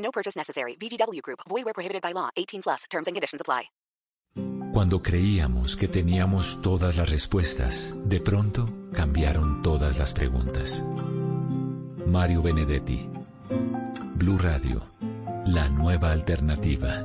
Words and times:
No 0.00 0.10
purchase 0.10 0.36
necessary. 0.36 0.76
VGW 0.76 1.22
Group. 1.22 1.40
Void 1.48 1.64
where 1.64 1.74
prohibited 1.74 2.02
by 2.02 2.12
law. 2.12 2.30
18 2.36 2.62
plus. 2.62 2.84
Terms 2.90 3.06
and 3.06 3.14
conditions 3.14 3.40
apply. 3.40 3.70
Cuando 4.72 5.02
creíamos 5.02 5.76
que 5.76 5.88
teníamos 5.88 6.62
todas 6.62 6.96
las 6.96 7.10
respuestas, 7.10 7.92
de 8.04 8.20
pronto 8.20 8.70
cambiaron 8.92 9.62
todas 9.62 9.98
las 9.98 10.12
preguntas. 10.12 10.84
Mario 12.06 12.40
Benedetti. 12.40 13.08
Blue 14.14 14.38
Radio. 14.38 14.80
La 15.46 15.68
nueva 15.68 16.12
alternativa. 16.12 17.04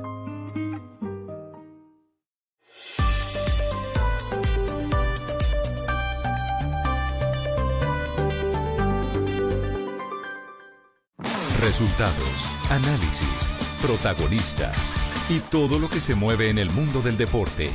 Resultados, 11.60 12.44
análisis, 12.68 13.54
protagonistas 13.80 14.92
y 15.30 15.40
todo 15.40 15.78
lo 15.78 15.88
que 15.88 16.02
se 16.02 16.14
mueve 16.14 16.50
en 16.50 16.58
el 16.58 16.70
mundo 16.70 17.00
del 17.00 17.16
deporte. 17.16 17.70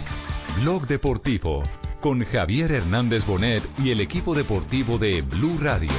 Blog 0.57 0.85
Deportivo 0.85 1.63
con 1.99 2.23
Javier 2.23 2.71
Hernández 2.71 3.25
Bonet 3.25 3.63
y 3.79 3.89
el 3.89 3.99
equipo 3.99 4.35
deportivo 4.35 4.99
de 4.99 5.23
Blue 5.23 5.57
Radio. 5.59 5.89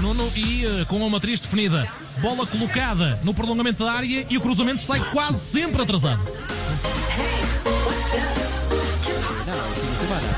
Nuno 0.00 0.30
e 0.34 0.66
eh, 0.66 0.84
com 0.86 0.96
uma 0.96 1.08
matriz 1.08 1.40
definida. 1.40 1.88
Bola 2.18 2.46
colocada 2.46 3.18
no 3.22 3.32
prolongamento 3.32 3.84
da 3.84 3.92
área 3.92 4.26
e 4.28 4.36
o 4.36 4.40
cruzamento 4.40 4.82
sai 4.82 5.00
quase 5.12 5.38
sempre 5.38 5.82
atrasado. 5.82 6.22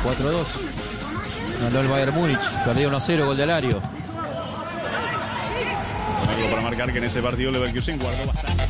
4-2. 0.05 0.45
Ganó 1.63 1.81
el 1.81 1.89
Bayern 1.89 2.15
Múnich, 2.15 2.47
perdió 2.65 2.91
1-0, 2.91 3.25
gol 3.25 3.37
de 3.37 3.43
Alario. 3.43 3.83
Algo 6.29 6.51
para 6.51 6.61
marcar 6.61 6.93
que 6.93 6.99
en 6.99 7.05
ese 7.05 7.23
partido 7.23 7.51
Leverkusen 7.51 7.99
guardó 7.99 8.27
bastante. 8.27 8.65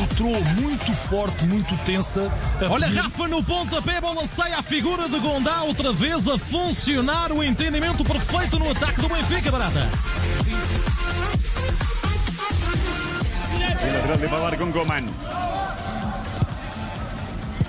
Entrou 0.00 0.42
muito 0.56 0.92
forte, 0.92 1.46
muito 1.46 1.76
tensa. 1.84 2.28
Olha, 2.68 2.88
Rafa 2.88 3.28
no 3.28 3.40
pontapé, 3.44 4.00
bola 4.00 4.26
sai 4.26 4.52
à 4.52 4.62
figura 4.62 5.08
de 5.08 5.20
Gondá, 5.20 5.62
outra 5.62 5.92
vez 5.92 6.26
a 6.26 6.36
funcionar 6.36 7.30
o 7.30 7.44
entendimento 7.44 8.04
perfeito 8.04 8.58
no 8.58 8.70
ataque 8.72 9.00
do 9.00 9.08
Benfica, 9.08 9.52
Barata. 9.52 9.88
El 13.82 13.92
lateral 13.92 14.20
de 14.20 14.28
Pavar 14.28 14.56
con 14.56 14.72
Coman. 14.72 15.06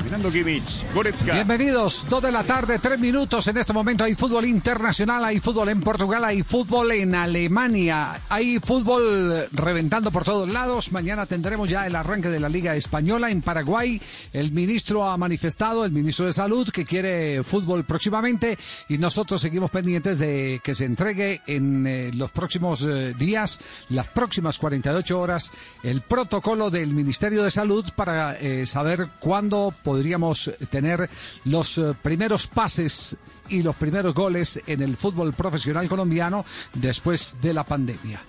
Mirando 0.09 0.31
Kimmich. 0.31 0.83
Bienvenidos, 1.23 2.07
dos 2.09 2.23
de 2.23 2.31
la 2.31 2.43
tarde, 2.43 2.79
tres 2.79 2.99
minutos. 2.99 3.45
En 3.47 3.57
este 3.57 3.73
momento 3.73 4.03
hay 4.03 4.15
fútbol 4.15 4.43
internacional, 4.45 5.23
hay 5.23 5.39
fútbol 5.39 5.69
en 5.69 5.81
Portugal, 5.81 6.25
hay 6.25 6.41
fútbol 6.41 6.93
en 6.93 7.13
Alemania, 7.13 8.19
hay 8.27 8.57
fútbol 8.57 9.47
reventando 9.51 10.09
por 10.09 10.23
todos 10.23 10.49
lados. 10.49 10.91
Mañana 10.91 11.27
tendremos 11.27 11.69
ya 11.69 11.85
el 11.85 11.95
arranque 11.95 12.29
de 12.29 12.39
la 12.39 12.49
Liga 12.49 12.75
Española 12.75 13.29
en 13.29 13.43
Paraguay. 13.43 14.01
El 14.33 14.51
ministro 14.51 15.07
ha 15.07 15.15
manifestado, 15.15 15.85
el 15.85 15.91
ministro 15.91 16.25
de 16.25 16.33
Salud, 16.33 16.67
que 16.69 16.85
quiere 16.85 17.43
fútbol 17.43 17.83
próximamente 17.83 18.57
y 18.87 18.97
nosotros 18.97 19.39
seguimos 19.39 19.69
pendientes 19.69 20.17
de 20.17 20.59
que 20.63 20.73
se 20.73 20.85
entregue 20.85 21.41
en 21.45 21.85
eh, 21.85 22.09
los 22.15 22.31
próximos 22.31 22.81
eh, 22.81 23.13
días, 23.13 23.59
las 23.89 24.07
próximas 24.07 24.57
48 24.57 25.19
horas, 25.19 25.51
el 25.83 26.01
protocolo 26.01 26.71
del 26.71 26.95
Ministerio 26.95 27.43
de 27.43 27.51
Salud 27.51 27.85
para 27.95 28.35
eh, 28.39 28.65
saber 28.65 29.07
cuándo 29.19 29.71
podríamos 29.99 30.49
tener 30.69 31.09
los 31.43 31.77
eh, 31.77 31.93
primeros 32.01 32.47
pases 32.47 33.17
y 33.49 33.61
los 33.61 33.75
primeros 33.75 34.13
goles 34.13 34.61
en 34.65 34.81
el 34.81 34.95
fútbol 34.95 35.33
profesional 35.33 35.89
colombiano 35.89 36.45
después 36.75 37.35
de 37.41 37.51
la 37.51 37.65
pandemia. 37.65 38.21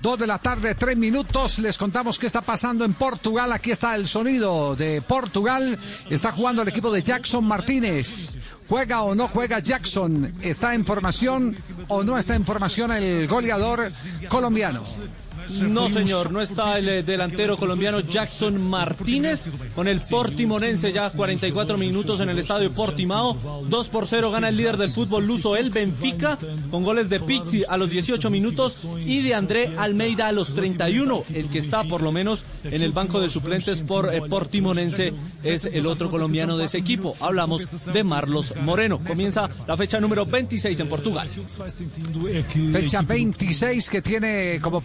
Dos 0.00 0.18
de 0.18 0.26
la 0.26 0.40
tarde, 0.40 0.74
tres 0.74 0.96
minutos. 0.96 1.60
Les 1.60 1.78
contamos 1.78 2.18
qué 2.18 2.26
está 2.26 2.40
pasando 2.40 2.84
en 2.84 2.94
Portugal. 2.94 3.52
Aquí 3.52 3.70
está 3.70 3.94
el 3.94 4.08
sonido 4.08 4.74
de 4.74 5.00
Portugal. 5.00 5.78
Está 6.10 6.32
jugando 6.32 6.62
el 6.62 6.68
equipo 6.68 6.90
de 6.90 7.04
Jackson 7.04 7.44
Martínez. 7.44 8.34
¿Juega 8.68 9.02
o 9.02 9.14
no 9.14 9.28
juega 9.28 9.60
Jackson? 9.60 10.32
¿Está 10.42 10.74
en 10.74 10.84
formación 10.84 11.56
o 11.86 12.02
no 12.02 12.18
está 12.18 12.34
en 12.34 12.44
formación 12.44 12.90
el 12.90 13.28
goleador 13.28 13.92
colombiano? 14.28 14.82
No, 15.68 15.88
señor, 15.88 16.30
no 16.30 16.40
está 16.40 16.78
el 16.78 16.88
eh, 16.88 17.02
delantero 17.02 17.56
colombiano 17.56 18.00
Jackson 18.00 18.60
Martínez 18.60 19.46
con 19.74 19.88
el 19.88 20.00
Portimonense 20.00 20.92
ya 20.92 21.10
44 21.10 21.78
minutos 21.78 22.20
en 22.20 22.28
el 22.28 22.38
estadio 22.38 22.72
Portimao. 22.72 23.64
2 23.68 23.88
por 23.88 24.06
0 24.06 24.30
gana 24.30 24.48
el 24.48 24.56
líder 24.56 24.76
del 24.76 24.90
fútbol 24.90 25.26
luso, 25.26 25.56
el 25.56 25.70
Benfica, 25.70 26.38
con 26.70 26.82
goles 26.82 27.08
de 27.08 27.20
Pizzi 27.20 27.62
a 27.68 27.76
los 27.76 27.90
18 27.90 28.30
minutos 28.30 28.86
y 29.04 29.22
de 29.22 29.34
André 29.34 29.72
Almeida 29.76 30.28
a 30.28 30.32
los 30.32 30.54
31. 30.54 31.24
El 31.32 31.48
que 31.48 31.58
está 31.58 31.84
por 31.84 32.02
lo 32.02 32.12
menos 32.12 32.44
en 32.64 32.82
el 32.82 32.92
banco 32.92 33.20
de 33.20 33.28
suplentes 33.28 33.80
por 33.82 34.12
eh, 34.12 34.22
Portimonense 34.28 35.12
es 35.42 35.74
el 35.74 35.86
otro 35.86 36.10
colombiano 36.10 36.56
de 36.56 36.66
ese 36.66 36.78
equipo. 36.78 37.14
Hablamos 37.20 37.66
de 37.92 38.04
Marlos 38.04 38.54
Moreno. 38.62 39.00
Comienza 39.06 39.48
la 39.66 39.76
fecha 39.76 40.00
número 40.00 40.24
26 40.26 40.80
en 40.80 40.88
Portugal. 40.88 41.28
Fecha 42.72 43.02
26 43.02 43.90
que 43.90 44.02
tiene 44.02 44.60
como 44.60 44.80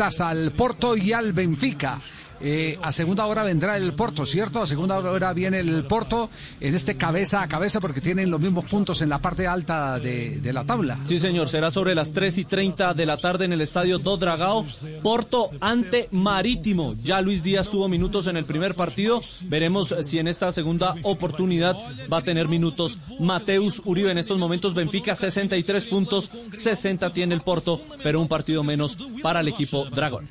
al 0.00 0.52
Porto 0.52 0.96
y 0.96 1.12
al 1.12 1.34
Benfica. 1.34 1.98
Eh, 2.40 2.78
a 2.82 2.92
segunda 2.92 3.26
hora 3.26 3.42
vendrá 3.42 3.76
el 3.76 3.92
Porto, 3.92 4.24
¿cierto? 4.24 4.62
A 4.62 4.66
segunda 4.66 4.98
hora 4.98 5.32
viene 5.32 5.60
el 5.60 5.84
Porto 5.84 6.30
en 6.60 6.74
este 6.74 6.96
cabeza 6.96 7.42
a 7.42 7.48
cabeza 7.48 7.80
porque 7.80 8.00
tienen 8.00 8.30
los 8.30 8.40
mismos 8.40 8.64
puntos 8.64 9.02
en 9.02 9.10
la 9.10 9.18
parte 9.18 9.46
alta 9.46 9.98
de, 9.98 10.40
la 10.52 10.64
tabla. 10.64 10.98
Sí, 11.04 11.20
señor, 11.20 11.48
será 11.48 11.70
sobre 11.70 11.94
las 11.94 12.12
3 12.12 12.38
y 12.38 12.44
30 12.44 12.94
de 12.94 13.06
la 13.06 13.16
tarde 13.16 13.44
en 13.44 13.52
el 13.52 13.60
estadio 13.60 13.98
Do 13.98 14.16
Dragao. 14.16 14.64
Porto 15.02 15.50
ante 15.60 16.08
Marítimo. 16.10 16.92
Ya 17.02 17.20
Luis 17.20 17.42
Díaz 17.42 17.68
tuvo 17.68 17.88
minutos 17.88 18.26
en 18.26 18.36
el 18.36 18.44
primer 18.44 18.74
partido. 18.74 19.20
Veremos 19.42 19.94
si 20.02 20.18
en 20.18 20.28
esta 20.28 20.50
segunda 20.50 20.94
oportunidad 21.02 21.76
va 22.12 22.18
a 22.18 22.24
tener 22.24 22.48
minutos 22.48 22.98
Mateus 23.20 23.82
Uribe. 23.84 24.10
En 24.10 24.18
estos 24.18 24.38
momentos 24.38 24.74
Benfica 24.74 25.14
63 25.14 25.86
puntos, 25.86 26.30
60 26.52 27.10
tiene 27.10 27.34
el 27.34 27.42
Porto, 27.42 27.80
pero 28.02 28.20
un 28.20 28.28
partido 28.28 28.62
menos 28.64 28.96
para 29.22 29.40
el 29.40 29.48
equipo 29.48 29.84
Dragón. 29.90 30.28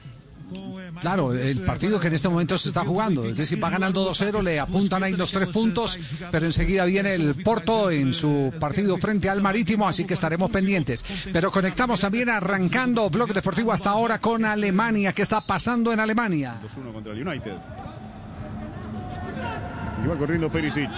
Claro, 0.99 1.33
el 1.33 1.61
partido 1.61 1.99
que 1.99 2.07
en 2.07 2.15
este 2.15 2.29
momento 2.29 2.57
se 2.57 2.69
está 2.69 2.83
jugando. 2.83 3.25
Es 3.25 3.37
decir, 3.37 3.63
va 3.63 3.69
ganando 3.69 4.09
2-0, 4.09 4.41
le 4.43 4.59
apuntan 4.59 5.03
ahí 5.03 5.13
los 5.13 5.31
tres 5.31 5.49
puntos, 5.49 5.99
pero 6.31 6.45
enseguida 6.45 6.85
viene 6.85 7.15
el 7.15 7.35
Porto 7.41 7.91
en 7.91 8.13
su 8.13 8.53
partido 8.59 8.97
frente 8.97 9.29
al 9.29 9.41
Marítimo, 9.41 9.87
así 9.87 10.05
que 10.05 10.13
estaremos 10.13 10.51
pendientes. 10.51 11.03
Pero 11.31 11.51
conectamos 11.51 11.99
también 11.99 12.29
arrancando 12.29 13.09
Blog 13.09 13.33
Deportivo 13.33 13.71
hasta 13.71 13.91
ahora 13.91 14.19
con 14.19 14.45
Alemania. 14.45 15.13
¿Qué 15.13 15.21
está 15.21 15.41
pasando 15.41 15.91
en 15.93 15.99
Alemania? 15.99 16.57
2-1 16.63 16.93
contra 16.93 17.13
el 17.13 17.27
United. 17.27 17.53
Y 20.03 20.07
va 20.07 20.15
corriendo 20.17 20.49
Perisic. 20.49 20.89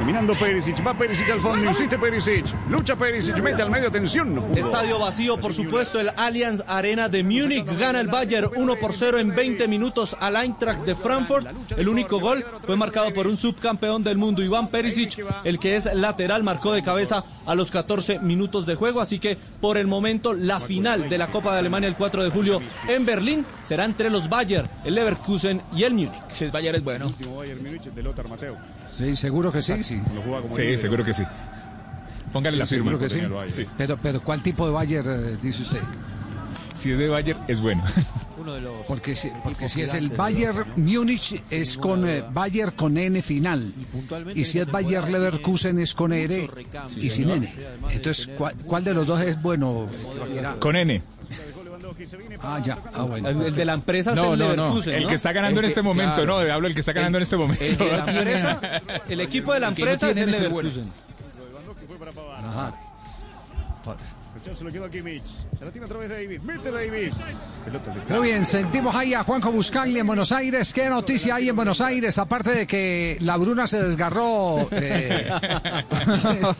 Dominando 0.00 0.32
Perisic, 0.32 0.84
va 0.84 0.94
Perisic 0.94 1.28
al 1.28 1.40
fondo, 1.40 1.68
insiste 1.68 1.98
Perisic, 1.98 2.46
lucha 2.70 2.96
Perisic, 2.96 3.38
mete 3.42 3.60
al 3.60 3.70
medio, 3.70 3.90
pudo. 3.90 4.58
Estadio 4.58 4.98
vacío, 4.98 5.38
por 5.38 5.52
supuesto, 5.52 6.00
el 6.00 6.10
Allianz 6.16 6.64
Arena 6.66 7.10
de 7.10 7.22
Múnich 7.22 7.66
gana 7.78 8.00
el 8.00 8.08
Bayern 8.08 8.50
1 8.56 8.76
por 8.76 8.94
0 8.94 9.18
en 9.18 9.34
20 9.34 9.68
minutos 9.68 10.16
al 10.18 10.36
Eintracht 10.36 10.86
de 10.86 10.96
Frankfurt. 10.96 11.46
El 11.76 11.86
único 11.86 12.18
gol 12.18 12.42
fue 12.64 12.76
marcado 12.76 13.12
por 13.12 13.26
un 13.26 13.36
subcampeón 13.36 14.02
del 14.02 14.16
mundo, 14.16 14.42
Iván 14.42 14.68
Perisic, 14.68 15.22
el 15.44 15.58
que 15.58 15.76
es 15.76 15.84
lateral, 15.94 16.42
marcó 16.42 16.72
de 16.72 16.82
cabeza 16.82 17.22
a 17.44 17.54
los 17.54 17.70
14 17.70 18.20
minutos 18.20 18.64
de 18.64 18.76
juego. 18.76 19.02
Así 19.02 19.18
que 19.18 19.36
por 19.60 19.76
el 19.76 19.86
momento 19.86 20.32
la 20.32 20.60
final 20.60 21.10
de 21.10 21.18
la 21.18 21.30
Copa 21.30 21.52
de 21.52 21.58
Alemania 21.58 21.90
el 21.90 21.96
4 21.96 22.24
de 22.24 22.30
julio 22.30 22.62
en 22.88 23.04
Berlín 23.04 23.44
será 23.64 23.84
entre 23.84 24.08
los 24.08 24.30
Bayern, 24.30 24.66
el 24.82 24.94
Leverkusen 24.94 25.60
y 25.76 25.82
el 25.82 25.92
Múnich. 25.92 26.14
Si 26.32 26.44
el 26.44 26.50
Bayern 26.52 26.76
es 26.76 26.84
bueno. 26.84 27.04
El 27.04 27.10
último 27.10 27.36
Bayern 27.36 27.62
Múnich 27.62 27.82
de 27.82 28.02
Lothar 28.02 28.26
Mateo. 28.26 28.56
Sí, 28.92 29.16
seguro 29.16 29.52
que 29.52 29.62
sí, 29.62 29.82
sí. 29.84 30.00
Lo 30.14 30.22
juega 30.22 30.42
como 30.42 30.56
Sí, 30.56 30.78
seguro 30.78 31.04
que 31.04 31.14
sí. 31.14 31.22
Póngale 32.32 32.56
la 32.56 32.66
firma. 32.66 32.90
Seguro 32.90 32.98
que 32.98 33.10
sí. 33.10 33.20
Bayern. 33.20 33.52
Sí. 33.52 33.66
Pero, 33.76 33.98
pero 34.00 34.22
¿cuál 34.22 34.42
tipo 34.42 34.66
de 34.66 34.72
Bayern 34.72 35.08
eh, 35.10 35.36
dice 35.42 35.62
usted? 35.62 35.80
Si 36.74 36.92
es 36.92 36.98
de 36.98 37.08
Bayern, 37.08 37.40
es 37.48 37.60
bueno. 37.60 37.82
Uno 38.40 38.54
de 38.54 38.60
los 38.62 38.86
Porque 38.86 39.14
si, 39.14 39.30
porque 39.44 39.68
si 39.68 39.82
es 39.82 39.92
el 39.92 40.08
Bayern. 40.10 40.64
Múnich 40.76 41.42
es 41.50 41.76
con 41.76 42.08
eh, 42.08 42.24
Bayern 42.32 42.72
con 42.72 42.96
N 42.96 43.20
final. 43.20 43.72
Y 44.34 44.44
si 44.44 44.60
es 44.60 44.70
Bayern 44.70 45.12
Leverkusen 45.12 45.78
es 45.78 45.94
con 45.94 46.12
R 46.12 46.48
y 46.96 47.10
sin 47.10 47.30
N. 47.30 47.52
Entonces, 47.90 48.30
¿cuál, 48.38 48.54
cuál 48.64 48.84
de 48.84 48.94
los 48.94 49.06
dos 49.06 49.20
es 49.20 49.40
bueno? 49.42 49.88
Con 50.58 50.76
N. 50.76 51.02
Ah, 52.40 52.60
ya. 52.62 52.78
Ah, 52.94 53.02
bueno. 53.02 53.28
El, 53.28 53.42
el 53.42 53.54
de 53.54 53.64
la 53.64 53.74
empresa 53.74 54.10
es 54.12 54.16
No, 54.16 54.32
el 54.34 54.38
no, 54.38 54.54
no. 54.56 54.78
El 54.82 55.06
que 55.06 55.14
está 55.14 55.32
ganando 55.32 55.60
El 55.60 55.64
en 55.64 55.68
que- 55.68 55.68
este 55.68 55.82
momento, 55.82 56.14
claro. 56.24 56.42
no. 56.46 56.52
Hablo 56.54 56.66
el 56.68 56.74
que 56.74 56.80
está 56.80 56.92
ganando 56.92 57.18
en 57.18 57.22
este 57.22 57.36
momento. 57.36 57.64
El 57.64 57.76
de 57.76 57.90
la 57.90 57.98
empresa, 58.12 58.60
el 59.08 59.20
equipo 59.20 59.52
de 59.54 59.60
la 59.60 59.68
El 59.68 59.74
empresa 59.78 60.10
es 60.10 60.16
el. 60.16 60.30
Leverkusen. 60.30 60.90
Ajá. 62.42 62.74
Se 64.42 64.64
lo 64.64 64.72
quedó 64.72 64.86
a 64.86 64.90
Kimmich. 64.90 65.22
Se 65.58 65.64
la 65.64 65.70
tiene 65.70 65.84
otra 65.84 65.98
vez 65.98 66.08
Davis. 66.08 66.42
Mete 66.42 66.70
Davis. 66.70 67.14
Muy 68.08 68.28
bien, 68.28 68.44
sentimos 68.46 68.94
ahí 68.96 69.12
a 69.14 69.22
Juanjo 69.22 69.52
Buscagli 69.52 69.98
en 69.98 70.06
Buenos 70.06 70.32
Aires. 70.32 70.72
¿Qué 70.72 70.88
noticia 70.88 71.34
hay 71.36 71.50
en 71.50 71.56
Buenos 71.56 71.80
Aires? 71.82 72.18
Aparte 72.18 72.50
de 72.50 72.66
que 72.66 73.18
la 73.20 73.36
Bruna 73.36 73.66
se 73.66 73.82
desgarró. 73.82 74.66
eh, 74.72 75.28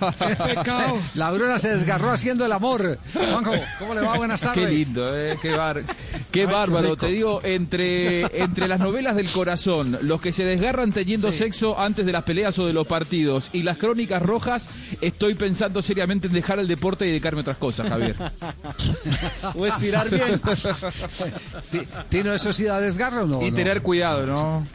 la 1.15 1.31
Bruna 1.31 1.59
se 1.59 1.71
desgarró 1.71 2.11
haciendo 2.11 2.45
el 2.45 2.53
amor. 2.53 2.99
Juanjo, 3.13 3.53
¿cómo 3.79 3.95
le 3.95 4.01
va? 4.03 4.17
Buenas 4.17 4.41
tardes. 4.41 4.67
Qué 4.67 4.73
lindo, 4.73 5.17
eh, 5.17 5.37
qué, 5.41 5.51
bar- 5.53 5.83
qué 6.31 6.47
bárbaro. 6.47 6.97
Te 6.97 7.07
digo, 7.07 7.41
entre, 7.45 8.41
entre 8.43 8.69
las 8.69 8.81
novelas 8.81 9.17
del 9.17 9.29
corazón, 9.31 9.99
los 10.03 10.21
que 10.21 10.33
se 10.33 10.45
desgarran 10.45 10.93
teniendo 10.93 11.33
sexo 11.33 11.79
antes 11.81 12.05
de 12.07 12.13
las 12.13 12.25
peleas 12.25 12.59
o 12.59 12.67
de 12.67 12.73
los 12.73 12.87
partidos 12.87 13.51
y 13.53 13.63
las 13.63 13.79
crónicas 13.79 14.23
rojas, 14.23 14.69
estoy 15.01 15.35
pensando 15.35 15.83
seriamente 15.83 16.27
en 16.27 16.33
dejar 16.35 16.59
el 16.59 16.69
deporte 16.69 17.05
y 17.07 17.09
dedicarme 17.09 17.41
a 17.41 17.43
otras 17.43 17.57
cosas, 17.57 17.70
Javier. 17.77 18.17
O 19.55 19.67
estirar 19.67 20.09
bien. 20.11 20.41
Ti- 21.71 21.87
¿Tino 22.09 22.33
eso 22.33 22.53
sí 22.53 22.65
da 22.65 22.81
desgarro 22.81 23.25
o 23.25 23.27
no? 23.27 23.43
y 23.43 23.51
No. 23.51 23.57
tener 23.57 23.83
cuidado, 23.83 24.27
¿no? 24.27 24.67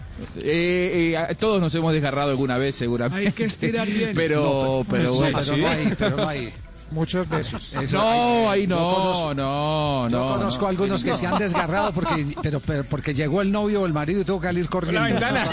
Eh, 0.42 1.16
eh, 1.30 1.36
todos 1.36 1.60
nos 1.62 1.74
hemos 1.76 1.92
desgarrado 1.94 2.30
alguna 2.32 2.58
vez, 2.58 2.76
seguramente. 2.76 3.28
Hay 3.28 3.34
que 3.34 3.46
estirar 3.46 3.88
bien. 3.88 4.12
Pero, 4.16 4.84
pero 4.90 5.12
Sí, 5.14 5.20
bueno. 5.20 5.40
pero 5.44 5.58
no 5.58 5.68
hay, 5.68 5.94
pero 5.98 6.18
no 6.18 6.28
hay. 6.28 6.54
Muchas 6.92 7.28
veces. 7.28 7.74
Eso- 7.74 7.98
No, 7.98 8.50
ahí 8.50 8.68
Yo 8.68 8.76
no, 8.76 8.96
conozco- 8.96 9.34
no, 9.34 10.10
Yo 10.10 10.20
no. 10.20 10.34
conozco 10.36 10.62
no. 10.64 10.70
algunos 10.70 11.04
que 11.04 11.14
se 11.16 11.26
han 11.28 11.38
desgarrado 11.40 11.92
porque, 11.92 12.26
pero, 12.44 12.60
pero 12.60 12.84
porque 12.84 13.14
llegó 13.14 13.42
el 13.42 13.52
novio 13.52 13.82
o 13.82 13.86
el 13.86 13.94
marido 13.94 14.22
y 14.22 14.24
tuvo 14.24 14.40
que 14.40 14.48
salir 14.48 14.70
corriendo. 14.70 15.02
La 15.02 15.08
ventana. 15.08 15.46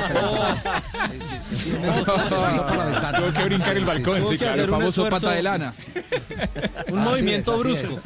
Sí, 1.10 1.18
sí, 1.20 1.34
sí, 1.42 1.56
sí. 1.56 1.70
Tuvo 1.72 3.32
que 3.32 3.44
brincar 3.44 3.76
el 3.76 3.84
balcón, 3.84 4.26
sí. 4.26 4.38
claro. 4.38 4.62
El 4.62 4.68
famoso 4.70 4.88
esfuerzo. 5.04 5.10
pata 5.26 5.30
de 5.36 5.42
lana. 5.42 5.72
Un 6.88 6.98
Así 6.98 7.08
movimiento 7.08 7.56
es, 7.56 7.58
brusco. 7.62 8.00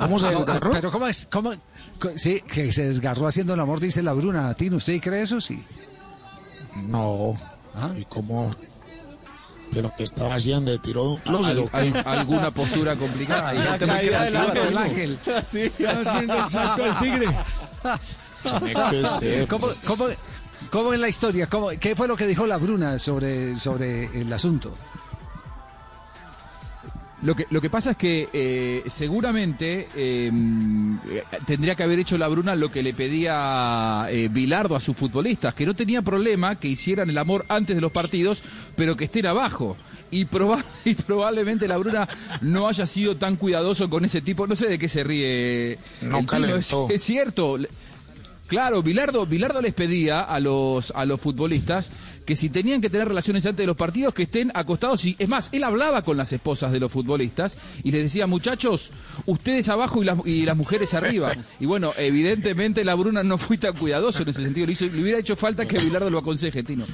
¿Cómo 0.00 0.18
se 0.18 0.26
No, 0.32 0.38
desgarró? 0.38 0.70
Pero 0.72 0.90
¿cómo 0.92 1.06
es? 1.06 1.28
¿Cómo? 1.30 1.52
Sí, 2.16 2.42
que 2.42 2.72
se 2.72 2.84
desgarró 2.86 3.28
haciendo 3.28 3.54
el 3.54 3.60
amor, 3.60 3.80
dice 3.80 4.02
la 4.02 4.12
Bruna. 4.12 4.52
¿Tino, 4.54 4.76
usted 4.76 5.00
cree 5.00 5.22
eso? 5.22 5.40
Sí. 5.40 5.62
No. 6.88 7.36
Ah. 7.74 7.90
¿Y 7.98 8.04
cómo? 8.04 8.54
¿Pero 9.72 9.92
qué 9.96 10.02
estaba 10.04 10.34
haciendo? 10.34 10.70
¿De 10.70 10.78
tiró 10.78 11.02
de 11.04 11.08
un 11.10 11.16
Al- 11.16 11.22
closet 11.22 11.58
o 11.58 11.70
qué? 11.70 11.76
al- 11.76 12.18
alguna 12.18 12.50
postura 12.52 12.96
complicada. 12.96 13.52
La 13.54 13.78
Te 13.78 13.86
caída 13.86 14.20
me 14.20 14.26
del 14.26 14.36
ángel. 14.36 14.78
ángel. 14.78 15.18
haciendo 15.26 16.34
el 16.44 16.50
salto 16.50 16.82
del 16.84 16.98
tigre. 16.98 17.26
¿Cómo, 19.48 19.66
cómo, 19.86 20.06
cómo 20.70 20.92
es 20.92 21.00
la 21.00 21.08
historia? 21.08 21.46
¿Cómo, 21.48 21.68
¿Qué 21.80 21.94
fue 21.96 22.08
lo 22.08 22.16
que 22.16 22.26
dijo 22.26 22.46
la 22.46 22.56
Bruna 22.56 22.98
sobre, 22.98 23.56
sobre 23.58 24.20
el 24.20 24.32
asunto? 24.32 24.76
Lo 27.22 27.36
que, 27.36 27.46
lo 27.50 27.60
que 27.60 27.70
pasa 27.70 27.92
es 27.92 27.96
que 27.96 28.28
eh, 28.32 28.82
seguramente 28.90 29.86
eh, 29.94 30.30
eh, 31.08 31.22
tendría 31.46 31.74
que 31.76 31.84
haber 31.84 32.00
hecho 32.00 32.18
la 32.18 32.26
Bruna 32.26 32.56
lo 32.56 32.70
que 32.72 32.82
le 32.82 32.94
pedía 32.94 34.06
eh, 34.10 34.28
Bilardo 34.28 34.74
a 34.74 34.80
sus 34.80 34.96
futbolistas, 34.96 35.54
que 35.54 35.64
no 35.64 35.74
tenía 35.74 36.02
problema 36.02 36.56
que 36.58 36.66
hicieran 36.68 37.08
el 37.10 37.18
amor 37.18 37.44
antes 37.48 37.76
de 37.76 37.80
los 37.82 37.92
partidos, 37.92 38.42
pero 38.76 38.96
que 38.96 39.04
estén 39.04 39.26
abajo. 39.26 39.76
Y, 40.10 40.26
proba- 40.26 40.64
y 40.84 40.94
probablemente 40.94 41.68
la 41.68 41.76
Bruna 41.78 42.08
no 42.42 42.66
haya 42.68 42.86
sido 42.86 43.16
tan 43.16 43.36
cuidadoso 43.36 43.88
con 43.88 44.04
ese 44.04 44.20
tipo, 44.20 44.46
no 44.46 44.56
sé 44.56 44.66
de 44.68 44.78
qué 44.78 44.88
se 44.88 45.04
ríe. 45.04 45.78
No 46.02 46.18
el 46.18 46.56
es, 46.56 46.66
es 46.90 47.02
cierto. 47.02 47.56
Claro, 48.52 48.82
Bilardo, 48.82 49.24
Bilardo 49.24 49.62
les 49.62 49.72
pedía 49.72 50.20
a 50.20 50.38
los, 50.38 50.90
a 50.94 51.06
los 51.06 51.18
futbolistas 51.18 51.90
que 52.26 52.36
si 52.36 52.50
tenían 52.50 52.82
que 52.82 52.90
tener 52.90 53.08
relaciones 53.08 53.46
antes 53.46 53.62
de 53.62 53.66
los 53.66 53.78
partidos, 53.78 54.12
que 54.12 54.24
estén 54.24 54.52
acostados. 54.54 55.06
Y 55.06 55.16
es 55.18 55.26
más, 55.26 55.48
él 55.52 55.64
hablaba 55.64 56.02
con 56.02 56.18
las 56.18 56.32
esposas 56.34 56.70
de 56.70 56.78
los 56.78 56.92
futbolistas 56.92 57.56
y 57.82 57.90
les 57.92 58.02
decía, 58.02 58.26
muchachos, 58.26 58.90
ustedes 59.24 59.70
abajo 59.70 60.02
y 60.02 60.04
las, 60.04 60.18
y 60.26 60.44
las 60.44 60.56
mujeres 60.56 60.92
arriba. 60.92 61.32
Y 61.60 61.64
bueno, 61.66 61.92
evidentemente 61.96 62.84
la 62.84 62.94
Bruna 62.94 63.22
no 63.22 63.38
fue 63.38 63.56
tan 63.56 63.74
cuidadoso 63.74 64.22
en 64.22 64.28
ese 64.28 64.42
sentido. 64.42 64.66
Le, 64.66 64.72
hizo- 64.74 64.84
le 64.86 65.00
hubiera 65.02 65.18
hecho 65.18 65.34
falta 65.34 65.64
que 65.66 65.78
Bilardo 65.78 66.10
lo 66.10 66.18
aconseje, 66.18 66.62
Tino. 66.62 66.84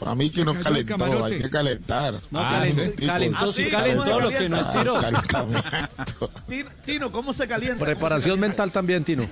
Para 0.00 0.14
mí 0.16 0.30
que 0.30 0.44
no 0.44 0.54
Cayó 0.54 0.76
el 0.76 0.84
calentó, 0.86 1.24
hay 1.24 1.38
que 1.42 1.50
calentar. 1.50 2.14
No, 2.32 2.40
Ah, 2.40 2.50
calentó, 2.58 2.82
sí. 2.98 3.06
calentó, 3.06 3.52
sí 3.52 3.62
Ah, 3.62 3.64
sí, 3.66 3.70
calentó, 3.70 4.04
¿cómo 4.04 4.20
lo 4.20 4.28
que 4.30 4.48
no 4.48 4.56
calienta? 4.56 4.60
estiró. 4.72 4.94
Calentamiento. 4.94 6.30
Tino, 6.48 6.70
Tino, 6.84 7.12
¿cómo 7.12 7.32
se 7.34 7.46
calienta? 7.48 7.84
Preparación 7.84 8.38
mental 8.40 8.70
también, 8.72 9.04
Tino. 9.04 9.26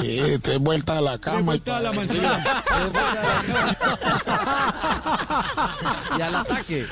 Sí, 0.00 0.20
tres 0.42 0.58
vueltas 0.58 0.98
a 0.98 1.00
la 1.00 1.18
cama. 1.18 1.40
y 1.40 1.44
vueltas 1.44 1.76
a 1.76 1.80
la 1.80 1.92
manzana. 1.92 2.44
Y 6.18 6.22
al 6.22 6.34
ataque. 6.34 6.86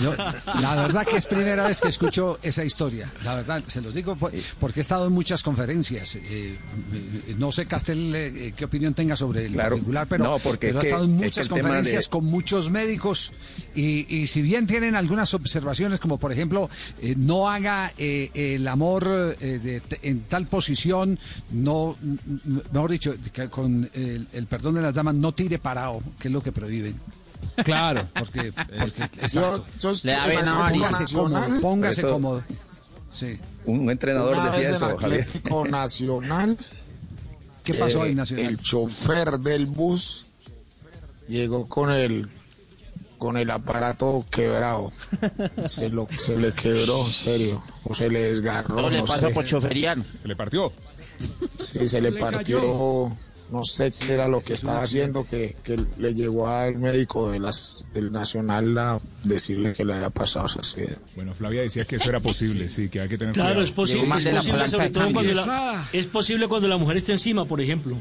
Yo, 0.00 0.14
la 0.60 0.74
verdad 0.74 1.06
que 1.06 1.16
es 1.16 1.26
primera 1.26 1.66
vez 1.66 1.80
que 1.80 1.88
escucho 1.88 2.38
esa 2.42 2.64
historia. 2.64 3.10
La 3.22 3.36
verdad, 3.36 3.62
se 3.66 3.80
los 3.80 3.94
digo 3.94 4.16
por- 4.16 4.32
porque 4.58 4.80
he 4.80 4.82
estado 4.82 5.06
en 5.06 5.12
muchas 5.12 5.42
conferencias. 5.42 6.16
Eh, 6.16 6.22
eh, 6.28 6.56
no 7.38 7.52
sé, 7.52 7.66
Castel, 7.66 8.12
eh, 8.14 8.54
qué 8.56 8.64
opinión 8.64 8.94
tenga 8.94 9.16
sobre 9.16 9.46
el 9.46 9.52
Claro. 9.52 9.70
particular, 9.70 10.06
pero, 10.08 10.24
No, 10.24 10.38
porque 10.38 10.68
pero 10.68 10.80
que- 10.80 10.88
estado 10.88 11.04
en 11.04 11.14
es 11.14 11.18
que 11.20 11.24
muchas 11.26 11.48
conferencias 11.48 12.04
de- 12.04 12.10
con 12.10 12.24
muchos 12.24 12.70
médicos 12.70 13.32
y, 13.74 14.14
y 14.14 14.26
si 14.26 14.42
bien 14.42 14.66
tienen 14.66 14.96
algunas 14.96 15.32
observaciones, 15.34 16.00
como 16.00 16.18
por 16.18 16.32
ejemplo, 16.32 16.68
eh, 17.00 17.14
no 17.16 17.48
haga 17.48 17.92
eh, 17.98 18.30
el 18.34 18.66
amor 18.68 19.36
eh, 19.40 19.58
de- 19.62 19.80
te- 19.80 20.00
en 20.08 20.22
tal 20.22 20.46
posición, 20.46 21.18
no, 21.50 21.96
mejor 22.72 22.90
dicho, 22.90 23.14
que 23.32 23.48
con 23.48 23.88
el, 23.94 24.26
el 24.32 24.46
perdón 24.46 24.74
de 24.76 24.82
las 24.82 24.94
damas, 24.94 25.14
no 25.16 25.32
tire 25.32 25.58
parado, 25.58 26.02
que 26.18 26.28
es 26.28 26.32
lo 26.32 26.42
que 26.42 26.52
prohíben. 26.52 26.98
Claro. 27.64 28.06
Porque, 28.14 28.52
porque 28.52 28.98
Yo, 28.98 29.04
exacto. 29.22 29.64
yo 29.80 29.92
Le 30.04 30.12
da 30.12 30.32
en 30.32 30.48
Atlético 30.48 30.88
Póngase 30.88 31.14
cómodo, 31.14 31.60
póngase 31.60 32.00
eso- 32.00 32.10
cómodo. 32.12 32.42
Sí. 33.12 33.38
Un 33.66 33.90
entrenador 33.90 34.34
una 34.34 34.44
vez 34.44 34.52
decía 34.54 34.68
en 34.70 34.74
eso, 34.76 34.98
Javier. 34.98 35.20
Atlético 35.22 35.64
Nacional, 35.68 36.58
¿Qué 37.64 37.74
pasó 37.74 38.02
ahí, 38.02 38.12
eh, 38.12 38.14
Nacional? 38.14 38.46
el 38.46 38.58
chofer 38.60 39.38
del 39.38 39.66
bus 39.66 40.26
llegó 41.28 41.66
con 41.68 41.90
el 41.92 42.28
con 43.18 43.36
el 43.36 43.50
aparato 43.52 44.24
quebrado. 44.30 44.90
Se, 45.66 45.88
lo, 45.88 46.08
se 46.18 46.36
le 46.36 46.50
quebró, 46.52 47.04
en 47.06 47.12
serio. 47.12 47.62
O 47.84 47.94
se 47.94 48.08
le 48.10 48.20
desgarró. 48.22 48.80
No 48.82 48.90
le 48.90 48.98
no 48.98 49.04
pasa 49.04 49.28
sé. 49.28 49.34
por 49.34 49.44
choferiano. 49.44 50.04
Se 50.20 50.26
le 50.26 50.34
partió. 50.34 50.72
Sí, 51.56 51.86
se 51.88 52.00
le 52.00 52.12
partió. 52.12 53.10
No 53.50 53.64
sé 53.64 53.90
qué 53.92 54.14
era 54.14 54.28
lo 54.28 54.40
que 54.42 54.54
estaba 54.54 54.82
haciendo, 54.82 55.26
que, 55.26 55.54
que 55.62 55.76
le 55.98 56.14
llegó 56.14 56.48
al 56.48 56.78
médico 56.78 57.30
de 57.30 57.38
las, 57.38 57.84
del 57.92 58.10
Nacional 58.10 58.78
a 58.78 58.98
decirle 59.24 59.74
que 59.74 59.84
le 59.84 59.92
había 59.92 60.08
pasado 60.08 60.46
esa 60.46 60.60
accidente. 60.60 60.96
Bueno, 61.16 61.34
Flavia 61.34 61.60
decía 61.60 61.84
que 61.84 61.96
eso 61.96 62.08
era 62.08 62.20
posible, 62.20 62.70
sí, 62.70 62.88
que 62.88 63.00
hay 63.02 63.08
que 63.10 63.18
tener 63.18 63.34
Claro, 63.34 63.48
cuidado. 63.50 63.64
es 63.66 63.72
posible, 63.72 64.00
Llegó 64.00 64.08
más 64.14 64.24
es 64.24 64.34
posible 64.34 64.54
planta 64.54 64.70
sobre 64.70 64.84
de 64.86 64.90
todo 64.90 65.02
cuando 65.12 65.18
cambios. 65.20 65.46
la, 65.46 65.88
es 65.92 66.06
posible 66.06 66.48
cuando 66.48 66.68
la 66.68 66.76
mujer 66.78 66.96
está 66.96 67.12
encima, 67.12 67.44
por 67.44 67.60
ejemplo. 67.60 67.98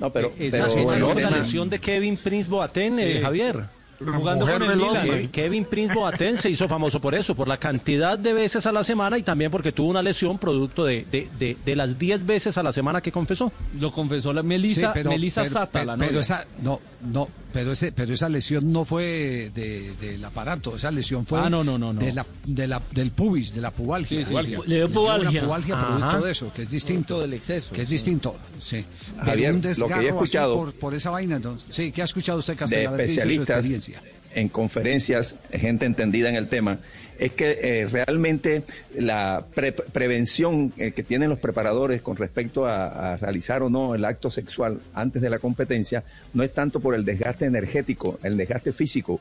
No, 0.00 0.10
pero, 0.10 0.32
Esa, 0.38 0.56
pero 0.56 0.66
esa 0.66 0.80
es 0.80 1.60
la 1.60 1.66
de 1.66 1.78
Kevin 1.78 2.16
Prince 2.16 2.48
Boateng, 2.48 2.98
eh, 2.98 3.16
Sí. 3.16 3.22
Javier. 3.22 3.64
Jugando 4.12 4.46
con 4.46 4.62
el 4.62 4.76
Milan. 4.76 5.28
Kevin 5.28 5.64
Prince 5.64 5.94
Boateng 5.94 6.36
se 6.38 6.50
hizo 6.50 6.68
famoso 6.68 7.00
por 7.00 7.14
eso, 7.14 7.34
por 7.34 7.48
la 7.48 7.56
cantidad 7.58 8.18
de 8.18 8.32
veces 8.32 8.66
a 8.66 8.72
la 8.72 8.84
semana 8.84 9.18
y 9.18 9.22
también 9.22 9.50
porque 9.50 9.72
tuvo 9.72 9.90
una 9.90 10.02
lesión 10.02 10.38
producto 10.38 10.84
de, 10.84 11.04
de, 11.10 11.28
de, 11.38 11.56
de 11.64 11.76
las 11.76 11.98
10 11.98 12.26
veces 12.26 12.58
a 12.58 12.62
la 12.62 12.72
semana 12.72 13.00
que 13.00 13.12
confesó. 13.12 13.52
Lo 13.80 13.92
confesó 13.92 14.32
la 14.32 14.42
Melisa, 14.42 14.92
Sí, 14.94 15.08
Melisa 15.08 15.42
pero- 15.42 15.52
Sata, 15.52 15.70
pero- 15.72 15.84
la 15.86 15.96
novia. 15.96 16.20
esa 16.20 16.46
no 16.62 16.80
no 17.04 17.28
pero 17.52 17.72
ese 17.72 17.92
pero 17.92 18.14
esa 18.14 18.28
lesión 18.28 18.72
no 18.72 18.84
fue 18.84 19.50
de- 19.54 19.92
del 20.00 20.24
aparato 20.24 20.76
esa 20.76 20.90
lesión 20.90 21.26
fue 21.26 21.40
Ah, 21.40 21.50
no, 21.50 21.62
no, 21.62 21.78
no, 21.78 21.92
no. 21.92 22.00
de 22.00 22.12
la, 22.12 22.26
de 22.44 22.66
la 22.66 22.80
del 22.92 23.10
pubis 23.10 23.54
de 23.54 23.60
la 23.60 23.70
pubalgia 23.70 24.18
Sí, 24.20 24.24
sí, 24.24 24.30
Pubalgia. 24.30 24.58
Le 24.66 24.76
dio 24.76 24.90
pubalgia. 24.90 25.30
una 25.30 25.40
pubalgia 25.42 25.76
Ajá. 25.76 25.86
producto 25.88 26.24
de 26.26 26.32
eso 26.32 26.52
que 26.52 26.62
es 26.62 26.70
distinto 26.70 27.02
Producto 27.14 27.22
del 27.22 27.34
exceso, 27.34 27.74
que 27.74 27.82
es 27.82 27.88
sí. 27.88 27.94
distinto 27.94 28.36
sí 28.60 28.84
Javier, 29.18 29.52
un 29.52 29.56
lo 29.78 29.88
que 29.88 29.94
he 29.94 30.08
escuchado- 30.08 30.56
por, 30.56 30.74
por 30.74 30.94
esa 30.94 31.10
vaina 31.10 31.36
entonces 31.36 31.66
sí 31.74 31.92
qué 31.92 32.02
ha 32.02 32.04
escuchado 32.06 32.38
usted 32.38 32.54
de 32.54 32.58
Castel? 32.58 32.86
A 32.86 32.90
ver, 32.92 33.00
¿qué 33.00 33.02
dice 33.06 33.14
su 33.14 33.28
especialistas 33.28 33.58
experiencia 33.58 34.02
en 34.34 34.48
conferencias, 34.48 35.36
gente 35.52 35.84
entendida 35.84 36.28
en 36.30 36.36
el 36.36 36.48
tema, 36.48 36.78
es 37.18 37.32
que 37.32 37.58
eh, 37.62 37.86
realmente 37.90 38.62
la 38.98 39.44
pre- 39.54 39.72
prevención 39.72 40.72
eh, 40.76 40.92
que 40.92 41.02
tienen 41.02 41.28
los 41.30 41.38
preparadores 41.38 42.02
con 42.02 42.16
respecto 42.16 42.66
a, 42.66 43.16
realizar 43.16 43.62
o 43.62 43.70
no 43.70 43.94
el 43.94 44.04
acto 44.04 44.30
sexual 44.30 44.80
antes 44.94 45.22
de 45.22 45.30
la 45.30 45.38
competencia 45.38 46.04
no 46.34 46.42
es 46.42 46.52
tanto 46.52 46.80
por 46.80 46.94
el 46.94 47.04
desgaste 47.04 47.44
energético, 47.44 48.18
el 48.22 48.36
desgaste 48.36 48.72
físico, 48.72 49.20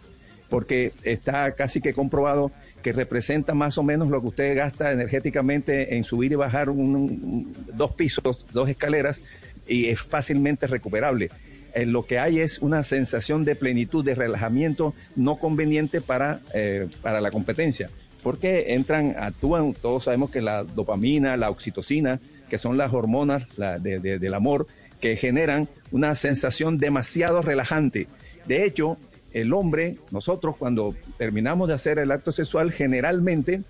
porque 0.49 0.93
está 1.03 1.51
casi 1.53 1.81
que 1.81 1.93
comprobado 1.93 2.51
que 2.81 2.93
representa 2.93 3.53
más 3.53 3.77
o 3.77 3.83
menos 3.83 4.09
lo 4.09 4.21
que 4.21 4.27
usted 4.27 4.55
gasta 4.57 4.91
energéticamente 4.91 5.95
en 5.95 6.03
subir 6.03 6.31
y 6.31 6.35
bajar 6.35 6.69
un- 6.69 7.53
dos 7.73 7.93
pisos, 7.93 8.45
dos 8.51 8.67
escaleras, 8.69 9.21
y 9.67 9.87
es 9.87 10.01
fácilmente 10.01 10.65
recuperable. 10.67 11.29
Eh, 11.73 11.85
lo 11.85 12.05
que 12.05 12.19
hay 12.19 12.39
es 12.39 12.59
una 12.59 12.83
sensación 12.83 13.45
de 13.45 13.55
plenitud, 13.55 14.03
de 14.03 14.15
relajamiento 14.15 14.93
no 15.15 15.37
conveniente 15.37 16.01
para, 16.01 16.41
eh, 16.53 16.87
para 17.01 17.21
la 17.21 17.31
competencia. 17.31 17.89
Porque 18.23 18.73
entran, 18.73 19.15
actúan, 19.17 19.73
todos 19.73 20.03
sabemos 20.05 20.29
que 20.29 20.41
la 20.41 20.63
dopamina, 20.63 21.37
la 21.37 21.49
oxitocina, 21.49 22.19
que 22.49 22.57
son 22.57 22.77
las 22.77 22.93
hormonas 22.93 23.43
del 23.81 24.33
amor, 24.33 24.67
que 24.99 25.15
generan 25.15 25.67
una 25.91 26.15
sensación 26.15 26.77
demasiado 26.77 27.41
relajante. 27.41 28.07
De 28.45 28.65
hecho, 28.65 28.97
el 29.33 29.53
hombre, 29.53 29.97
nosotros 30.11 30.55
cuando 30.57 30.95
terminamos 31.17 31.67
de 31.67 31.75
hacer 31.75 31.97
el 31.97 32.11
acto 32.11 32.31
sexual, 32.31 32.71
generalmente 32.71 33.63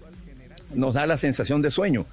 nos 0.74 0.93
da 0.93 1.05
la 1.05 1.17
sensación 1.17 1.62
de 1.62 1.72
sueño. 1.72 2.05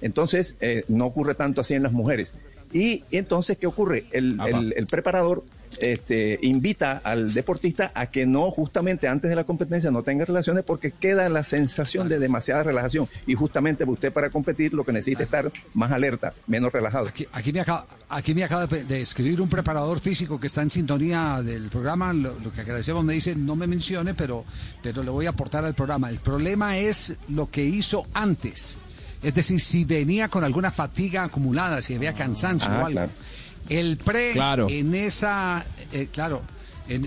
Entonces, 0.00 0.56
eh, 0.60 0.84
no 0.88 1.06
ocurre 1.06 1.34
tanto 1.34 1.60
así 1.60 1.74
en 1.74 1.82
las 1.82 1.92
mujeres. 1.92 2.34
Y, 2.72 3.04
y 3.10 3.16
entonces, 3.18 3.58
¿qué 3.58 3.66
ocurre? 3.66 4.04
El, 4.12 4.40
Apa. 4.40 4.48
el- 4.50 4.74
el 4.76 4.86
preparador 4.86 5.44
este, 5.80 6.38
invita 6.42 7.00
al 7.02 7.32
deportista 7.32 7.92
a 7.94 8.06
que 8.06 8.26
no, 8.26 8.50
justamente 8.50 9.08
antes 9.08 9.30
de 9.30 9.34
la 9.36 9.44
competencia, 9.44 9.90
no 9.90 10.02
tenga 10.02 10.24
relaciones 10.26 10.64
porque 10.64 10.90
queda 10.92 11.28
la 11.30 11.42
sensación 11.44 12.10
de 12.10 12.18
demasiada 12.18 12.62
relajación. 12.62 13.08
Y 13.26 13.34
justamente 13.34 13.84
usted 13.84 14.12
para 14.12 14.28
competir 14.28 14.74
lo 14.74 14.84
que 14.84 14.92
necesita 14.92 15.22
es 15.22 15.28
estar 15.28 15.50
más 15.72 15.90
alerta, 15.90 16.34
menos 16.46 16.72
relajado. 16.72 17.08
Aquí, 17.08 17.26
aquí 17.32 17.52
me 17.54 17.60
acaba, 17.60 17.86
aquí 18.10 18.34
me 18.34 18.44
acaba 18.44 18.66
de, 18.66 18.84
de 18.84 19.00
escribir 19.00 19.40
un 19.40 19.48
preparador 19.48 19.98
físico 19.98 20.38
que 20.38 20.46
está 20.46 20.60
en 20.62 20.70
sintonía 20.70 21.40
del 21.42 21.70
programa. 21.70 22.12
Lo, 22.12 22.38
lo 22.38 22.52
que 22.52 22.60
agradecemos 22.60 23.02
me 23.02 23.14
dice, 23.14 23.34
no 23.34 23.56
me 23.56 23.66
mencione, 23.66 24.12
pero, 24.12 24.44
pero 24.82 25.02
le 25.02 25.10
voy 25.10 25.24
a 25.26 25.30
aportar 25.30 25.64
al 25.64 25.74
programa. 25.74 26.10
El 26.10 26.18
problema 26.18 26.76
es 26.76 27.14
lo 27.30 27.48
que 27.50 27.64
hizo 27.64 28.04
antes. 28.12 28.78
Es 29.22 29.34
decir, 29.34 29.60
si 29.60 29.84
venía 29.84 30.28
con 30.28 30.42
alguna 30.44 30.70
fatiga 30.70 31.24
acumulada, 31.24 31.80
si 31.82 31.94
había 31.94 32.12
cansancio 32.12 32.68
Ah, 32.70 32.74
o 32.82 32.86
algo. 32.86 32.90
claro. 32.92 33.12
El 33.68 33.96
pre 33.96 34.32
Claro. 34.32 34.66
en 34.68 34.94
esa, 34.94 35.64
eh, 35.92 36.08
claro, 36.12 36.42
en- 36.88 37.06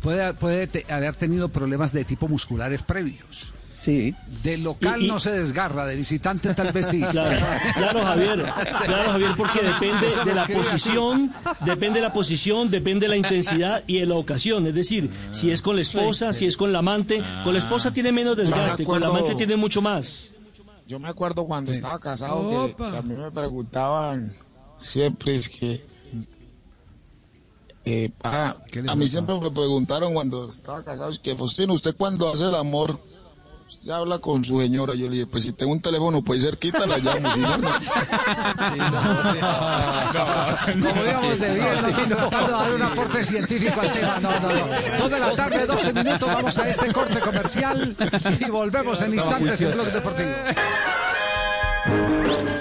puede, 0.00 0.34
puede 0.34 0.66
te- 0.66 0.84
haber 0.92 1.14
tenido 1.14 1.48
problemas 1.48 1.92
de 1.92 2.04
tipo 2.04 2.26
musculares 2.28 2.82
previos. 2.82 3.52
Sí. 3.84 4.12
De 4.42 4.58
local 4.58 5.00
Y- 5.00 5.04
y- 5.04 5.08
no 5.08 5.20
se 5.20 5.30
desgarra, 5.30 5.86
de 5.86 5.94
visitante 5.94 6.52
tal 6.54 6.72
vez 6.72 6.88
sí. 6.88 7.00
Claro, 7.12 7.38
claro, 7.76 8.04
Javier. 8.04 8.44
Claro, 8.84 9.12
Javier, 9.12 9.30
porque 9.36 9.60
depende 9.62 10.08
de 10.24 10.34
la 10.34 10.46
posición, 10.48 11.32
depende 11.64 12.00
de 12.00 12.02
la 12.06 12.12
posición, 12.12 12.68
depende 12.68 13.04
de 13.06 13.10
la 13.10 13.16
intensidad 13.16 13.84
y 13.86 14.00
de 14.00 14.06
la 14.06 14.16
ocasión. 14.16 14.66
Es 14.66 14.74
decir, 14.74 15.08
si 15.30 15.52
es 15.52 15.62
con 15.62 15.76
la 15.76 15.82
esposa, 15.82 16.32
si 16.32 16.46
es 16.46 16.56
con 16.56 16.72
la 16.72 16.80
amante. 16.80 17.22
Con 17.44 17.52
la 17.52 17.60
esposa 17.60 17.92
tiene 17.92 18.10
menos 18.10 18.36
desgaste, 18.36 18.82
con 18.84 19.00
la 19.00 19.06
amante 19.06 19.36
tiene 19.36 19.54
mucho 19.54 19.80
más. 19.80 20.32
Yo 20.86 21.00
me 21.00 21.08
acuerdo 21.08 21.46
cuando 21.46 21.72
estaba 21.72 21.98
casado 21.98 22.68
que, 22.68 22.74
que 22.76 22.96
a 22.96 23.02
mí 23.02 23.14
me 23.14 23.30
preguntaban 23.30 24.36
siempre 24.78 25.36
es 25.36 25.48
que 25.48 25.84
eh, 27.84 28.10
ah, 28.24 28.56
a 28.88 28.96
mí 28.96 29.06
siempre 29.06 29.38
me 29.38 29.50
preguntaron 29.50 30.12
cuando 30.12 30.48
estaba 30.48 30.82
casado 30.82 31.10
es 31.10 31.20
que 31.20 31.36
Faustino, 31.36 31.72
usted 31.72 31.94
cuando 31.96 32.28
hace 32.28 32.44
el 32.44 32.54
amor 32.56 32.98
usted 33.86 33.94
habla 33.94 34.18
con 34.18 34.42
su 34.42 34.60
señora 34.60 34.94
yo 34.96 35.08
le 35.08 35.14
dije 35.14 35.26
pues 35.28 35.44
si 35.44 35.52
tengo 35.52 35.70
un 35.70 35.80
teléfono 35.80 36.20
puede 36.20 36.40
ser 36.40 36.58
quita 36.58 36.86
la 36.86 36.98
llamo 36.98 37.32
si 37.32 37.38
no, 37.38 37.56
no. 37.56 37.68
Como 40.88 41.04
digamos 41.04 41.38
de 41.38 41.54
bien, 41.54 41.82
nosotros 41.82 42.08
tratando 42.08 42.46
de 42.46 42.52
dar 42.52 42.74
un 42.74 42.82
aporte 42.82 43.24
científico 43.24 43.80
al 43.80 43.92
tema. 43.92 44.18
No, 44.20 44.30
no, 44.40 44.48
no. 44.48 44.98
Dos 44.98 45.10
de 45.10 45.20
la 45.20 45.32
tarde, 45.34 45.66
12 45.66 45.92
minutos, 45.92 46.28
vamos 46.28 46.58
a 46.58 46.68
este 46.68 46.92
corte 46.92 47.20
comercial 47.20 47.96
y 48.40 48.50
volvemos 48.50 49.00
en 49.02 49.14
instantes 49.14 49.62
en 49.62 49.72
Blog 49.72 49.86
Deportivo. 49.92 50.30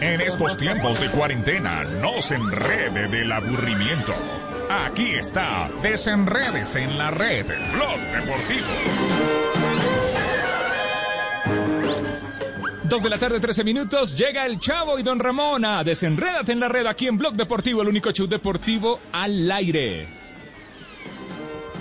En 0.01 0.22
estos 0.22 0.58
tiempos 0.58 1.00
de 1.00 1.10
cuarentena, 1.10 1.84
no 2.01 2.22
se 2.22 2.36
enrede 2.36 3.08
del 3.08 3.32
aburrimiento. 3.32 4.13
Aquí 4.70 5.15
está, 5.15 5.72
desenredes 5.82 6.75
en 6.75 6.98
la 6.98 7.10
red, 7.10 7.48
Blog 7.74 8.00
Deportivo. 8.13 9.44
Dos 12.88 13.01
de 13.01 13.10
la 13.10 13.18
tarde, 13.18 13.39
13 13.39 13.63
minutos, 13.63 14.15
llega 14.15 14.46
el 14.46 14.60
Chavo 14.60 15.00
y 15.00 15.04
Don 15.04 15.20
Ramona. 15.20 15.84
Desenrédate 15.84 16.51
en 16.51 16.60
la 16.60 16.68
red 16.70 16.86
aquí 16.86 17.08
en 17.08 17.18
Blog 17.18 17.34
Deportivo, 17.36 17.82
el 17.82 17.88
único 17.88 18.12
show 18.12 18.27
deportivo 18.27 19.00
al 19.12 19.51
aire. 19.51 20.08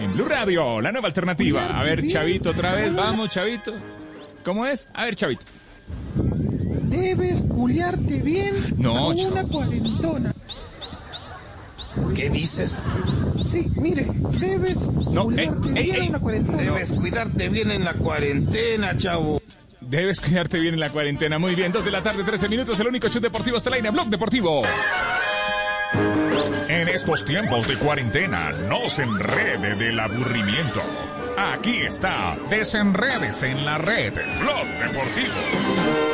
En 0.00 0.12
Blue 0.14 0.24
Radio, 0.24 0.80
la 0.80 0.90
nueva 0.92 1.08
alternativa. 1.08 1.78
A 1.78 1.82
ver, 1.82 2.06
Chavito, 2.08 2.50
otra 2.50 2.74
vez, 2.74 2.94
vamos, 2.94 3.28
Chavito. 3.30 3.74
¿Cómo 4.44 4.64
es? 4.66 4.88
A 4.94 5.04
ver, 5.04 5.14
Chavito. 5.14 5.44
Debes 6.84 7.42
culiarte 7.42 8.20
bien 8.20 8.74
No, 8.78 9.06
con 9.06 9.16
chavo. 9.16 9.32
una 9.32 9.44
cuarentona. 9.44 10.32
¿qué 12.16 12.28
dices? 12.30 12.84
Sí, 13.44 13.70
mire, 13.76 14.06
debes 14.40 14.88
No, 14.90 15.24
culiarte 15.24 15.68
ey, 15.68 15.76
ey, 15.76 15.82
bien 15.84 15.94
ey. 15.96 16.02
en 16.04 16.08
una 16.10 16.18
cuarentona. 16.20 16.58
Debes 16.62 16.92
cuidarte 16.92 17.48
bien 17.50 17.70
en 17.70 17.84
la 17.84 17.92
cuarentena 17.94 18.96
chavo 18.96 19.40
Debes 19.88 20.20
cuidarte 20.20 20.58
bien 20.58 20.74
en 20.74 20.80
la 20.80 20.90
cuarentena. 20.90 21.38
Muy 21.38 21.54
bien, 21.54 21.72
2 21.72 21.84
de 21.84 21.90
la 21.90 22.02
tarde, 22.02 22.24
13 22.24 22.48
minutos, 22.48 22.78
el 22.80 22.88
único 22.88 23.08
show 23.08 23.20
deportivo 23.20 23.56
hasta 23.56 23.70
la 23.70 23.76
aire, 23.76 23.90
Blog 23.90 24.06
Deportivo. 24.08 24.62
En 26.68 26.88
estos 26.88 27.24
tiempos 27.24 27.68
de 27.68 27.76
cuarentena, 27.76 28.50
no 28.68 28.88
se 28.88 29.02
enrede 29.02 29.74
del 29.76 29.98
aburrimiento. 30.00 30.82
Aquí 31.36 31.78
está, 31.82 32.36
desenredes 32.48 33.42
en 33.42 33.64
la 33.64 33.78
red, 33.78 34.14
Blog 34.40 34.66
Deportivo. 34.80 36.13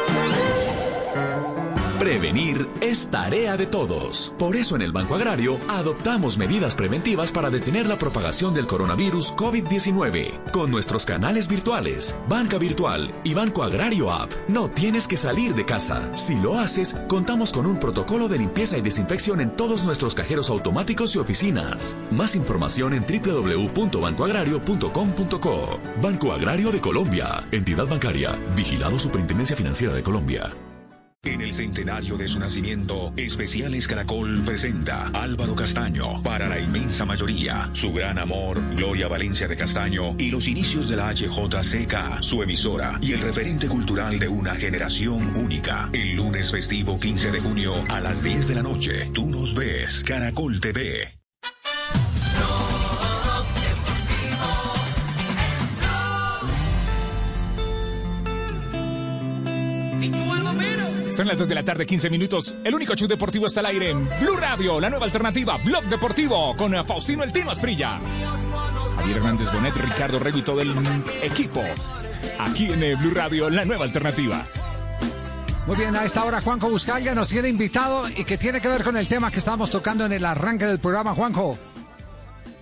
Prevenir 2.00 2.66
es 2.80 3.08
tarea 3.10 3.56
de 3.58 3.66
todos. 3.66 4.32
Por 4.38 4.56
eso 4.56 4.74
en 4.74 4.80
el 4.80 4.90
Banco 4.90 5.16
Agrario 5.16 5.58
adoptamos 5.68 6.38
medidas 6.38 6.74
preventivas 6.74 7.30
para 7.30 7.50
detener 7.50 7.86
la 7.86 7.96
propagación 7.96 8.54
del 8.54 8.66
coronavirus 8.66 9.34
COVID-19. 9.34 10.50
Con 10.50 10.70
nuestros 10.70 11.04
canales 11.04 11.46
virtuales, 11.46 12.16
Banca 12.26 12.56
Virtual 12.56 13.14
y 13.22 13.34
Banco 13.34 13.62
Agrario 13.62 14.10
App, 14.10 14.32
no 14.48 14.70
tienes 14.70 15.06
que 15.06 15.18
salir 15.18 15.54
de 15.54 15.66
casa. 15.66 16.10
Si 16.16 16.36
lo 16.36 16.58
haces, 16.58 16.96
contamos 17.06 17.52
con 17.52 17.66
un 17.66 17.78
protocolo 17.78 18.28
de 18.28 18.38
limpieza 18.38 18.78
y 18.78 18.80
desinfección 18.80 19.42
en 19.42 19.54
todos 19.54 19.84
nuestros 19.84 20.14
cajeros 20.14 20.48
automáticos 20.48 21.14
y 21.16 21.18
oficinas. 21.18 21.98
Más 22.10 22.34
información 22.34 22.94
en 22.94 23.04
www.bancoagrario.com.co. 23.04 25.80
Banco 26.00 26.32
Agrario 26.32 26.72
de 26.72 26.80
Colombia. 26.80 27.44
Entidad 27.52 27.86
bancaria. 27.86 28.38
Vigilado 28.56 28.98
Superintendencia 28.98 29.54
Financiera 29.54 29.92
de 29.92 30.02
Colombia. 30.02 30.50
En 31.22 31.42
el 31.42 31.52
centenario 31.52 32.16
de 32.16 32.28
su 32.28 32.38
nacimiento, 32.38 33.12
Especiales 33.14 33.86
Caracol 33.86 34.42
presenta 34.42 35.08
Álvaro 35.08 35.54
Castaño 35.54 36.22
para 36.22 36.48
la 36.48 36.58
inmensa 36.58 37.04
mayoría, 37.04 37.68
su 37.74 37.92
gran 37.92 38.18
amor, 38.18 38.58
Gloria 38.74 39.06
Valencia 39.06 39.46
de 39.46 39.54
Castaño 39.54 40.14
y 40.16 40.30
los 40.30 40.48
inicios 40.48 40.88
de 40.88 40.96
la 40.96 41.12
HJCK, 41.12 42.22
su 42.22 42.42
emisora 42.42 42.98
y 43.02 43.12
el 43.12 43.20
referente 43.20 43.68
cultural 43.68 44.18
de 44.18 44.28
una 44.28 44.54
generación 44.54 45.36
única. 45.36 45.90
El 45.92 46.16
lunes 46.16 46.50
festivo 46.50 46.98
15 46.98 47.30
de 47.30 47.40
junio 47.40 47.74
a 47.90 48.00
las 48.00 48.22
10 48.22 48.48
de 48.48 48.54
la 48.54 48.62
noche, 48.62 49.10
tú 49.12 49.26
nos 49.26 49.54
ves, 49.54 50.02
Caracol 50.06 50.58
TV. 50.58 51.19
Son 61.10 61.26
las 61.26 61.36
2 61.36 61.48
de 61.48 61.54
la 61.56 61.64
tarde, 61.64 61.86
15 61.86 62.08
minutos. 62.08 62.56
El 62.62 62.74
único 62.74 62.94
show 62.94 63.08
deportivo 63.08 63.46
está 63.46 63.60
al 63.60 63.66
aire 63.66 63.90
en 63.90 64.08
Blue 64.20 64.36
Radio, 64.36 64.80
la 64.80 64.88
nueva 64.90 65.06
alternativa, 65.06 65.56
Blog 65.56 65.84
Deportivo, 65.86 66.56
con 66.56 66.72
Faustino 66.86 67.24
El 67.24 67.32
Tino 67.32 67.50
Asprilla. 67.50 68.00
Javier 68.96 69.16
Hernández 69.16 69.52
Bonet, 69.52 69.74
Ricardo 69.74 70.20
Rego 70.20 70.38
y 70.38 70.42
todo 70.42 70.60
el 70.60 70.72
equipo. 71.22 71.62
Aquí 72.38 72.66
en 72.66 72.82
eh, 72.84 72.94
Blue 72.94 73.12
Radio, 73.12 73.50
la 73.50 73.64
nueva 73.64 73.84
alternativa. 73.84 74.46
Muy 75.66 75.76
bien, 75.76 75.96
a 75.96 76.04
esta 76.04 76.24
hora 76.24 76.40
Juanjo 76.40 76.70
Buscaglia 76.70 77.14
nos 77.14 77.28
tiene 77.28 77.48
invitado 77.48 78.08
y 78.08 78.24
que 78.24 78.38
tiene 78.38 78.60
que 78.60 78.68
ver 78.68 78.84
con 78.84 78.96
el 78.96 79.08
tema 79.08 79.30
que 79.30 79.40
estábamos 79.40 79.70
tocando 79.70 80.06
en 80.06 80.12
el 80.12 80.24
arranque 80.24 80.66
del 80.66 80.78
programa, 80.78 81.14
Juanjo. 81.14 81.58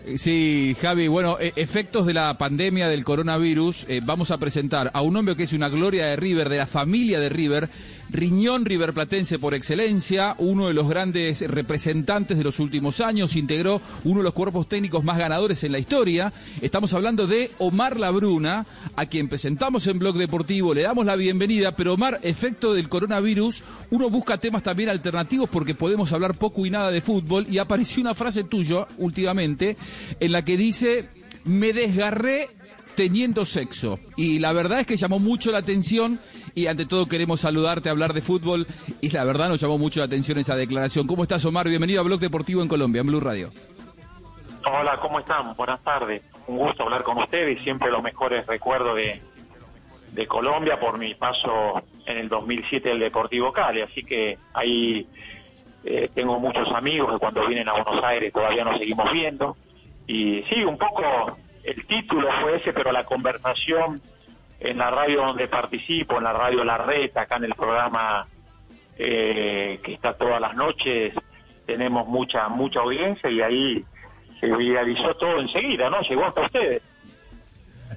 Eh, 0.09 0.19
Sí, 0.19 0.77
Javi, 0.81 1.09
bueno, 1.09 1.37
eh, 1.41 1.53
efectos 1.57 2.07
de 2.07 2.15
la 2.15 2.37
pandemia 2.39 2.89
del 2.89 3.05
coronavirus, 3.05 3.87
eh, 3.89 4.01
vamos 4.03 4.31
a 4.31 4.39
presentar 4.39 4.91
a 4.95 5.03
un 5.03 5.17
hombre 5.17 5.37
que 5.37 5.43
es 5.45 5.53
una 5.53 5.69
gloria 5.69 6.07
de 6.07 6.17
River, 6.17 6.49
de 6.49 6.59
la 6.59 6.67
familia 6.67 7.21
de 7.21 7.29
River, 7.29 7.69
riñón 8.11 8.65
riverplatense 8.65 9.39
por 9.39 9.55
excelencia, 9.55 10.35
uno 10.39 10.69
de 10.69 10.75
los 10.75 10.89
grandes 10.89 11.41
representantes 11.49 12.39
de 12.39 12.45
los 12.45 12.59
últimos 12.59 13.01
años, 13.01 13.37
integró 13.37 13.81
uno 14.05 14.19
de 14.19 14.25
los 14.25 14.35
cuerpos 14.35 14.69
técnicos 14.69 15.05
más 15.05 15.19
ganadores 15.19 15.63
en 15.65 15.73
la 15.73 15.79
historia. 15.79 16.33
Estamos 16.61 16.95
hablando 16.95 17.27
de 17.27 17.51
Omar 17.59 17.99
Labruna, 17.99 18.67
a 18.97 19.07
quien 19.07 19.29
presentamos 19.29 19.87
en 19.87 19.99
Blog 19.99 20.17
Deportivo, 20.17 20.75
le 20.75 20.83
damos 20.83 21.07
la 21.07 21.17
bienvenida, 21.17 21.73
pero 21.73 21.95
Omar, 21.95 22.21
efecto 22.23 22.73
del 22.73 22.89
coronavirus, 22.89 23.63
uno 23.91 24.11
busca 24.11 24.39
temas 24.39 24.63
también 24.63 24.89
alternativos 24.89 25.49
porque 25.49 25.75
podemos 25.75 26.13
hablar 26.13 26.35
poco 26.35 26.67
y 26.67 26.71
nada 26.71 26.91
de 26.91 27.01
fútbol 27.01 27.47
y 27.51 27.59
apareció 27.59 28.01
una 28.01 28.15
frase 28.15 28.45
tuya 28.45 28.87
últimamente 28.99 29.77
en 30.21 30.33
la 30.33 30.45
que 30.45 30.57
dice, 30.57 31.09
me 31.45 31.73
desgarré 31.73 32.49
teniendo 32.99 33.45
sexo. 33.45 34.01
Y 34.17 34.41
la 34.41 34.53
verdad 34.53 34.81
es 34.81 34.87
que 34.87 34.97
llamó 34.97 35.21
mucho 35.21 35.53
la 35.53 35.59
atención 35.59 36.19
y 36.59 36.67
ante 36.67 36.87
todo 36.87 37.07
queremos 37.07 37.43
saludarte, 37.43 37.89
hablar 37.89 38.13
de 38.13 38.21
fútbol 38.21 38.67
y 39.01 39.11
la 39.11 39.23
verdad 39.23 39.49
nos 39.49 39.61
llamó 39.61 39.79
mucho 39.79 40.01
la 40.01 40.07
atención 40.07 40.39
esa 40.39 40.57
declaración. 40.57 41.07
¿Cómo 41.07 41.23
estás 41.23 41.45
Omar? 41.45 41.69
Bienvenido 41.69 42.01
a 42.01 42.03
Blog 42.03 42.19
Deportivo 42.19 42.63
en 42.63 42.69
Colombia, 42.69 43.01
en 43.01 43.07
Blue 43.07 43.21
Radio. 43.21 43.53
Hola, 44.67 44.99
¿cómo 45.01 45.21
están? 45.21 45.55
Buenas 45.55 45.81
tardes. 45.85 46.23
Un 46.49 46.59
gusto 46.59 46.83
hablar 46.83 47.05
con 47.05 47.17
ustedes 47.19 47.63
siempre 47.63 47.93
los 47.93 48.03
mejores 48.03 48.45
recuerdos 48.49 48.97
de, 48.97 49.23
de 50.13 50.27
Colombia 50.27 50.81
por 50.81 50.99
mi 50.99 51.15
paso 51.15 51.81
en 52.07 52.19
el 52.19 52.29
2007 52.29 52.89
del 52.89 52.99
Deportivo 52.99 53.53
Cali. 53.53 53.83
Así 53.83 54.03
que 54.03 54.37
ahí 54.53 55.07
eh, 55.85 56.11
tengo 56.13 56.41
muchos 56.41 56.69
amigos 56.73 57.13
que 57.13 57.19
cuando 57.21 57.47
vienen 57.47 57.69
a 57.69 57.75
Buenos 57.75 58.03
Aires 58.03 58.33
todavía 58.33 58.65
nos 58.65 58.79
seguimos 58.79 59.13
viendo. 59.13 59.57
Y 60.09 60.43
sí, 60.51 60.65
un 60.65 60.77
poco 60.77 61.39
el 61.63 61.87
título 61.87 62.29
fue 62.43 62.57
ese, 62.57 62.73
pero 62.73 62.91
la 62.91 63.05
conversación 63.05 63.95
en 64.61 64.79
la 64.79 64.91
radio 64.91 65.23
donde 65.23 65.49
participo, 65.49 66.19
en 66.19 66.25
la 66.25 66.33
radio 66.33 66.65
La 66.65 66.79
Red, 66.79 67.17
acá 67.17 67.37
en 67.37 67.45
el 67.45 67.55
programa 67.55 68.27
eh, 68.97 69.81
que 69.83 69.95
está 69.95 70.15
todas 70.15 70.41
las 70.41 70.55
noches, 70.57 71.15
tenemos 71.67 72.07
mucha 72.09 72.49
mucha 72.49 72.81
audiencia 72.81 73.31
y 73.31 73.41
ahí 73.41 73.85
se 74.41 74.47
viralizó 74.57 75.15
todo 75.15 75.41
enseguida, 75.41 75.91
¿no? 75.91 76.01
Llegó 76.03 76.25
hasta 76.25 76.43
ustedes. 76.43 76.83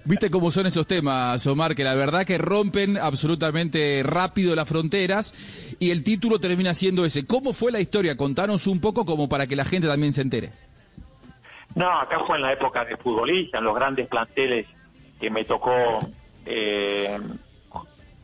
Viste 0.04 0.32
cómo 0.32 0.52
son 0.52 0.66
esos 0.66 0.88
temas, 0.88 1.46
Omar, 1.48 1.76
que 1.76 1.84
la 1.84 1.94
verdad 1.94 2.26
que 2.26 2.38
rompen 2.38 2.98
absolutamente 2.98 4.02
rápido 4.04 4.56
las 4.56 4.68
fronteras 4.68 5.34
y 5.80 5.92
el 5.92 6.04
título 6.04 6.40
termina 6.40 6.74
siendo 6.74 7.06
ese. 7.06 7.28
¿Cómo 7.28 7.54
fue 7.54 7.72
la 7.72 7.80
historia? 7.80 8.18
Contanos 8.18 8.68
un 8.68 8.80
poco 8.80 9.06
como 9.06 9.30
para 9.30 9.48
que 9.48 9.56
la 9.56 9.66
gente 9.66 9.88
también 9.88 10.14
se 10.14 10.22
entere. 10.22 10.52
No, 11.76 12.00
acá 12.00 12.20
fue 12.26 12.38
en 12.38 12.44
la 12.44 12.54
época 12.54 12.84
de 12.84 12.98
futbolista, 12.98 13.60
en 13.60 13.66
los 13.66 13.76
grandes 13.76 14.08
planteles 14.08 14.66
que 15.20 15.30
me 15.30 15.46
tocó 15.46 16.00
eh, 16.46 17.18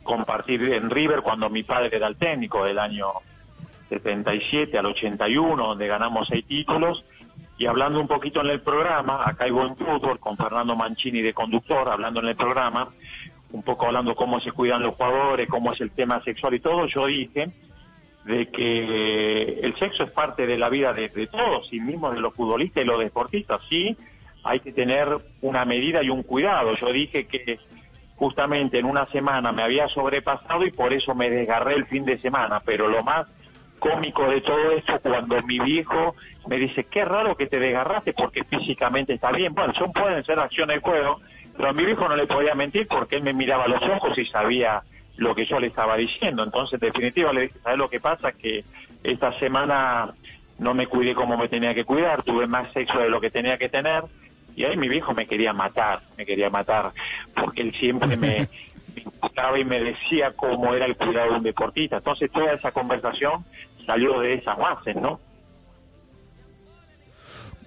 compartir 0.02 0.72
en 0.72 0.90
River 0.90 1.20
cuando 1.20 1.50
mi 1.50 1.62
padre 1.62 1.96
era 1.96 2.06
el 2.06 2.16
técnico 2.16 2.64
del 2.64 2.78
año 2.78 3.08
77 3.88 4.76
al 4.78 4.86
81, 4.86 5.66
donde 5.66 5.86
ganamos 5.86 6.28
seis 6.28 6.46
títulos. 6.46 7.04
Y 7.58 7.66
hablando 7.66 8.00
un 8.00 8.06
poquito 8.06 8.40
en 8.40 8.50
el 8.50 8.60
programa, 8.60 9.28
acá 9.28 9.44
hay 9.44 9.50
buen 9.50 9.76
fútbol 9.76 10.18
con 10.20 10.36
Fernando 10.36 10.76
Mancini 10.76 11.20
de 11.20 11.34
conductor, 11.34 11.88
hablando 11.88 12.20
en 12.20 12.28
el 12.28 12.36
programa, 12.36 12.88
un 13.50 13.62
poco 13.62 13.86
hablando 13.86 14.14
cómo 14.14 14.40
se 14.40 14.52
cuidan 14.52 14.82
los 14.82 14.94
jugadores, 14.94 15.48
cómo 15.48 15.72
es 15.72 15.80
el 15.80 15.90
tema 15.90 16.22
sexual 16.22 16.54
y 16.54 16.60
todo, 16.60 16.86
yo 16.86 17.06
dije 17.06 17.50
de 18.24 18.48
que 18.48 19.60
el 19.62 19.74
sexo 19.78 20.04
es 20.04 20.10
parte 20.10 20.46
de 20.46 20.58
la 20.58 20.68
vida 20.68 20.92
de, 20.92 21.08
todos, 21.26 21.72
y 21.72 21.80
mismo 21.80 22.10
de 22.12 22.20
los 22.20 22.34
futbolistas 22.34 22.84
y 22.84 22.86
los 22.86 23.00
deportistas, 23.00 23.60
sí, 23.68 23.96
hay 24.44 24.60
que 24.60 24.72
tener 24.72 25.08
una 25.40 25.64
medida 25.64 26.02
y 26.02 26.10
un 26.10 26.22
cuidado. 26.22 26.76
Yo 26.76 26.92
dije 26.92 27.26
que 27.26 27.58
justamente 28.18 28.78
en 28.78 28.86
una 28.86 29.06
semana 29.06 29.52
me 29.52 29.62
había 29.62 29.88
sobrepasado 29.88 30.66
y 30.66 30.72
por 30.72 30.92
eso 30.92 31.14
me 31.14 31.30
desgarré 31.30 31.74
el 31.74 31.86
fin 31.86 32.04
de 32.04 32.18
semana, 32.18 32.60
pero 32.64 32.88
lo 32.88 33.02
más 33.04 33.28
cómico 33.78 34.28
de 34.28 34.40
todo 34.40 34.72
esto 34.72 34.98
cuando 35.00 35.40
mi 35.42 35.60
viejo 35.60 36.16
me 36.48 36.56
dice, 36.56 36.84
qué 36.84 37.04
raro 37.04 37.36
que 37.36 37.46
te 37.46 37.60
desgarraste 37.60 38.12
porque 38.12 38.42
físicamente 38.42 39.14
está 39.14 39.30
bien. 39.30 39.54
Bueno, 39.54 39.72
son 39.74 39.92
pueden 39.92 40.24
ser 40.24 40.40
acciones 40.40 40.76
de 40.76 40.82
juego, 40.82 41.20
pero 41.56 41.68
a 41.68 41.72
mi 41.72 41.84
viejo 41.84 42.08
no 42.08 42.16
le 42.16 42.26
podía 42.26 42.54
mentir 42.56 42.88
porque 42.88 43.16
él 43.16 43.22
me 43.22 43.32
miraba 43.32 43.64
a 43.64 43.68
los 43.68 43.82
ojos 43.82 44.18
y 44.18 44.24
sabía 44.26 44.82
lo 45.16 45.34
que 45.34 45.46
yo 45.46 45.60
le 45.60 45.68
estaba 45.68 45.96
diciendo. 45.96 46.42
Entonces, 46.42 46.82
en 46.82 46.88
definitiva, 46.88 47.32
le 47.32 47.42
dije, 47.42 47.58
¿sabes 47.62 47.78
lo 47.78 47.88
que 47.88 48.00
pasa? 48.00 48.32
Que 48.32 48.64
esta 49.04 49.32
semana 49.38 50.12
no 50.58 50.74
me 50.74 50.88
cuidé 50.88 51.14
como 51.14 51.36
me 51.36 51.48
tenía 51.48 51.72
que 51.74 51.84
cuidar, 51.84 52.22
tuve 52.22 52.48
más 52.48 52.72
sexo 52.72 52.98
de 52.98 53.10
lo 53.10 53.20
que 53.20 53.30
tenía 53.30 53.58
que 53.58 53.68
tener. 53.68 54.02
Y 54.58 54.64
ahí 54.64 54.76
mi 54.76 54.88
viejo 54.88 55.14
me 55.14 55.28
quería 55.28 55.52
matar, 55.52 56.00
me 56.16 56.26
quería 56.26 56.50
matar, 56.50 56.90
porque 57.32 57.62
él 57.62 57.72
siempre 57.78 58.16
me, 58.16 58.48
me 58.98 59.60
y 59.60 59.64
me 59.64 59.80
decía 59.80 60.32
cómo 60.34 60.74
era 60.74 60.84
el 60.84 60.96
cuidado 60.96 61.30
de 61.30 61.36
un 61.36 61.42
deportista. 61.44 61.98
Entonces 61.98 62.28
toda 62.32 62.54
esa 62.54 62.72
conversación 62.72 63.44
salió 63.86 64.18
de 64.18 64.34
esas 64.34 64.58
bases, 64.58 64.96
¿no? 64.96 65.20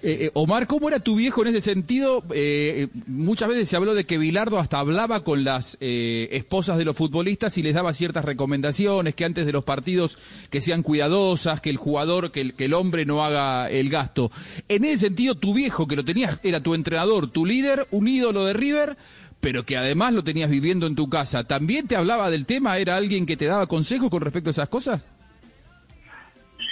Eh, 0.02 0.26
eh, 0.26 0.30
Omar, 0.34 0.66
¿cómo 0.66 0.88
era 0.88 0.98
tu 0.98 1.14
viejo 1.14 1.42
en 1.42 1.54
ese 1.54 1.60
sentido? 1.60 2.24
Eh, 2.34 2.88
muchas 3.06 3.48
veces 3.48 3.68
se 3.68 3.76
habló 3.76 3.94
de 3.94 4.04
que 4.04 4.18
Bilardo 4.18 4.58
hasta 4.58 4.80
hablaba 4.80 5.22
con 5.22 5.44
las 5.44 5.76
esposas 5.80 6.76
de 6.76 6.84
los 6.84 6.96
futbolistas 6.96 7.56
y 7.56 7.62
les 7.62 7.74
daba 7.74 7.92
ciertas 7.92 8.24
recomendaciones, 8.24 9.14
que 9.14 9.24
antes 9.24 9.46
de 9.46 9.52
los 9.52 9.62
partidos 9.62 10.18
que 10.50 10.60
sean 10.60 10.82
cuidadosas, 10.82 11.60
que 11.60 11.70
el 11.70 11.76
jugador, 11.76 12.32
que 12.32 12.40
el, 12.40 12.54
que 12.54 12.64
el 12.64 12.74
hombre 12.74 13.04
no 13.04 13.24
haga 13.24 13.70
el 13.70 13.90
gasto. 13.90 14.32
En 14.68 14.84
ese 14.84 15.06
sentido, 15.06 15.36
tu 15.36 15.54
viejo, 15.54 15.86
que 15.86 15.96
lo 15.96 16.04
tenías, 16.04 16.40
era 16.42 16.60
tu 16.60 16.74
entrenador, 16.74 17.30
tu 17.30 17.46
líder, 17.46 17.86
un 17.92 18.08
ídolo 18.08 18.44
de 18.44 18.54
River, 18.54 18.96
pero 19.40 19.64
que 19.64 19.76
además 19.76 20.12
lo 20.14 20.24
tenías 20.24 20.50
viviendo 20.50 20.86
en 20.86 20.96
tu 20.96 21.08
casa, 21.08 21.44
¿también 21.44 21.86
te 21.86 21.94
hablaba 21.94 22.28
del 22.30 22.46
tema? 22.46 22.78
¿Era 22.78 22.96
alguien 22.96 23.24
que 23.24 23.36
te 23.36 23.46
daba 23.46 23.68
consejos 23.68 24.10
con 24.10 24.22
respecto 24.22 24.50
a 24.50 24.52
esas 24.52 24.68
cosas? 24.68 25.06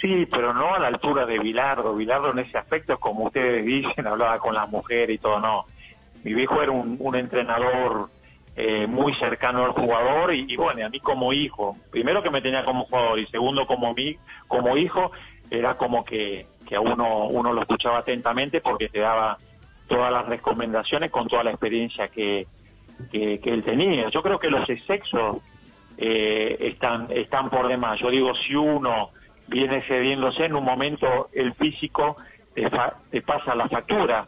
Sí, 0.01 0.27
pero 0.31 0.55
no 0.55 0.75
a 0.75 0.79
la 0.79 0.89
altura 0.89 1.27
de 1.27 1.39
Bilardo. 1.39 1.95
Bilardo 1.95 2.31
en 2.31 2.39
ese 2.41 2.57
aspecto, 2.57 2.99
como 2.99 3.25
ustedes 3.25 3.65
dicen, 3.65 4.07
hablaba 4.07 4.39
con 4.39 4.55
las 4.55 4.69
mujeres 4.71 5.15
y 5.15 5.19
todo, 5.19 5.41
no. 5.41 5.67
Mi 6.25 6.35
viejo 6.35 6.63
era 6.63 6.73
un, 6.73 7.17
entrenador 7.17 8.09
eh, 8.57 8.87
muy 8.87 9.15
cercano 9.15 9.65
al 9.65 9.73
jugador 9.73 10.35
y, 10.35 10.55
bueno, 10.57 10.85
a 10.85 10.89
mí 10.89 11.01
como 11.01 11.33
hijo, 11.33 11.77
primero 11.91 12.23
que 12.23 12.31
me 12.31 12.43
tenía 12.43 12.65
como 12.65 12.85
jugador 12.85 13.19
y 13.19 13.27
segundo 13.27 13.67
como, 13.67 13.95
mí, 13.95 14.17
como 14.47 14.77
hijo, 14.77 15.13
era 15.51 15.77
como 15.79 16.05
que, 16.05 16.47
que 16.67 16.77
a 16.77 16.81
uno, 16.81 17.27
uno 17.27 17.53
lo 17.55 17.63
escuchaba 17.63 17.99
atentamente 17.99 18.61
porque 18.61 18.91
te 18.91 19.01
daba 19.01 19.39
todas 19.89 20.13
las 20.13 20.27
recomendaciones 20.27 21.11
con 21.11 21.27
toda 21.27 21.43
la 21.43 21.51
experiencia 21.51 22.09
que, 22.09 22.47
que, 23.11 23.41
él 23.43 23.63
tenía. 23.65 24.11
Yo 24.11 24.23
creo 24.23 24.39
que 24.39 24.51
los 24.51 24.67
sexos 24.87 25.39
eh, 25.97 26.57
están, 26.61 27.09
están 27.11 27.49
por 27.49 27.67
demás. 27.67 27.99
Yo 27.99 28.11
digo, 28.11 28.35
si 28.35 28.55
uno 28.55 29.11
viene 29.51 29.83
cediéndose, 29.83 30.45
en 30.45 30.55
un 30.55 30.65
momento 30.65 31.29
el 31.33 31.53
físico 31.55 32.17
te, 32.55 32.71
te 33.11 33.21
pasa 33.21 33.55
la 33.55 33.69
factura, 33.69 34.25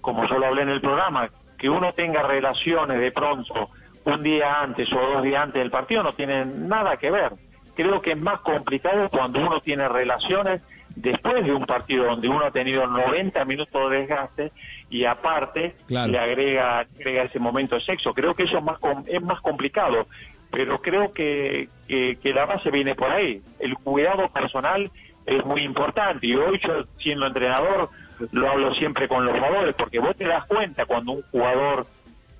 como 0.00 0.28
yo 0.28 0.38
lo 0.38 0.46
hablé 0.46 0.62
en 0.62 0.68
el 0.68 0.80
programa, 0.80 1.28
que 1.58 1.68
uno 1.68 1.92
tenga 1.94 2.22
relaciones 2.22 3.00
de 3.00 3.10
pronto 3.10 3.70
un 4.04 4.22
día 4.22 4.60
antes 4.60 4.92
o 4.92 5.00
dos 5.00 5.22
días 5.22 5.42
antes 5.42 5.60
del 5.60 5.70
partido 5.70 6.02
no 6.02 6.12
tiene 6.12 6.44
nada 6.44 6.96
que 6.96 7.10
ver. 7.10 7.32
Creo 7.74 8.00
que 8.00 8.12
es 8.12 8.18
más 8.18 8.40
complicado 8.40 9.10
cuando 9.10 9.40
uno 9.40 9.60
tiene 9.60 9.88
relaciones 9.88 10.62
después 10.94 11.44
de 11.44 11.52
un 11.52 11.66
partido 11.66 12.04
donde 12.04 12.28
uno 12.28 12.44
ha 12.46 12.50
tenido 12.50 12.86
90 12.86 13.44
minutos 13.44 13.90
de 13.90 13.98
desgaste 13.98 14.52
y 14.88 15.04
aparte 15.04 15.74
le 15.88 16.18
agrega, 16.18 16.78
agrega 16.78 17.24
ese 17.24 17.38
momento 17.38 17.74
de 17.74 17.82
sexo. 17.82 18.14
Creo 18.14 18.34
que 18.34 18.44
eso 18.44 18.58
es 18.58 18.64
más, 18.64 18.78
es 19.06 19.22
más 19.22 19.40
complicado 19.40 20.06
pero 20.50 20.80
creo 20.80 21.12
que, 21.12 21.68
que, 21.88 22.32
la 22.32 22.46
base 22.46 22.70
viene 22.70 22.94
por 22.94 23.10
ahí. 23.10 23.42
El 23.58 23.74
cuidado 23.76 24.28
personal 24.28 24.90
es 25.24 25.44
muy 25.44 25.62
importante 25.62 26.26
y 26.26 26.34
hoy 26.34 26.60
yo 26.62 26.84
siendo 26.98 27.26
entrenador 27.26 27.90
lo 28.32 28.50
hablo 28.50 28.74
siempre 28.74 29.08
con 29.08 29.26
los 29.26 29.36
jugadores 29.36 29.74
porque 29.74 29.98
vos 29.98 30.16
te 30.16 30.24
das 30.24 30.46
cuenta 30.46 30.86
cuando 30.86 31.12
un 31.12 31.22
jugador 31.30 31.86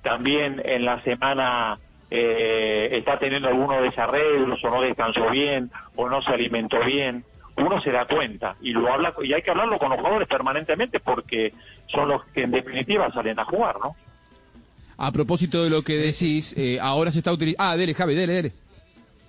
también 0.01 0.61
en 0.65 0.85
la 0.85 1.01
semana 1.03 1.77
eh, 2.09 2.89
está 2.93 3.19
teniendo 3.19 3.49
algunos 3.49 3.81
desarreglos 3.81 4.63
o 4.63 4.69
no 4.69 4.81
descansó 4.81 5.29
bien 5.29 5.69
o 5.95 6.09
no 6.09 6.21
se 6.21 6.31
alimentó 6.31 6.79
bien 6.79 7.25
uno 7.57 7.81
se 7.81 7.91
da 7.91 8.05
cuenta 8.05 8.55
y 8.61 8.71
lo 8.71 8.91
habla 8.91 9.13
y 9.21 9.33
hay 9.33 9.41
que 9.41 9.51
hablarlo 9.51 9.79
con 9.79 9.89
los 9.89 9.99
jugadores 9.99 10.27
permanentemente 10.27 10.99
porque 10.99 11.53
son 11.87 12.09
los 12.09 12.23
que 12.25 12.43
en 12.43 12.51
definitiva 12.51 13.11
salen 13.11 13.39
a 13.39 13.45
jugar, 13.45 13.77
¿no? 13.79 13.95
A 14.97 15.11
propósito 15.11 15.63
de 15.63 15.69
lo 15.69 15.83
que 15.83 15.95
decís, 15.97 16.55
eh, 16.57 16.79
ahora 16.81 17.11
se 17.11 17.19
está 17.19 17.31
utilizando... 17.31 17.63
Ah, 17.63 17.77
dele, 17.77 17.93
Javi, 17.93 18.15
dele, 18.15 18.33
dele. 18.33 18.53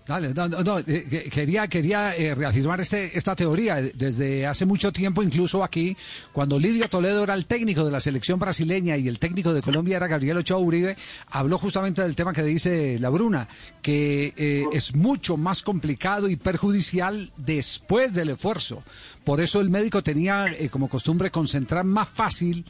Dale, 0.06 0.32
no, 0.32 0.78
eh, 0.78 1.28
quería, 1.30 1.68
quería 1.68 2.16
eh, 2.16 2.34
reafirmar 2.34 2.80
este, 2.80 3.18
esta 3.18 3.36
teoría. 3.36 3.74
Desde 3.76 4.46
hace 4.46 4.64
mucho 4.64 4.90
tiempo, 4.90 5.22
incluso 5.22 5.62
aquí, 5.62 5.94
cuando 6.32 6.58
Lidio 6.58 6.88
Toledo 6.88 7.22
era 7.22 7.34
el 7.34 7.44
técnico 7.44 7.84
de 7.84 7.90
la 7.90 8.00
selección 8.00 8.38
brasileña 8.38 8.96
y 8.96 9.06
el 9.06 9.18
técnico 9.18 9.52
de 9.52 9.60
Colombia 9.60 9.98
era 9.98 10.06
Gabriel 10.06 10.38
Ochoa 10.38 10.56
Uribe, 10.56 10.96
habló 11.26 11.58
justamente 11.58 12.00
del 12.00 12.16
tema 12.16 12.32
que 12.32 12.42
dice 12.42 12.98
la 12.98 13.10
Bruna, 13.10 13.46
que 13.82 14.32
es 14.72 14.94
mucho 14.94 15.36
más 15.36 15.62
complicado 15.62 16.30
y 16.30 16.36
perjudicial 16.36 17.30
después 17.36 18.14
del 18.14 18.30
esfuerzo. 18.30 18.82
Por 19.24 19.42
eso 19.42 19.60
el 19.60 19.68
médico 19.68 20.02
tenía 20.02 20.46
como 20.70 20.88
costumbre 20.88 21.30
concentrar 21.30 21.84
más 21.84 22.08
fácil 22.08 22.64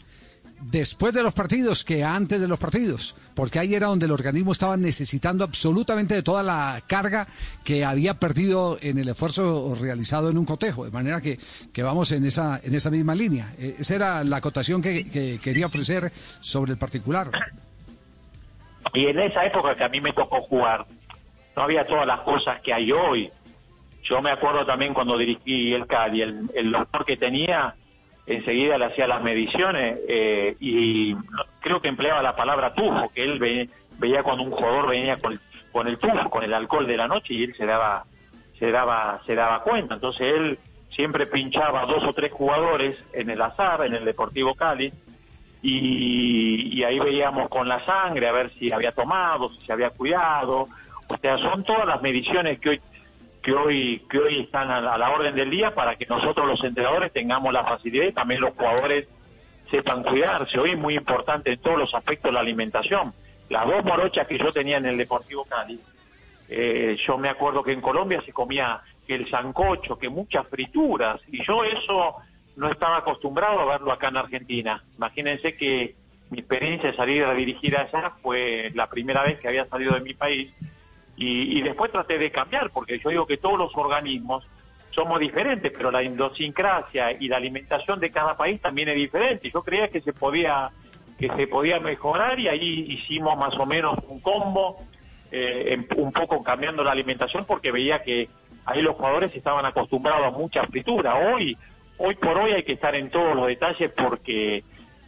después 0.61 1.15
de 1.15 1.23
los 1.23 1.35
partidos 1.35 1.85
que 1.85 2.05
antes 2.05 2.41
de 2.41 2.49
los 2.49 2.59
partidos, 2.59 3.17
porque 3.35 3.59
ahí 3.59 3.75
era 3.75 3.87
donde 3.87 4.07
el 4.07 4.13
organismo 4.13 4.53
estaba 4.53 4.77
necesitando 4.77 5.45
absolutamente 5.45 6.15
de 6.15 6.23
toda 6.23 6.43
la 6.43 6.83
carga 6.87 7.27
que 7.65 7.85
había 7.85 8.15
perdido 8.15 8.79
en 8.81 8.99
el 8.99 9.09
esfuerzo 9.09 9.77
realizado 9.81 10.31
en 10.31 10.39
un 10.39 10.45
cotejo, 10.45 10.85
de 10.85 10.91
manera 10.91 11.21
que, 11.21 11.39
que 11.73 11.83
vamos 11.83 12.13
en 12.13 12.25
esa, 12.25 12.61
en 12.63 12.75
esa 12.75 12.91
misma 12.91 13.15
línea. 13.15 13.55
Eh, 13.59 13.77
esa 13.79 13.95
era 13.95 14.25
la 14.25 14.39
acotación 14.39 14.83
que, 14.83 15.39
quería 15.43 15.67
ofrecer 15.67 16.11
sobre 16.41 16.73
el 16.73 16.79
particular. 16.79 17.31
Y 18.95 19.07
en 19.07 19.19
esa 19.19 19.45
época 19.45 19.77
que 19.77 19.85
a 19.85 19.89
mí 19.89 20.01
me 20.01 20.13
tocó 20.13 20.41
jugar, 20.43 20.87
no 21.57 21.63
había 21.63 21.87
todas 21.87 22.07
las 22.07 22.21
cosas 22.21 22.61
que 22.63 22.73
hay 22.73 22.91
hoy. 22.93 23.31
Yo 24.03 24.23
me 24.23 24.31
acuerdo 24.31 24.65
también 24.65 24.95
cuando 24.95 25.19
dirigí 25.19 25.75
el 25.75 25.87
CAD 25.87 26.15
el, 26.15 26.51
el 26.55 26.73
doctor 26.73 27.05
que 27.05 27.17
tenía 27.17 27.75
enseguida 28.29 28.79
le 28.79 28.85
hacía 28.87 29.07
las 29.07 29.23
mediciones 29.23 29.99
eh, 30.09 30.57
y 30.61 31.15
creo 31.61 31.81
que 31.81 31.89
empleaba 31.89 32.23
la 32.23 32.37
palabra 32.37 32.75
tufo, 32.75 33.11
que 33.15 33.25
él 33.25 33.39
ve- 33.39 33.69
veía 33.99 34.23
cuando 34.23 34.45
un 34.45 34.51
jugador 34.51 34.89
venía 34.89 35.17
con 35.19 35.41
con 35.71 35.87
el 35.87 35.99
tufo, 35.99 36.31
con 36.31 36.43
el 36.45 36.55
alcohol 36.55 36.87
de 36.87 36.97
la 36.97 37.07
noche 37.09 37.35
y 37.35 37.45
él 37.45 37.55
se 37.55 37.67
daba, 37.67 38.05
se 38.59 38.71
daba, 38.73 39.21
se 39.27 39.35
daba 39.35 39.63
cuenta. 39.63 39.95
Entonces 39.95 40.27
él 40.27 40.59
siempre 40.91 41.27
pinchaba 41.27 41.85
dos 41.85 42.03
o 42.05 42.15
tres 42.15 42.33
jugadores 42.33 42.97
en 43.13 43.29
el 43.31 43.41
azar, 43.43 43.85
en 43.85 43.95
el 43.95 44.05
Deportivo 44.07 44.55
Cali, 44.55 44.91
y, 45.63 46.79
y 46.79 46.85
ahí 46.85 46.99
veíamos 46.99 47.49
con 47.49 47.69
la 47.69 47.85
sangre 47.85 48.29
a 48.29 48.33
ver 48.33 48.51
si 48.59 48.73
había 48.73 48.93
tomado, 48.93 49.51
si 49.51 49.67
se 49.67 49.73
había 49.73 49.91
cuidado. 49.91 50.69
O 51.09 51.17
sea, 51.21 51.37
son 51.39 51.65
todas 51.65 51.87
las 51.87 52.01
mediciones 52.03 52.59
que 52.61 52.71
hoy 52.71 52.81
que 53.49 53.55
hoy 53.55 54.03
que 54.11 54.19
hoy 54.19 54.41
están 54.41 54.71
a 54.71 54.79
la, 54.79 54.95
a 54.95 54.99
la 54.99 55.11
orden 55.11 55.35
del 55.35 55.49
día 55.49 55.75
para 55.75 55.97
que 55.97 56.05
nosotros 56.05 56.47
los 56.47 56.63
entrenadores 56.63 57.13
tengamos 57.15 57.51
la 57.51 57.65
facilidad 57.65 58.07
y 58.09 58.13
también 58.13 58.43
los 58.43 58.53
jugadores 58.53 59.09
sepan 59.71 60.03
cuidarse. 60.03 60.59
Hoy 60.59 60.73
es 60.73 60.79
muy 60.79 60.97
importante 60.97 61.53
en 61.53 61.59
todos 61.59 61.79
los 61.79 61.95
aspectos 61.95 62.31
la 62.31 62.41
alimentación. 62.41 63.15
Las 63.49 63.67
dos 63.67 63.83
morochas 63.85 64.27
que 64.27 64.37
yo 64.37 64.53
tenía 64.53 64.77
en 64.77 64.85
el 64.85 64.99
Deportivo 64.99 65.47
Cali, 65.47 65.81
eh, 66.51 66.99
yo 67.07 67.17
me 67.17 67.31
acuerdo 67.31 67.63
que 67.63 67.73
en 67.73 67.81
Colombia 67.81 68.21
se 68.27 68.35
comía 68.35 68.83
que 69.07 69.15
el 69.15 69.31
sancocho, 69.31 69.99
que 69.99 70.11
muchas 70.11 70.47
frituras, 70.49 71.19
y 71.29 71.43
yo 71.47 71.65
eso 71.65 72.17
no 72.57 72.71
estaba 72.71 72.99
acostumbrado 72.99 73.61
a 73.61 73.65
verlo 73.65 73.93
acá 73.93 74.09
en 74.09 74.19
Argentina. 74.19 74.85
Imagínense 74.99 75.57
que 75.57 75.95
mi 76.29 76.41
experiencia 76.41 76.91
de 76.91 76.97
salir 76.97 77.25
a 77.25 77.33
dirigir 77.33 77.79
allá 77.79 78.13
fue 78.21 78.71
la 78.75 78.91
primera 78.91 79.23
vez 79.23 79.41
que 79.41 79.49
había 79.49 79.67
salido 79.69 79.95
de 79.95 80.01
mi 80.01 80.13
país 80.13 80.53
y, 81.19 81.59
y 81.59 81.63
después 81.63 81.93
traté 81.93 82.17
de 82.17 82.31
cambiar, 82.31 82.71
porque 82.71 82.99
yo 82.99 83.11
digo 83.11 83.27
que 83.27 83.37
todos 83.37 83.59
los 83.59 83.77
organismos 83.77 84.47
somos 84.91 85.21
diferentes, 85.21 85.73
pero 85.77 85.91
la 85.91 86.03
idiosincrasia 86.03 87.13
y 87.13 87.29
la 87.29 87.37
alimentación 87.37 88.01
de 88.01 88.11
cada 88.11 88.37
país 88.37 88.61
también 88.61 88.89
es 88.89 88.97
diferente. 88.97 89.51
Yo 89.51 89.63
creía 89.63 89.89
que 89.89 90.01
se 90.01 90.13
podía 90.13 90.71
que 91.19 91.29
se 91.37 91.49
podía 91.49 91.81
mejorar 91.81 92.39
y 92.39 92.47
ahí 92.47 92.87
hicimos 92.89 93.37
más 93.37 93.53
o 93.59 93.67
menos 93.67 93.99
un 94.07 94.21
combo, 94.21 94.79
eh, 95.33 95.77
un 95.97 96.13
poco 96.13 96.45
cambiando 96.45 96.85
la 96.85 96.93
alimentación 96.93 97.45
porque 97.45 97.73
veía 97.73 98.03
que 98.05 98.29
ahí 98.65 98.83
los 98.83 98.95
jugadores 98.95 99.35
estaban 99.35 99.67
acostumbrados 99.67 100.27
a 100.27 100.31
mucha 100.31 100.65
fritura. 100.67 101.17
Hoy, 101.17 101.57
hoy 101.97 102.15
por 102.15 102.39
hoy 102.39 102.53
hay 102.53 102.63
que 102.63 102.75
estar 102.75 102.95
en 102.95 103.11
todos 103.11 103.35
los 103.35 103.49
detalles 103.49 103.91
porque 103.91 104.63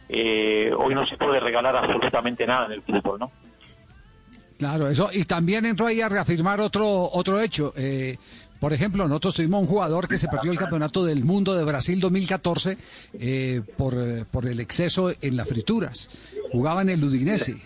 eh, 0.09 0.73
hoy 0.77 0.93
no 0.93 1.05
se 1.05 1.15
puede 1.15 1.39
regalar 1.39 1.77
absolutamente 1.77 2.45
nada 2.45 2.65
en 2.65 2.73
el 2.73 2.81
fútbol, 2.81 3.19
¿no? 3.19 3.31
Claro, 4.61 4.87
eso. 4.87 5.09
Y 5.11 5.25
también 5.25 5.65
entró 5.65 5.87
ahí 5.87 6.01
a 6.01 6.07
reafirmar 6.07 6.61
otro, 6.61 7.09
otro 7.13 7.41
hecho. 7.41 7.73
Eh, 7.75 8.15
por 8.59 8.73
ejemplo, 8.73 9.07
nosotros 9.07 9.33
tuvimos 9.33 9.61
un 9.61 9.65
jugador 9.65 10.07
que 10.07 10.19
se 10.19 10.27
perdió 10.27 10.51
el 10.51 10.57
campeonato 10.59 11.03
del 11.03 11.23
mundo 11.23 11.55
de 11.55 11.63
Brasil 11.63 11.99
2014 11.99 12.77
eh, 13.13 13.61
por, 13.75 13.95
eh, 13.97 14.23
por 14.29 14.45
el 14.45 14.59
exceso 14.59 15.11
en 15.19 15.35
las 15.35 15.49
frituras. 15.49 16.11
Jugaba 16.51 16.83
en 16.83 16.89
el 16.89 17.03
Udinese. 17.03 17.59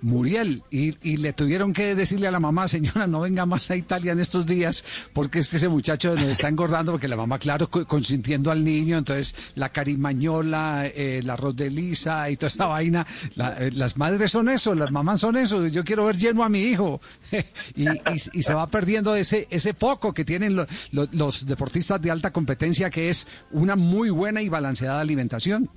Muriel, 0.00 0.62
y, 0.70 0.94
y 1.02 1.16
le 1.16 1.32
tuvieron 1.32 1.72
que 1.72 1.94
decirle 1.94 2.28
a 2.28 2.30
la 2.30 2.38
mamá, 2.40 2.68
señora, 2.68 3.06
no 3.06 3.20
venga 3.20 3.46
más 3.46 3.70
a 3.70 3.76
Italia 3.76 4.12
en 4.12 4.20
estos 4.20 4.46
días, 4.46 4.84
porque 5.12 5.40
es 5.40 5.48
que 5.50 5.56
ese 5.56 5.68
muchacho 5.68 6.14
nos 6.14 6.24
está 6.24 6.48
engordando, 6.48 6.92
porque 6.92 7.08
la 7.08 7.16
mamá, 7.16 7.38
claro, 7.38 7.68
co- 7.68 7.84
consintiendo 7.86 8.50
al 8.50 8.64
niño, 8.64 8.98
entonces 8.98 9.34
la 9.56 9.70
carimañola, 9.70 10.86
eh, 10.86 11.18
el 11.18 11.30
arroz 11.30 11.56
de 11.56 11.70
lisa 11.70 12.30
y 12.30 12.36
toda 12.36 12.48
esa 12.48 12.66
vaina, 12.66 13.06
la- 13.34 13.56
eh, 13.58 13.72
las 13.72 13.96
madres 13.96 14.30
son 14.30 14.48
eso, 14.48 14.74
las 14.74 14.90
mamás 14.90 15.20
son 15.20 15.36
eso, 15.36 15.66
yo 15.66 15.84
quiero 15.84 16.06
ver 16.06 16.16
lleno 16.16 16.44
a 16.44 16.48
mi 16.48 16.60
hijo, 16.60 17.00
y, 17.76 17.86
y- 18.32 18.42
se 18.42 18.54
va 18.54 18.66
perdiendo 18.68 19.14
ese, 19.14 19.46
ese 19.50 19.74
foco 19.74 20.14
que 20.14 20.24
tienen 20.24 20.54
lo- 20.56 20.66
los 20.92 21.44
deportistas 21.46 22.00
de 22.00 22.10
alta 22.10 22.32
competencia, 22.32 22.88
que 22.90 23.10
es 23.10 23.26
una 23.50 23.76
muy 23.76 24.10
buena 24.10 24.40
y 24.42 24.48
balanceada 24.48 25.00
alimentación. 25.00 25.68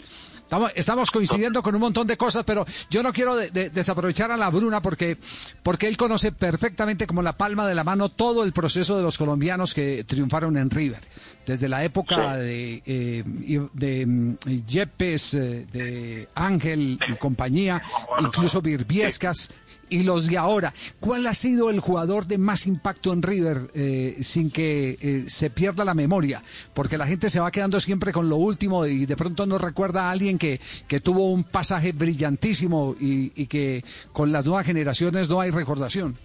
Estamos, 0.51 0.71
estamos 0.75 1.11
coincidiendo 1.11 1.63
con 1.63 1.73
un 1.75 1.79
montón 1.79 2.05
de 2.07 2.17
cosas, 2.17 2.43
pero 2.43 2.65
yo 2.89 3.01
no 3.01 3.13
quiero 3.13 3.37
de- 3.37 3.51
de- 3.51 3.69
desaprovechar 3.69 4.31
a 4.31 4.35
la 4.35 4.49
Bruna 4.49 4.81
porque, 4.81 5.17
porque 5.63 5.87
él 5.87 5.95
conoce 5.95 6.33
perfectamente 6.33 7.07
como 7.07 7.21
la 7.21 7.37
palma 7.37 7.65
de 7.65 7.73
la 7.73 7.85
mano 7.85 8.09
todo 8.09 8.43
el 8.43 8.51
proceso 8.51 8.97
de 8.97 9.01
los 9.03 9.17
colombianos 9.17 9.73
que 9.73 10.03
triunfaron 10.03 10.57
en 10.57 10.69
River. 10.69 10.99
Desde 11.45 11.69
la 11.69 11.85
época 11.85 12.35
de, 12.35 12.83
eh, 12.85 13.23
de 13.71 14.05
mm, 14.05 14.35
Yepes, 14.67 15.35
eh, 15.35 15.67
de 15.71 16.27
Ángel 16.35 16.99
y 17.07 17.15
compañía, 17.15 17.81
incluso 18.19 18.61
Virbiescas 18.61 19.51
y 19.91 20.03
los 20.03 20.25
de 20.27 20.37
ahora. 20.39 20.73
¿Cuál 20.99 21.27
ha 21.27 21.33
sido 21.35 21.69
el 21.69 21.79
jugador 21.79 22.25
de 22.25 22.39
más 22.39 22.65
impacto 22.65 23.13
en 23.13 23.21
River 23.21 23.69
eh, 23.75 24.15
sin 24.21 24.49
que 24.49 24.97
eh, 24.99 25.23
se 25.27 25.51
pierda 25.51 25.85
la 25.85 25.93
memoria? 25.93 26.41
Porque 26.73 26.97
la 26.97 27.05
gente 27.05 27.29
se 27.29 27.39
va 27.39 27.51
quedando 27.51 27.79
siempre 27.79 28.11
con 28.11 28.27
lo 28.29 28.37
último 28.37 28.85
y 28.87 29.05
de 29.05 29.15
pronto 29.17 29.45
no 29.45 29.57
recuerda 29.59 30.07
a 30.07 30.11
alguien 30.11 30.37
que, 30.39 30.59
que 30.87 30.99
tuvo 30.99 31.27
un 31.31 31.43
pasaje 31.43 31.91
brillantísimo 31.91 32.95
y, 32.99 33.45
que 33.47 33.83
con 34.13 34.31
las 34.31 34.45
nuevas 34.45 34.65
generaciones 34.65 35.29
no 35.29 35.41
hay 35.41 35.51
recordación. 35.51 36.17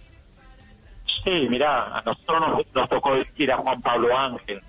Sí, 1.25 1.47
mira, 1.51 1.99
a 1.99 2.03
nosotros 2.03 2.41
nos, 2.41 2.75
nos 2.75 2.89
tocó 2.89 3.11
ir 3.37 3.53
a 3.53 3.57
Juan 3.59 3.83
Pablo 3.83 4.17
Ángel. 4.17 4.61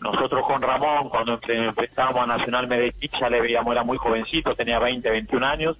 Nosotros 0.00 0.44
con 0.46 0.60
Ramón, 0.62 1.08
cuando 1.08 1.38
empe- 1.40 1.68
empezamos 1.68 2.16
a 2.22 2.26
Nacional 2.26 2.68
Medellín, 2.68 3.10
ya 3.20 3.28
le 3.30 3.40
veíamos, 3.40 3.72
era 3.72 3.82
muy 3.84 3.96
jovencito, 3.98 4.54
tenía 4.54 4.78
20, 4.78 5.10
21 5.10 5.46
años, 5.46 5.76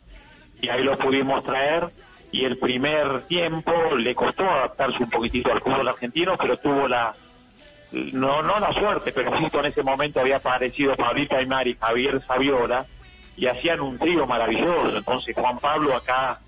y 0.60 0.68
ahí 0.68 0.82
lo 0.82 0.96
pudimos 0.98 1.44
traer. 1.44 1.88
Y 2.37 2.44
el 2.44 2.59
primer 2.59 3.22
tiempo 3.29 3.72
le 3.96 4.14
costó 4.14 4.44
adaptarse 4.44 5.03
un 5.03 5.09
poquitito 5.09 5.51
al 5.51 5.62
fútbol 5.62 5.88
argentino, 5.88 6.37
pero 6.37 6.59
tuvo 6.59 6.87
la, 6.87 7.14
no 7.92 8.42
no 8.42 8.61
la 8.61 8.75
suerte, 8.75 9.11
pero 9.11 9.33
justo 9.33 9.61
en 9.61 9.66
ese 9.66 9.83
momento 9.83 10.20
había 10.20 10.37
aparecido 10.37 10.94
Pablito 10.96 11.35
Aymar 11.35 11.66
y 11.66 11.77
Javier 11.81 12.22
Saviola, 12.27 12.85
y 13.38 13.46
hacían 13.46 13.81
un 13.81 13.99
trío 13.99 14.27
maravilloso. 14.27 14.99
Entonces 14.99 15.35
Juan 15.35 15.59
Pablo 15.59 15.96
acá 15.96 16.40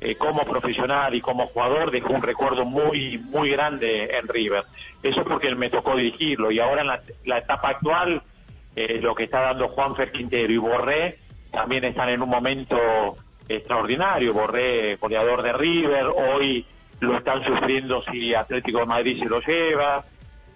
eh, 0.00 0.14
como 0.14 0.44
profesional 0.44 1.12
y 1.16 1.20
como 1.20 1.48
jugador 1.48 1.90
dejó 1.90 2.12
un 2.12 2.22
recuerdo 2.22 2.64
muy 2.64 3.18
muy 3.18 3.50
grande 3.50 4.16
en 4.16 4.28
River. 4.28 4.62
Eso 5.02 5.24
porque 5.24 5.52
me 5.56 5.70
tocó 5.70 5.96
dirigirlo 5.96 6.52
y 6.52 6.60
ahora 6.60 6.82
en 6.82 6.86
la, 6.86 7.02
la 7.24 7.38
etapa 7.38 7.70
actual 7.70 8.22
eh, 8.76 9.00
lo 9.02 9.16
que 9.16 9.24
está 9.24 9.40
dando 9.40 9.70
Juan 9.70 9.94
Quintero 10.12 10.52
y 10.52 10.58
Borré 10.58 11.18
también 11.50 11.82
están 11.82 12.10
en 12.10 12.22
un 12.22 12.28
momento 12.28 13.16
extraordinario. 13.48 14.32
Borré, 14.32 14.96
goleador 14.96 15.42
de 15.42 15.52
River, 15.52 16.06
hoy 16.06 16.66
lo 17.00 17.16
están 17.16 17.44
sufriendo 17.44 18.02
si 18.10 18.34
Atlético 18.34 18.80
de 18.80 18.86
Madrid 18.86 19.18
se 19.18 19.28
lo 19.28 19.40
lleva, 19.40 20.04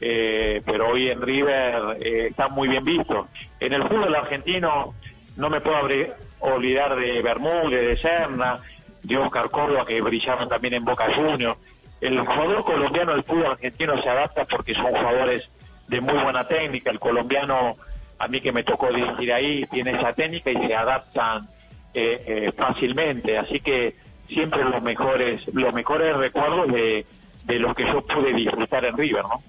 eh, 0.00 0.62
pero 0.64 0.88
hoy 0.90 1.10
en 1.10 1.20
River 1.22 1.96
eh, 2.00 2.32
muy 2.50 2.68
bien 2.68 2.84
visto. 2.84 3.28
En 3.58 3.72
el 3.72 3.82
fútbol 3.82 4.14
argentino 4.14 4.94
no 5.36 5.50
me 5.50 5.60
puedo 5.60 5.76
abrir- 5.76 6.12
olvidar 6.40 6.96
de 6.96 7.22
Bermúdez, 7.22 7.80
de 7.88 7.96
Serna, 7.96 8.60
de 9.02 9.16
Oscar 9.16 9.50
Córdoba, 9.50 9.84
que 9.86 10.00
brillaron 10.00 10.48
también 10.48 10.74
en 10.74 10.84
Boca 10.84 11.06
Juniors. 11.14 11.58
El 12.00 12.20
jugador 12.20 12.64
colombiano 12.64 13.12
del 13.12 13.24
fútbol 13.24 13.46
argentino 13.52 14.00
se 14.02 14.08
adapta 14.08 14.44
porque 14.44 14.74
son 14.74 14.86
jugadores 14.86 15.48
de 15.88 16.00
muy 16.00 16.14
buena 16.18 16.46
técnica. 16.46 16.90
El 16.90 16.98
colombiano, 16.98 17.76
a 18.18 18.28
mí 18.28 18.40
que 18.40 18.52
me 18.52 18.64
tocó 18.64 18.92
dirigir 18.92 19.32
ahí, 19.32 19.64
tiene 19.70 19.92
esa 19.92 20.12
técnica 20.12 20.50
y 20.50 20.66
se 20.66 20.74
adaptan 20.74 21.48
eh, 21.96 22.22
eh, 22.26 22.52
fácilmente. 22.52 23.38
Así 23.38 23.60
que 23.60 23.94
siempre 24.28 24.62
los 24.64 24.82
mejores, 24.82 25.42
los 25.54 25.72
mejores 25.72 26.16
recuerdos 26.16 26.70
de, 26.72 27.06
de 27.44 27.58
los 27.58 27.74
que 27.74 27.86
yo 27.86 28.04
pude 28.06 28.34
disfrutar 28.34 28.84
en 28.84 28.96
River, 28.96 29.22
¿no? 29.22 29.42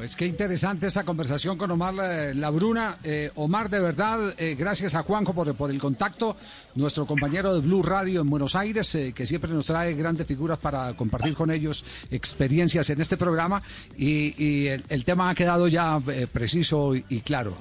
Pues 0.00 0.16
qué 0.16 0.24
interesante 0.24 0.86
esta 0.86 1.04
conversación 1.04 1.58
con 1.58 1.70
Omar 1.72 1.94
eh, 2.00 2.34
Labruna. 2.34 2.96
Eh, 3.04 3.30
Omar, 3.34 3.68
de 3.68 3.80
verdad, 3.80 4.34
eh, 4.38 4.56
gracias 4.58 4.94
a 4.94 5.02
Juanjo 5.02 5.34
por, 5.34 5.70
el 5.70 5.78
contacto, 5.78 6.34
nuestro 6.74 7.04
compañero 7.04 7.52
de 7.52 7.60
Blue 7.60 7.82
Radio 7.82 8.22
en 8.22 8.30
Buenos 8.30 8.56
Aires, 8.56 8.94
eh, 8.94 9.12
que 9.12 9.26
siempre 9.26 9.50
nos 9.50 9.66
trae 9.66 9.92
grandes 9.92 10.26
figuras 10.26 10.58
para 10.58 10.94
compartir 10.94 11.34
con 11.34 11.50
ellos 11.50 11.84
experiencias 12.10 12.88
en 12.88 12.98
este 12.98 13.18
programa. 13.18 13.60
Y, 13.98 14.42
y 14.42 14.68
el, 14.68 15.04
tema 15.04 15.28
ha 15.28 15.34
quedado 15.34 15.68
ya 15.68 15.98
preciso 16.32 16.94
y 16.94 17.20
claro. 17.20 17.54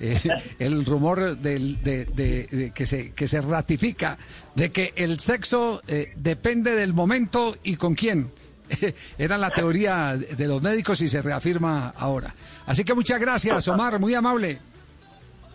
Eh, 0.00 0.18
el 0.58 0.84
rumor 0.86 1.36
del- 1.36 1.82
de, 1.82 2.06
de- 2.06 2.46
de 2.50 2.70
que, 2.72 2.86
se, 2.86 3.12
que 3.12 3.28
se 3.28 3.40
ratifica 3.42 4.16
de 4.54 4.72
que 4.72 4.92
el 4.96 5.20
sexo 5.20 5.82
eh, 5.86 6.12
depende 6.16 6.74
del 6.74 6.94
momento 6.94 7.54
y 7.62 7.76
con 7.76 7.94
quién. 7.94 8.30
Era 9.18 9.36
la 9.36 9.50
teoría 9.50 10.16
de 10.16 10.48
los 10.48 10.62
médicos 10.62 11.00
y 11.02 11.08
se 11.08 11.20
reafirma 11.20 11.92
ahora. 11.98 12.34
Así 12.66 12.82
que 12.84 12.94
muchas 12.94 13.20
gracias, 13.20 13.66
Omar, 13.68 13.98
muy 13.98 14.14
amable. 14.14 14.58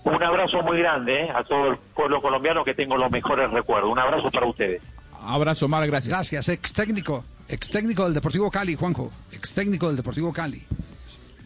Un 0.03 0.21
abrazo 0.21 0.61
muy 0.61 0.77
grande 0.77 1.23
¿eh? 1.23 1.29
a 1.33 1.43
todo 1.43 1.71
el 1.71 1.77
pueblo 1.95 2.21
colombiano 2.21 2.63
que 2.63 2.75
tengo 2.75 2.95
los 2.97 3.09
mejores 3.09 3.49
recuerdos. 3.49 3.91
Un 3.91 3.97
abrazo 3.99 4.29
para 4.29 4.45
ustedes. 4.45 4.81
Abrazo, 5.21 5.65
Omar, 5.65 5.87
gracias. 5.87 6.09
Gracias, 6.09 6.49
ex 6.49 6.71
técnico, 6.73 7.25
ex 7.47 7.71
técnico 7.71 8.03
del 8.03 8.13
Deportivo 8.13 8.51
Cali, 8.51 8.75
Juanjo, 8.75 9.11
ex 9.31 9.55
técnico 9.55 9.87
del 9.87 9.95
Deportivo 9.95 10.31
Cali. 10.31 10.63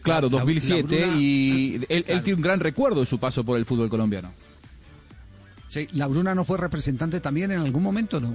Claro, 0.02 0.28
La- 0.28 0.34
la 0.34 0.40
2007 0.40 0.82
Bruna- 1.06 1.16
y 1.20 1.74
él, 1.88 2.04
él 2.08 2.22
tiene 2.22 2.34
un 2.36 2.42
gran 2.42 2.60
recuerdo 2.60 3.00
de 3.00 3.06
su 3.06 3.18
paso 3.18 3.44
por 3.44 3.58
el 3.58 3.64
fútbol 3.66 3.88
colombiano. 3.88 4.30
Sí, 5.68 5.86
la 5.92 6.06
Bruna 6.08 6.34
no 6.34 6.44
fue 6.44 6.58
representante 6.58 7.20
también 7.20 7.52
en 7.52 7.60
algún 7.60 7.82
momento, 7.82 8.20
¿no? 8.20 8.32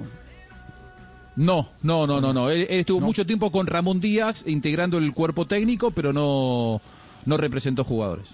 No, 1.35 1.69
no, 1.81 2.07
no, 2.07 2.21
no, 2.21 2.31
no. 2.31 2.49
Él, 2.49 2.61
él 2.69 2.79
estuvo 2.79 3.01
mucho 3.01 3.25
tiempo 3.25 3.51
con 3.51 3.67
Ramón 3.67 3.99
Díaz 3.99 4.45
integrando 4.47 4.97
el 4.97 5.11
cuerpo 5.13 5.45
técnico, 5.45 5.91
pero 5.91 6.13
no, 6.13 6.81
no 7.25 7.37
representó 7.37 7.83
jugadores. 7.83 8.29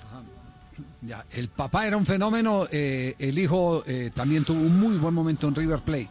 Ya, 1.02 1.26
el 1.32 1.48
papá 1.48 1.88
era 1.88 1.98
un 1.98 2.06
fenómeno, 2.06 2.68
eh, 2.72 3.16
el 3.18 3.40
hijo 3.40 3.84
eh, 3.88 4.12
también 4.14 4.44
tuvo 4.44 4.60
un 4.62 4.80
muy 4.80 4.98
buen 4.98 5.16
momento 5.16 5.48
en 5.48 5.56
River 5.56 5.80
Plate. 5.80 6.10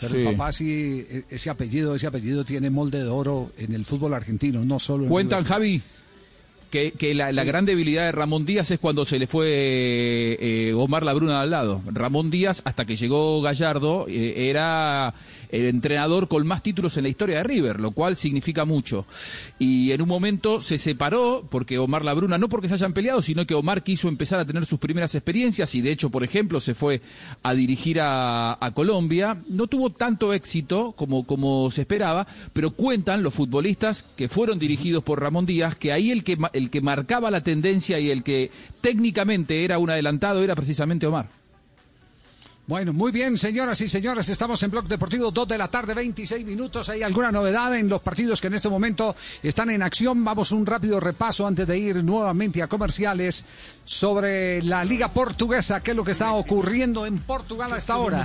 Pero 0.00 0.12
Sí. 0.12 0.18
el 0.18 0.24
papá 0.36 0.50
sí, 0.50 1.06
e- 1.08 1.24
ese 1.30 1.50
apellido, 1.50 1.94
ese 1.94 2.08
apellido 2.08 2.44
tiene 2.44 2.68
molde 2.68 2.98
de 3.04 3.08
oro 3.08 3.52
en 3.56 3.72
el 3.74 3.84
fútbol 3.84 4.12
argentino, 4.14 4.64
no 4.64 4.80
solo 4.80 5.04
en 5.04 5.08
Cuentan. 5.10 5.44
Javi, 5.44 5.80
que, 6.74 6.90
que 6.90 7.14
la, 7.14 7.30
la 7.30 7.44
gran 7.44 7.66
debilidad 7.66 8.06
de 8.06 8.10
Ramón 8.10 8.44
Díaz 8.44 8.68
es 8.72 8.80
cuando 8.80 9.04
se 9.04 9.20
le 9.20 9.28
fue 9.28 9.46
eh, 10.40 10.72
Omar 10.74 11.04
Labruna 11.04 11.40
al 11.40 11.50
lado. 11.50 11.80
Ramón 11.86 12.32
Díaz, 12.32 12.62
hasta 12.64 12.84
que 12.84 12.96
llegó 12.96 13.40
Gallardo, 13.42 14.06
eh, 14.08 14.48
era 14.50 15.14
el 15.50 15.66
entrenador 15.66 16.26
con 16.26 16.44
más 16.48 16.64
títulos 16.64 16.96
en 16.96 17.04
la 17.04 17.10
historia 17.10 17.36
de 17.36 17.44
River, 17.44 17.78
lo 17.78 17.92
cual 17.92 18.16
significa 18.16 18.64
mucho. 18.64 19.06
Y 19.56 19.92
en 19.92 20.02
un 20.02 20.08
momento 20.08 20.60
se 20.60 20.78
separó 20.78 21.46
porque 21.48 21.78
Omar 21.78 22.04
Labruna, 22.04 22.38
no 22.38 22.48
porque 22.48 22.66
se 22.66 22.74
hayan 22.74 22.92
peleado, 22.92 23.22
sino 23.22 23.46
que 23.46 23.54
Omar 23.54 23.84
quiso 23.84 24.08
empezar 24.08 24.40
a 24.40 24.44
tener 24.44 24.66
sus 24.66 24.80
primeras 24.80 25.14
experiencias 25.14 25.76
y 25.76 25.80
de 25.80 25.92
hecho, 25.92 26.10
por 26.10 26.24
ejemplo, 26.24 26.58
se 26.58 26.74
fue 26.74 27.02
a 27.44 27.54
dirigir 27.54 28.00
a, 28.00 28.58
a 28.60 28.74
Colombia. 28.74 29.40
No 29.48 29.68
tuvo 29.68 29.90
tanto 29.90 30.32
éxito 30.32 30.92
como, 30.96 31.24
como 31.24 31.70
se 31.70 31.82
esperaba, 31.82 32.26
pero 32.52 32.72
cuentan 32.72 33.22
los 33.22 33.32
futbolistas 33.32 34.06
que 34.16 34.28
fueron 34.28 34.58
dirigidos 34.58 35.04
por 35.04 35.20
Ramón 35.20 35.46
Díaz 35.46 35.76
que 35.76 35.92
ahí 35.92 36.10
el 36.10 36.24
que, 36.24 36.36
el 36.64 36.70
que 36.70 36.80
marcaba 36.80 37.30
la 37.30 37.42
tendencia 37.42 37.98
y 37.98 38.10
el 38.10 38.22
que 38.22 38.50
técnicamente 38.80 39.64
era 39.64 39.78
un 39.78 39.90
adelantado 39.90 40.42
era 40.42 40.54
precisamente 40.54 41.06
Omar. 41.06 41.43
Bueno, 42.66 42.94
muy 42.94 43.12
bien, 43.12 43.36
señoras 43.36 43.78
y 43.82 43.88
señores, 43.88 44.26
estamos 44.30 44.62
en 44.62 44.70
Blog 44.70 44.88
Deportivo, 44.88 45.30
2 45.30 45.48
de 45.48 45.58
la 45.58 45.68
tarde, 45.68 45.92
26 45.92 46.46
minutos. 46.46 46.88
¿Hay 46.88 47.02
alguna 47.02 47.30
novedad 47.30 47.76
en 47.76 47.90
los 47.90 48.00
partidos 48.00 48.40
que 48.40 48.46
en 48.46 48.54
este 48.54 48.70
momento 48.70 49.14
están 49.42 49.68
en 49.68 49.82
acción? 49.82 50.24
Vamos 50.24 50.50
un 50.50 50.64
rápido 50.64 50.98
repaso 50.98 51.46
antes 51.46 51.66
de 51.66 51.76
ir 51.76 52.02
nuevamente 52.02 52.62
a 52.62 52.66
comerciales 52.66 53.44
sobre 53.84 54.62
la 54.62 54.82
Liga 54.82 55.08
Portuguesa, 55.08 55.82
qué 55.82 55.90
es 55.90 55.96
lo 55.96 56.04
que 56.04 56.12
está 56.12 56.32
ocurriendo 56.32 57.04
en 57.04 57.18
Portugal 57.18 57.70
a 57.74 57.76
esta 57.76 57.98
hora. 57.98 58.24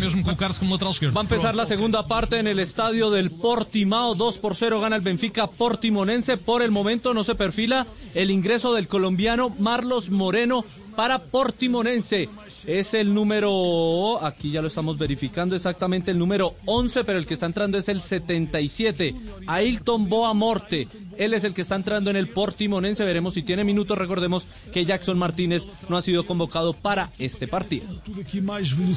Mesmo 0.00 0.24
colocar-se 0.24 0.58
como 0.58 0.74
lateral 0.74 0.90
esquerdo. 0.90 1.14
Va 1.14 1.20
a 1.20 1.22
empezar 1.22 1.54
la 1.54 1.64
segunda 1.64 2.08
parte 2.08 2.40
en 2.40 2.48
el 2.48 2.58
estadio 2.58 3.12
del 3.12 3.30
Portimao. 3.30 4.16
2 4.16 4.38
por 4.38 4.56
0 4.56 4.80
gana 4.80 4.96
el 4.96 5.02
Benfica 5.02 5.46
Portimonense. 5.46 6.36
Por 6.38 6.62
el 6.62 6.72
momento 6.72 7.14
no 7.14 7.22
se 7.22 7.36
perfila 7.36 7.86
el 8.16 8.32
ingreso 8.32 8.74
del 8.74 8.88
colombiano 8.88 9.50
Marlos 9.60 10.10
Moreno 10.10 10.64
para 10.96 11.20
Portimonense. 11.20 12.28
Es 12.68 12.92
el 12.92 13.14
número, 13.14 14.22
aquí 14.22 14.50
ya 14.50 14.60
lo 14.60 14.68
estamos 14.68 14.98
verificando 14.98 15.56
exactamente, 15.56 16.10
el 16.10 16.18
número 16.18 16.54
11, 16.66 17.02
pero 17.04 17.18
el 17.18 17.26
que 17.26 17.32
está 17.32 17.46
entrando 17.46 17.78
es 17.78 17.88
el 17.88 18.02
77. 18.02 19.14
Ailton 19.46 20.06
Boa 20.10 20.34
Morte. 20.34 20.86
Él 21.16 21.32
es 21.32 21.44
el 21.44 21.54
que 21.54 21.62
está 21.62 21.76
entrando 21.76 22.10
en 22.10 22.16
el 22.16 22.28
Portimonense. 22.28 23.04
Veremos 23.06 23.32
si 23.32 23.42
tiene 23.42 23.64
minutos. 23.64 23.96
Recordemos 23.96 24.46
que 24.70 24.84
Jackson 24.84 25.18
Martínez 25.18 25.66
no 25.88 25.96
ha 25.96 26.02
sido 26.02 26.26
convocado 26.26 26.74
para 26.74 27.10
este 27.18 27.48
partido. 27.48 27.86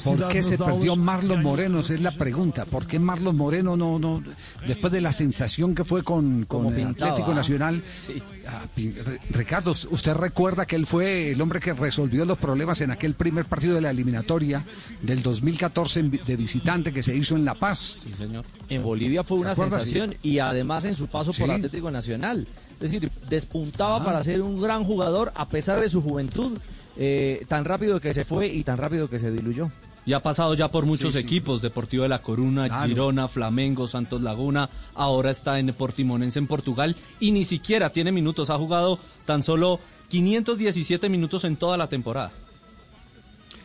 ¿Por 0.03 0.27
qué 0.27 0.43
se 0.43 0.57
perdió 0.57 0.97
Marlon 0.97 1.41
Moreno? 1.41 1.79
Esa 1.79 1.93
es 1.93 2.01
la 2.01 2.11
pregunta. 2.11 2.65
¿Por 2.65 2.85
qué 2.85 2.99
Marlon 2.99 3.37
Moreno 3.37 3.77
no, 3.77 3.97
no 3.99 4.21
después 4.67 4.91
de 4.91 4.99
la 4.99 5.13
sensación 5.13 5.73
que 5.75 5.85
fue 5.85 6.03
con, 6.03 6.43
con 6.43 6.67
Atlético. 6.67 7.33
Nacional? 7.33 7.81
Re- 8.07 8.21
Ricardo, 9.31 9.71
¿usted 9.71 10.13
recuerda 10.13 10.65
que 10.65 10.75
él 10.75 10.85
fue 10.85 11.31
el 11.31 11.41
hombre 11.41 11.59
que 11.59 11.73
resolvió 11.73 12.25
los 12.25 12.37
problemas 12.37 12.81
en 12.81 12.91
aquel 12.91 13.13
primer 13.15 13.45
partido 13.45 13.75
de 13.75 13.81
la 13.81 13.89
eliminatoria 13.91 14.63
del 15.01 15.21
2014 15.21 15.99
en 15.99 16.11
vi- 16.11 16.17
de 16.19 16.35
visitante 16.35 16.91
que 16.91 17.03
se 17.03 17.15
hizo 17.15 17.35
en 17.35 17.45
La 17.45 17.55
Paz? 17.55 17.97
Sí, 18.03 18.13
señor. 18.17 18.45
En 18.69 18.83
Bolivia 18.83 19.23
fue 19.23 19.37
¿Se 19.37 19.41
una 19.41 19.51
acuerda? 19.51 19.79
sensación 19.79 20.15
y 20.23 20.39
además 20.39 20.85
en 20.85 20.95
su 20.95 21.07
paso 21.07 21.33
por 21.33 21.47
Sí. 21.47 21.51
Atlético 21.51 21.91
Nacional. 21.91 22.47
Es 22.79 22.91
decir, 22.91 23.11
despuntaba 23.29 23.97
Ah. 23.97 24.03
para 24.05 24.23
ser 24.23 24.41
un 24.41 24.61
gran 24.61 24.83
jugador 24.83 25.31
a 25.35 25.47
pesar 25.47 25.79
de 25.79 25.89
su 25.89 26.01
juventud, 26.01 26.57
eh, 26.97 27.45
tan 27.47 27.65
rápido 27.65 27.99
que 28.01 28.13
se 28.13 28.25
fue 28.25 28.47
y 28.47 28.63
tan 28.63 28.77
rápido 28.77 29.09
que 29.09 29.19
se 29.19 29.31
diluyó. 29.31 29.71
Y 30.05 30.13
ha 30.13 30.19
pasado 30.21 30.53
ya 30.55 30.69
por 30.71 30.85
muchos 30.85 31.13
Sí, 31.13 31.19
sí. 31.19 31.25
equipos, 31.25 31.61
Deportivo 31.61 32.03
de 32.03 32.09
La 32.09 32.19
Coruna, 32.23 32.67
Claro. 32.67 32.87
Girona, 32.87 33.27
Flamengo, 33.27 33.87
Santos 33.87 34.21
Laguna, 34.21 34.67
ahora 34.95 35.29
está 35.29 35.59
en 35.59 35.71
Portimonense 35.73 36.39
en 36.39 36.47
Portugal 36.47 36.95
y 37.19 37.31
ni 37.31 37.45
siquiera 37.45 37.91
tiene 37.91 38.11
minutos, 38.11 38.49
ha 38.49 38.57
jugado 38.57 38.97
tan 39.25 39.43
solo 39.43 39.79
517 40.09 41.07
minutos 41.07 41.43
en 41.45 41.55
toda 41.55 41.77
la 41.77 41.87
temporada. 41.87 42.31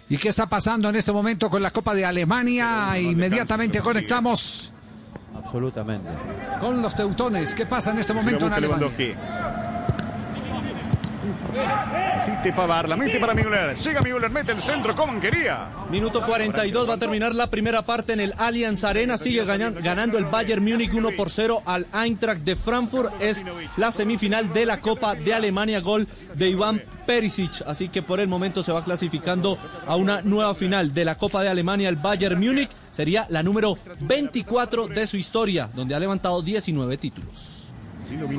¿Y 0.09 0.19
qué 0.19 0.29
está 0.29 0.47
pasando 0.49 0.89
en 0.91 0.97
este 0.97 1.11
momento 1.11 1.49
con 1.49 1.63
la 1.63 1.71
Copa 1.73 1.95
de 1.95 2.05
Alemania? 2.05 2.97
Inmediatamente 2.99 3.81
conectamos 3.81 4.73
Absolutamente. 5.35 6.09
con 6.61 6.81
los 6.83 6.95
teutones. 6.95 7.55
¿Qué 7.55 7.67
pasa 7.67 7.91
en 7.93 7.99
este 7.99 8.13
momento 8.13 8.47
en 8.47 8.53
Alemania? 8.53 8.89
Asiste 11.61 12.53
Pavar, 12.53 12.89
la 12.89 12.97
mete 12.97 13.19
para 13.19 13.35
Müller. 13.35 13.75
Llega 13.77 14.01
Müller, 14.03 14.31
mete 14.31 14.53
el 14.53 14.61
centro 14.61 14.95
como 14.95 15.19
quería. 15.21 15.69
Minuto 15.91 16.23
42 16.23 16.89
va 16.89 16.95
a 16.95 16.99
terminar 16.99 17.35
la 17.35 17.49
primera 17.49 17.83
parte 17.83 18.13
en 18.13 18.21
el 18.21 18.35
Allianz 18.39 18.85
Arena. 18.85 19.19
Sigue 19.19 19.45
ganan- 19.45 19.75
ganando 19.83 20.19
el 20.19 20.25
Bayern 20.25 20.63
Múnich 20.63 20.93
1 20.93 21.11
por 21.17 21.31
0 21.31 21.63
al 21.65 21.87
Eintracht 21.95 22.41
de 22.43 22.57
Frankfurt. 22.57 23.13
Es 23.21 23.45
la 23.77 23.91
semifinal 23.93 24.53
de 24.53 24.67
la 24.67 24.81
Copa 24.81 25.15
de 25.15 25.35
Alemania. 25.35 25.81
Gol 25.81 26.09
de 26.35 26.49
Iván 26.49 26.83
Perisic. 27.07 27.63
Así 27.67 27.89
que 27.89 28.03
por 28.03 28.21
el 28.21 28.29
momento 28.29 28.63
se 28.63 28.73
va 28.73 28.83
clasificando 28.85 29.59
a 29.87 29.97
una 29.97 30.21
nueva 30.23 30.55
final 30.55 30.93
de 30.95 31.05
la 31.05 31.15
Copa 31.17 31.43
de 31.43 31.49
Alemania. 31.49 31.89
El 31.89 31.97
Bayern 31.97 32.39
Múnich 32.41 32.71
sería 32.91 33.27
la 33.29 33.43
número 33.43 33.79
24 34.01 34.89
de 34.89 35.07
su 35.07 35.17
historia, 35.17 35.69
donde 35.75 35.95
ha 35.95 36.01
levantado 36.01 36.43
19 36.43 36.97
títulos. 36.99 37.66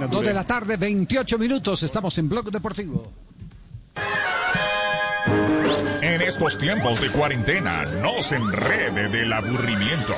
Dos 0.10 0.26
de 0.26 0.34
la 0.34 0.46
tarde, 0.46 0.78
28 0.78 1.38
minutos. 1.38 1.84
Estamos 1.84 2.18
en 2.18 2.30
Blog 2.30 2.52
Deportivo. 2.52 3.12
En 6.02 6.22
estos 6.22 6.58
tiempos 6.58 7.02
de 7.02 7.12
cuarentena, 7.12 7.84
no 7.84 8.24
se 8.24 8.38
enrede 8.38 9.10
del 9.10 9.34
aburrimiento. 9.34 10.16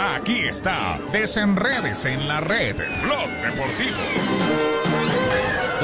Aquí 0.00 0.40
está, 0.40 0.98
desenredes 1.12 2.04
en 2.06 2.26
la 2.26 2.40
red, 2.40 2.76
Blog 3.02 3.28
Deportivo. 3.42 4.85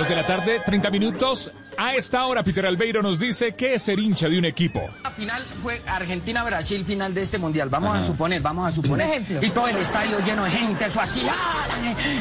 Dos 0.02 0.08
de 0.08 0.16
la 0.16 0.26
tarde, 0.26 0.60
30 0.66 0.90
minutos. 0.90 1.52
A 1.78 1.94
esta 1.94 2.26
hora, 2.26 2.42
Peter 2.42 2.66
Albeiro 2.66 3.02
nos 3.02 3.20
dice 3.20 3.52
que 3.52 3.74
es 3.74 3.84
ser 3.84 4.00
hincha 4.00 4.28
de 4.28 4.36
un 4.36 4.44
equipo. 4.44 4.80
La 5.04 5.12
final 5.12 5.46
fue 5.62 5.80
Argentina-Brasil, 5.86 6.84
final 6.84 7.14
de 7.14 7.22
este 7.22 7.38
mundial. 7.38 7.68
Vamos 7.68 7.96
a 7.96 8.02
suponer, 8.02 8.42
vamos 8.42 8.68
a 8.68 8.72
suponer. 8.72 9.06
Ejemplo. 9.06 9.38
Y 9.40 9.50
todo 9.50 9.68
el 9.68 9.76
estadio 9.76 10.18
lleno 10.18 10.42
de 10.42 10.50
gente, 10.50 10.86
eso 10.86 11.00
así. 11.00 11.22
¡ah! 11.30 11.68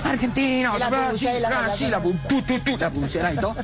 Argentina, 0.04 0.74
Y 0.76 0.80
la 0.80 0.90
Brasil, 0.92 1.30
la 1.42 1.50
Brasil, 1.50 1.90
la, 1.90 2.00
la 2.00 3.34
y 3.34 3.36
todo. 3.38 3.56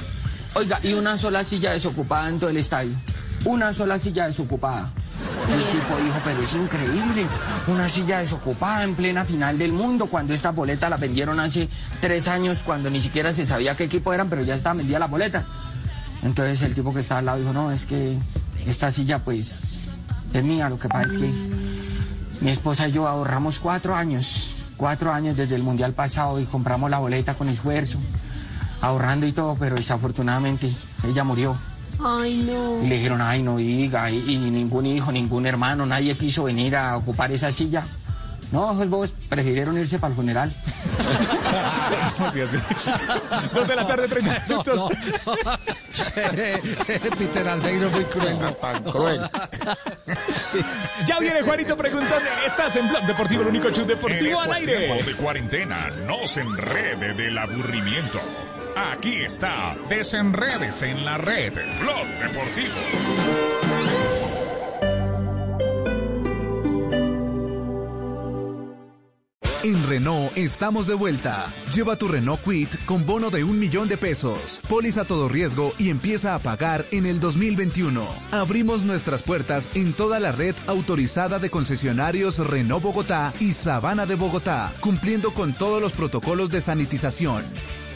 Oiga, 0.56 0.80
y 0.82 0.94
una 0.94 1.16
sola 1.16 1.44
silla 1.44 1.74
desocupada 1.74 2.28
en 2.30 2.40
todo 2.40 2.50
el 2.50 2.58
estadio. 2.58 2.94
Una 3.46 3.72
sola 3.72 4.00
silla 4.00 4.26
desocupada. 4.26 4.92
El 5.50 5.64
tipo 5.72 5.98
dijo, 6.04 6.20
pero 6.26 6.42
es 6.42 6.54
increíble, 6.54 7.26
una 7.68 7.88
silla 7.88 8.20
desocupada 8.20 8.84
en 8.84 8.96
plena 8.96 9.24
final 9.24 9.58
del 9.58 9.72
mundo, 9.72 10.08
cuando 10.08 10.34
estas 10.34 10.54
boletas 10.54 10.90
las 10.90 11.00
vendieron 11.00 11.40
hace 11.40 11.70
tres 12.02 12.28
años, 12.28 12.64
cuando 12.66 12.90
ni 12.90 13.00
siquiera 13.00 13.34
se 13.34 13.46
sabía 13.46 13.76
qué 13.76 13.86
equipo 13.86 14.14
eran, 14.14 14.30
pero 14.30 14.44
ya 14.44 14.56
estaban 14.56 14.80
vendidas 14.80 15.00
las 15.00 15.10
boletas. 15.10 15.46
Entonces 16.24 16.62
el 16.64 16.74
tipo 16.74 16.94
que 16.94 17.00
estaba 17.00 17.20
al 17.20 17.26
lado 17.26 17.40
dijo, 17.40 17.54
no, 17.54 17.72
es 17.72 17.86
que 17.86 18.18
esta 18.66 18.92
silla 18.92 19.20
pues 19.20 19.88
es 20.34 20.44
mía, 20.44 20.70
lo 20.70 20.78
que 20.80 20.90
pasa 20.90 21.06
es 21.06 21.14
que 21.14 21.32
mi 22.42 22.52
esposa 22.52 22.90
y 22.90 22.92
yo 22.92 23.08
ahorramos 23.08 23.60
cuatro 23.60 23.96
años, 23.96 24.54
cuatro 24.76 25.14
años 25.14 25.38
desde 25.38 25.56
el 25.56 25.64
mundial 25.64 25.94
pasado 25.94 26.40
y 26.42 26.46
compramos 26.46 26.90
la 26.90 27.00
boleta 27.00 27.36
con 27.36 27.48
esfuerzo, 27.48 27.98
ahorrando 28.82 29.26
y 29.26 29.32
todo, 29.32 29.56
pero 29.58 29.76
desafortunadamente 29.76 30.70
ella 31.08 31.24
murió. 31.24 31.56
Ay, 32.04 32.38
no. 32.38 32.84
Y 32.84 32.88
le 32.88 32.96
dijeron, 32.96 33.22
ay, 33.22 33.42
no 33.44 33.58
diga, 33.58 34.10
y, 34.12 34.18
y 34.18 34.38
ningún 34.38 34.86
hijo, 34.86 35.12
ningún 35.12 35.46
hermano, 35.46 35.86
nadie 35.86 36.16
quiso 36.18 36.44
venir 36.44 36.76
a 36.76 36.98
ocupar 36.98 37.32
esa 37.32 37.52
silla. 37.52 37.84
No, 38.52 38.72
esos 38.72 38.90
bobos 38.90 39.12
prefirieron 39.28 39.78
irse 39.78 40.00
para 40.00 40.12
el 40.12 40.16
funeral. 40.16 40.54
Así, 42.20 42.42
así. 42.42 42.58
Dos 43.54 43.68
de 43.68 43.76
la 43.76 43.86
tarde, 43.86 44.08
30 44.08 44.42
minutos. 44.50 44.82
Peter 47.18 47.48
Albeiro 47.48 47.90
muy 47.92 48.04
cruel. 48.06 48.38
Tan 48.62 48.84
cruel. 48.84 49.22
Ya 51.06 51.20
viene 51.20 51.42
Juanito 51.42 51.78
preguntando. 51.78 52.26
Estás 52.46 52.76
en 52.78 52.90
Blog 52.90 53.06
Deportivo, 53.06 53.42
el 53.44 53.48
único 53.50 53.70
show 53.70 53.86
deportivo 53.86 54.40
al 54.42 54.54
aire. 54.54 55.04
de 55.04 55.16
cuarentena, 55.16 55.90
no 56.08 56.28
se 56.28 56.42
enrede 56.42 57.14
del 57.14 57.38
aburrimiento. 57.38 58.20
Aquí 58.80 59.16
está, 59.16 59.76
desenredes 59.90 60.84
en 60.84 61.04
la 61.04 61.18
red, 61.18 61.52
Blog 61.82 62.06
Deportivo. 62.22 62.76
En 69.64 69.90
Renault 69.90 70.38
estamos 70.38 70.86
de 70.86 70.94
vuelta. 70.94 71.52
Lleva 71.74 71.96
tu 71.96 72.08
Renault 72.08 72.40
Quit 72.44 72.70
con 72.86 73.04
bono 73.08 73.32
de 73.32 73.44
un 73.44 73.60
millón 73.60 73.90
de 73.90 73.98
pesos, 73.98 74.62
póliza 74.70 75.06
todo 75.06 75.28
riesgo 75.28 75.74
y 75.80 75.90
empieza 75.90 76.36
a 76.36 76.40
pagar 76.40 76.86
en 76.92 77.08
el 77.08 77.20
2021. 77.20 78.08
Abrimos 78.32 78.84
nuestras 78.84 79.24
puertas 79.24 79.72
en 79.74 79.94
toda 79.94 80.20
la 80.20 80.32
red 80.32 80.54
autorizada 80.68 81.40
de 81.40 81.50
concesionarios 81.50 82.38
Renault 82.48 82.84
Bogotá 82.84 83.34
y 83.40 83.54
Sabana 83.54 84.06
de 84.06 84.14
Bogotá, 84.14 84.72
cumpliendo 84.82 85.34
con 85.34 85.54
todos 85.54 85.82
los 85.82 85.94
protocolos 85.94 86.52
de 86.52 86.62
sanitización. 86.62 87.44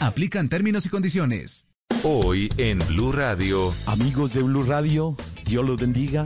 Aplican 0.02 0.48
términos 0.48 0.84
y 0.84 0.88
condiciones. 0.88 1.68
Hoy 2.02 2.48
en 2.56 2.80
Blue 2.88 3.12
Radio. 3.12 3.72
Amigos 3.86 4.34
de 4.34 4.42
Blue 4.42 4.64
Radio, 4.64 5.16
Dios 5.46 5.64
los 5.64 5.78
bendiga. 5.78 6.24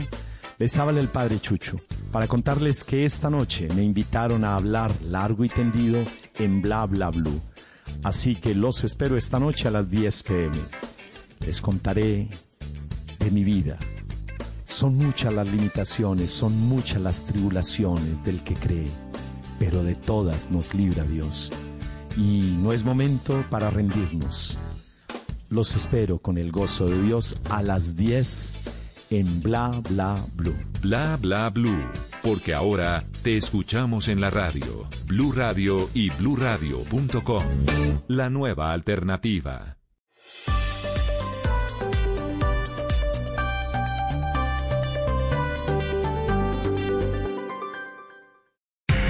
Les 0.57 0.79
habla 0.79 0.99
el 0.99 1.09
Padre 1.09 1.39
Chucho 1.39 1.77
para 2.11 2.27
contarles 2.27 2.83
que 2.83 3.05
esta 3.05 3.29
noche 3.29 3.69
me 3.75 3.83
invitaron 3.83 4.43
a 4.45 4.55
hablar 4.55 4.91
largo 5.03 5.45
y 5.45 5.49
tendido 5.49 6.03
en 6.39 6.63
Bla 6.63 6.87
Bla 6.87 7.11
Blue. 7.11 7.39
Así 8.01 8.33
que 8.33 8.55
los 8.55 8.83
espero 8.83 9.15
esta 9.15 9.37
noche 9.37 9.67
a 9.67 9.71
las 9.71 9.91
10 9.91 10.23
pm. 10.23 10.57
Les 11.45 11.61
contaré 11.61 12.29
de 13.19 13.29
mi 13.29 13.43
vida. 13.43 13.77
Son 14.65 14.95
muchas 14.97 15.31
las 15.35 15.47
limitaciones, 15.47 16.31
son 16.31 16.59
muchas 16.61 16.99
las 16.99 17.25
tribulaciones 17.25 18.23
del 18.23 18.43
que 18.43 18.55
cree, 18.55 18.87
pero 19.59 19.83
de 19.83 19.93
todas 19.93 20.49
nos 20.49 20.73
libra 20.73 21.03
Dios. 21.03 21.51
Y 22.17 22.57
no 22.61 22.73
es 22.73 22.83
momento 22.83 23.43
para 23.49 23.69
rendirnos. 23.69 24.57
Los 25.49 25.75
espero 25.75 26.17
con 26.19 26.37
el 26.37 26.51
gozo 26.51 26.87
de 26.87 27.01
Dios 27.03 27.37
a 27.49 27.63
las 27.63 27.95
10 27.95 28.53
en 29.11 29.41
Bla 29.41 29.81
Bla 29.89 30.17
Blue. 30.35 30.57
Bla 30.81 31.17
Bla 31.21 31.49
Blue. 31.49 31.85
Porque 32.23 32.53
ahora 32.53 33.03
te 33.23 33.37
escuchamos 33.37 34.07
en 34.07 34.19
la 34.19 34.29
radio. 34.29 34.83
Blue 35.05 35.31
Radio 35.31 35.89
y 35.93 36.09
bluradio.com. 36.09 37.43
La 38.07 38.29
nueva 38.29 38.73
alternativa. 38.73 39.76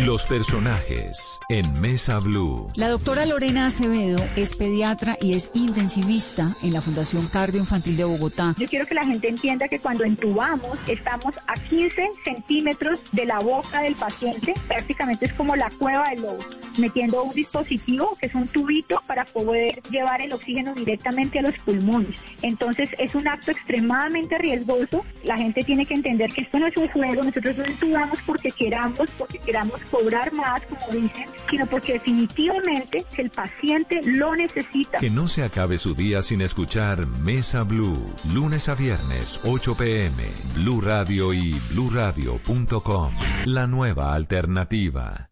Los 0.08 0.26
personajes 0.26 1.38
en 1.50 1.82
Mesa 1.82 2.20
Blue. 2.20 2.70
La 2.78 2.88
doctora 2.88 3.26
Lorena 3.26 3.66
Acevedo 3.66 4.24
es 4.38 4.56
pediatra 4.56 5.18
y 5.20 5.34
es 5.34 5.52
intensivista 5.54 6.56
en 6.64 6.72
la 6.72 6.80
Fundación 6.80 7.28
Cardio 7.28 7.60
Infantil 7.60 7.98
de 7.98 8.06
Bogotá. 8.06 8.56
Yo 8.58 8.70
quiero 8.70 8.86
que 8.86 8.96
la 8.96 9.04
gente 9.04 9.28
entienda 9.28 9.68
que 9.68 9.80
cuando 9.80 10.06
entubamos 10.06 10.80
estamos 10.88 11.36
a 11.48 11.56
15 11.56 12.10
centímetros 12.24 13.02
de 13.12 13.26
la 13.26 13.40
boca 13.40 13.82
del 13.82 13.96
paciente, 13.96 14.54
prácticamente 14.70 15.26
es 15.26 15.34
como 15.34 15.58
la 15.58 15.70
cueva 15.72 16.10
del 16.12 16.22
lobo, 16.22 16.40
metiendo 16.78 17.24
un 17.24 17.34
dispositivo 17.34 18.18
que 18.18 18.28
es 18.28 18.34
un 18.34 18.48
tubito 18.48 19.04
para 19.08 19.26
poder 19.26 19.82
llevar 19.90 20.22
el 20.22 20.32
oxígeno 20.32 20.74
directamente 20.74 21.40
a 21.40 21.42
los 21.42 21.56
pulmones. 21.66 22.18
Entonces 22.44 22.92
es 22.98 23.14
un 23.14 23.28
acto 23.28 23.52
extremadamente 23.52 24.38
riesgoso. 24.38 25.04
La 25.26 25.38
gente 25.38 25.66
tiene 25.66 25.86
que 25.86 25.96
entender 25.96 26.32
que 26.32 26.44
esto 26.44 26.60
no 26.60 26.68
es 26.68 26.78
un 26.78 26.88
juego, 26.88 27.24
nosotros 27.24 27.58
no 27.58 27.66
entubamos 27.66 28.20
porque 28.26 28.52
queramos, 28.52 29.12
porque 29.18 29.40
queramos 29.40 29.82
cobrar 29.98 30.32
más, 30.34 30.62
como 30.64 30.88
dicen, 30.92 31.26
sino 31.50 31.66
porque 31.66 31.94
definitivamente 31.94 33.06
el 33.18 33.30
paciente 33.30 34.02
lo 34.04 34.36
necesita. 34.36 35.00
Que 35.00 35.10
no 35.10 35.28
se 35.28 35.44
acabe 35.44 35.78
su 35.78 35.96
día 35.96 36.22
sin 36.22 36.42
escuchar 36.42 37.06
Mesa 37.06 37.64
Blue. 37.64 38.14
Lunes 38.34 38.70
a 38.70 38.76
viernes, 38.76 39.42
8 39.46 39.76
pm. 39.76 40.24
Blue 40.56 40.82
Radio 40.82 41.34
y 41.34 41.54
bluradio.com. 41.72 43.14
La 43.46 43.68
nueva 43.68 44.14
alternativa. 44.14 45.30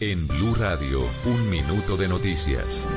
En 0.00 0.26
Blue 0.28 0.54
Radio, 0.54 1.00
un 1.24 1.50
minuto 1.50 1.96
de 1.96 2.08
noticias. 2.08 2.88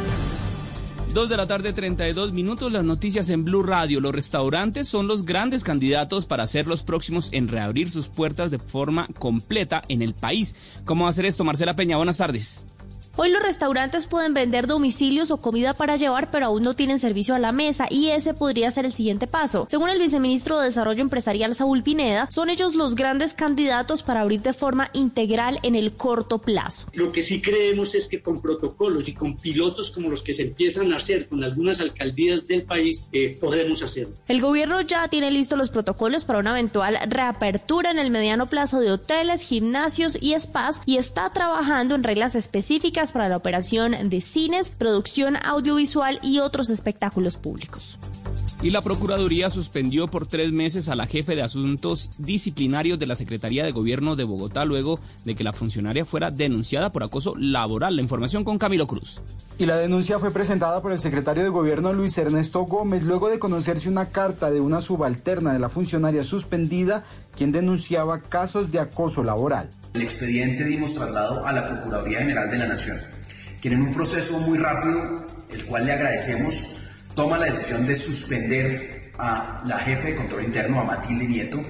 Dos 1.13 1.28
de 1.28 1.38
la 1.38 1.48
tarde, 1.48 1.74
32 1.74 2.34
minutos. 2.34 2.72
Las 2.72 2.84
noticias 2.84 3.30
en 3.30 3.43
Blue 3.43 3.63
Radio. 3.63 4.00
Los 4.00 4.13
restaurantes 4.13 4.88
son 4.88 5.08
los 5.08 5.26
grandes 5.26 5.63
candidatos 5.63 6.28
para 6.28 6.45
ser 6.45 6.67
los 6.67 6.84
próximos 6.84 7.30
en 7.32 7.48
reabrir 7.48 7.89
sus 7.89 8.08
puertas 8.08 8.52
de 8.52 8.60
forma 8.60 9.08
completa 9.17 9.82
en 9.88 10.04
el 10.04 10.13
país. 10.13 10.56
¿Cómo 10.86 11.06
va 11.06 11.10
a 11.10 11.12
hacer 11.12 11.26
esto, 11.26 11.43
Marcela 11.43 11.76
Peña? 11.76 11.98
Buenas 11.98 12.17
tardes. 12.17 12.63
Hoy 13.15 13.32
los 13.32 13.43
restaurantes 13.43 14.08
pueden 14.08 14.34
vender 14.34 14.65
domicilios 14.65 15.30
o 15.32 15.41
comida 15.41 15.74
para 15.74 15.98
llevar, 15.98 16.32
pero 16.32 16.45
aún 16.45 16.63
no 16.63 16.76
tienen 16.76 17.00
servicio 17.00 17.36
a 17.36 17.39
la 17.39 17.52
mesa 17.52 17.88
y 17.89 18.10
ese 18.10 18.34
podría 18.34 18.72
ser 18.72 18.86
el 18.86 18.93
siguiente 18.93 19.28
paso. 19.28 19.67
Según 19.69 19.89
el 19.89 20.00
viceministro 20.00 20.60
de 20.60 20.67
Desarrollo 20.67 21.02
Empresarial 21.02 21.56
Saúl 21.56 21.84
Pineda, 21.84 22.28
son 22.32 22.50
ellos 22.50 22.76
los 22.76 22.95
grandes 22.95 23.34
candidatos 23.34 24.04
para 24.04 24.22
abrir 24.22 24.41
de 24.41 24.54
forma 24.54 24.89
integral 24.93 25.60
en 25.63 25.76
el 25.76 25.93
corto 25.93 26.39
plazo. 26.39 26.88
Lo 26.93 27.12
que 27.12 27.22
sí 27.22 27.41
creemos 27.41 27.93
es 27.95 28.08
que 28.08 28.22
con 28.22 28.41
protocolos 28.41 29.08
y 29.10 29.13
con 29.13 29.36
pilotos 29.36 29.91
como 29.91 30.10
los 30.10 30.24
que 30.24 30.34
se 30.34 30.43
empiezan 30.43 30.93
a 30.93 30.98
hacer 30.98 31.28
con 31.28 31.43
algunas 31.43 31.82
alcaldías 31.82 32.48
del 32.48 32.63
país, 32.63 33.10
eh, 33.12 33.38
podemos 33.39 33.84
hacerlo. 33.84 34.15
El 34.28 34.39
gobierno 34.41 34.82
ya 34.82 35.08
tiene 35.08 35.32
listos 35.32 35.58
los 35.58 35.69
protocolos 35.69 36.24
para 36.24 36.39
una 36.39 36.52
eventual 36.52 36.98
reapertura 37.08 37.91
en 37.91 38.00
el 38.00 38.12
mediano 38.12 38.48
plazo 38.48 38.80
de 38.80 38.91
hoteles, 38.91 39.41
gimnasios 39.41 40.17
y 40.22 40.34
spas 40.39 40.82
y 40.86 40.98
está 40.98 41.32
trabajando 41.32 41.95
en 41.95 42.04
reglas 42.04 42.36
específicas 42.36 43.09
para 43.12 43.30
la 43.30 43.38
operación 43.38 44.10
de 44.10 44.22
cines, 44.22 44.69
producción 44.69 45.38
audiovisual 45.43 46.19
y 46.22 46.39
otros 46.39 46.69
espectáculos 46.69 47.38
públicos. 47.38 47.98
Y 48.62 48.72
la 48.72 48.82
Procuraduría 48.82 49.50
suspendió 49.50 50.10
por 50.10 50.28
tres 50.28 50.52
meses 50.52 50.89
a 50.89 50.95
la 50.95 51.08
jefe 51.08 51.34
de 51.34 51.41
asuntos 51.41 52.10
disciplinarios 52.17 53.00
de 53.00 53.06
la 53.06 53.15
Secretaría 53.15 53.63
de 53.63 53.72
Gobierno 53.72 54.17
de 54.17 54.26
Bogotá 54.26 54.65
luego 54.65 55.00
de 55.24 55.36
que 55.36 55.45
la 55.45 55.54
funcionaria 55.54 56.04
fuera 56.04 56.30
denunciada 56.30 56.91
por 56.91 57.04
acoso 57.04 57.36
laboral. 57.38 57.95
La 57.95 58.02
información 58.02 58.43
con 58.43 58.58
Camilo 58.58 58.86
Cruz. 58.86 59.22
Y 59.58 59.65
la 59.65 59.78
denuncia 59.78 60.19
fue 60.19 60.32
presentada 60.32 60.82
por 60.82 60.91
el 60.91 61.00
secretario 61.00 61.43
de 61.43 61.50
Gobierno 61.50 61.93
Luis 61.93 62.17
Ernesto 62.17 62.62
Gómez 62.63 63.06
luego 63.06 63.30
de 63.30 63.39
conocerse 63.39 63.88
una 63.88 64.10
carta 64.10 64.52
de 64.52 64.60
una 64.60 64.82
subalterna 64.82 65.54
de 65.54 65.60
la 65.60 65.69
funcionaria 65.69 66.26
suspendida 66.26 67.06
quien 67.38 67.54
denunciaba 67.54 68.19
casos 68.19 68.74
de 68.74 68.80
acoso 68.80 69.24
laboral. 69.24 69.69
El 69.93 70.04
expediente 70.04 70.63
dimos 70.63 70.93
traslado 70.93 71.45
a 71.45 71.52
la 71.52 71.63
Procuraduría 71.63 72.19
General 72.19 72.49
de 72.49 72.58
la 72.58 72.67
Nación, 72.67 72.99
quien 73.60 73.73
en 73.73 73.82
un 73.82 73.93
proceso 73.93 74.39
muy 74.39 74.60
rápido, 74.60 75.25
el 75.52 75.65
cual 75.65 75.86
le 75.86 75.93
agradecemos, 75.93 76.80
toma 77.15 77.39
la 77.39 77.47
decisión 77.47 77.88
de 77.88 77.95
suspender 77.95 79.12
a 79.17 79.63
la 79.65 79.80
jefe 79.80 80.10
de 80.10 80.15
control 80.15 80.43
interno, 80.43 80.80
a 80.80 80.84
Matilde 80.84 81.28
Nieto. 81.28 81.62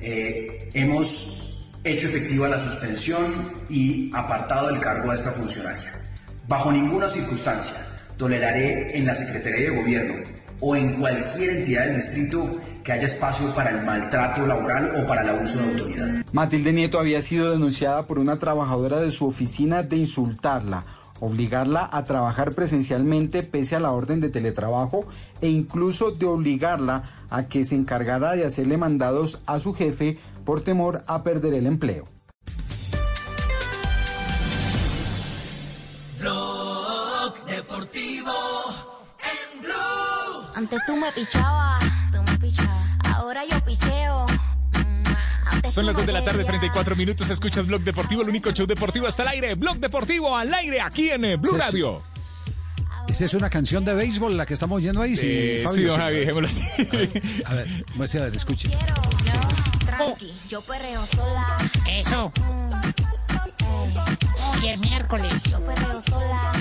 Eh, 0.00 0.70
hemos 0.72 1.70
hecho 1.84 2.08
efectiva 2.08 2.48
la 2.48 2.58
suspensión 2.58 3.52
y 3.68 4.10
apartado 4.14 4.68
del 4.68 4.80
cargo 4.80 5.10
a 5.10 5.14
esta 5.14 5.30
funcionaria. 5.30 6.00
Bajo 6.48 6.72
ninguna 6.72 7.08
circunstancia 7.08 7.76
toleraré 8.16 8.96
en 8.96 9.06
la 9.06 9.14
Secretaría 9.14 9.70
de 9.70 9.76
Gobierno 9.76 10.14
o 10.60 10.76
en 10.76 10.94
cualquier 10.94 11.50
entidad 11.50 11.86
del 11.86 11.96
distrito 11.96 12.50
que 12.82 12.92
haya 12.92 13.06
espacio 13.06 13.54
para 13.54 13.70
el 13.70 13.84
maltrato 13.84 14.46
laboral 14.46 15.02
o 15.02 15.06
para 15.06 15.22
el 15.22 15.28
abuso 15.30 15.58
de 15.58 15.64
autoridad. 15.64 16.26
Matilde 16.32 16.72
Nieto 16.72 16.98
había 16.98 17.22
sido 17.22 17.50
denunciada 17.50 18.06
por 18.06 18.18
una 18.18 18.38
trabajadora 18.38 19.00
de 19.00 19.10
su 19.10 19.26
oficina 19.26 19.82
de 19.82 19.96
insultarla, 19.96 20.84
obligarla 21.20 21.88
a 21.92 22.04
trabajar 22.04 22.52
presencialmente 22.52 23.42
pese 23.42 23.76
a 23.76 23.80
la 23.80 23.92
orden 23.92 24.20
de 24.20 24.30
teletrabajo 24.30 25.04
e 25.40 25.48
incluso 25.48 26.10
de 26.10 26.26
obligarla 26.26 27.02
a 27.28 27.44
que 27.44 27.64
se 27.64 27.74
encargara 27.74 28.32
de 28.32 28.44
hacerle 28.44 28.76
mandados 28.76 29.40
a 29.46 29.58
su 29.60 29.74
jefe 29.74 30.18
por 30.44 30.62
temor 30.62 31.02
a 31.06 31.22
perder 31.22 31.54
el 31.54 31.66
empleo. 31.66 32.06
Blog 36.18 37.44
Deportivo 37.46 38.32
en 39.20 39.62
Blue. 39.62 40.50
Antes 40.54 40.80
tú 40.86 40.96
me 40.96 41.10
pichabas. 41.12 41.99
Ahora 43.30 43.44
yo 43.48 43.64
picheo. 43.64 44.26
Son 45.68 45.86
las 45.86 45.94
2 45.94 46.04
de 46.04 46.12
la 46.12 46.24
tarde, 46.24 46.42
34 46.42 46.96
minutos. 46.96 47.30
Escuchas 47.30 47.64
Blog 47.64 47.80
Deportivo, 47.82 48.22
el 48.22 48.28
único 48.28 48.50
show 48.50 48.66
deportivo 48.66 49.06
hasta 49.06 49.22
el 49.22 49.28
aire. 49.28 49.54
Blog 49.54 49.76
Deportivo 49.76 50.36
al 50.36 50.52
aire 50.52 50.80
aquí 50.80 51.10
en 51.10 51.24
eh, 51.24 51.36
Blue 51.36 51.56
Radio. 51.56 52.02
Esa 53.06 53.26
es 53.26 53.34
una 53.34 53.48
canción 53.48 53.84
de 53.84 53.94
béisbol 53.94 54.36
la 54.36 54.44
que 54.46 54.54
estamos 54.54 54.78
oyendo 54.78 55.00
ahí, 55.00 55.16
sí, 55.16 55.28
Eh, 55.30 55.62
Fabio, 55.64 55.76
sí, 55.76 55.84
don. 55.84 56.00
Javi, 56.00 56.16
dejémoslo 56.16 56.48
así. 56.48 56.64
A 57.44 57.54
ver, 57.54 57.84
muestre 57.94 58.20
a 58.20 58.24
ver, 58.24 58.34
escuche. 58.34 58.68
Tranqui, 59.86 60.34
yo 60.48 60.60
perreo 60.62 61.00
sola. 61.06 61.56
Eso. 61.88 62.32
Hoy 64.52 64.68
es 64.68 64.78
miércoles. 64.80 65.32
Yo 65.50 65.60
perreo 65.64 66.00
sola. 66.02 66.52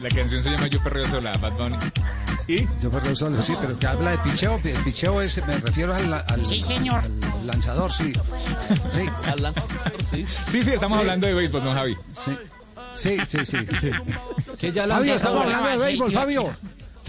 La 0.00 0.08
canción 0.08 0.42
se 0.42 0.50
llama 0.50 0.66
Yo 0.68 0.82
Perreo 0.82 1.06
Sola, 1.08 1.32
Bad 1.40 1.52
Bunny. 1.58 1.76
¿Y? 2.48 2.66
Yo 2.80 2.90
perreo 2.90 3.14
solo, 3.14 3.42
sí, 3.42 3.54
pero 3.60 3.78
que 3.78 3.86
habla 3.86 4.12
de 4.12 4.18
picheo. 4.18 4.58
pi- 4.60 4.72
Picheo 4.84 5.20
es, 5.20 5.44
me 5.46 5.56
refiero 5.58 5.94
al, 5.94 6.12
al- 6.14 6.46
Sí, 6.46 6.62
señor. 6.62 7.02
al 7.04 7.46
lanzador, 7.46 7.92
sí. 7.92 8.12
Sí. 8.88 9.02
sí. 10.10 10.26
Sí, 10.48 10.64
sí, 10.64 10.70
estamos 10.72 10.98
hablando 10.98 11.26
de 11.26 11.34
béisbol, 11.34 11.62
don 11.62 11.74
Javi. 11.74 11.96
Sí. 12.12 12.36
Sí, 12.94 13.18
sí, 13.26 13.44
sí. 13.46 13.58
sí. 13.78 13.90
Que 14.58 14.72
ya 14.72 14.88
Fabio, 14.88 15.14
estamos 15.14 15.44
hablando 15.44 15.68
de 15.68 15.76
Sí, 15.78 15.84
béisbol, 15.84 16.08
sí, 16.08 16.14
Fabio. 16.14 16.54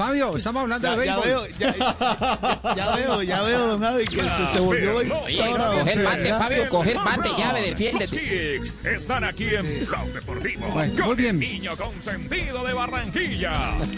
Fabio, 0.01 0.37
estamos 0.37 0.63
hablando 0.63 0.87
de 0.95 1.05
Ya, 1.05 1.05
ya 1.05 1.19
béisbol. 1.19 1.27
veo, 1.27 1.57
ya, 1.59 1.75
ya- 1.77 2.75
ya 2.75 2.95
veo, 2.95 3.23
ya 3.23 3.41
veo, 3.43 3.67
don 3.67 3.81
Javi, 3.81 4.03
que 4.05 4.15
se, 4.21 4.53
se 4.53 4.59
volvió 4.59 4.95
Oye, 4.97 5.09
coge 5.79 5.93
el 5.93 6.03
bate, 6.03 6.29
Fabio, 6.29 6.69
coge 6.69 6.91
el 6.93 6.97
bate, 6.97 7.29
llave, 7.37 7.61
defiéndete. 7.61 8.61
Están 8.83 9.23
aquí 9.23 9.47
en 9.55 9.85
Blog 9.87 10.07
Deportivo. 10.13 10.67
Bueno, 10.69 10.93
con 10.95 11.05
muy 11.07 11.15
bien. 11.15 11.35
el 11.35 11.39
niño 11.51 11.77
consentido 11.77 12.63
de 12.65 12.73
Barranquilla. 12.73 13.51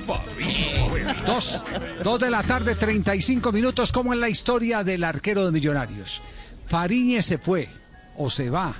Fabito 0.05 0.87
Poveda. 0.89 1.13
Dos, 1.25 1.61
dos 2.03 2.19
de 2.19 2.29
la 2.29 2.43
tarde, 2.43 2.75
35 2.75 3.51
minutos, 3.51 3.91
como 3.91 4.13
en 4.13 4.19
la 4.19 4.29
historia 4.29 4.83
del 4.83 5.03
arquero 5.03 5.45
de 5.45 5.51
Millonarios. 5.51 6.21
Fariñez 6.67 7.25
se 7.25 7.37
fue, 7.37 7.69
o 8.17 8.29
se 8.29 8.49
va, 8.49 8.73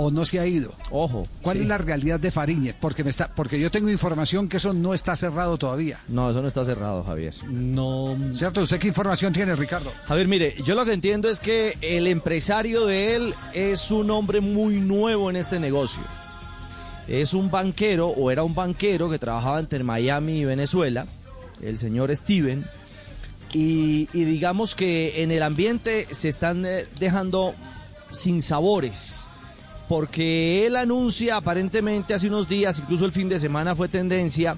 o 0.00 0.10
no 0.10 0.24
se 0.24 0.40
ha 0.40 0.46
ido? 0.46 0.72
Ojo. 0.90 1.26
¿Cuál 1.42 1.58
sí. 1.58 1.62
es 1.64 1.68
la 1.68 1.76
realidad 1.76 2.18
de 2.18 2.30
Fariñez? 2.30 2.74
Porque 2.80 3.04
me 3.04 3.10
está, 3.10 3.28
porque 3.34 3.60
yo 3.60 3.70
tengo 3.70 3.90
información 3.90 4.48
que 4.48 4.56
eso 4.56 4.72
no 4.72 4.94
está 4.94 5.14
cerrado 5.14 5.58
todavía. 5.58 6.00
No, 6.08 6.30
eso 6.30 6.40
no 6.40 6.48
está 6.48 6.64
cerrado, 6.64 7.02
Javier. 7.02 7.34
No. 7.50 8.16
¿Cierto? 8.32 8.62
¿Usted 8.62 8.78
qué 8.78 8.88
información 8.88 9.34
tiene, 9.34 9.54
Ricardo? 9.54 9.92
Javier, 10.06 10.26
mire, 10.26 10.54
yo 10.64 10.74
lo 10.74 10.86
que 10.86 10.94
entiendo 10.94 11.28
es 11.28 11.38
que 11.38 11.76
el 11.82 12.06
empresario 12.06 12.86
de 12.86 13.14
él 13.14 13.34
es 13.52 13.90
un 13.90 14.10
hombre 14.10 14.40
muy 14.40 14.80
nuevo 14.80 15.28
en 15.28 15.36
este 15.36 15.60
negocio. 15.60 16.02
Es 17.06 17.34
un 17.34 17.50
banquero, 17.50 18.08
o 18.08 18.30
era 18.30 18.42
un 18.42 18.54
banquero 18.54 19.10
que 19.10 19.18
trabajaba 19.18 19.60
entre 19.60 19.84
Miami 19.84 20.40
y 20.40 20.44
Venezuela, 20.46 21.06
el 21.60 21.76
señor 21.76 22.14
Steven. 22.16 22.64
Y, 23.52 24.08
y 24.14 24.24
digamos 24.24 24.74
que 24.74 25.22
en 25.22 25.30
el 25.30 25.42
ambiente 25.42 26.06
se 26.10 26.30
están 26.30 26.64
eh, 26.64 26.86
dejando 26.98 27.54
sin 28.12 28.40
sabores. 28.40 29.24
Porque 29.90 30.66
él 30.66 30.76
anuncia 30.76 31.34
aparentemente 31.34 32.14
hace 32.14 32.28
unos 32.28 32.48
días, 32.48 32.78
incluso 32.78 33.04
el 33.06 33.10
fin 33.10 33.28
de 33.28 33.40
semana 33.40 33.74
fue 33.74 33.88
tendencia, 33.88 34.56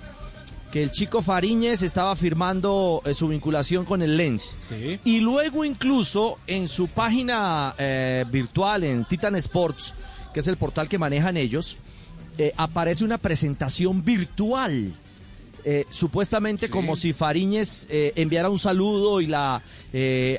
que 0.71 0.83
el 0.83 0.91
chico 0.91 1.23
Fariñez 1.23 1.81
estaba 1.81 2.15
firmando 2.17 3.01
eh, 3.07 3.15
su 3.15 3.29
vinculación 3.29 3.87
con 3.87 4.03
el 4.03 4.19
Lens. 4.19 4.59
Y 5.05 5.21
luego 5.21 5.65
incluso 5.65 6.39
en 6.47 6.69
su 6.69 6.89
página 6.89 7.75
eh, 7.79 8.27
virtual, 8.31 8.85
en 8.85 9.07
Titan 9.07 9.35
Sports, 9.37 9.95
que 10.35 10.41
es 10.41 10.47
el 10.49 10.59
portal 10.59 10.87
que 10.87 10.99
manejan 10.99 11.39
ellos, 11.39 11.79
eh, 12.37 12.53
aparece 12.59 13.03
una 13.03 13.17
presentación 13.17 14.05
virtual. 14.05 14.93
supuestamente 15.89 16.69
como 16.69 16.95
si 16.95 17.15
Fariñez 17.15 17.87
enviara 17.89 18.51
un 18.51 18.59
saludo 18.59 19.21
y 19.23 19.29
la 19.29 19.63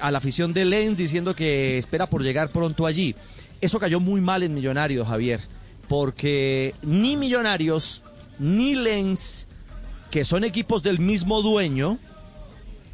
a 0.01 0.11
la 0.11 0.17
afición 0.17 0.53
de 0.53 0.65
Lens 0.65 0.97
diciendo 0.97 1.33
que 1.33 1.79
espera 1.79 2.05
por 2.05 2.21
llegar 2.21 2.51
pronto 2.51 2.85
allí. 2.85 3.15
Eso 3.63 3.79
cayó 3.79 4.01
muy 4.01 4.19
mal 4.19 4.43
en 4.43 4.53
Millonarios, 4.53 5.07
Javier, 5.07 5.39
porque 5.87 6.75
ni 6.81 7.15
Millonarios 7.15 8.03
ni 8.37 8.75
Lens 8.75 9.47
que 10.11 10.25
son 10.25 10.43
equipos 10.43 10.83
del 10.83 10.99
mismo 10.99 11.41
dueño, 11.41 11.97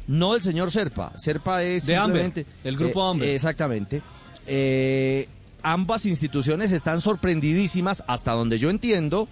no 0.06 0.34
del 0.34 0.42
señor 0.42 0.70
Serpa. 0.70 1.12
Serpa 1.16 1.64
es 1.64 1.86
De 1.86 1.96
Amber, 1.96 2.46
el 2.62 2.76
grupo 2.76 3.04
eh, 3.04 3.10
Amber. 3.10 3.28
Exactamente. 3.30 4.00
Eh, 4.46 5.28
ambas 5.62 6.06
instituciones 6.06 6.70
están 6.70 7.00
sorprendidísimas, 7.00 8.04
hasta 8.06 8.30
donde 8.30 8.60
yo 8.60 8.70
entiendo, 8.70 9.28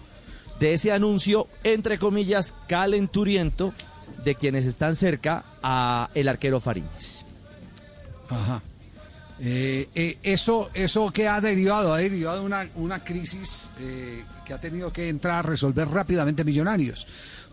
de 0.59 0.73
ese 0.73 0.91
anuncio, 0.91 1.47
entre 1.63 2.01
comillas, 2.01 2.57
calenturiento, 2.67 3.73
de 4.25 4.35
quienes 4.35 4.67
están 4.67 4.97
cerca 4.97 5.45
a 5.63 6.11
el 6.15 6.27
arquero 6.27 6.59
Fariñez. 6.59 7.25
Ajá. 8.29 8.61
Eh, 9.41 9.89
eh, 9.95 10.19
eso, 10.23 10.71
eso 10.75 11.11
que 11.13 11.29
ha 11.29 11.41
derivado, 11.41 11.95
ha 11.95 11.99
derivado 11.99 12.43
una, 12.43 12.69
una 12.75 13.05
crisis 13.05 13.71
eh, 13.81 14.25
que 14.45 14.53
ha 14.53 14.61
tenido 14.61 14.93
que 14.93 15.09
entrar 15.09 15.37
a 15.37 15.43
resolver 15.43 15.89
rápidamente 15.89 16.45
Millonarios. 16.45 17.07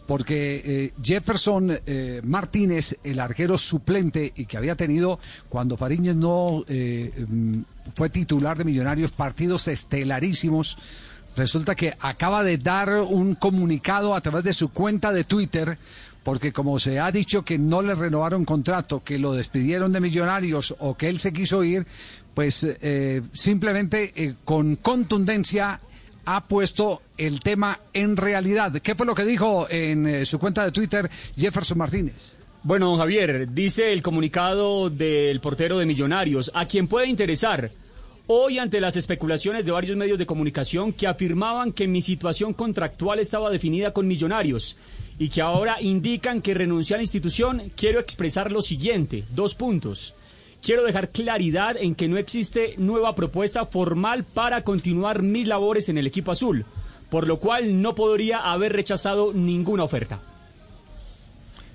Porque 0.07 0.61
eh, 0.63 0.93
Jefferson 1.01 1.79
Martínez, 2.23 2.95
el 3.03 3.19
arquero 3.19 3.57
suplente 3.57 4.33
y 4.35 4.45
que 4.45 4.55
había 4.55 4.75
tenido 4.75 5.19
cuando 5.49 5.77
Fariñez 5.77 6.15
no 6.15 6.63
mm, 6.67 7.61
fue 7.95 8.09
titular 8.11 8.55
de 8.55 8.65
Millonarios 8.65 9.11
partidos 9.11 9.67
estelarísimos, 9.67 10.77
resulta 11.35 11.73
que 11.73 11.95
acaba 11.99 12.43
de 12.43 12.59
dar 12.59 13.01
un 13.01 13.33
comunicado 13.33 14.13
a 14.13 14.21
través 14.21 14.43
de 14.43 14.53
su 14.53 14.69
cuenta 14.69 15.11
de 15.11 15.23
Twitter 15.23 15.75
porque 16.25 16.51
como 16.51 16.79
se 16.79 16.99
ha 16.99 17.11
dicho 17.11 17.45
que 17.45 17.59
no 17.59 17.83
le 17.83 17.93
renovaron 17.93 18.45
contrato, 18.45 19.03
que 19.03 19.19
lo 19.19 19.33
despidieron 19.33 19.93
de 19.93 20.01
Millonarios 20.01 20.75
o 20.79 20.97
que 20.97 21.07
él 21.07 21.19
se 21.19 21.31
quiso 21.31 21.63
ir, 21.63 21.85
pues 22.33 22.63
eh, 22.63 23.21
simplemente 23.31 24.11
eh, 24.15 24.33
con 24.43 24.75
contundencia 24.77 25.79
ha 26.25 26.41
puesto 26.47 27.03
el 27.19 27.41
tema 27.41 27.79
en 27.93 28.17
realidad. 28.17 28.73
¿Qué 28.81 28.95
fue 28.95 29.05
lo 29.05 29.13
que 29.13 29.23
dijo 29.23 29.67
en 29.69 30.07
eh, 30.07 30.25
su 30.25 30.39
cuenta 30.39 30.65
de 30.65 30.71
Twitter 30.71 31.07
Jefferson 31.37 31.77
Martínez? 31.77 32.33
Bueno, 32.63 32.87
don 32.87 32.97
Javier, 32.97 33.53
dice 33.53 33.93
el 33.93 34.01
comunicado 34.01 34.89
del 34.89 35.39
portero 35.41 35.77
de 35.77 35.85
Millonarios, 35.85 36.49
a 36.55 36.65
quien 36.65 36.87
puede 36.87 37.05
interesar. 37.05 37.69
Hoy, 38.25 38.57
ante 38.57 38.81
las 38.81 38.95
especulaciones 38.95 39.63
de 39.63 39.71
varios 39.71 39.95
medios 39.95 40.17
de 40.17 40.25
comunicación 40.25 40.91
que 40.91 41.05
afirmaban 41.05 41.71
que 41.71 41.87
mi 41.87 42.01
situación 42.01 42.55
contractual 42.55 43.19
estaba 43.19 43.51
definida 43.51 43.93
con 43.93 44.07
Millonarios 44.07 44.75
y 45.17 45.29
que 45.29 45.41
ahora 45.41 45.81
indican 45.81 46.41
que 46.41 46.53
renuncié 46.53 46.95
a 46.95 46.97
la 46.97 47.03
institución, 47.03 47.71
quiero 47.75 47.99
expresar 47.99 48.51
lo 48.51 48.61
siguiente, 48.61 49.23
dos 49.33 49.55
puntos. 49.55 50.13
Quiero 50.61 50.83
dejar 50.83 51.09
claridad 51.11 51.77
en 51.77 51.93
que 51.95 52.07
no 52.07 52.17
existe 52.17 52.73
nueva 52.77 53.13
propuesta 53.15 53.65
formal 53.65 54.23
para 54.23 54.63
continuar 54.63 55.21
mis 55.21 55.45
labores 55.47 55.89
en 55.89 55.97
el 55.97 56.07
equipo 56.07 56.31
azul, 56.31 56.65
por 57.09 57.27
lo 57.27 57.39
cual 57.39 57.81
no 57.81 57.93
podría 57.95 58.39
haber 58.39 58.73
rechazado 58.73 59.31
ninguna 59.31 59.83
oferta. 59.83 60.21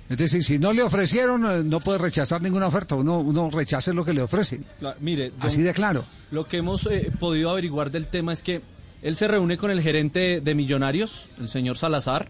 Es 0.08 0.16
decir, 0.18 0.42
si 0.42 0.58
no 0.58 0.72
le 0.72 0.82
ofrecieron, 0.82 1.44
eh, 1.44 1.62
no 1.64 1.78
puede 1.78 1.98
rechazar 1.98 2.42
ninguna 2.42 2.66
oferta. 2.66 2.96
Uno, 2.96 3.20
uno 3.20 3.48
rechaza 3.48 3.92
lo 3.92 4.04
que 4.04 4.12
le 4.12 4.22
ofrecen. 4.22 4.64
La- 4.80 4.96
mire, 4.98 5.30
don- 5.30 5.42
Así 5.46 5.62
de 5.62 5.72
claro. 5.72 6.04
Lo 6.32 6.46
que 6.46 6.56
hemos 6.56 6.84
eh, 6.86 7.12
podido 7.20 7.48
averiguar 7.50 7.92
del 7.92 8.08
tema 8.08 8.32
es 8.32 8.42
que 8.42 8.60
él 9.02 9.14
se 9.14 9.28
reúne 9.28 9.56
con 9.56 9.70
el 9.70 9.80
gerente 9.80 10.40
de 10.40 10.54
Millonarios, 10.56 11.28
el 11.38 11.48
señor 11.48 11.78
Salazar, 11.78 12.28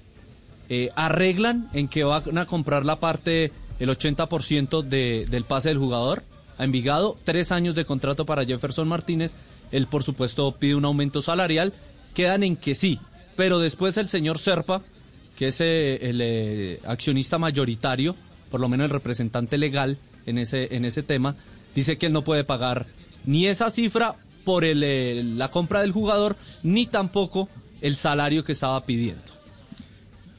eh, 0.71 0.91
arreglan 0.95 1.69
en 1.73 1.89
que 1.89 2.05
van 2.05 2.39
a 2.39 2.47
comprar 2.47 2.87
la 2.87 3.01
parte, 3.01 3.53
el 3.81 3.91
80% 3.91 4.83
de, 4.83 5.27
del 5.29 5.45
pase 5.45 5.69
del 5.69 5.79
jugador 5.79 6.23
a 6.59 6.65
Envigado, 6.65 7.19
tres 7.25 7.53
años 7.53 7.75
de 7.75 7.85
contrato 7.85 8.25
para 8.25 8.45
Jefferson 8.45 8.87
Martínez, 8.87 9.37
él 9.73 9.89
por 9.89 10.05
supuesto 10.05 10.53
pide 10.53 10.77
un 10.77 10.85
aumento 10.85 11.23
salarial, 11.23 11.73
quedan 12.15 12.45
en 12.45 12.55
que 12.55 12.75
sí, 12.75 13.01
pero 13.35 13.59
después 13.59 13.97
el 13.97 14.09
señor 14.09 14.39
Serpa, 14.39 14.83
que 15.37 15.49
es 15.49 15.61
eh, 15.61 16.09
el 16.09 16.21
eh, 16.23 16.81
accionista 16.85 17.39
mayoritario, 17.39 18.15
por 18.51 18.61
lo 18.61 18.69
menos 18.69 18.85
el 18.85 18.91
representante 18.91 19.59
legal 19.59 19.99
en 20.27 20.39
ese, 20.39 20.77
en 20.77 20.85
ese 20.85 21.03
tema, 21.03 21.35
dice 21.75 21.99
que 21.99 22.07
él 22.07 22.13
no 22.13 22.23
puede 22.23 22.45
pagar 22.45 22.87
ni 23.25 23.47
esa 23.47 23.71
cifra 23.71 24.15
por 24.45 24.65
el, 24.65 25.37
la 25.37 25.49
compra 25.49 25.81
del 25.81 25.93
jugador, 25.93 26.37
ni 26.63 26.87
tampoco 26.87 27.49
el 27.81 27.97
salario 27.97 28.45
que 28.45 28.53
estaba 28.53 28.85
pidiendo. 28.85 29.40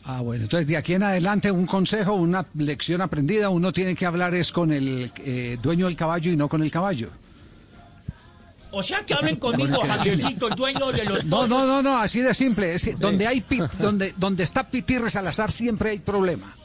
Ah, 0.03 0.21
bueno, 0.21 0.43
entonces 0.45 0.67
de 0.67 0.77
aquí 0.77 0.93
en 0.95 1.03
adelante 1.03 1.51
un 1.51 1.65
consejo, 1.67 2.13
una 2.13 2.45
lección 2.55 3.01
aprendida, 3.01 3.49
uno 3.49 3.71
tiene 3.71 3.95
que 3.95 4.05
hablar 4.05 4.33
es 4.33 4.51
con 4.51 4.71
el 4.71 5.11
eh, 5.17 5.57
dueño 5.61 5.85
del 5.85 5.95
caballo 5.95 6.31
y 6.31 6.35
no 6.37 6.47
con 6.49 6.63
el 6.63 6.71
caballo. 6.71 7.09
O 8.73 8.81
sea 8.81 9.05
que 9.05 9.13
hablen 9.13 9.35
conmigo, 9.35 9.81
Javiercito, 9.81 10.47
el 10.47 10.55
dueño 10.55 10.91
de 10.91 11.03
los 11.03 11.25
No, 11.25 11.45
no, 11.45 11.67
no, 11.67 11.81
no, 11.81 11.97
así 11.97 12.21
de 12.21 12.33
simple. 12.33 12.73
Es, 12.73 12.97
donde 12.97 13.27
hay 13.27 13.41
pit- 13.41 13.69
donde, 13.79 14.13
donde 14.17 14.43
está 14.43 14.69
Pitirre 14.69 15.09
Salazar 15.09 15.51
siempre 15.51 15.89
hay 15.91 15.99
problema. 15.99 16.55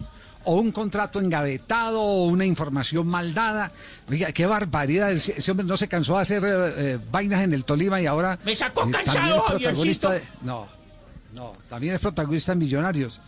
O 0.44 0.60
un 0.60 0.70
contrato 0.70 1.18
engavetado, 1.20 2.00
o 2.00 2.26
una 2.26 2.44
información 2.44 3.08
mal 3.08 3.34
dada. 3.34 3.72
Oiga, 4.08 4.30
qué 4.30 4.46
barbaridad. 4.46 5.10
Ese, 5.10 5.50
hombre 5.50 5.66
no 5.66 5.76
se 5.76 5.88
cansó 5.88 6.14
de 6.14 6.22
hacer 6.22 6.44
eh, 6.44 6.72
eh, 6.76 6.98
vainas 7.10 7.42
en 7.42 7.52
el 7.52 7.64
Tolima 7.64 8.00
y 8.00 8.06
ahora. 8.06 8.38
Me 8.44 8.54
sacó 8.54 8.84
eh, 8.88 8.92
cansado, 8.92 9.34
de- 9.58 9.64
Javiercito. 9.64 10.12
No, 10.42 10.68
no, 11.36 11.52
también 11.68 11.94
es 11.94 12.00
protagonista 12.00 12.52
en 12.52 12.58
Millonarios. 12.58 13.20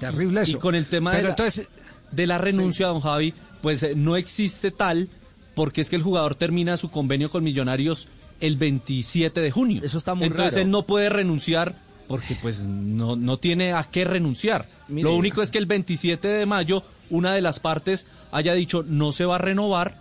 Terrible 0.00 0.40
eso. 0.42 0.56
Y 0.56 0.60
con 0.60 0.74
el 0.74 0.86
tema 0.86 1.10
Pero 1.12 1.18
de, 1.22 1.24
la, 1.24 1.30
entonces, 1.30 1.68
de 2.10 2.26
la 2.26 2.38
renuncia, 2.38 2.88
don 2.88 3.00
Javi, 3.00 3.32
pues 3.62 3.82
eh, 3.84 3.92
no 3.94 4.16
existe 4.16 4.70
tal, 4.70 5.08
porque 5.54 5.80
es 5.80 5.88
que 5.90 5.96
el 5.96 6.02
jugador 6.02 6.34
termina 6.34 6.76
su 6.76 6.90
convenio 6.90 7.30
con 7.30 7.44
Millonarios 7.44 8.08
el 8.40 8.56
27 8.56 9.40
de 9.40 9.50
junio. 9.50 9.80
Eso 9.84 9.98
está 9.98 10.14
muy 10.14 10.26
Entonces 10.26 10.54
raro. 10.54 10.62
él 10.64 10.70
no 10.70 10.82
puede 10.82 11.08
renunciar 11.08 11.76
porque 12.08 12.36
pues 12.42 12.64
no, 12.64 13.16
no 13.16 13.38
tiene 13.38 13.72
a 13.72 13.84
qué 13.84 14.04
renunciar. 14.04 14.68
Mire. 14.88 15.08
Lo 15.08 15.14
único 15.14 15.40
es 15.40 15.50
que 15.50 15.58
el 15.58 15.66
27 15.66 16.26
de 16.28 16.44
mayo 16.46 16.82
una 17.08 17.32
de 17.34 17.40
las 17.40 17.60
partes 17.60 18.06
haya 18.32 18.52
dicho 18.54 18.84
no 18.86 19.12
se 19.12 19.24
va 19.24 19.36
a 19.36 19.38
renovar 19.38 19.96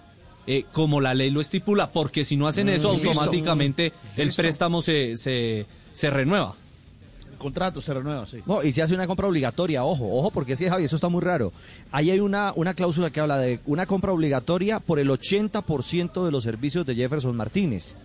eh, 0.47 0.65
como 0.73 0.99
la 0.99 1.13
ley 1.13 1.29
lo 1.29 1.39
estipula, 1.39 1.91
porque 1.91 2.25
si 2.25 2.35
no 2.35 2.47
hacen 2.47 2.67
eso 2.67 2.89
Mm, 2.91 2.95
listo. 2.95 3.09
automáticamente 3.09 3.93
el 4.17 4.27
Listo. 4.27 4.41
préstamo 4.41 4.81
se, 4.81 5.15
se, 5.15 5.67
se 5.93 6.09
renueva. 6.09 6.55
Contrato 7.41 7.81
se 7.81 7.93
renueva, 7.93 8.25
sí. 8.25 8.37
No, 8.45 8.63
y 8.63 8.71
se 8.71 8.81
hace 8.81 8.93
una 8.93 9.07
compra 9.07 9.27
obligatoria, 9.27 9.83
ojo, 9.83 10.07
ojo, 10.11 10.31
porque 10.31 10.55
que, 10.55 10.69
Javi, 10.69 10.83
eso 10.83 10.95
está 10.95 11.09
muy 11.09 11.21
raro. 11.21 11.51
Ahí 11.91 12.11
hay 12.11 12.19
una, 12.19 12.53
una 12.55 12.73
cláusula 12.73 13.09
que 13.09 13.19
habla 13.19 13.37
de 13.39 13.59
una 13.65 13.85
compra 13.85 14.11
obligatoria 14.11 14.79
por 14.79 14.99
el 14.99 15.09
80% 15.09 16.23
de 16.25 16.31
los 16.31 16.43
servicios 16.43 16.85
de 16.85 16.95
Jefferson 16.95 17.35
Martínez. 17.35 17.95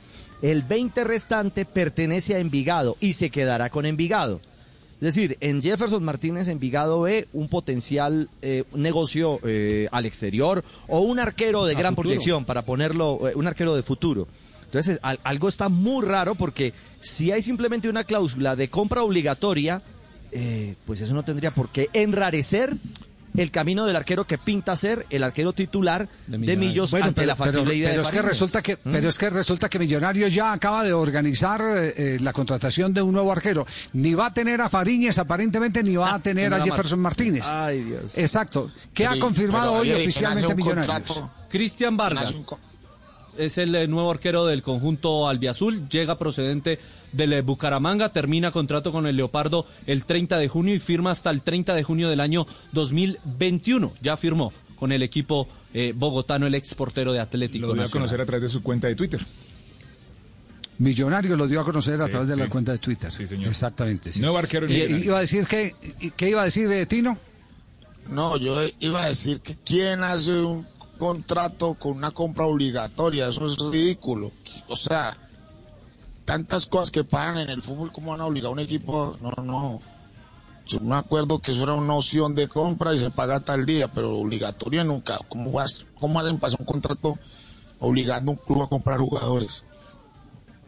El 0.42 0.62
20 0.62 1.04
restante 1.04 1.64
pertenece 1.64 2.34
a 2.34 2.38
Envigado 2.38 2.96
y 3.00 3.14
se 3.14 3.30
quedará 3.30 3.70
con 3.70 3.86
Envigado. 3.86 4.40
Es 4.96 5.14
decir, 5.14 5.36
en 5.40 5.60
Jefferson 5.60 6.02
Martínez 6.02 6.48
Envigado 6.48 7.02
ve 7.02 7.28
un 7.34 7.48
potencial 7.48 8.30
eh, 8.40 8.64
negocio 8.74 9.40
eh, 9.44 9.88
al 9.92 10.06
exterior 10.06 10.64
o 10.88 11.00
un 11.00 11.18
arquero 11.18 11.66
de 11.66 11.74
A 11.74 11.78
gran 11.78 11.92
futuro. 11.94 12.08
proyección 12.08 12.46
para 12.46 12.62
ponerlo, 12.62 13.28
eh, 13.28 13.34
un 13.34 13.46
arquero 13.46 13.76
de 13.76 13.82
futuro. 13.82 14.26
Entonces, 14.66 14.98
al- 15.02 15.20
algo 15.24 15.48
está 15.48 15.68
muy 15.68 16.04
raro 16.04 16.34
porque 16.34 16.72
si 17.00 17.32
hay 17.32 17.40
simplemente 17.42 17.88
una 17.88 18.04
cláusula 18.04 18.54
de 18.56 18.68
compra 18.68 19.02
obligatoria, 19.02 19.80
eh, 20.32 20.74
pues 20.84 21.00
eso 21.00 21.14
no 21.14 21.22
tendría 21.24 21.50
por 21.50 21.70
qué 21.70 21.88
enrarecer 21.92 22.76
el 23.36 23.50
camino 23.50 23.84
del 23.84 23.94
arquero 23.96 24.26
que 24.26 24.38
pinta 24.38 24.74
ser 24.76 25.04
el 25.10 25.22
arquero 25.22 25.52
titular 25.52 26.08
de 26.26 26.56
Millos 26.56 26.90
Bueno, 26.90 27.06
ante 27.08 27.16
pero, 27.20 27.26
la 27.26 27.36
factible 27.36 27.64
pero- 27.64 27.74
idea 27.74 27.90
pero 27.90 28.02
de 28.02 28.08
es 28.08 28.14
que 28.14 28.22
resulta 28.22 28.62
que 28.62 28.76
¿Mm? 28.76 28.92
pero 28.92 29.08
es 29.10 29.18
que 29.18 29.28
resulta 29.30 29.68
que 29.68 29.78
Millonarios 29.78 30.32
ya 30.32 30.52
acaba 30.54 30.82
de 30.82 30.94
organizar 30.94 31.60
eh, 31.60 31.92
eh, 32.14 32.18
la 32.20 32.32
contratación 32.32 32.94
de 32.94 33.02
un 33.02 33.12
nuevo 33.12 33.30
arquero. 33.30 33.66
Ni 33.92 34.14
va 34.14 34.26
a 34.26 34.34
tener 34.34 34.62
a 34.62 34.70
Fariñez 34.70 35.18
aparentemente 35.18 35.82
ni 35.82 35.96
va 35.96 36.14
a 36.14 36.18
tener 36.18 36.54
a 36.54 36.58
más. 36.58 36.66
Jefferson 36.66 36.98
Martínez. 36.98 37.44
Ay, 37.48 37.82
Dios. 37.84 38.16
Exacto. 38.16 38.70
¿Qué 38.94 39.06
ha 39.06 39.18
confirmado 39.18 39.72
pero, 39.72 39.82
hoy 39.82 39.92
oficialmente 39.92 40.46
¿quién 40.54 40.54
hace 40.54 40.70
un 40.70 40.84
Millonarios? 40.86 41.24
Cristian 41.50 41.96
Vargas. 41.96 42.32
Es 43.38 43.58
el 43.58 43.74
eh, 43.74 43.86
nuevo 43.88 44.10
arquero 44.10 44.46
del 44.46 44.62
conjunto 44.62 45.28
albiazul, 45.28 45.88
llega 45.88 46.18
procedente 46.18 46.78
del 47.12 47.32
eh, 47.34 47.42
Bucaramanga, 47.42 48.12
termina 48.12 48.50
contrato 48.50 48.92
con 48.92 49.06
el 49.06 49.16
Leopardo 49.16 49.66
el 49.86 50.04
30 50.04 50.38
de 50.38 50.48
junio 50.48 50.74
y 50.74 50.78
firma 50.78 51.10
hasta 51.10 51.30
el 51.30 51.42
30 51.42 51.74
de 51.74 51.82
junio 51.82 52.08
del 52.08 52.20
año 52.20 52.46
2021. 52.72 53.94
Ya 54.02 54.16
firmó 54.16 54.52
con 54.76 54.92
el 54.92 55.02
equipo 55.02 55.48
eh, 55.72 55.92
bogotano 55.96 56.46
el 56.46 56.54
ex 56.54 56.74
portero 56.74 57.12
de 57.12 57.20
Atlético 57.20 57.68
Lo 57.68 57.74
dio 57.74 57.84
a 57.84 57.88
conocer 57.88 58.20
a 58.20 58.26
través 58.26 58.42
de 58.42 58.48
su 58.48 58.62
cuenta 58.62 58.86
de 58.88 58.94
Twitter. 58.94 59.20
Millonarios 60.78 61.38
lo 61.38 61.48
dio 61.48 61.60
a 61.60 61.64
conocer 61.64 61.94
a 62.02 62.04
Sí, 62.04 62.10
través 62.10 62.28
de 62.28 62.36
la 62.36 62.48
cuenta 62.50 62.72
de 62.72 62.78
Twitter. 62.78 63.10
Exactamente. 63.46 64.12
sí. 64.12 64.20
Nuevo 64.20 64.36
arquero 64.36 64.66
en 64.66 64.72
Y- 64.72 65.04
iba 65.06 65.16
a 65.16 65.20
decir 65.20 65.46
que 65.46 65.74
qué 66.16 66.28
iba 66.28 66.42
a 66.42 66.44
decir 66.44 66.68
de 66.68 66.84
Tino? 66.84 67.16
No, 68.10 68.36
yo 68.36 68.54
iba 68.80 69.02
a 69.04 69.08
decir 69.08 69.40
que 69.40 69.56
quién 69.56 70.04
hace 70.04 70.32
un 70.38 70.66
contrato 70.96 71.74
con 71.74 71.92
una 71.92 72.10
compra 72.10 72.46
obligatoria, 72.46 73.28
eso 73.28 73.46
es 73.46 73.58
ridículo. 73.58 74.32
O 74.68 74.76
sea, 74.76 75.16
tantas 76.24 76.66
cosas 76.66 76.90
que 76.90 77.04
pagan 77.04 77.38
en 77.38 77.50
el 77.50 77.62
fútbol, 77.62 77.92
¿cómo 77.92 78.10
van 78.10 78.20
a 78.20 78.26
obligar 78.26 78.48
a 78.48 78.52
un 78.52 78.60
equipo? 78.60 79.16
No, 79.20 79.32
no. 79.42 79.80
Yo 80.66 80.80
me 80.80 80.96
acuerdo 80.96 81.38
que 81.38 81.52
eso 81.52 81.62
era 81.62 81.74
una 81.74 81.94
opción 81.94 82.34
de 82.34 82.48
compra 82.48 82.92
y 82.92 82.98
se 82.98 83.10
paga 83.10 83.40
tal 83.40 83.64
día, 83.64 83.88
pero 83.88 84.18
obligatoria 84.18 84.82
nunca. 84.82 85.18
¿Cómo, 85.28 85.52
vas, 85.52 85.86
cómo 86.00 86.18
hacen 86.18 86.38
pasar 86.38 86.60
un 86.60 86.66
contrato 86.66 87.16
obligando 87.78 88.32
a 88.32 88.34
un 88.34 88.40
club 88.40 88.62
a 88.62 88.68
comprar 88.68 88.98
jugadores? 88.98 89.64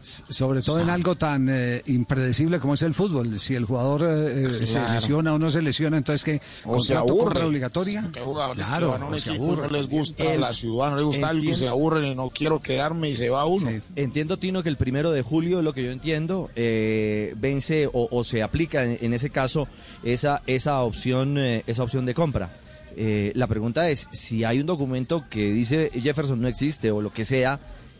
Sobre 0.00 0.62
todo 0.62 0.80
en 0.80 0.90
algo 0.90 1.16
tan 1.16 1.48
eh, 1.50 1.82
impredecible 1.86 2.60
como 2.60 2.74
es 2.74 2.82
el 2.82 2.94
fútbol. 2.94 3.40
Si 3.40 3.56
el 3.56 3.64
jugador 3.64 4.04
eh, 4.08 4.42
eh, 4.44 4.46
se 4.66 4.80
lesiona 4.92 5.34
o 5.34 5.38
no 5.40 5.50
se 5.50 5.60
lesiona, 5.60 5.96
entonces 5.96 6.22
que 6.22 6.40
O 6.64 6.78
se 6.78 6.94
aburre. 6.94 7.42
obligatoria. 7.42 8.08
Claro, 8.12 8.32
que 8.54 8.86
van 8.86 9.02
a 9.02 9.06
un 9.06 9.14
o 9.14 9.18
se 9.18 9.30
equipo 9.30 9.44
y 9.44 9.48
aburre. 9.48 9.62
no 9.62 9.68
les 9.76 9.88
gusta 9.88 10.34
El- 10.34 10.40
la 10.42 10.52
ciudad, 10.52 10.90
no 10.90 10.96
les 10.98 11.04
gusta 11.04 11.28
algo 11.30 11.42
y 11.42 11.46
se 11.46 11.50
entiendo. 11.52 11.72
aburren 11.72 12.04
y 12.04 12.14
no 12.14 12.30
quiero 12.30 12.60
quedarme 12.60 13.10
y 13.10 13.16
se 13.16 13.28
va 13.28 13.44
uno. 13.46 13.70
Entiendo, 13.96 14.38
Tino, 14.38 14.62
que 14.62 14.68
el 14.68 14.76
primero 14.76 15.10
de 15.10 15.22
julio, 15.22 15.62
lo 15.62 15.74
que 15.74 15.82
yo 15.82 15.90
entiendo, 15.90 16.48
eh, 16.54 17.34
vence 17.36 17.88
o, 17.88 18.06
o 18.10 18.22
se 18.22 18.44
aplica 18.44 18.84
en, 18.84 18.98
en 19.00 19.14
ese 19.14 19.30
caso 19.30 19.66
esa, 20.04 20.42
esa, 20.46 20.80
opción, 20.82 21.38
eh, 21.38 21.64
esa 21.66 21.82
opción 21.82 22.06
de 22.06 22.14
compra. 22.14 22.52
Eh, 22.96 23.32
la 23.34 23.46
pregunta 23.48 23.88
es, 23.90 24.06
si 24.12 24.44
hay 24.44 24.60
un 24.60 24.66
documento 24.66 25.24
que 25.28 25.52
dice 25.52 25.90
Jefferson 25.92 26.40
no 26.40 26.46
existe 26.48 26.90
o 26.92 27.00
lo 27.00 27.12
que 27.12 27.24
sea, 27.24 27.58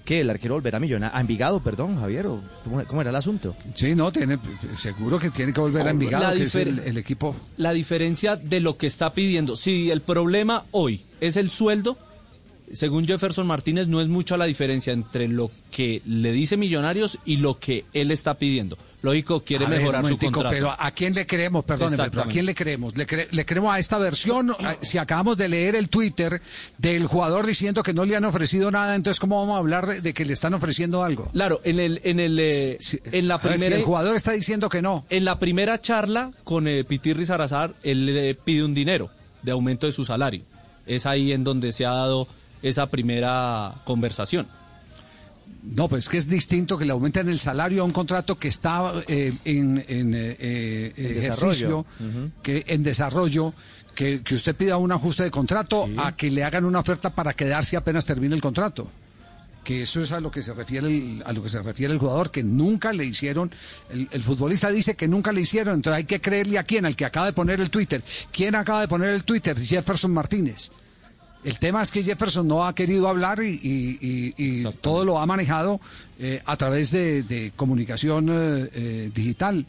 que 0.08 0.22
el 0.22 0.30
arquero 0.30 0.54
volverá 0.54 0.78
a 0.78 0.80
millonar, 0.80 1.10
a 1.12 1.20
Envigado, 1.20 1.60
perdón, 1.60 2.00
Javier, 2.00 2.28
o 2.28 2.40
¿cómo, 2.64 2.82
cómo 2.86 3.02
era 3.02 3.10
el 3.10 3.16
asunto? 3.16 3.54
Sí, 3.74 3.94
no, 3.94 4.10
tiene, 4.10 4.38
seguro 4.78 5.18
que 5.18 5.28
tiene 5.28 5.52
que 5.52 5.60
volver 5.60 5.86
a 5.86 5.90
Envigado, 5.90 6.24
La 6.24 6.34
que 6.34 6.44
es 6.44 6.54
el, 6.54 6.78
el 6.78 6.96
equipo. 6.96 7.36
La 7.58 7.74
diferencia 7.74 8.34
de 8.34 8.60
lo 8.60 8.78
que 8.78 8.86
está 8.86 9.12
pidiendo, 9.12 9.54
si 9.54 9.90
el 9.90 10.00
problema 10.00 10.64
hoy 10.70 11.02
es 11.20 11.36
el 11.36 11.50
sueldo, 11.50 11.98
según 12.72 13.06
Jefferson 13.06 13.46
Martínez, 13.46 13.86
no 13.86 14.00
es 14.00 14.08
mucha 14.08 14.38
la 14.38 14.46
diferencia 14.46 14.94
entre 14.94 15.28
lo 15.28 15.50
que 15.70 16.00
le 16.06 16.32
dice 16.32 16.56
Millonarios 16.56 17.18
y 17.26 17.36
lo 17.36 17.58
que 17.58 17.84
él 17.92 18.10
está 18.10 18.38
pidiendo. 18.38 18.78
Lógico, 19.00 19.44
quiere 19.44 19.64
A 19.64 19.68
ver, 19.68 19.78
mejorar 19.78 20.02
un 20.02 20.10
su 20.10 20.18
contrato. 20.18 20.50
Pero 20.50 20.74
¿a 20.76 20.90
quién 20.90 21.14
le 21.14 21.24
creemos? 21.24 21.64
Perdóneme, 21.64 22.10
pero 22.10 22.22
¿a 22.22 22.26
quién 22.26 22.46
le 22.46 22.54
creemos? 22.54 22.96
¿Le, 22.96 23.06
cre- 23.06 23.28
le 23.30 23.46
creemos 23.46 23.72
a 23.72 23.78
esta 23.78 23.96
versión? 23.98 24.52
Si 24.82 24.98
acabamos 24.98 25.36
de 25.36 25.48
leer 25.48 25.76
el 25.76 25.88
Twitter 25.88 26.42
del 26.78 27.06
jugador 27.06 27.46
diciendo 27.46 27.82
que 27.84 27.94
no 27.94 28.04
le 28.04 28.16
han 28.16 28.24
ofrecido 28.24 28.70
nada, 28.72 28.96
entonces 28.96 29.20
¿cómo 29.20 29.38
vamos 29.38 29.54
a 29.54 29.58
hablar 29.58 30.02
de 30.02 30.12
que 30.12 30.24
le 30.24 30.32
están 30.32 30.52
ofreciendo 30.54 31.04
algo? 31.04 31.30
Claro, 31.32 31.60
en 31.62 31.78
el, 31.78 32.00
en 32.02 32.18
el, 32.18 32.40
eh, 32.40 32.78
en 33.12 33.28
la 33.28 33.34
A 33.34 33.38
ver, 33.38 33.52
si 33.52 33.58
primera, 33.58 33.76
el 33.76 33.84
jugador 33.84 34.16
está 34.16 34.32
diciendo 34.32 34.68
que 34.68 34.82
no. 34.82 35.06
en 35.10 35.24
la 35.24 35.38
primera 35.38 35.80
charla 35.80 36.32
con 36.42 36.66
eh, 36.66 36.82
Pitirri 36.82 37.24
Sarazar, 37.24 37.74
él 37.84 38.04
le 38.06 38.34
pide 38.34 38.64
un 38.64 38.74
dinero 38.74 39.10
de 39.42 39.52
aumento 39.52 39.86
de 39.86 39.92
su 39.92 40.04
salario. 40.04 40.42
Es 40.86 41.06
ahí 41.06 41.30
en 41.32 41.44
donde 41.44 41.70
se 41.70 41.86
ha 41.86 41.92
dado 41.92 42.26
esa 42.62 42.88
primera 42.90 43.74
conversación. 43.84 44.48
No, 45.62 45.88
pues 45.88 46.08
que 46.08 46.18
es 46.18 46.28
distinto 46.28 46.78
que 46.78 46.84
le 46.84 46.92
aumenten 46.92 47.28
el 47.28 47.40
salario 47.40 47.82
a 47.82 47.84
un 47.84 47.90
contrato 47.92 48.38
que 48.38 48.48
está 48.48 48.92
eh, 49.08 49.34
en, 49.44 49.84
en, 49.88 50.14
eh, 50.14 50.36
eh, 50.38 50.92
En 50.96 51.18
ejercicio, 51.18 51.84
desarrollo. 51.98 52.32
Que 52.42 52.64
en 52.68 52.82
desarrollo, 52.82 53.52
que, 53.94 54.22
que 54.22 54.34
usted 54.34 54.54
pida 54.54 54.76
un 54.76 54.92
ajuste 54.92 55.24
de 55.24 55.30
contrato 55.30 55.88
a 55.98 56.16
que 56.16 56.30
le 56.30 56.44
hagan 56.44 56.64
una 56.64 56.78
oferta 56.78 57.10
para 57.10 57.34
quedarse 57.34 57.76
apenas 57.76 58.06
termine 58.06 58.34
el 58.34 58.40
contrato. 58.40 58.88
Que 59.64 59.82
eso 59.82 60.00
es 60.00 60.12
a 60.12 60.20
lo 60.20 60.30
que 60.30 60.42
se 60.42 60.54
refiere 60.54 60.86
el, 60.86 61.22
a 61.26 61.32
lo 61.32 61.42
que 61.42 61.50
se 61.50 61.60
refiere 61.60 61.92
el 61.92 61.98
jugador, 61.98 62.30
que 62.30 62.42
nunca 62.42 62.92
le 62.92 63.04
hicieron. 63.04 63.50
El, 63.90 64.08
el 64.12 64.22
futbolista 64.22 64.70
dice 64.70 64.94
que 64.94 65.08
nunca 65.08 65.32
le 65.32 65.42
hicieron, 65.42 65.74
entonces 65.74 65.98
hay 65.98 66.04
que 66.04 66.20
creerle 66.20 66.58
a 66.58 66.62
quién, 66.62 66.86
al 66.86 66.96
que 66.96 67.04
acaba 67.04 67.26
de 67.26 67.32
poner 67.34 67.60
el 67.60 67.68
Twitter. 67.68 68.02
¿Quién 68.32 68.54
acaba 68.54 68.80
de 68.80 68.88
poner 68.88 69.10
el 69.10 69.24
Twitter? 69.24 69.58
Jefferson 69.60 70.12
Martínez. 70.12 70.70
El 71.44 71.58
tema 71.58 71.82
es 71.82 71.90
que 71.90 72.02
Jefferson 72.02 72.46
no 72.48 72.66
ha 72.66 72.74
querido 72.74 73.08
hablar 73.08 73.40
y, 73.42 73.48
y- 73.62 73.98
y- 74.00 74.34
y 74.60 74.64
todo 74.80 75.04
lo 75.04 75.18
ha 75.20 75.26
manejado 75.26 75.80
eh, 76.18 76.42
a 76.44 76.56
través 76.56 76.90
de, 76.90 77.22
de 77.22 77.52
comunicación 77.54 78.28
eh, 78.30 78.68
eh, 78.74 79.10
digital. 79.14 79.64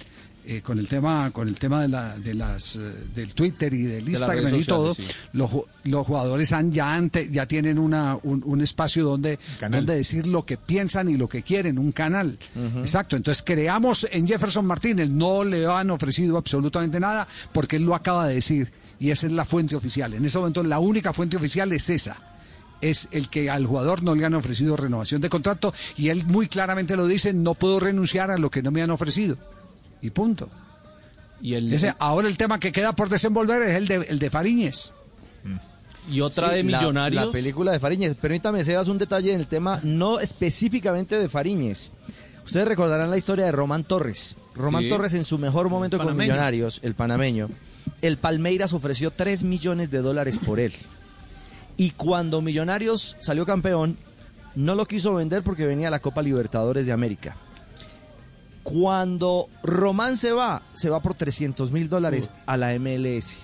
eh, 0.46 0.62
con 0.64 0.80
el 0.80 0.88
tema 0.88 1.30
con 1.32 1.48
el 1.48 1.60
tema 1.60 1.82
de, 1.84 1.90
la, 1.90 2.18
de 2.18 2.34
las 2.34 2.76
eh, 2.76 2.80
del 3.14 3.36
Twitter 3.36 3.72
y 3.72 3.84
del 3.84 4.10
Instagram 4.10 4.56
y 4.56 4.64
todo. 4.64 4.96
sí. 4.96 5.04
los, 5.34 5.52
los 5.84 6.08
jugadores 6.08 6.52
han 6.54 6.72
ya 6.72 6.96
ante- 6.96 7.30
ya 7.30 7.46
tienen 7.46 7.78
una 7.78 8.18
un, 8.24 8.42
un 8.46 8.62
espacio 8.62 9.04
donde 9.04 9.38
donde 9.78 9.96
decir 9.98 10.26
lo 10.26 10.44
que 10.46 10.58
piensan 10.58 11.08
y 11.08 11.18
lo 11.18 11.28
que 11.30 11.44
quieren 11.44 11.78
un 11.78 11.92
canal. 11.92 12.40
Exacto. 12.82 13.16
Entonces 13.16 13.44
creamos 13.46 14.08
en 14.12 14.26
Jefferson 14.28 14.66
Martínez. 14.66 15.08
No 15.10 15.44
le 15.44 15.68
han 15.68 15.92
ofrecido 15.92 16.36
absolutamente 16.38 17.00
nada 17.00 17.28
porque 17.52 17.76
él 17.76 17.84
lo 17.84 17.94
acaba 17.94 18.28
de 18.28 18.34
decir 18.36 18.72
y 19.00 19.12
esa 19.12 19.28
es 19.28 19.34
la 19.34 19.46
fuente 19.46 19.76
oficial 19.76 20.14
en 20.14 20.26
ese 20.26 20.38
momento 20.38 20.62
la 20.64 20.80
única 20.80 21.14
fuente 21.14 21.38
oficial 21.38 21.72
es 21.72 21.90
esa 21.90 22.18
es 22.82 23.08
el 23.12 23.30
que 23.30 23.50
al 23.50 23.66
jugador 23.66 24.04
no 24.04 24.16
le 24.16 24.26
han 24.26 24.34
ofrecido 24.36 24.76
renovación 24.78 25.22
de 25.22 25.30
contrato 25.30 25.74
y 25.98 26.10
él 26.10 26.26
muy 26.26 26.48
claramente 26.48 26.96
lo 26.96 27.08
dice 27.08 27.34
no 27.34 27.54
puedo 27.54 27.80
renunciar 27.80 28.32
a 28.32 28.38
lo 28.38 28.50
que 28.50 28.62
no 28.62 28.72
me 28.72 28.82
han 28.82 28.90
ofrecido 28.92 29.38
y 30.02 30.10
punto 30.12 30.50
Y, 31.42 31.54
el, 31.56 31.74
ese, 31.74 31.94
ahora 32.00 32.28
el 32.28 32.38
tema 32.38 32.60
que 32.60 32.72
queda 32.72 32.94
por 32.94 33.10
desenvolver 33.10 33.62
es 33.64 33.76
el 33.76 33.88
de, 33.88 33.96
el 34.10 34.20
de 34.20 34.30
Fariñez. 34.30 34.94
y 36.10 36.22
otra 36.22 36.50
Sí, 36.50 36.56
de 36.56 36.64
la- 36.64 36.80
Millonarios. 36.80 37.26
La, 37.28 37.32
película 37.32 37.72
de 37.72 37.80
Fariñez. 37.80 38.16
Permítame, 38.16 38.64
Sebas, 38.64 38.88
un 38.90 38.98
detalle 38.98 39.32
en 39.34 39.40
el 39.40 39.48
tema, 39.48 39.80
no 39.84 40.20
específicamente 40.20 41.18
de 41.20 41.30
Fariñez. 41.30 41.92
Ustedes 42.46 42.68
recordarán 42.68 43.10
la 43.12 43.18
historia 43.18 43.46
de 43.46 43.52
Román 43.52 43.84
Torres. 43.84 44.36
Román 44.56 44.84
Sí. 44.84 44.90
Torres 44.90 45.14
en 45.14 45.24
su 45.24 45.38
mejor 45.38 45.70
momento 45.70 45.98
con. 45.98 46.18
Millonarios, 46.18 46.80
el 46.84 46.96
panameño. 46.96 47.48
El 48.02 48.18
Palmeiras 48.18 48.74
ofreció 48.74 49.12
3 49.12 49.44
millones 49.44 49.92
de 49.92 50.02
dólares 50.02 50.40
por 50.40 50.60
él. 50.60 50.74
Y 51.78 51.92
cuando 51.92 52.42
Millonarios 52.42 53.18
salió 53.20 53.46
campeón, 53.46 53.98
no 54.56 54.76
lo 54.76 54.86
quiso 54.86 55.16
vender 55.16 55.44
porque 55.44 55.66
venía 55.66 55.90
la 55.90 56.00
Copa 56.00 56.22
Libertadores 56.22 56.86
de 56.86 56.92
América. 56.92 57.36
Cuando 58.64 59.48
Román 59.64 60.18
se 60.18 60.32
va, 60.32 60.62
se 60.74 60.90
va 60.90 61.02
por 61.02 61.16
300 61.16 61.72
mil 61.72 61.90
dólares 61.90 62.32
a 62.46 62.58
la 62.58 62.78
MLS. 62.78 63.38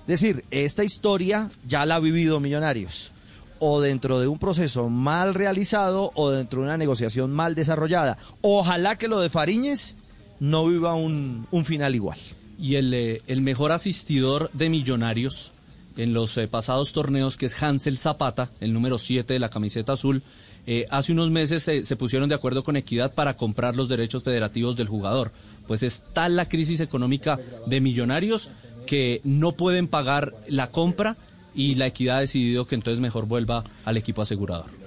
Es 0.00 0.20
decir, 0.20 0.44
esta 0.50 0.82
historia 0.82 1.50
ya 1.66 1.86
la 1.86 1.96
ha 1.96 2.00
vivido 2.00 2.40
Millonarios. 2.40 3.12
O 3.60 3.80
dentro 3.80 4.18
de 4.20 4.26
un 4.26 4.38
proceso 4.38 4.88
mal 4.88 5.34
realizado 5.34 6.10
o 6.14 6.30
dentro 6.30 6.60
de 6.60 6.66
una 6.66 6.78
negociación 6.78 7.30
mal 7.30 7.54
desarrollada. 7.54 8.18
Ojalá 8.40 8.96
que 8.96 9.06
lo 9.06 9.20
de 9.20 9.30
Fariñez 9.30 9.96
no 10.40 10.66
viva 10.66 10.94
un, 10.94 11.46
un 11.50 11.64
final 11.64 11.94
igual. 11.94 12.18
Y 12.60 12.76
el, 12.76 12.92
eh, 12.94 13.22
el 13.26 13.40
mejor 13.40 13.72
asistidor 13.72 14.50
de 14.52 14.68
Millonarios 14.68 15.52
en 15.96 16.12
los 16.12 16.36
eh, 16.38 16.48
pasados 16.48 16.92
torneos, 16.92 17.36
que 17.36 17.46
es 17.46 17.62
Hansel 17.62 17.98
Zapata, 17.98 18.50
el 18.60 18.72
número 18.72 18.98
7 18.98 19.32
de 19.32 19.38
la 19.38 19.50
camiseta 19.50 19.92
azul, 19.92 20.22
eh, 20.66 20.86
hace 20.90 21.12
unos 21.12 21.30
meses 21.30 21.66
eh, 21.68 21.84
se 21.84 21.96
pusieron 21.96 22.28
de 22.28 22.34
acuerdo 22.34 22.62
con 22.62 22.76
Equidad 22.76 23.14
para 23.14 23.36
comprar 23.36 23.76
los 23.76 23.88
derechos 23.88 24.22
federativos 24.22 24.76
del 24.76 24.88
jugador. 24.88 25.32
Pues 25.66 25.82
es 25.82 26.02
tal 26.12 26.36
la 26.36 26.48
crisis 26.48 26.80
económica 26.80 27.38
de 27.66 27.80
Millonarios 27.80 28.50
que 28.86 29.20
no 29.24 29.52
pueden 29.52 29.88
pagar 29.88 30.34
la 30.48 30.70
compra 30.70 31.16
y 31.54 31.74
la 31.74 31.86
Equidad 31.86 32.18
ha 32.18 32.20
decidido 32.20 32.66
que 32.66 32.74
entonces 32.74 33.00
mejor 33.00 33.26
vuelva 33.26 33.64
al 33.84 33.96
equipo 33.96 34.22
asegurador. 34.22 34.79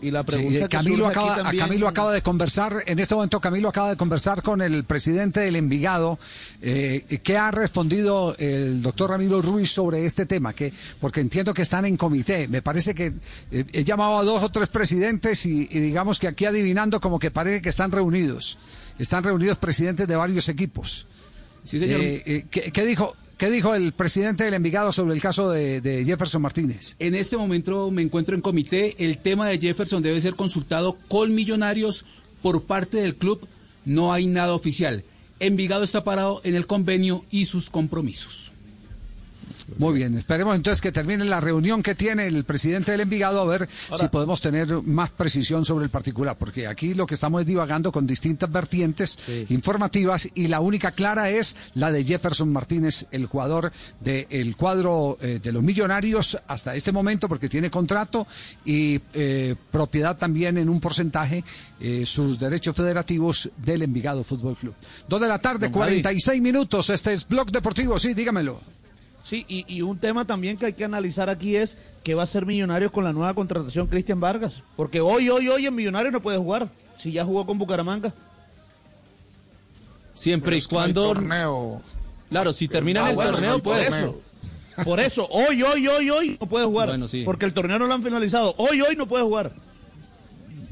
Y 0.00 0.10
la 0.10 0.24
pregunta 0.24 0.58
eh, 0.58 0.62
que 0.62 0.68
Camilo 0.68 1.06
acaba, 1.06 1.36
también- 1.36 1.64
Camilo 1.64 1.88
acaba 1.88 2.12
de 2.12 2.22
conversar, 2.22 2.82
en 2.86 2.98
este 2.98 3.14
momento 3.14 3.40
Camilo 3.40 3.68
acaba 3.68 3.90
de 3.90 3.96
conversar 3.96 4.42
con 4.42 4.62
el 4.62 4.84
presidente 4.84 5.40
del 5.40 5.56
Envigado. 5.56 6.18
Eh, 6.62 7.20
¿Qué 7.22 7.36
ha 7.36 7.50
respondido 7.50 8.34
el 8.38 8.80
doctor 8.82 9.10
Ramiro 9.10 9.42
Ruiz 9.42 9.70
sobre 9.70 10.06
este 10.06 10.26
tema? 10.26 10.52
que 10.52 10.72
Porque 11.00 11.20
entiendo 11.20 11.52
que 11.54 11.62
están 11.62 11.84
en 11.84 11.96
comité. 11.96 12.48
Me 12.48 12.62
parece 12.62 12.94
que 12.94 13.12
eh, 13.50 13.64
he 13.72 13.84
llamado 13.84 14.18
a 14.18 14.24
dos 14.24 14.42
o 14.42 14.48
tres 14.50 14.68
presidentes 14.68 15.44
y, 15.46 15.68
y 15.70 15.80
digamos 15.80 16.18
que 16.18 16.28
aquí 16.28 16.44
adivinando 16.44 17.00
como 17.00 17.18
que 17.18 17.30
parece 17.30 17.60
que 17.62 17.68
están 17.68 17.90
reunidos. 17.90 18.58
Están 18.98 19.24
reunidos 19.24 19.58
presidentes 19.58 20.06
de 20.08 20.16
varios 20.16 20.48
equipos. 20.48 21.06
Sí, 21.64 21.78
señor. 21.78 22.00
Eh, 22.00 22.22
eh, 22.24 22.44
¿qué, 22.50 22.72
qué 22.72 22.84
dijo, 22.86 23.14
¿Qué 23.38 23.52
dijo 23.52 23.72
el 23.72 23.92
presidente 23.92 24.42
del 24.42 24.54
Envigado 24.54 24.90
sobre 24.90 25.14
el 25.14 25.20
caso 25.20 25.48
de, 25.50 26.02
Jefferson 26.04 26.42
Martínez? 26.42 26.96
En 26.98 27.14
este 27.14 27.36
momento 27.36 27.88
me 27.92 28.02
encuentro 28.02 28.34
en 28.34 28.40
comité. 28.40 28.96
El 28.98 29.18
tema 29.18 29.46
de 29.46 29.60
Jefferson 29.60 30.02
debe 30.02 30.20
ser 30.20 30.34
consultado 30.34 30.98
con 31.06 31.32
millonarios 31.32 32.04
por 32.42 32.64
parte 32.64 32.96
del 32.96 33.14
club. 33.14 33.46
No 33.84 34.12
hay 34.12 34.26
nada 34.26 34.54
oficial. 34.54 35.04
Envigado 35.38 35.84
está 35.84 36.02
parado 36.02 36.40
en 36.42 36.56
el 36.56 36.66
convenio 36.66 37.24
y 37.30 37.44
sus 37.44 37.70
compromisos. 37.70 38.50
Muy 39.78 39.94
bien, 39.94 40.18
esperemos 40.18 40.56
entonces 40.56 40.80
que 40.80 40.90
termine 40.90 41.24
la 41.24 41.40
reunión 41.40 41.84
que 41.84 41.94
tiene 41.94 42.26
el 42.26 42.42
presidente 42.42 42.90
del 42.90 43.02
Envigado 43.02 43.40
a 43.40 43.44
ver 43.44 43.68
si 43.96 44.08
podemos 44.08 44.40
tener 44.40 44.82
más 44.82 45.10
precisión 45.10 45.64
sobre 45.64 45.84
el 45.84 45.90
particular, 45.90 46.36
porque 46.36 46.66
aquí 46.66 46.94
lo 46.94 47.06
que 47.06 47.14
estamos 47.14 47.42
es 47.42 47.46
divagando 47.46 47.92
con 47.92 48.04
distintas 48.04 48.50
vertientes 48.50 49.18
informativas 49.48 50.28
y 50.34 50.48
la 50.48 50.58
única 50.58 50.90
clara 50.90 51.30
es 51.30 51.54
la 51.74 51.92
de 51.92 52.02
Jefferson 52.02 52.52
Martínez, 52.52 53.06
el 53.12 53.26
jugador 53.26 53.72
del 54.00 54.56
cuadro 54.56 55.16
eh, 55.20 55.38
de 55.40 55.52
los 55.52 55.62
millonarios 55.62 56.36
hasta 56.48 56.74
este 56.74 56.90
momento, 56.90 57.28
porque 57.28 57.48
tiene 57.48 57.70
contrato 57.70 58.26
y 58.64 59.00
eh, 59.14 59.54
propiedad 59.70 60.18
también 60.18 60.58
en 60.58 60.68
un 60.68 60.80
porcentaje 60.80 61.44
eh, 61.78 62.04
sus 62.04 62.36
derechos 62.40 62.74
federativos 62.74 63.48
del 63.56 63.82
Envigado 63.82 64.24
Fútbol 64.24 64.56
Club. 64.56 64.74
Dos 65.08 65.20
de 65.20 65.28
la 65.28 65.38
tarde, 65.38 65.68
Don 65.68 65.80
Javi. 65.80 66.02
46 66.02 66.42
minutos, 66.42 66.90
este 66.90 67.12
es 67.12 67.28
Blog 67.28 67.52
Deportivo, 67.52 67.96
sí, 68.00 68.12
dígamelo. 68.12 68.77
Sí, 69.28 69.44
y, 69.46 69.66
y 69.68 69.82
un 69.82 69.98
tema 69.98 70.24
también 70.24 70.56
que 70.56 70.64
hay 70.64 70.72
que 70.72 70.86
analizar 70.86 71.28
aquí 71.28 71.54
es 71.54 71.76
qué 72.02 72.14
va 72.14 72.22
a 72.22 72.26
ser 72.26 72.46
Millonarios 72.46 72.90
con 72.90 73.04
la 73.04 73.12
nueva 73.12 73.34
contratación 73.34 73.86
Cristian 73.86 74.20
Vargas. 74.20 74.62
Porque 74.74 75.02
hoy, 75.02 75.28
hoy, 75.28 75.48
hoy 75.50 75.66
en 75.66 75.74
Millonarios 75.74 76.14
no 76.14 76.22
puede 76.22 76.38
jugar, 76.38 76.70
si 76.98 77.12
ya 77.12 77.26
jugó 77.26 77.44
con 77.44 77.58
Bucaramanga. 77.58 78.14
Siempre 80.14 80.56
y 80.56 80.62
cuando. 80.62 81.12
Claro, 82.30 82.52
si 82.54 82.68
terminan 82.68 83.04
Ah, 83.04 83.10
el 83.10 83.16
bueno, 83.16 83.32
torneo, 83.32 83.52
no, 83.52 83.62
por 83.62 83.78
eso. 83.78 84.20
Por 84.84 85.00
eso, 85.00 85.28
hoy, 85.30 85.62
hoy, 85.62 85.86
hoy, 85.88 86.08
hoy 86.08 86.38
no 86.40 86.46
puede 86.48 86.64
jugar. 86.64 86.88
Bueno, 86.88 87.06
sí. 87.06 87.22
Porque 87.24 87.44
el 87.44 87.52
torneo 87.52 87.78
no 87.78 87.86
lo 87.86 87.92
han 87.92 88.02
finalizado. 88.02 88.54
Hoy, 88.56 88.80
hoy 88.80 88.96
no 88.96 89.06
puede 89.06 89.24
jugar. 89.24 89.52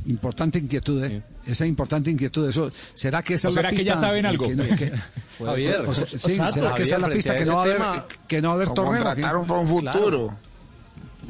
Importante 0.07 0.59
inquietud, 0.59 1.03
¿eh? 1.05 1.23
Esa 1.45 1.67
importante 1.67 2.11
inquietud. 2.11 2.49
Eso, 2.49 2.71
¿Será 2.95 3.23
que 3.23 3.35
esa 3.35 3.49
¿O 3.49 3.51
es 3.51 3.55
la 3.57 3.59
será 3.61 3.71
que 3.71 3.77
pista? 3.77 3.95
ya 3.95 3.97
saben 4.01 4.25
algo? 4.27 4.47
que 4.49 4.57
que- 4.77 4.93
Javier, 5.45 5.81
o 5.81 5.93
sea, 5.95 6.07
sí, 6.07 6.15
exacto, 6.33 6.53
¿será 6.53 6.75
que 6.75 6.83
esa 6.85 6.97
es 6.97 7.03
la 7.03 7.09
pista 7.09 7.35
que 7.35 7.45
no 7.45 7.55
va 7.57 7.61
a 7.61 7.65
haber, 7.65 8.03
que 8.29 8.41
no 8.43 8.49
va 8.49 8.53
a 8.53 8.57
haber 8.57 8.69
Lo 8.69 8.75
torneo? 8.75 9.03
contrataron 9.05 9.47
para 9.47 9.61
un 9.61 9.67
futuro. 9.69 10.39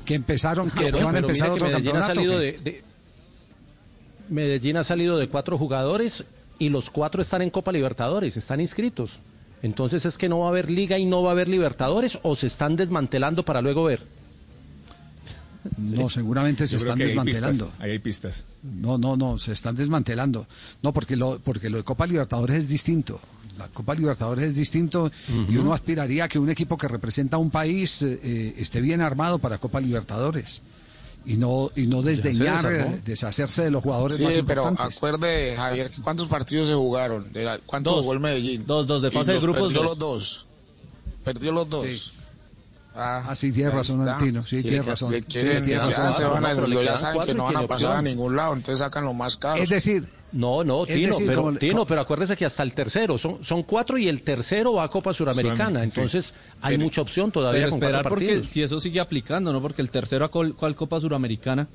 Que 0.05 0.15
empezaron, 0.15 0.71
que, 0.71 0.85
Pero- 0.85 0.99
que 0.99 1.05
van 1.05 1.15
a 1.17 1.19
empezar 1.19 1.49
mire 1.51 1.59
que 1.59 1.65
otro 1.65 1.79
Medellín 1.79 1.97
ha 1.97 2.01
campeonato. 2.01 2.15
salido 2.15 2.41
¿qué? 2.41 2.53
de, 2.53 2.71
de- 2.71 2.83
Medellín 4.29 4.77
ha 4.77 4.85
salido 4.85 5.19
de 5.19 5.29
cuatro 5.29 5.57
jugadores 5.59 6.25
y 6.59 6.69
los 6.69 6.91
cuatro 6.91 7.23
están 7.23 7.43
en 7.43 7.51
Copa 7.51 7.73
Libertadores, 7.73 8.37
están 8.37 8.61
inscritos. 8.61 9.21
Entonces 9.63 10.05
es 10.05 10.19
que 10.19 10.29
no 10.29 10.41
va 10.41 10.47
a 10.47 10.49
haber 10.51 10.71
liga 10.71 10.99
y 10.99 11.07
no 11.07 11.23
va 11.23 11.31
a 11.31 11.33
haber 11.33 11.49
Libertadores 11.49 12.19
o 12.23 12.37
se 12.37 12.47
están 12.47 12.77
desmantelando 12.77 13.45
para 13.45 13.63
luego 13.63 13.85
ver. 13.85 14.03
No, 15.79 16.09
seguramente 16.09 16.67
se 16.67 16.77
están 16.77 17.01
hay 17.01 17.07
desmantelando. 17.09 17.73
Ahí 17.79 17.93
hay 17.93 17.99
pistas. 17.99 18.45
No, 18.63 18.99
no, 18.99 19.17
no, 19.17 19.39
se 19.39 19.53
están 19.53 19.77
desmantelando. 19.77 20.47
No, 20.83 20.93
porque 20.93 21.17
lo, 21.17 21.39
porque 21.39 21.71
lo 21.71 21.79
de 21.79 21.85
Copa 21.85 22.07
Libertadores 22.07 22.59
es 22.65 22.69
distinto. 22.69 23.21
La 23.59 23.69
Copa 23.69 23.95
Libertadores 23.95 24.49
es 24.49 24.55
distinto 24.57 25.11
y 25.49 25.57
uno 25.57 25.73
aspiraría 25.73 26.25
a 26.25 26.29
que 26.29 26.39
un 26.39 26.51
equipo 26.51 26.77
que 26.77 26.89
representa 26.89 27.37
a 27.37 27.39
un 27.39 27.51
país 27.51 28.03
eh, 28.03 28.21
eh, 28.23 28.55
esté 28.59 28.81
bien 28.83 29.01
armado 29.01 29.39
para 29.39 29.57
Copa 29.59 29.81
Libertadores 29.81 30.61
y 31.25 31.37
no 31.37 31.71
y 31.75 31.87
no 31.87 32.03
desdeñar, 32.03 32.71
eh, 32.71 33.01
deshacerse 33.05 33.63
de 33.65 33.71
los 33.71 33.83
jugadores 33.83 34.19
Sí, 34.19 34.25
más 34.25 34.35
pero 34.47 34.67
acuerde, 34.79 35.55
Javier, 35.57 35.91
¿cuántos 36.03 36.29
partidos 36.29 36.69
se 36.69 36.75
jugaron? 36.75 37.33
De 37.33 37.45
la- 37.45 37.59
¿Cuánto 37.65 37.91
Dos. 37.93 38.01
jugó 38.03 38.13
el 38.13 38.21
Medellín? 38.21 38.65
Dos, 38.67 38.87
dos 38.87 39.01
de 39.03 39.09
Y 39.09 39.11
fase 39.11 39.33
de 39.33 39.35
los 39.39 39.43
grupos, 39.43 39.63
Perdió 39.73 39.81
dos. 39.83 39.89
los 39.91 39.99
dos. 39.99 40.47
Perdió 41.25 41.53
los 41.53 41.69
dos. 41.71 42.13
Ah, 42.99 43.23
Ah, 43.29 43.37
sí, 43.37 43.53
tienes 43.53 43.75
razón, 43.75 44.01
está. 44.01 44.17
Antino, 44.17 44.43
sí, 44.43 44.63
tienes 44.63 44.87
razón. 44.87 45.11
Se 45.11 45.19
Sí, 45.19 45.23
quieren, 45.25 45.65
tienes 45.67 45.85
ya 45.85 45.91
razón. 46.03 46.13
se 46.15 46.25
van 46.25 46.45
a 46.47 46.55
No, 46.55 46.55
pero 46.65 46.67
le 46.67 46.85
ya 46.85 46.97
saben 46.97 47.23
que 47.23 47.35
no 47.35 47.45
van 47.45 47.57
a 47.59 47.63
pasar 47.67 47.97
a 47.97 48.03
ningún 48.03 48.35
lado, 48.37 48.55
entonces 48.55 48.79
sacan 48.79 49.05
lo 49.05 49.13
más 49.13 49.37
caro. 49.37 49.63
Es 49.63 49.69
decir, 49.69 50.09
No, 50.33 50.65
no, 50.65 50.85
Tino, 50.85 51.13
decir, 51.13 51.27
pero, 51.29 51.43
como- 51.45 51.59
Tino, 51.59 51.73
como- 51.75 51.87
pero 51.87 52.01
acuérdese 52.01 52.37
que 52.37 52.45
hasta 52.45 52.63
el 52.63 52.75
tercero, 52.75 53.17
son, 53.17 53.43
son 53.45 53.63
cuatro 53.63 53.97
y 53.97 54.09
el 54.09 54.23
tercero 54.23 54.73
va 54.75 54.85
a 54.85 54.89
Copa 54.91 55.15
Suramericana, 55.15 55.81
sí. 55.81 55.85
entonces 55.85 56.35
hay 56.61 56.77
mucha 56.79 57.01
opción 57.01 57.31
todavía 57.31 57.61
Pero 57.63 57.71
con 57.71 57.83
esperar 57.83 58.09
porque 58.09 58.25
partidos. 58.27 58.49
si 58.49 58.63
eso 58.63 58.79
sigue 58.81 59.01
aplicando, 59.01 59.53
¿no? 59.53 59.63
Porque 59.63 59.81
el 59.83 59.91
tercero 59.91 60.25
a 60.25 60.31
col- 60.31 60.55
cuál 60.57 60.75
Copa 60.75 61.01
Suramericana, 61.01 61.69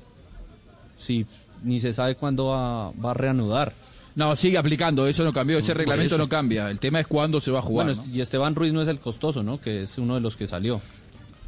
sí, 0.98 1.26
ni 1.64 1.80
se 1.80 1.92
sabe 1.92 2.14
cuándo 2.14 2.46
va, 2.46 2.90
va 2.92 3.10
a 3.12 3.14
reanudar. 3.14 3.72
No, 4.14 4.36
sigue 4.36 4.58
aplicando, 4.58 5.06
eso 5.06 5.24
no 5.24 5.32
cambió, 5.32 5.56
ese 5.58 5.72
reglamento 5.72 6.18
no 6.18 6.28
cambia. 6.28 6.70
El 6.70 6.78
tema 6.78 7.00
es 7.00 7.06
cuándo 7.06 7.40
se 7.40 7.50
va 7.50 7.60
a 7.60 7.62
jugar. 7.62 7.86
Bueno, 7.86 8.04
y 8.12 8.20
Esteban 8.20 8.54
Ruiz 8.54 8.72
no 8.72 8.82
es 8.82 8.88
el 8.88 8.98
costoso, 8.98 9.42
¿no? 9.42 9.58
Que 9.58 9.84
es 9.84 9.96
uno 9.96 10.14
de 10.16 10.20
los 10.20 10.36
que 10.36 10.46
salió. 10.46 10.80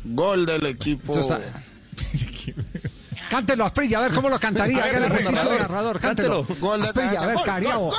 Gol 0.04 0.46
del 0.46 0.66
equipo. 0.66 1.14
Cántelo, 3.30 3.64
Asprilla, 3.64 3.98
a 3.98 4.02
ver 4.02 4.12
cómo 4.12 4.28
lo 4.28 4.38
cantaría. 4.38 4.84
Haga 4.84 4.98
el 4.98 5.04
ejercicio 5.04 5.32
narrador. 5.32 5.54
de 5.56 5.62
narrador, 5.62 6.00
cántelo. 6.00 6.46
Gol 6.60 6.82
de 6.82 6.88
Asprilla, 6.88 7.20
a 7.20 7.26
ver, 7.26 7.38
Cariabo. 7.44 7.92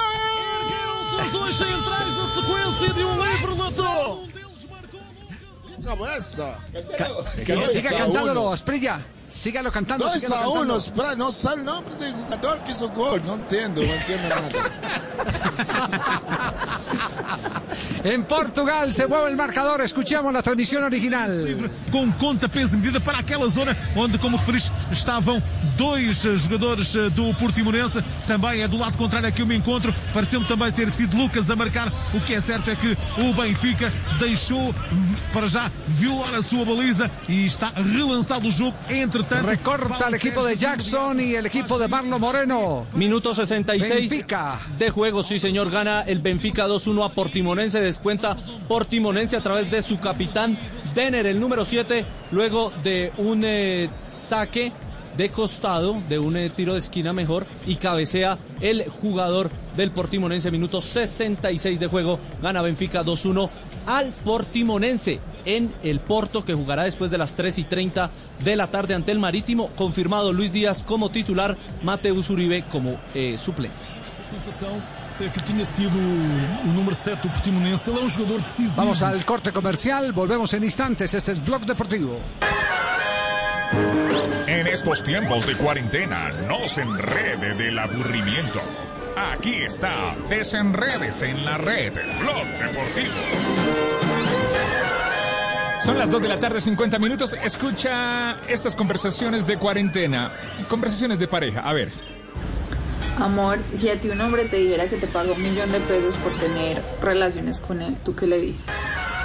dois 1.32 1.56
centrais 1.56 2.16
na 2.18 2.28
sequência 2.36 2.94
de 2.94 3.04
um 3.04 3.16
livre 3.24 3.56
natal. 3.56 4.20
Cabeza. 5.84 6.56
Siga, 7.38 8.06
uno. 8.08 8.52
Asprilla. 8.54 9.02
Sígalo 9.28 9.72
cantando. 9.72 10.06
2 10.06 10.22
sígalo 10.22 10.36
a 10.36 10.40
cantando. 10.40 10.74
1, 10.74 10.78
espera, 10.78 11.16
no 11.16 11.32
sale 11.32 11.62
el 11.62 11.66
nombre 11.66 11.96
del 11.96 12.14
jugador 12.14 12.64
que 12.64 12.72
hizo 12.72 12.90
gol. 12.90 13.22
No 13.26 13.36
entiendo, 13.36 13.82
no 13.82 13.94
entiendo 13.94 14.30
nada. 14.30 14.50
En 18.06 18.24
Portugal 18.24 18.94
se 18.94 19.08
mueve 19.08 19.32
el 19.32 19.36
marcador. 19.36 19.82
Escuchamos 19.82 20.32
la 20.32 20.44
transmisión 20.44 20.84
original. 20.84 21.72
Com 21.92 22.12
conta, 22.12 22.48
peso 22.48 22.76
e 22.76 22.78
medida 22.78 23.00
para 23.00 23.18
aquela 23.18 23.50
zona 23.50 23.76
onde, 23.96 24.20
como 24.20 24.38
referiste, 24.38 24.72
estavam 24.92 25.42
dois 25.76 26.24
eh, 26.24 26.36
jogadores 26.36 26.96
eh, 26.96 27.10
do 27.10 27.34
Portimonense. 27.34 28.04
Também 28.28 28.62
é 28.62 28.68
do 28.68 28.78
lado 28.78 28.96
contrário 28.96 29.28
aqui 29.28 29.42
o 29.42 29.48
me 29.48 29.56
encontro. 29.56 29.92
Pareceu-me 30.14 30.46
também 30.46 30.72
ter 30.72 30.92
sido 30.92 31.18
Lucas 31.18 31.50
a 31.50 31.56
marcar. 31.56 31.92
O 32.14 32.22
que 32.22 32.36
é 32.36 32.42
certo 32.42 32.70
é 32.70 32.76
que 32.76 32.96
o 33.18 33.34
Benfica 33.34 33.92
deixou 34.20 34.76
para 35.34 35.48
já 35.48 35.72
violar 35.88 36.36
a 36.36 36.44
sua 36.44 36.64
baliza 36.64 37.10
e 37.28 37.48
está 37.48 37.70
relançado 37.70 38.48
o 38.48 38.52
jogo. 38.52 38.78
Recorta 39.24 40.10
el 40.10 40.16
equipo 40.16 40.44
de 40.44 40.58
Jackson 40.58 41.22
y 41.22 41.36
el 41.36 41.46
equipo 41.46 41.80
de 41.80 41.88
Marlo 41.88 42.20
Moreno. 42.20 42.86
Minuto 42.96 43.34
66 43.34 44.10
Benfica. 44.10 44.60
de 44.78 44.90
juego, 44.90 45.24
sí 45.24 45.40
señor, 45.40 45.72
gana 45.72 46.02
el 46.02 46.20
Benfica 46.20 46.68
2-1 46.68 47.06
a 47.06 47.10
Portimonense, 47.10 47.80
descuenta 47.80 48.36
Portimonense 48.68 49.38
a 49.38 49.42
través 49.42 49.72
de 49.72 49.82
su 49.82 50.02
capitán 50.02 50.58
Denner, 50.94 51.26
el 51.28 51.40
número 51.40 51.64
7, 51.64 52.06
luego 52.32 52.74
de 52.84 53.14
un 53.18 53.44
eh, 53.46 53.90
saque 54.18 54.74
de 55.16 55.30
costado, 55.30 55.96
de 56.10 56.20
un 56.20 56.36
eh, 56.36 56.50
tiro 56.50 56.74
de 56.74 56.80
esquina 56.80 57.14
mejor, 57.14 57.46
y 57.66 57.78
cabecea 57.78 58.38
el 58.60 58.84
jugador 58.84 59.50
del 59.78 59.92
Portimonense, 59.92 60.52
minuto 60.52 60.82
66 60.82 61.80
de 61.80 61.88
juego, 61.88 62.20
gana 62.42 62.62
Benfica 62.62 63.02
2-1 63.02 63.50
al 63.86 64.12
Portimonense 64.12 65.20
en 65.46 65.74
el 65.84 66.00
Porto, 66.00 66.44
que 66.44 66.54
jugará 66.54 66.84
después 66.84 67.12
de 67.12 67.18
las 67.18 67.36
3 67.36 67.60
y 67.60 67.64
30 67.64 68.10
de 68.44 68.56
la 68.56 68.68
tarde 68.68 68.96
ante 68.96 69.12
el 69.12 69.20
Marítimo, 69.20 69.70
confirmado 69.76 70.34
Luis 70.34 70.52
Díaz 70.52 70.84
como 70.86 71.10
titular, 71.10 71.58
Mateus 71.84 72.30
Uribe 72.30 72.64
como 72.72 73.00
eh, 73.14 73.38
suplente. 73.38 73.76
essa 74.08 74.24
sensação 74.24 74.82
que 75.18 75.42
tinha 75.42 75.64
sido 75.64 75.98
o 75.98 76.68
número 76.68 76.96
7 76.96 77.22
do 77.22 77.30
Portimonense. 77.30 77.90
Ele 77.90 78.00
é 78.00 78.04
um. 78.04 78.76
Vamos 78.76 79.02
al 79.02 79.24
corte 79.24 79.52
comercial. 79.52 80.12
Volvemos 80.14 80.54
en 80.54 80.64
instantes. 80.64 81.14
Este 81.14 81.32
es 81.32 81.44
Blog 81.44 81.66
Deportivo. 81.66 82.20
En 84.48 84.68
estos 84.68 85.04
tiempos 85.04 85.46
de 85.46 85.56
cuarentena, 85.56 86.30
no 86.48 86.68
se 86.68 86.82
enrede 86.82 87.56
del 87.56 87.80
aburrimiento. 87.80 88.62
Aquí 89.16 89.56
está, 89.64 90.16
desenredes 90.30 91.22
en 91.22 91.46
la 91.46 91.58
red, 91.58 91.94
Blog 92.20 92.46
Deportivo. 92.60 93.14
Son 95.80 95.98
las 95.98 96.10
2 96.10 96.22
de 96.22 96.28
la 96.28 96.40
tarde, 96.40 96.60
50 96.60 97.00
minutos. 97.00 97.36
Escucha 97.44 98.38
estas 98.48 98.76
conversaciones 98.76 99.46
de 99.48 99.58
cuarentena, 99.58 100.32
conversaciones 100.68 101.20
de 101.20 101.28
pareja. 101.28 101.62
A 101.62 101.74
ver, 101.74 101.92
Amor, 103.18 103.60
si 103.78 103.90
a 103.90 104.00
ti 104.00 104.10
un 104.10 104.20
hombre 104.20 104.44
te 104.46 104.58
dijera 104.58 104.90
que 104.90 104.98
te 104.98 105.08
paga 105.08 105.32
un 105.32 105.42
millón 105.42 105.72
de 105.72 105.80
pesos 105.80 106.18
por 106.18 106.34
tener 106.34 106.82
relaciones 107.02 107.62
con 107.62 107.82
él, 107.82 107.96
¿tú 108.04 108.14
qué 108.14 108.28
le 108.28 108.40
dices? 108.42 108.66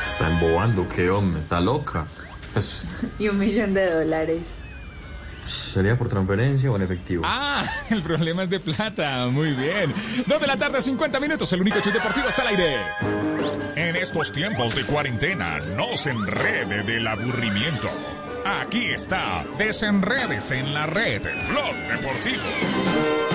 Está 0.05 0.31
embobando, 0.31 0.89
qué 0.89 1.11
hombre, 1.11 1.41
está 1.41 1.61
loca. 1.61 2.07
Pues, 2.53 2.85
Y 3.19 3.29
un 3.29 3.39
millón 3.39 3.75
de 3.75 3.91
dólares. 3.91 4.55
¿Sería 5.51 5.97
por 5.97 6.09
transferencia 6.09 6.71
o 6.71 6.77
en 6.77 6.83
efectivo? 6.83 7.23
Ah, 7.27 7.65
el 7.91 8.03
problema 8.03 8.45
es 8.45 8.51
de 8.51 8.61
plata. 8.61 9.27
Muy 9.29 9.53
bien. 9.53 9.93
2 10.27 10.41
de 10.41 10.47
la 10.47 10.57
tarde, 10.57 10.81
50 10.81 11.21
minutos. 11.21 11.53
El 11.53 11.61
único 11.61 11.81
show 11.81 11.93
deportivo 11.93 12.29
está 12.29 12.43
al 12.43 12.49
aire. 12.49 12.77
En 13.77 13.97
estos 13.97 14.33
tiempos 14.33 14.75
de 14.75 14.85
cuarentena, 14.85 15.59
no 15.77 15.97
se 15.97 16.11
enrede 16.11 16.83
del 16.83 17.07
aburrimiento. 17.07 17.89
Aquí 18.45 18.87
está, 18.87 19.45
desenredes 19.59 20.51
en 20.51 20.73
la 20.73 20.87
red, 20.87 21.23
Blog 21.49 21.75
Deportivo. 21.89 23.30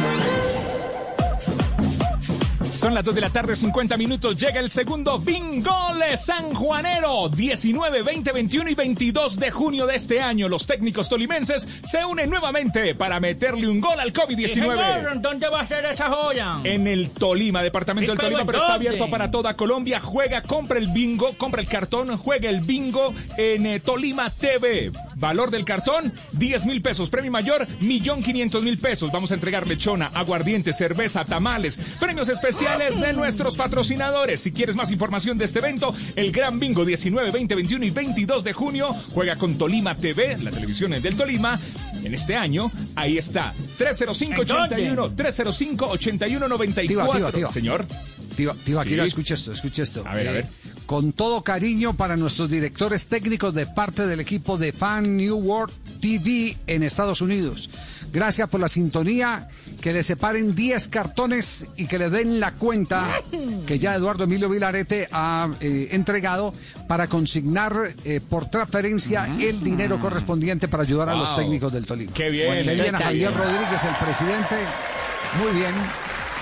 Son 2.85 2.93
las 2.93 3.03
2 3.03 3.15
de 3.15 3.21
la 3.21 3.31
tarde, 3.31 3.55
50 3.55 3.97
minutos. 3.97 4.37
Llega 4.37 4.59
el 4.59 4.69
segundo 4.69 5.17
Bingole 5.17 6.15
San 6.17 6.53
Juanero. 6.53 7.29
19, 7.29 8.03
20, 8.03 8.31
21 8.31 8.69
y 8.69 8.75
22 8.75 9.39
de 9.39 9.49
junio 9.49 9.87
de 9.87 9.95
este 9.95 10.21
año. 10.21 10.47
Los 10.47 10.67
técnicos 10.67 11.09
tolimenses 11.09 11.67
se 11.83 12.05
unen 12.05 12.29
nuevamente 12.29 12.93
para 12.93 13.19
meterle 13.19 13.67
un 13.67 13.81
gol 13.81 13.99
al 13.99 14.13
Sí, 14.13 14.47
señor, 14.49 14.77
COVID-19. 14.77 15.19
¿Dónde 15.19 15.49
va 15.49 15.61
a 15.61 15.65
ser 15.65 15.83
esa 15.85 16.11
joya? 16.11 16.57
En 16.63 16.85
el 16.85 17.09
Tolima, 17.09 17.63
departamento 17.63 18.11
del 18.11 18.19
Tolima, 18.19 18.41
¿en 18.41 18.45
pero 18.45 18.59
está 18.59 18.75
abierto 18.75 19.09
para 19.09 19.31
toda 19.31 19.55
Colombia. 19.55 19.99
Juega, 19.99 20.43
compra 20.43 20.77
el 20.77 20.89
bingo, 20.89 21.33
compra 21.39 21.61
el 21.61 21.67
cartón, 21.67 22.15
juega 22.17 22.51
el 22.51 22.61
bingo 22.61 23.15
en 23.35 23.65
eh, 23.65 23.79
Tolima 23.79 24.29
TV. 24.29 24.91
Valor 25.15 25.49
del 25.49 25.65
cartón, 25.65 26.13
10 26.33 26.67
mil 26.67 26.83
pesos. 26.83 27.09
Premio 27.09 27.31
mayor, 27.31 27.67
millón 27.79 28.21
quinientos 28.21 28.61
mil 28.63 28.77
pesos. 28.77 29.11
Vamos 29.11 29.31
a 29.31 29.33
entregar 29.33 29.65
lechona, 29.65 30.11
aguardiente, 30.13 30.71
cerveza, 30.71 31.25
tamales. 31.25 31.79
Premios 31.99 32.29
especiales 32.29 32.74
de 32.79 33.13
nuestros 33.13 33.55
patrocinadores. 33.55 34.41
Si 34.41 34.51
quieres 34.51 34.75
más 34.75 34.91
información 34.91 35.37
de 35.37 35.45
este 35.45 35.59
evento, 35.59 35.93
el 36.15 36.31
Gran 36.31 36.59
Bingo 36.59 36.83
19, 36.85 37.31
20, 37.31 37.55
21 37.55 37.85
y 37.85 37.89
22 37.89 38.43
de 38.43 38.53
junio. 38.53 38.89
Juega 39.13 39.35
con 39.37 39.57
Tolima 39.57 39.95
TV, 39.95 40.37
la 40.41 40.51
televisión 40.51 40.91
del 40.91 41.15
Tolima. 41.15 41.59
En 42.03 42.13
este 42.13 42.35
año, 42.35 42.71
ahí 42.95 43.17
está. 43.17 43.53
305-81, 43.79 45.15
305-8194. 45.15 46.87
Tiba, 46.87 47.07
tiba, 47.11 47.31
tiba. 47.31 47.51
Señor. 47.51 47.85
Tío, 48.35 48.53
tío, 48.65 48.81
aquí 48.81 48.89
Sí. 48.95 48.99
escucha 48.99 49.33
esto, 49.35 49.53
escucha 49.53 49.83
esto. 49.83 50.03
A 50.05 50.13
ver, 50.13 50.27
a 50.27 50.31
Eh, 50.31 50.33
ver. 50.33 50.47
Con 50.85 51.13
todo 51.13 51.41
cariño 51.41 51.93
para 51.93 52.17
nuestros 52.17 52.49
directores 52.49 53.07
técnicos 53.07 53.53
de 53.55 53.65
parte 53.65 54.05
del 54.05 54.19
equipo 54.19 54.57
de 54.57 54.71
Fan 54.73 55.15
New 55.17 55.37
World 55.37 55.73
TV 56.01 56.55
en 56.67 56.83
Estados 56.83 57.21
Unidos. 57.21 57.69
Gracias 58.15 58.47
por 58.47 58.61
la 58.61 58.69
sintonía, 58.69 59.49
que 59.81 59.91
le 59.91 60.01
separen 60.01 60.55
10 60.55 60.87
cartones 60.87 61.67
y 61.75 61.85
que 61.85 61.99
le 61.99 62.09
den 62.09 62.39
la 62.39 62.53
cuenta 62.53 63.09
que 63.67 63.77
ya 63.77 63.93
Eduardo 63.93 64.23
Emilio 64.23 64.47
Vilarete 64.47 65.09
ha 65.11 65.49
eh, 65.59 65.89
entregado 65.91 66.53
para 66.87 67.07
consignar 67.07 67.73
eh, 68.05 68.21
por 68.21 68.45
transferencia 68.45 69.25
el 69.37 69.61
dinero 69.61 69.99
correspondiente 69.99 70.69
para 70.69 70.83
ayudar 70.83 71.09
a 71.09 71.15
los 71.15 71.35
técnicos 71.35 71.73
del 71.73 71.85
Tolima. 71.85 72.13
Qué 72.13 72.29
bien, 72.29 72.51
a 72.53 72.99
qué 72.99 73.03
Javier 73.03 73.31
bien. 73.31 73.33
Rodríguez, 73.33 73.83
el 73.83 74.05
presidente. 74.05 74.55
Muy 75.37 75.51
bien. 75.59 75.73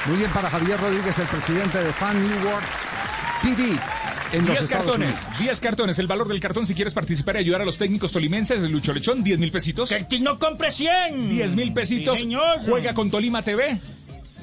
Muy 0.05 0.17
bien 0.17 0.29
para 0.29 0.51
Javier 0.51 0.79
Rodríguez, 0.79 1.17
el 1.17 1.27
presidente 1.27 1.83
de 1.83 1.91
Fan 1.93 2.21
New 2.21 2.45
World 2.45 2.67
TV 3.41 3.79
en 4.33 4.39
los 4.39 4.57
10 4.57 4.61
Estados 4.61 4.85
cartones, 4.85 5.19
Unidos. 5.21 5.39
10 5.39 5.59
cartones. 5.59 5.99
El 5.99 6.07
valor 6.07 6.27
del 6.27 6.39
cartón, 6.39 6.65
si 6.65 6.73
quieres 6.73 6.93
participar 6.93 7.35
y 7.35 7.39
ayudar 7.39 7.61
a 7.61 7.65
los 7.65 7.77
técnicos 7.77 8.11
tolimenses, 8.11 8.61
Lucho 8.69 8.93
Lechón, 8.93 9.23
10 9.23 9.39
mil 9.39 9.51
pesitos. 9.51 9.93
Que 10.09 10.19
no 10.19 10.39
compre 10.39 10.71
100. 10.71 11.29
10 11.29 11.55
mil 11.55 11.73
pesitos. 11.73 12.17
Sí, 12.17 12.23
señor. 12.23 12.59
Juega 12.65 12.93
con 12.93 13.09
Tolima 13.09 13.43
TV. 13.43 13.79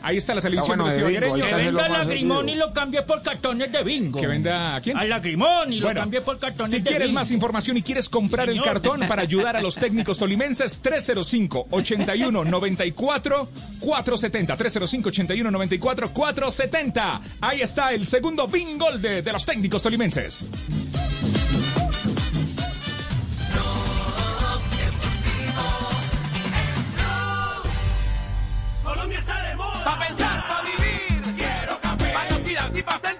Ahí 0.03 0.17
está 0.17 0.35
la 0.35 0.41
televisión 0.41 0.79
bueno 0.79 0.91
de 0.91 1.03
de 1.03 1.21
los 1.21 1.35
bingo. 1.35 1.47
Que 1.47 1.55
venda 1.57 1.89
lagrimón 1.89 2.49
y 2.49 2.55
lo 2.55 2.73
cambie 2.73 3.03
por 3.03 3.23
cartones 3.23 3.71
de 3.73 3.83
bingo. 3.83 4.21
¿Que 4.21 4.27
venda 4.27 4.77
a 4.77 4.81
quién? 4.81 4.97
Al 4.97 5.09
lagrimón 5.09 5.73
y 5.73 5.81
Bueno, 5.81 5.95
lo 5.95 6.01
cambie 6.01 6.21
por 6.21 6.39
cartones 6.39 6.71
Si 6.73 6.79
de 6.79 6.83
quieres 6.91 7.09
bingo. 7.09 7.21
más 7.21 7.31
información 7.31 7.77
y 7.77 7.83
quieres 7.83 8.09
comprar 8.09 8.49
el 8.51 8.61
cartón 8.63 9.01
para 9.09 9.23
ayudar 9.23 9.57
a 9.57 9.61
los 9.61 9.75
técnicos 9.77 10.19
tolimenses, 10.19 10.81
305 10.81 11.67
81 11.71 12.45
94 12.45 13.49
470 13.81 14.57
305 14.57 15.09
81 15.09 15.51
94 15.51 16.11
470 16.11 17.21
Ahí 17.41 17.61
está 17.63 17.93
el 17.93 18.07
segundo 18.07 18.47
bingo 18.49 18.91
de, 18.99 19.23
de 19.23 19.33
los 19.33 19.45
técnicos 19.45 19.83
tolimenses. 19.83 20.47
Pa' 29.85 29.99
pensar, 29.99 30.45
pa' 30.49 30.63
vivir. 30.63 31.35
Quiero 31.37 31.81
café. 31.81 32.13
Pa' 32.13 32.37
oxidarse 32.37 32.79
y 32.79 32.83
pa' 32.83 32.99
sentir. 32.99 33.20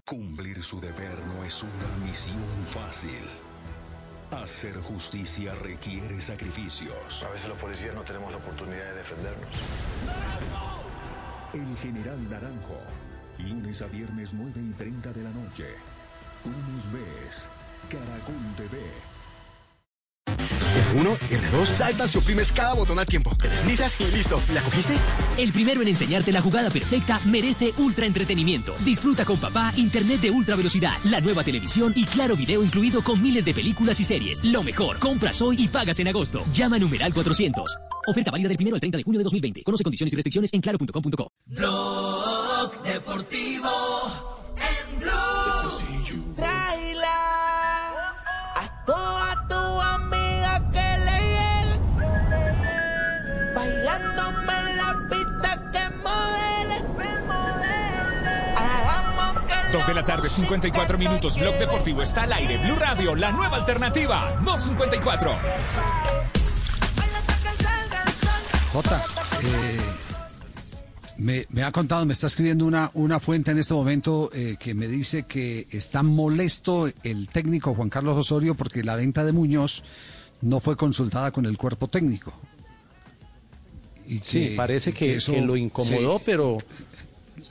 Cumplir 0.11 0.61
su 0.61 0.81
deber 0.81 1.17
no 1.25 1.41
es 1.45 1.63
una 1.63 2.05
misión 2.05 2.43
fácil. 2.73 3.23
Hacer 4.29 4.75
justicia 4.81 5.55
requiere 5.55 6.19
sacrificios. 6.19 7.23
A 7.25 7.29
veces 7.29 7.47
los 7.47 7.57
policías 7.57 7.95
no 7.95 8.01
tenemos 8.01 8.29
la 8.29 8.39
oportunidad 8.39 8.91
de 8.91 8.97
defendernos. 8.97 9.55
El 11.53 11.77
General 11.77 12.29
Naranjo. 12.29 12.81
Lunes 13.37 13.81
a 13.81 13.85
viernes 13.85 14.33
9 14.33 14.51
y 14.61 14.73
30 14.73 15.13
de 15.13 15.23
la 15.23 15.29
noche. 15.29 15.67
Tú 16.43 16.49
nos 16.49 16.91
ves. 16.91 17.47
Caracol 17.89 18.35
TV. 18.57 18.81
R1, 20.91 21.17
R2, 21.17 21.65
saltas 21.65 22.15
y 22.15 22.17
oprimes 22.17 22.51
cada 22.51 22.73
botón 22.73 22.99
al 22.99 23.05
tiempo. 23.05 23.35
Te 23.37 23.49
deslizas 23.49 23.99
y 23.99 24.05
listo. 24.05 24.41
¿La 24.53 24.61
cogiste? 24.61 24.97
El 25.37 25.51
primero 25.53 25.81
en 25.81 25.87
enseñarte 25.87 26.31
la 26.31 26.41
jugada 26.41 26.69
perfecta 26.69 27.19
merece 27.25 27.73
ultra 27.77 28.05
entretenimiento. 28.05 28.73
Disfruta 28.83 29.25
con 29.25 29.39
papá 29.39 29.73
internet 29.77 30.21
de 30.21 30.31
ultra 30.31 30.55
velocidad, 30.55 30.93
la 31.05 31.21
nueva 31.21 31.43
televisión 31.43 31.93
y 31.95 32.05
claro 32.05 32.35
video 32.35 32.63
incluido 32.63 33.03
con 33.03 33.21
miles 33.21 33.45
de 33.45 33.53
películas 33.53 33.99
y 33.99 34.03
series. 34.03 34.43
Lo 34.43 34.63
mejor, 34.63 34.99
compras 34.99 35.41
hoy 35.41 35.55
y 35.59 35.67
pagas 35.67 35.99
en 35.99 36.07
agosto. 36.07 36.43
Llama 36.51 36.75
a 36.75 36.79
numeral 36.79 37.13
400. 37.13 37.77
Oferta 38.07 38.31
válida 38.31 38.49
del 38.49 38.57
primero 38.57 38.75
al 38.75 38.81
30 38.81 38.97
de 38.97 39.03
junio 39.03 39.19
de 39.19 39.23
2020. 39.23 39.63
Conoce 39.63 39.83
condiciones 39.83 40.13
y 40.13 40.15
restricciones 40.15 40.53
en 40.53 40.61
claro.com.co. 40.61 41.31
Blog 41.45 42.83
Deportivo 42.83 43.80
2 59.81 59.87
de 59.87 59.93
la 59.95 60.03
tarde, 60.03 60.29
54 60.29 60.97
minutos. 60.97 61.39
Blog 61.39 61.57
Deportivo 61.57 62.01
está 62.03 62.23
al 62.23 62.33
aire. 62.33 62.57
Blue 62.63 62.75
Radio, 62.75 63.15
la 63.15 63.31
nueva 63.31 63.57
alternativa. 63.57 64.39
254. 64.45 65.31
Jota, 68.71 69.03
eh, 69.43 69.79
me, 71.17 71.45
me 71.49 71.63
ha 71.63 71.71
contado, 71.71 72.05
me 72.05 72.13
está 72.13 72.27
escribiendo 72.27 72.65
una, 72.65 72.91
una 72.93 73.19
fuente 73.19 73.51
en 73.51 73.57
este 73.57 73.73
momento 73.73 74.29
eh, 74.33 74.55
que 74.59 74.73
me 74.75 74.87
dice 74.87 75.23
que 75.23 75.67
está 75.71 76.03
molesto 76.03 76.87
el 77.03 77.27
técnico 77.29 77.73
Juan 77.73 77.89
Carlos 77.89 78.17
Osorio 78.17 78.55
porque 78.55 78.83
la 78.83 78.95
venta 78.95 79.23
de 79.25 79.31
Muñoz 79.31 79.83
no 80.41 80.59
fue 80.59 80.77
consultada 80.77 81.31
con 81.31 81.45
el 81.47 81.57
cuerpo 81.57 81.87
técnico. 81.87 82.33
Y 84.07 84.19
Sí, 84.19 84.49
que- 84.49 84.55
parece 84.55 84.93
que, 84.93 85.15
eso- 85.15 85.33
que 85.33 85.41
lo 85.41 85.57
incomodó, 85.57 86.17
sí. 86.19 86.23
pero... 86.25 86.57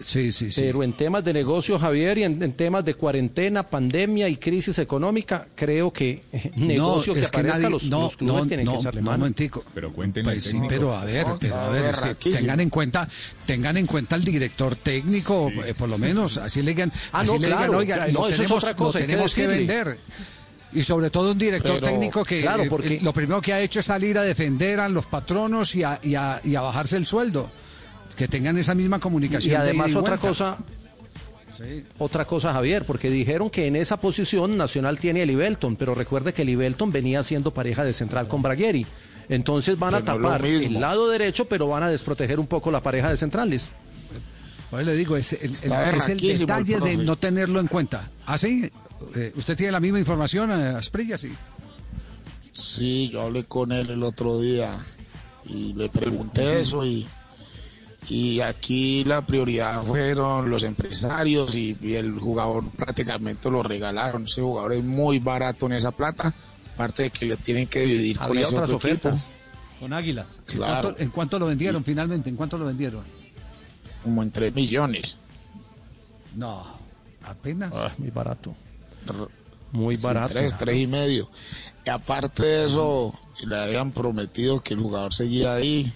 Sí, 0.02 0.32
sí, 0.32 0.50
sí. 0.50 0.62
Pero 0.62 0.82
en 0.82 0.94
temas 0.94 1.22
de 1.24 1.32
negocio, 1.34 1.78
Javier, 1.78 2.16
y 2.18 2.22
en, 2.24 2.42
en 2.42 2.52
temas 2.54 2.84
de 2.84 2.94
cuarentena, 2.94 3.62
pandemia 3.64 4.28
y 4.28 4.36
crisis 4.36 4.78
económica, 4.78 5.46
creo 5.54 5.92
que 5.92 6.22
eh, 6.32 6.50
negocio 6.56 7.12
que 7.12 7.20
es 7.20 7.30
que 7.30 7.36
aparezca, 7.40 7.58
nadie- 7.58 7.70
los, 7.70 7.84
no, 7.84 8.00
los 8.02 8.16
clubes 8.16 8.42
no, 8.42 8.48
tienen 8.48 8.66
no, 8.66 8.72
que 8.72 8.78
echarle 8.78 9.00
no, 9.02 9.06
mano. 9.06 9.18
momentico. 9.18 9.62
Pero 9.74 9.92
cuéntenle 9.92 10.32
Pues 10.32 10.44
sí, 10.44 10.58
pero 10.68 10.96
a 10.96 11.04
ver, 11.04 11.26
No, 11.26 11.36
pero 11.38 11.54
a 11.60 11.66
no, 11.66 11.72
ver, 11.72 11.94
es 11.94 12.16
que 12.16 12.30
tengan 12.32 12.60
en 12.60 12.70
cuenta, 12.70 13.08
tengan 13.46 13.76
en 13.76 13.86
cuenta 13.86 14.14
al 14.16 14.24
director 14.24 14.74
técnico, 14.76 15.50
eh, 15.66 15.74
por 15.74 15.88
lo 15.88 15.98
menos, 15.98 16.38
así 16.38 16.62
le 16.62 16.70
digan, 16.70 16.90
Ah, 17.12 17.20
así 17.20 17.32
no, 17.32 17.38
le 17.38 17.46
claro, 17.48 17.62
digan, 17.64 17.74
oiga, 17.76 17.94
claro, 17.96 18.12
lo 18.12 18.20
no, 18.20 18.26
eso 18.26 18.30
es 18.32 18.36
tenemos, 18.38 18.64
otra 18.64 18.76
cosa, 18.76 18.98
lo 18.98 19.02
que 19.04 19.06
tenemos 19.12 19.34
que, 19.34 19.46
vender. 19.46 19.98
Y 20.72 20.82
sobre 20.82 21.10
todo 21.10 21.32
un 21.32 21.38
director 21.38 21.74
Pero, 21.80 21.86
técnico 21.88 22.24
que 22.24 22.40
claro, 22.42 22.62
eh, 22.82 23.00
lo 23.02 23.12
primero 23.12 23.42
que 23.42 23.52
ha 23.52 23.60
hecho 23.60 23.80
es 23.80 23.86
salir 23.86 24.16
a 24.16 24.22
defender 24.22 24.80
a 24.80 24.88
los 24.88 25.04
patronos 25.06 25.74
y 25.74 25.82
a, 25.82 25.98
y 26.02 26.14
a, 26.14 26.40
y 26.44 26.54
a 26.54 26.60
bajarse 26.62 26.96
el 26.96 27.06
sueldo. 27.06 27.50
Que 28.20 28.28
tengan 28.28 28.58
esa 28.58 28.74
misma 28.74 28.98
comunicación. 29.00 29.50
Y 29.54 29.56
de 29.56 29.62
además 29.62 29.96
otra 29.96 30.16
vuelta. 30.18 30.28
cosa, 30.28 30.58
otra 31.96 32.26
cosa, 32.26 32.52
Javier, 32.52 32.84
porque 32.84 33.08
dijeron 33.08 33.48
que 33.48 33.66
en 33.66 33.76
esa 33.76 33.98
posición 33.98 34.58
Nacional 34.58 34.98
tiene 34.98 35.22
a 35.22 35.24
Libelton, 35.24 35.74
pero 35.76 35.94
recuerde 35.94 36.34
que 36.34 36.44
Libelton 36.44 36.92
venía 36.92 37.22
siendo 37.24 37.54
pareja 37.54 37.82
de 37.82 37.94
central 37.94 38.28
con 38.28 38.42
Bragueri. 38.42 38.84
Entonces 39.30 39.78
van 39.78 39.94
a 39.94 40.04
tapar 40.04 40.44
el 40.44 40.74
lado 40.74 41.08
derecho, 41.08 41.46
pero 41.46 41.66
van 41.66 41.82
a 41.82 41.88
desproteger 41.88 42.38
un 42.38 42.46
poco 42.46 42.70
la 42.70 42.82
pareja 42.82 43.08
de 43.08 43.16
centrales. 43.16 43.68
Pues 44.70 44.84
le 44.84 44.94
digo, 44.94 45.16
es 45.16 45.32
el, 45.32 45.38
el- 45.44 45.52
es 45.52 45.62
el 46.10 46.22
el 46.22 46.38
detalle 46.40 46.78
de 46.78 46.96
no 46.98 47.16
tenerlo 47.16 47.58
en 47.58 47.68
cuenta. 47.68 48.06
¿Ah, 48.26 48.36
sí? 48.36 48.70
Eh, 49.14 49.32
¿Usted 49.34 49.56
tiene 49.56 49.72
la 49.72 49.80
misma 49.80 49.98
información, 49.98 50.50
eh, 50.50 50.76
Asprilla? 50.76 51.16
Sí. 51.16 51.32
Sí, 52.52 53.08
yo 53.10 53.22
hablé 53.22 53.44
con 53.44 53.72
él 53.72 53.88
el 53.88 54.02
otro 54.02 54.38
día 54.38 54.72
y 55.46 55.72
le 55.72 55.88
pregunté 55.88 56.60
eso 56.60 56.84
y, 56.84 57.06
y 58.10 58.40
aquí 58.40 59.04
la 59.04 59.24
prioridad 59.24 59.82
fueron 59.84 60.50
los 60.50 60.64
empresarios 60.64 61.54
y, 61.54 61.76
y 61.80 61.94
el 61.94 62.18
jugador 62.18 62.68
prácticamente 62.70 63.48
lo 63.50 63.62
regalaron. 63.62 64.24
Ese 64.24 64.42
jugador 64.42 64.72
es 64.72 64.84
muy 64.84 65.20
barato 65.20 65.66
en 65.66 65.72
esa 65.74 65.92
plata, 65.92 66.34
aparte 66.74 67.04
de 67.04 67.10
que 67.10 67.24
le 67.26 67.36
tienen 67.36 67.68
que 67.68 67.80
dividir 67.80 68.18
con 68.18 68.36
ese 68.36 68.58
otro 68.58 68.76
equipo. 68.76 69.12
Con 69.78 69.92
Águilas. 69.92 70.40
¿En, 70.48 70.56
Claro, 70.56 70.82
cuánto, 70.82 71.02
en 71.02 71.10
cuánto 71.10 71.38
lo 71.38 71.46
vendieron 71.46 71.84
finalmente? 71.84 72.28
¿En 72.28 72.36
cuánto 72.36 72.58
lo 72.58 72.66
vendieron? 72.66 73.02
como 74.02 74.22
en 74.22 74.30
3 74.30 74.54
millones. 74.54 75.16
No, 76.34 76.66
apenas. 77.22 77.70
Ah, 77.74 77.92
muy 77.98 78.10
barato. 78.10 78.54
Muy 79.72 79.94
Sí, 79.94 80.02
barato. 80.04 80.32
tres, 80.32 80.56
tres 80.58 80.76
y 80.78 80.86
medio. 80.86 81.30
Y 81.86 81.90
aparte 81.90 82.42
de 82.42 82.64
eso, 82.64 83.14
le 83.46 83.56
habían 83.56 83.92
prometido 83.92 84.62
que 84.62 84.74
el 84.74 84.80
jugador 84.80 85.12
seguía 85.12 85.54
ahí. 85.54 85.92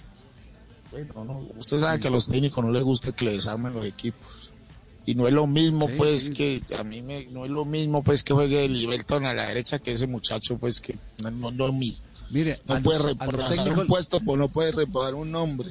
Bueno, 1.03 1.25
no, 1.25 1.39
usted 1.59 1.77
sabe 1.79 1.99
que 1.99 2.07
a 2.07 2.11
los 2.11 2.27
técnicos 2.27 2.63
no 2.63 2.71
les 2.71 2.83
gusta 2.83 3.11
que 3.11 3.25
le 3.25 3.33
desarmen 3.33 3.73
los 3.73 3.85
equipos. 3.85 4.51
Y 5.05 5.13
no 5.13 5.27
es 5.27 5.33
lo 5.33 5.45
mismo, 5.45 5.87
Sí, 5.87 5.93
pues, 5.97 6.21
sí. 6.27 6.33
que 6.33 6.61
a 6.79 6.83
mí 6.83 7.01
me, 7.03 7.25
no 7.27 7.45
es 7.45 7.51
lo 7.51 7.63
mismo, 7.65 8.03
pues, 8.03 8.23
que 8.23 8.33
juegue 8.33 8.67
Liberton 8.67 9.25
a 9.25 9.33
la 9.33 9.45
derecha 9.47 9.77
que 9.79 9.91
ese 9.91 10.07
muchacho, 10.07 10.57
pues, 10.57 10.81
que 10.81 10.97
no, 11.21 11.29
no, 11.31 11.51
no. 11.51 11.71
Mire, 12.31 12.59
No 12.67 12.81
puede 12.81 12.97
los- 12.99 13.05
reemplazar 13.17 13.79
un 13.79 13.85
puesto, 13.87 14.19
pues 14.19 14.39
no 14.39 14.49
puede 14.49 14.71
reemplazar 14.71 15.13
un 15.13 15.31
nombre. 15.31 15.69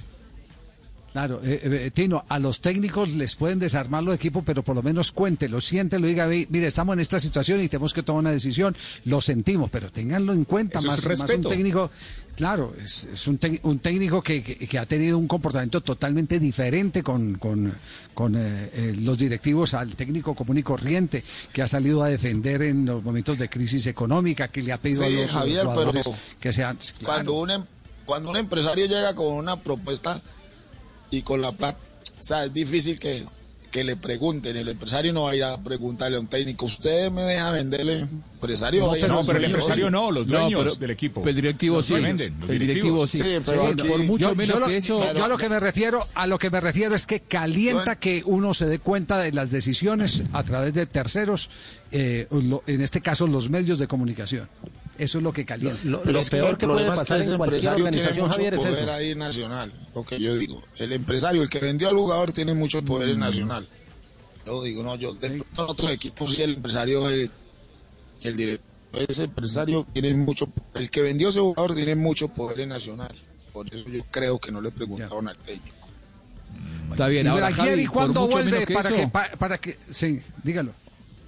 Claro, 1.15 1.41
eh, 1.45 1.61
eh, 1.63 1.91
Tino, 1.95 2.25
a 2.29 2.41
los 2.41 2.61
técnicos 2.61 3.11
les 3.11 3.37
pueden 3.37 3.61
desarmar 3.61 4.03
los 4.03 4.17
equipos, 4.17 4.43
pero 4.45 4.65
por 4.65 4.75
lo 4.75 4.83
menos 4.83 5.13
cuéntelo, 5.13 5.61
siéntelo, 5.61 6.09
diga, 6.09 6.27
"Ve, 6.27 6.49
mire, 6.51 6.67
estamos 6.67 6.95
en 6.95 6.99
esta 6.99 7.21
situación 7.21 7.61
y 7.61 7.69
tenemos 7.69 7.95
que 7.95 8.03
tomar 8.03 8.19
una 8.19 8.33
decisión, 8.33 8.75
lo 9.05 9.21
sentimos, 9.21 9.71
pero 9.71 9.93
ténganlo 9.93 10.33
en 10.33 10.43
cuenta, 10.45 10.81
Eso 10.81 10.89
más, 10.89 11.07
más 11.07 11.21
un 11.31 11.43
técnico, 11.43 11.89
claro, 12.35 12.75
es, 12.83 13.05
es 13.13 13.29
un, 13.29 13.39
un 13.63 13.79
técnico 13.79 14.23
que, 14.23 14.43
que- 14.43 14.57
que 14.57 14.77
ha 14.77 14.87
tenido 14.87 15.17
un 15.17 15.29
comportamiento 15.29 15.81
totalmente 15.83 16.41
diferente 16.41 17.05
con, 17.05 17.37
con, 17.37 17.73
con, 18.13 18.35
eh, 18.35 18.71
eh, 18.75 18.97
los 19.01 19.17
directivos 19.17 19.73
al 19.75 19.95
técnico 19.95 20.35
común 20.35 20.59
y 20.59 20.65
corriente, 20.65 21.23
que 21.53 21.63
ha 21.63 21.69
salido 21.69 22.03
a 22.03 22.09
defender 22.09 22.61
en 22.63 22.87
los 22.87 23.05
momentos 23.05 23.39
de 23.39 23.49
crisis 23.49 23.87
económica, 23.87 24.49
que 24.49 24.63
le 24.63 24.73
ha 24.73 24.79
pedido 24.79 25.07
Sí, 25.07 25.17
a 25.17 25.23
los 25.23 25.31
Javier, 25.31 25.67
pero 25.77 25.93
que 26.41 26.53
sean... 26.53 26.77
Cuando 27.05 27.35
un, 27.35 27.51
em- 27.53 27.65
cuando 28.05 28.31
un 28.31 28.37
empresario 28.37 28.87
llega 28.87 29.15
con 29.15 29.29
una 29.33 29.61
propuesta 29.63 30.21
y 31.11 31.23
con 31.23 31.41
la 31.41 31.53
plata, 31.53 31.79
o 32.19 32.23
sea, 32.23 32.45
es 32.45 32.53
difícil 32.53 32.99
que, 32.99 33.25
que 33.71 33.83
le 33.85 33.97
pregunten. 33.97 34.57
El 34.57 34.69
empresario 34.69 35.13
no 35.13 35.25
va 35.25 35.31
a 35.33 35.37
ir 35.37 35.45
a 35.45 35.57
preguntarle 35.63 36.17
a 36.17 36.21
un 36.21 36.27
técnico, 36.29 36.67
¿usted 36.67 37.11
me 37.11 37.23
deja 37.23 37.51
venderle? 37.51 38.07
Empresario 38.35 38.87
No, 38.87 38.93
pero, 38.93 39.05
a 39.07 39.09
no, 39.09 39.27
pero 39.27 39.39
el 39.39 39.45
empresario 39.47 39.91
no, 39.91 40.11
los 40.13 40.27
No, 40.27 40.39
dueños 40.41 40.61
pero- 40.63 40.75
del 40.77 40.91
equipo. 40.91 41.27
El 41.27 41.35
directivo 41.35 41.77
Los 41.79 41.87
sí. 41.87 41.93
dueños 41.95 42.09
venden, 42.19 42.41
los 42.41 42.51
El 42.51 42.59
directivo 42.59 43.07
sí. 43.07 43.19
Sí, 43.19 43.25
pero 43.45 43.63
Sí, 43.67 43.73
aquí- 43.73 43.89
por 43.89 44.05
mucho 44.05 44.29
yo, 44.31 44.35
menos 44.35 44.55
yo 44.55 44.61
lo, 44.61 44.67
que 44.67 44.77
eso. 44.77 45.15
yo 45.15 45.25
a 45.25 45.29
lo 45.29 45.37
que 45.39 45.49
me 45.49 45.59
refiero, 45.61 46.07
a 46.15 46.27
lo 46.27 46.39
que 46.39 46.51
me 46.51 46.61
refiero 46.61 46.95
es 46.95 47.07
que 47.07 47.21
calienta 47.21 47.97
que 47.99 48.23
uno 48.27 48.55
se 48.55 48.67
dé 48.67 48.79
cuenta 48.79 49.19
de 49.19 49.33
las 49.33 49.51
decisiones 49.51 50.23
a 50.33 50.43
través 50.45 50.75
de 50.75 50.87
terceros, 50.87 51.51
eh, 51.91 52.27
lo- 52.31 52.63
en 52.67 52.81
este 52.81 53.01
caso 53.01 53.27
los 53.27 53.51
medios 53.51 53.79
de 53.79 53.87
comunicación. 53.89 54.49
Eso 54.97 55.19
es 55.19 55.25
lo 55.25 55.33
que 55.33 55.45
calienta. 55.45 55.81
Lo, 55.85 56.05
lo 56.05 56.19
es 56.21 56.31
que 56.31 56.37
peor 56.37 56.51
el 56.51 56.57
que 56.57 56.67
puede 56.67 56.85
problema 56.87 56.95
es 56.95 57.01
que 57.01 57.07
pasar 57.07 57.21
ese 57.21 57.31
en 57.33 57.37
cualquier 57.37 57.59
empresario 57.65 57.85
tiene 57.85 57.99
organización, 57.99 58.27
mucho 58.27 58.37
Javier, 58.37 58.55
es 58.55 58.61
poder 58.61 58.79
eso. 58.79 58.93
ahí 58.93 59.15
nacional, 59.17 59.73
lo 59.95 60.05
que 60.05 60.21
yo 60.21 60.37
digo. 60.37 60.63
El 60.79 60.93
empresario, 60.93 61.43
el 61.43 61.49
que 61.51 61.59
vendió 61.59 61.89
al 61.89 61.97
jugador, 61.97 62.33
tiene 62.33 62.55
mucho 62.55 62.83
poder 62.85 63.09
Mm. 63.09 63.13
en 63.13 63.19
nacional. 63.21 63.69
Yo 64.47 64.63
digo, 64.63 64.83
no, 64.83 64.95
yo 64.97 65.15
de 65.15 65.27
en 65.29 65.45
otros 65.57 65.91
equipos 65.91 66.35
sí 66.35 66.43
el 66.43 66.55
empresario, 66.55 67.09
el, 67.09 67.31
el 68.23 68.37
director, 68.37 68.67
ese 69.09 69.25
empresario 69.25 69.87
tiene 69.93 70.15
mucho, 70.15 70.49
el 70.75 70.91
que 70.91 71.03
vendió 71.03 71.31
ese 71.31 71.41
jugador 71.41 71.75
tiene 71.75 71.97
mucho 71.97 72.29
poder 72.29 72.61
en 72.61 72.69
nacional. 72.69 73.15
Por 73.53 73.67
eso 73.75 73.89
yo 73.89 74.05
creo 74.11 74.39
que 74.39 74.53
no 74.53 74.61
le 74.61 74.71
preguntaron 74.71 75.27
al 75.29 75.37
técnico. 75.39 75.75
Está 76.91 77.09
bien, 77.09 77.27
y 77.27 77.29
ahora 77.31 77.53
Javi, 77.53 77.85
por 77.87 77.95
¿cuándo 77.95 78.21
mucho 78.23 78.33
vuelve 78.33 78.67
que 78.67 78.75
para 78.75 78.91
que, 78.91 79.09
pa- 79.09 79.31
para 79.39 79.59
que, 79.59 79.79
sí, 79.91 80.21
dígalo. 80.45 80.73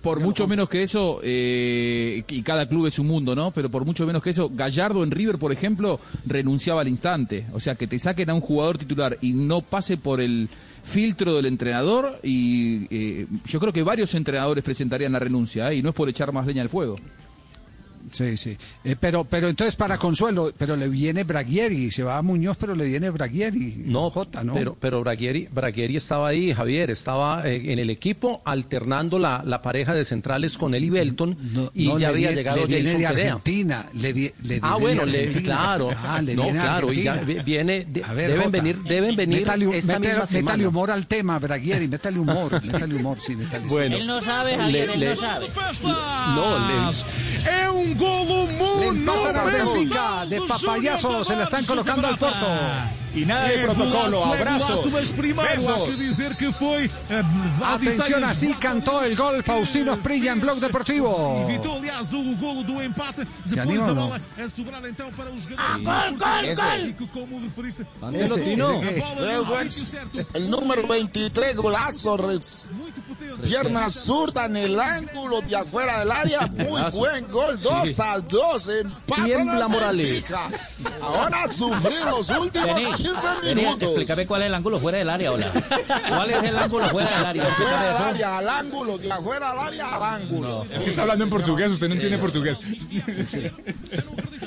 Por 0.06 0.20
mucho 0.20 0.46
menos 0.46 0.68
que 0.68 0.84
eso, 0.84 1.18
eh, 1.24 2.22
y 2.28 2.42
cada 2.42 2.68
club 2.68 2.86
es 2.86 3.00
un 3.00 3.08
mundo, 3.08 3.34
¿no? 3.34 3.50
Pero 3.50 3.68
por 3.72 3.84
mucho 3.84 4.06
menos 4.06 4.22
que 4.22 4.30
eso, 4.30 4.48
Gallardo 4.48 5.02
en 5.02 5.10
River, 5.10 5.36
por 5.36 5.50
ejemplo, 5.50 5.98
renunciaba 6.24 6.82
al 6.82 6.86
instante. 6.86 7.46
O 7.52 7.58
sea, 7.58 7.74
que 7.74 7.88
te 7.88 7.98
saquen 7.98 8.30
a 8.30 8.34
un 8.34 8.40
jugador 8.40 8.78
titular 8.78 9.18
y 9.20 9.32
no 9.32 9.62
pase 9.62 9.96
por 9.96 10.20
el 10.20 10.48
filtro 10.84 11.34
del 11.34 11.46
entrenador, 11.46 12.20
y 12.22 12.86
eh, 12.88 13.26
yo 13.46 13.58
creo 13.58 13.72
que 13.72 13.82
varios 13.82 14.14
entrenadores 14.14 14.62
presentarían 14.62 15.10
la 15.10 15.18
renuncia, 15.18 15.72
¿eh? 15.72 15.78
y 15.78 15.82
no 15.82 15.88
es 15.88 15.94
por 15.96 16.08
echar 16.08 16.32
más 16.32 16.46
leña 16.46 16.62
al 16.62 16.68
fuego. 16.68 16.94
Sí, 18.12 18.36
sí. 18.36 18.56
Eh, 18.84 18.96
pero, 18.98 19.24
pero 19.24 19.48
entonces 19.48 19.76
para 19.76 19.98
Consuelo, 19.98 20.52
pero 20.56 20.76
le 20.76 20.88
viene 20.88 21.24
Bragieri, 21.24 21.90
se 21.90 22.02
va 22.02 22.18
a 22.18 22.22
Muñoz, 22.22 22.56
pero 22.56 22.74
le 22.74 22.84
viene 22.84 23.10
Bragieri. 23.10 23.74
No, 23.86 24.10
Jota, 24.10 24.44
¿no? 24.44 24.54
pero, 24.54 24.76
pero 24.80 25.00
Braguieri, 25.00 25.48
Braguieri 25.50 25.96
estaba 25.96 26.28
ahí, 26.28 26.52
Javier, 26.54 26.90
estaba 26.90 27.46
eh, 27.48 27.72
en 27.72 27.78
el 27.78 27.90
equipo 27.90 28.40
alternando 28.44 29.18
la, 29.18 29.42
la 29.44 29.62
pareja 29.62 29.94
de 29.94 30.04
centrales 30.04 30.56
con 30.58 30.74
Eli 30.74 30.90
Belton 30.90 31.36
y 31.74 31.86
No, 31.88 31.98
ya 31.98 32.08
le 32.10 32.14
había 32.14 32.32
llegado 32.32 32.66
le 32.66 32.80
viene 32.82 32.96
de. 32.98 33.06
Argentina, 33.06 33.86
le, 33.94 34.12
vi- 34.12 34.32
le 34.42 34.58
Ah, 34.62 34.76
bueno, 34.78 35.00
de 35.04 35.12
le- 35.12 35.18
Argentina. 35.28 35.44
claro. 35.44 35.90
Ah, 35.96 36.20
le 36.22 36.34
No, 36.36 36.42
viene 36.44 36.58
claro, 36.60 36.92
y 36.92 37.02
ya 37.02 37.14
viene 37.14 37.84
de- 37.88 38.04
A 38.04 38.12
ver, 38.12 38.30
deben 38.32 38.44
Jota, 38.46 38.58
venir- 38.62 38.82
deben 38.84 39.16
venir 39.16 39.38
métale, 39.40 39.78
esta 39.78 39.92
métale- 39.98 40.08
misma 40.08 40.26
semana. 40.26 40.42
métale 40.52 40.66
humor 40.68 40.90
al 40.90 41.06
tema, 41.06 41.38
Braguieri, 41.38 41.88
métale 41.88 42.18
humor, 42.18 42.52
métale 42.72 42.94
humor, 42.94 43.18
sí, 43.20 43.36
métale. 43.36 43.66
Bueno, 43.68 43.96
Él 43.96 44.06
no 44.06 44.20
sabe, 44.20 44.56
Javier, 44.56 44.86
le- 44.88 44.94
él 44.94 45.00
le- 45.00 45.08
no 45.10 45.16
sabe. 45.16 45.46
No, 45.82 46.58
le, 46.68 47.95
Benfica, 49.44 50.26
de 50.26 50.40
papayazo 50.42 51.24
se 51.24 51.36
la 51.36 51.44
están 51.44 51.64
colocando 51.64 52.06
al 52.08 52.18
Porto. 52.18 52.46
Y 53.16 53.24
nada 53.24 53.48
de 53.48 53.54
protocolo, 53.64 54.22
que 54.36 54.44
besos. 54.54 54.84
eh, 57.08 57.22
Atención, 57.64 58.24
así 58.24 58.52
cantó 58.54 59.02
el 59.02 59.16
gol 59.16 59.42
Faustino 59.42 59.94
Esprilla 59.94 60.32
en 60.32 60.40
Blog 60.40 60.58
Deportivo. 60.60 61.46
Empate. 62.82 63.26
Se 63.46 63.58
anima 63.60 63.86
os 63.86 63.88
Ah, 65.58 65.78
gol, 65.78 66.18
gol, 66.18 66.44
gol. 66.56 66.94
E 68.14 68.24
Ese, 68.24 68.34
ese 68.34 68.56
no 68.56 68.80
el 70.34 70.50
número 70.50 70.86
23, 70.86 71.56
golazo, 71.56 72.16
pierna 73.42 73.90
zurda 73.90 74.46
en 74.46 74.56
el 74.56 74.78
ángulo 74.80 75.40
de 75.40 75.56
afuera 75.56 76.00
del 76.00 76.10
área, 76.10 76.46
muy 76.46 76.82
buen 76.92 77.28
gol, 77.30 77.58
2 77.60 78.00
a 78.00 78.20
2, 78.20 78.68
empatan 78.68 79.24
Tiembla 79.24 79.64
al 79.64 79.70
Morales. 79.70 80.24
Ahora 81.00 81.50
sufrir 81.50 82.00
los 82.04 82.28
últimos 82.30 82.80
Vení, 83.06 83.20
15 83.20 83.46
vení, 83.46 83.60
minutos. 83.62 83.82
explícame 83.88 84.26
cuál 84.26 84.42
es 84.42 84.46
el 84.46 84.54
ángulo 84.54 84.80
fuera 84.80 84.98
del 84.98 85.10
área, 85.10 85.32
hola. 85.32 85.52
¿Cuál 86.08 86.30
es 86.30 86.42
el 86.42 86.56
ángulo 86.56 86.88
fuera 86.88 87.16
del 87.16 87.26
área? 87.26 87.44
Fuera 87.54 87.82
del 87.82 87.96
área, 87.96 88.38
al 88.38 88.48
ángulo, 88.48 88.98
de 88.98 89.12
afuera 89.12 89.50
al 89.50 89.58
área, 89.58 89.94
al 89.96 90.02
ángulo. 90.02 90.66
Es 90.72 90.82
que 90.82 90.90
está 90.90 91.02
hablando 91.02 91.24
en 91.24 91.30
portugués, 91.30 91.70
usted 91.70 91.88
no 91.88 91.94
entiende 91.94 92.18
portugués. 92.18 92.60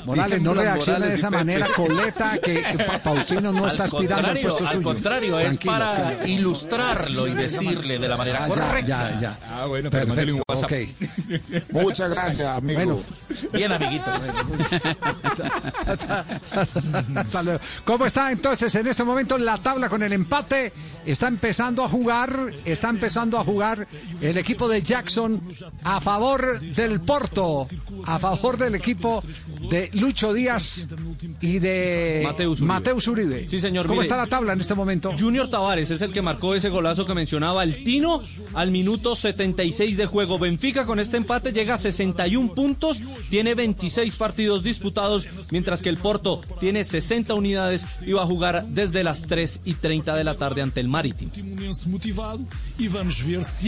Morales 0.04 0.40
no 0.42 0.54
reacciona 0.54 1.06
de 1.06 1.14
esa 1.14 1.30
manera, 1.30 1.68
coleta, 1.74 2.38
que 2.38 2.62
Faustino 3.02 3.52
no 3.52 3.66
está 3.68 3.84
aspirando 3.84 4.28
al 4.28 4.38
puesto 4.38 4.64
al 4.66 4.72
suyo. 4.72 4.82
contrario, 4.82 5.38
es 5.38 5.44
Tranquilo, 5.46 5.72
para 5.72 6.26
ilustrarlo 6.26 7.26
y 7.26 7.34
decirle 7.34 7.98
de 7.98 8.08
la 8.08 8.16
manera 8.16 8.44
Ah, 8.44 8.48
correcta. 8.48 9.10
ya, 9.14 9.20
ya. 9.20 9.38
Ah, 9.50 9.66
bueno, 9.66 9.90
pero 9.90 10.06
mándale 10.06 10.32
un 10.32 10.42
Perfecto, 10.46 10.88
WhatsApp. 11.52 11.72
Muchas 11.82 12.10
gracias, 12.10 12.48
amigo. 12.48 12.80
Bueno. 12.80 13.00
Bien, 13.52 13.72
amiguito. 13.72 14.10
Hasta 17.16 17.42
luego. 17.42 17.60
¿Cómo 17.84 18.06
está 18.06 18.30
entonces 18.32 18.74
en 18.74 18.86
este 18.86 19.04
momento 19.04 19.36
la 19.38 19.56
tabla 19.58 19.88
con 19.88 20.02
el 20.02 20.12
empate? 20.12 20.72
Está 21.04 21.28
empezando 21.28 21.84
a 21.84 21.88
jugar, 21.88 22.52
está 22.64 22.88
empezando 22.90 23.38
a 23.38 23.44
jugar 23.44 23.86
el 24.20 24.36
equipo 24.38 24.68
de 24.68 24.82
Jackson 24.82 25.42
a 25.82 26.00
favor 26.00 26.60
del 26.60 27.00
Porto, 27.00 27.66
a 28.04 28.18
favor 28.18 28.56
del 28.56 28.74
equipo 28.76 29.22
de 29.70 29.80
de 29.80 29.89
Lucho 29.94 30.32
Díaz 30.32 30.86
y 31.40 31.58
de 31.58 32.22
Mateus 32.24 32.60
Uribe. 32.60 32.72
Mateus 32.74 33.08
Uribe. 33.08 33.48
Sí, 33.48 33.60
señor. 33.60 33.86
¿Cómo 33.86 34.00
mire, 34.00 34.06
está 34.06 34.16
la 34.16 34.26
tabla 34.26 34.52
en 34.52 34.60
este 34.60 34.74
momento? 34.74 35.12
Junior 35.18 35.48
Tavares 35.48 35.90
es 35.90 36.02
el 36.02 36.12
que 36.12 36.22
marcó 36.22 36.54
ese 36.54 36.68
golazo 36.68 37.06
que 37.06 37.14
mencionaba 37.14 37.64
el 37.64 37.82
Tino 37.84 38.22
al 38.54 38.70
minuto 38.70 39.14
76 39.14 39.96
de 39.96 40.06
juego. 40.06 40.38
Benfica 40.38 40.84
con 40.84 41.00
este 41.00 41.16
empate 41.16 41.52
llega 41.52 41.74
a 41.74 41.78
61 41.78 42.54
puntos, 42.54 43.02
tiene 43.28 43.54
26 43.54 44.16
partidos 44.16 44.62
disputados, 44.62 45.26
mientras 45.50 45.82
que 45.82 45.88
el 45.88 45.96
Porto 45.96 46.40
tiene 46.60 46.84
60 46.84 47.34
unidades 47.34 47.84
y 48.04 48.12
va 48.12 48.22
a 48.22 48.26
jugar 48.26 48.66
desde 48.68 49.04
las 49.04 49.26
3 49.26 49.62
y 49.64 49.74
30 49.74 50.14
de 50.14 50.24
la 50.24 50.34
tarde 50.34 50.62
ante 50.62 50.80
el 50.80 50.88
Marítimo. 50.88 51.32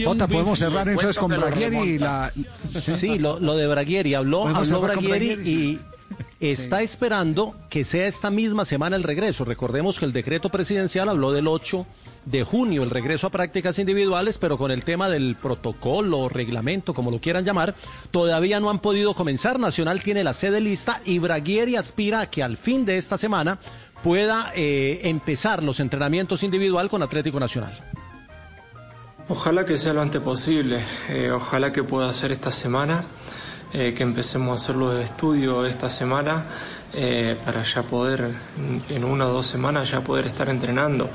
Jota, 0.05 0.27
podemos 0.27 0.59
cerrar 0.59 0.87
entonces 0.87 1.17
con 1.17 1.29
Braguieri 1.31 1.99
la... 1.99 2.31
Sí, 2.79 3.19
lo, 3.19 3.39
lo 3.39 3.55
de 3.55 3.67
Braguieri. 3.67 4.13
Habló, 4.13 4.47
habló 4.47 4.81
Braguieri, 4.81 5.31
y 5.49 5.79
está 6.39 6.81
esperando 6.81 7.55
que 7.69 7.83
sea 7.83 8.07
esta 8.07 8.29
misma 8.29 8.65
semana 8.65 8.95
el 8.95 9.03
regreso. 9.03 9.45
Recordemos 9.45 9.99
que 9.99 10.05
el 10.05 10.13
decreto 10.13 10.49
presidencial 10.49 11.09
habló 11.09 11.31
del 11.31 11.47
8 11.47 11.85
de 12.25 12.43
junio, 12.43 12.83
el 12.83 12.89
regreso 12.89 13.27
a 13.27 13.31
prácticas 13.31 13.79
individuales, 13.79 14.37
pero 14.37 14.57
con 14.57 14.71
el 14.71 14.83
tema 14.83 15.09
del 15.09 15.35
protocolo, 15.35 16.29
reglamento, 16.29 16.93
como 16.93 17.11
lo 17.11 17.19
quieran 17.19 17.45
llamar, 17.45 17.75
todavía 18.11 18.59
no 18.59 18.69
han 18.69 18.79
podido 18.79 19.13
comenzar. 19.13 19.59
Nacional 19.59 20.01
tiene 20.01 20.23
la 20.23 20.33
sede 20.33 20.61
lista 20.61 21.01
y 21.05 21.19
Braguieri 21.19 21.75
aspira 21.75 22.21
a 22.21 22.29
que 22.29 22.43
al 22.43 22.57
fin 22.57 22.85
de 22.85 22.97
esta 22.97 23.17
semana 23.17 23.59
pueda 24.03 24.51
eh, 24.55 25.01
empezar 25.03 25.63
los 25.63 25.79
entrenamientos 25.79 26.43
individual 26.43 26.89
con 26.89 27.01
Atlético 27.01 27.39
Nacional. 27.39 27.73
Ojalá 29.29 29.65
que 29.65 29.77
sea 29.77 29.93
lo 29.93 30.01
antes 30.01 30.21
posible, 30.21 30.81
eh, 31.07 31.31
ojalá 31.31 31.71
que 31.71 31.81
pueda 31.83 32.11
ser 32.11 32.33
esta 32.33 32.51
semana, 32.51 33.05
eh, 33.75 33.91
que 33.95 34.03
empecemos 34.03 34.51
a 34.51 34.63
hacer 34.63 34.75
los 34.75 35.03
estudios 35.03 35.67
esta 35.67 35.89
semana 35.89 36.45
eh, 36.93 37.35
para 37.43 37.63
ya 37.63 37.81
poder, 37.81 38.31
en 38.87 39.03
una 39.03 39.25
o 39.25 39.33
dos 39.33 39.47
semanas, 39.47 39.89
ya 39.89 40.01
poder 40.01 40.27
estar 40.27 40.47
entrenando. 40.47 41.09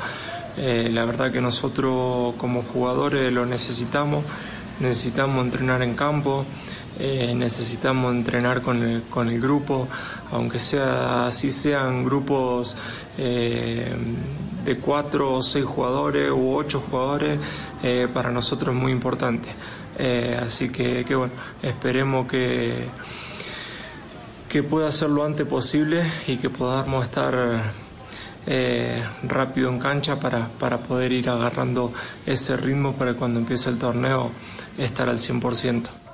Eh, 0.56 0.90
la 0.92 1.04
verdad 1.04 1.30
que 1.30 1.40
nosotros 1.40 2.34
como 2.36 2.64
jugadores 2.64 3.32
lo 3.32 3.46
necesitamos, 3.46 4.24
necesitamos 4.80 5.44
entrenar 5.44 5.82
en 5.82 5.94
campo, 5.94 6.44
necesitamos 6.98 8.12
entrenar 8.12 8.60
con 8.60 8.82
el, 8.82 9.02
con 9.02 9.28
el 9.28 9.40
grupo, 9.40 9.86
aunque 10.32 10.58
sea 10.58 11.28
así 11.28 11.52
sean 11.52 12.02
grupos 12.02 12.76
de 13.16 14.76
cuatro 14.84 15.34
o 15.34 15.42
seis 15.44 15.64
jugadores 15.64 16.28
u 16.32 16.56
ocho 16.56 16.82
jugadores, 16.90 17.38
para 18.12 18.32
nosotros 18.32 18.74
es 18.74 18.82
muy 18.82 18.90
importante. 18.90 19.48
Eh, 19.98 20.38
así 20.40 20.68
que, 20.68 21.04
que 21.04 21.14
bueno, 21.14 21.32
esperemos 21.62 22.28
que, 22.28 22.86
que 24.48 24.62
pueda 24.62 24.92
ser 24.92 25.10
lo 25.10 25.24
antes 25.24 25.46
posible 25.46 26.02
y 26.26 26.36
que 26.36 26.50
podamos 26.50 27.04
estar 27.04 27.34
eh, 28.46 29.02
rápido 29.24 29.68
en 29.68 29.78
cancha 29.78 30.18
para, 30.18 30.48
para 30.48 30.78
poder 30.78 31.12
ir 31.12 31.28
agarrando 31.28 31.92
ese 32.24 32.56
ritmo 32.56 32.94
para 32.94 33.14
cuando 33.14 33.40
empiece 33.40 33.68
el 33.68 33.78
torneo 33.78 34.30
estar 34.78 35.08
al 35.08 35.18
100%. 35.18 36.07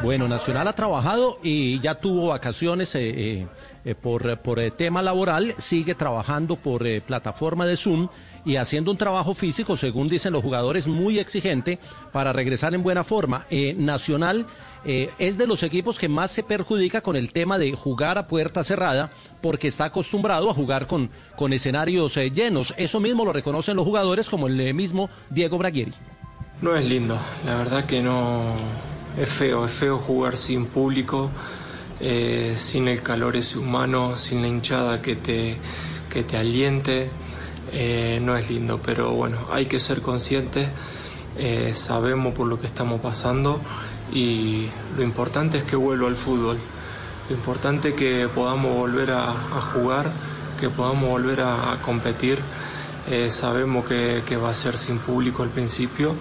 Bueno, 0.00 0.28
Nacional 0.28 0.68
ha 0.68 0.74
trabajado 0.74 1.38
y 1.42 1.80
ya 1.80 1.96
tuvo 1.96 2.28
vacaciones 2.28 2.94
eh, 2.94 3.00
eh, 3.08 3.46
eh, 3.84 3.94
por, 3.96 4.38
por 4.38 4.60
tema 4.70 5.02
laboral, 5.02 5.56
sigue 5.58 5.96
trabajando 5.96 6.54
por 6.54 6.84
plataforma 7.02 7.66
de 7.66 7.76
Zoom 7.76 8.08
y 8.44 8.56
haciendo 8.56 8.92
un 8.92 8.96
trabajo 8.96 9.34
físico, 9.34 9.76
según 9.76 10.08
dicen 10.08 10.32
los 10.32 10.44
jugadores, 10.44 10.86
muy 10.86 11.18
exigente 11.18 11.80
para 12.12 12.32
regresar 12.32 12.74
en 12.74 12.84
buena 12.84 13.02
forma. 13.02 13.46
Nacional 13.76 14.46
es 14.84 15.36
de 15.36 15.46
los 15.46 15.64
equipos 15.64 15.98
que 15.98 16.08
más 16.08 16.30
se 16.30 16.44
perjudica 16.44 17.00
con 17.00 17.16
el 17.16 17.32
tema 17.32 17.58
de 17.58 17.72
jugar 17.72 18.16
a 18.18 18.28
puerta 18.28 18.62
cerrada 18.62 19.10
porque 19.42 19.68
está 19.68 19.86
acostumbrado 19.86 20.48
a 20.48 20.54
jugar 20.54 20.86
con, 20.86 21.10
con 21.36 21.52
escenarios 21.52 22.14
llenos. 22.14 22.72
Eso 22.78 23.00
mismo 23.00 23.24
lo 23.24 23.32
reconocen 23.32 23.76
los 23.76 23.84
jugadores 23.84 24.30
como 24.30 24.46
el 24.46 24.72
mismo 24.72 25.10
Diego 25.28 25.58
Braguieri. 25.58 25.92
No 26.62 26.74
es 26.74 26.86
lindo, 26.86 27.18
la 27.44 27.56
verdad 27.56 27.84
que 27.84 28.00
no 28.00 28.54
es 29.18 29.28
feo, 29.28 29.64
es 29.64 29.72
feo 29.72 29.98
jugar 29.98 30.36
sin 30.36 30.66
público, 30.66 31.30
eh, 32.00 32.54
sin 32.56 32.88
el 32.88 33.02
calor 33.02 33.36
ese 33.36 33.58
humano, 33.58 34.16
sin 34.16 34.42
la 34.42 34.48
hinchada 34.48 35.02
que 35.02 35.16
te, 35.16 35.56
que 36.08 36.22
te 36.22 36.36
aliente, 36.36 37.10
eh, 37.72 38.20
no 38.22 38.36
es 38.36 38.48
lindo, 38.48 38.80
pero 38.82 39.12
bueno, 39.12 39.38
hay 39.50 39.66
que 39.66 39.80
ser 39.80 40.00
conscientes, 40.00 40.68
eh, 41.36 41.72
sabemos 41.74 42.34
por 42.34 42.46
lo 42.46 42.58
que 42.58 42.66
estamos 42.66 43.00
pasando 43.00 43.60
y 44.12 44.68
lo 44.96 45.02
importante 45.02 45.58
es 45.58 45.64
que 45.64 45.76
vuelva 45.76 46.08
al 46.08 46.16
fútbol, 46.16 46.58
lo 47.28 47.34
importante 47.36 47.90
es 47.90 47.94
que 47.94 48.28
podamos 48.34 48.74
volver 48.74 49.10
a, 49.10 49.32
jugar, 49.72 50.10
que 50.58 50.70
podamos 50.70 51.10
volver 51.10 51.42
a, 51.42 51.78
competir. 51.82 52.38
Eh, 53.10 53.30
sabemos 53.30 53.86
que 53.86 54.36
va 54.36 54.50
a 54.50 54.54
ser 54.54 54.76
sin 54.76 54.98
público 54.98 55.42
al 55.42 55.50
principio, 55.50 56.14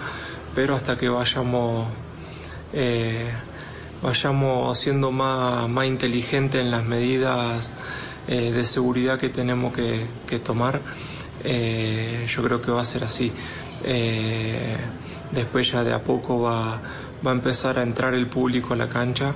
pero 0.54 0.76
hasta 0.76 0.98
que 0.98 1.08
vayamos, 1.08 1.88
eh, 2.74 3.30
vayamos 4.02 4.78
siendo 4.78 5.12
más, 5.12 5.68
más 5.70 5.86
inteligentes 5.86 6.62
en 6.62 6.72
las 6.72 6.84
medidas 6.84 7.74
eh, 8.28 8.52
de 8.52 8.64
seguridad 8.66 9.18
que 9.18 9.30
tenemos 9.30 9.74
que, 9.74 10.40
tomar, 10.40 10.82
eh, 11.44 12.26
yo 12.28 12.44
creo 12.44 12.62
que 12.62 12.72
va 12.72 12.82
a 12.82 12.86
ser 12.86 13.04
así. 13.04 13.32
Eh, 13.86 14.76
después 15.32 15.72
ya 15.72 15.84
de 15.84 15.94
a 15.94 16.04
poco 16.04 16.42
va, 16.42 16.82
va 17.26 17.32
a 17.32 17.34
empezar 17.34 17.80
a 17.80 17.84
entrar 17.84 18.14
el 18.14 18.28
público 18.28 18.74
a 18.74 18.78
la 18.78 18.90
cancha 18.90 19.34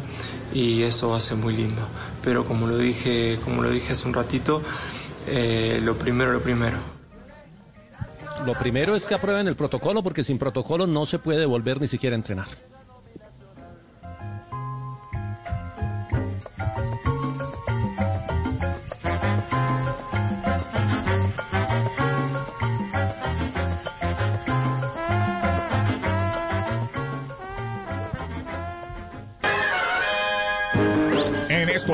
y 0.53 0.81
eso 0.81 1.11
va 1.11 1.17
a 1.17 1.19
ser 1.21 1.37
muy 1.37 1.55
lindo. 1.55 1.81
Pero 2.21 2.43
como 2.43 2.67
lo 2.67 2.77
dije, 2.77 3.39
como 3.43 3.61
lo 3.61 3.69
dije 3.69 3.93
hace 3.93 4.07
un 4.07 4.13
ratito, 4.13 4.61
lo 5.81 5.97
primero, 5.97 6.33
lo 6.33 6.41
primero. 6.41 6.77
Lo 8.45 8.53
primero 8.55 8.95
es 8.95 9.05
que 9.05 9.13
aprueben 9.13 9.47
el 9.47 9.55
protocolo 9.55 10.03
porque 10.03 10.23
sin 10.23 10.37
protocolo 10.37 10.85
no 10.85 11.05
se 11.05 11.19
puede 11.19 11.45
volver 11.45 11.79
ni 11.79 11.87
siquiera 11.87 12.15
a 12.15 12.17
entrenar. 12.17 12.47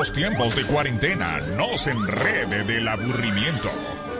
Estos 0.02 0.12
tiempos 0.12 0.54
de 0.54 0.64
cuarentena, 0.64 1.40
no 1.56 1.76
se 1.76 1.90
enrede 1.90 2.62
del 2.62 2.86
aburrimiento. 2.86 3.68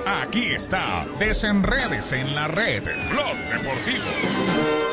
Aquí 0.07 0.47
está, 0.53 1.07
desenredes 1.21 2.13
en 2.13 2.35
la 2.35 2.49
red, 2.49 2.83
Blog 3.11 3.37
Deportivo. 3.53 4.88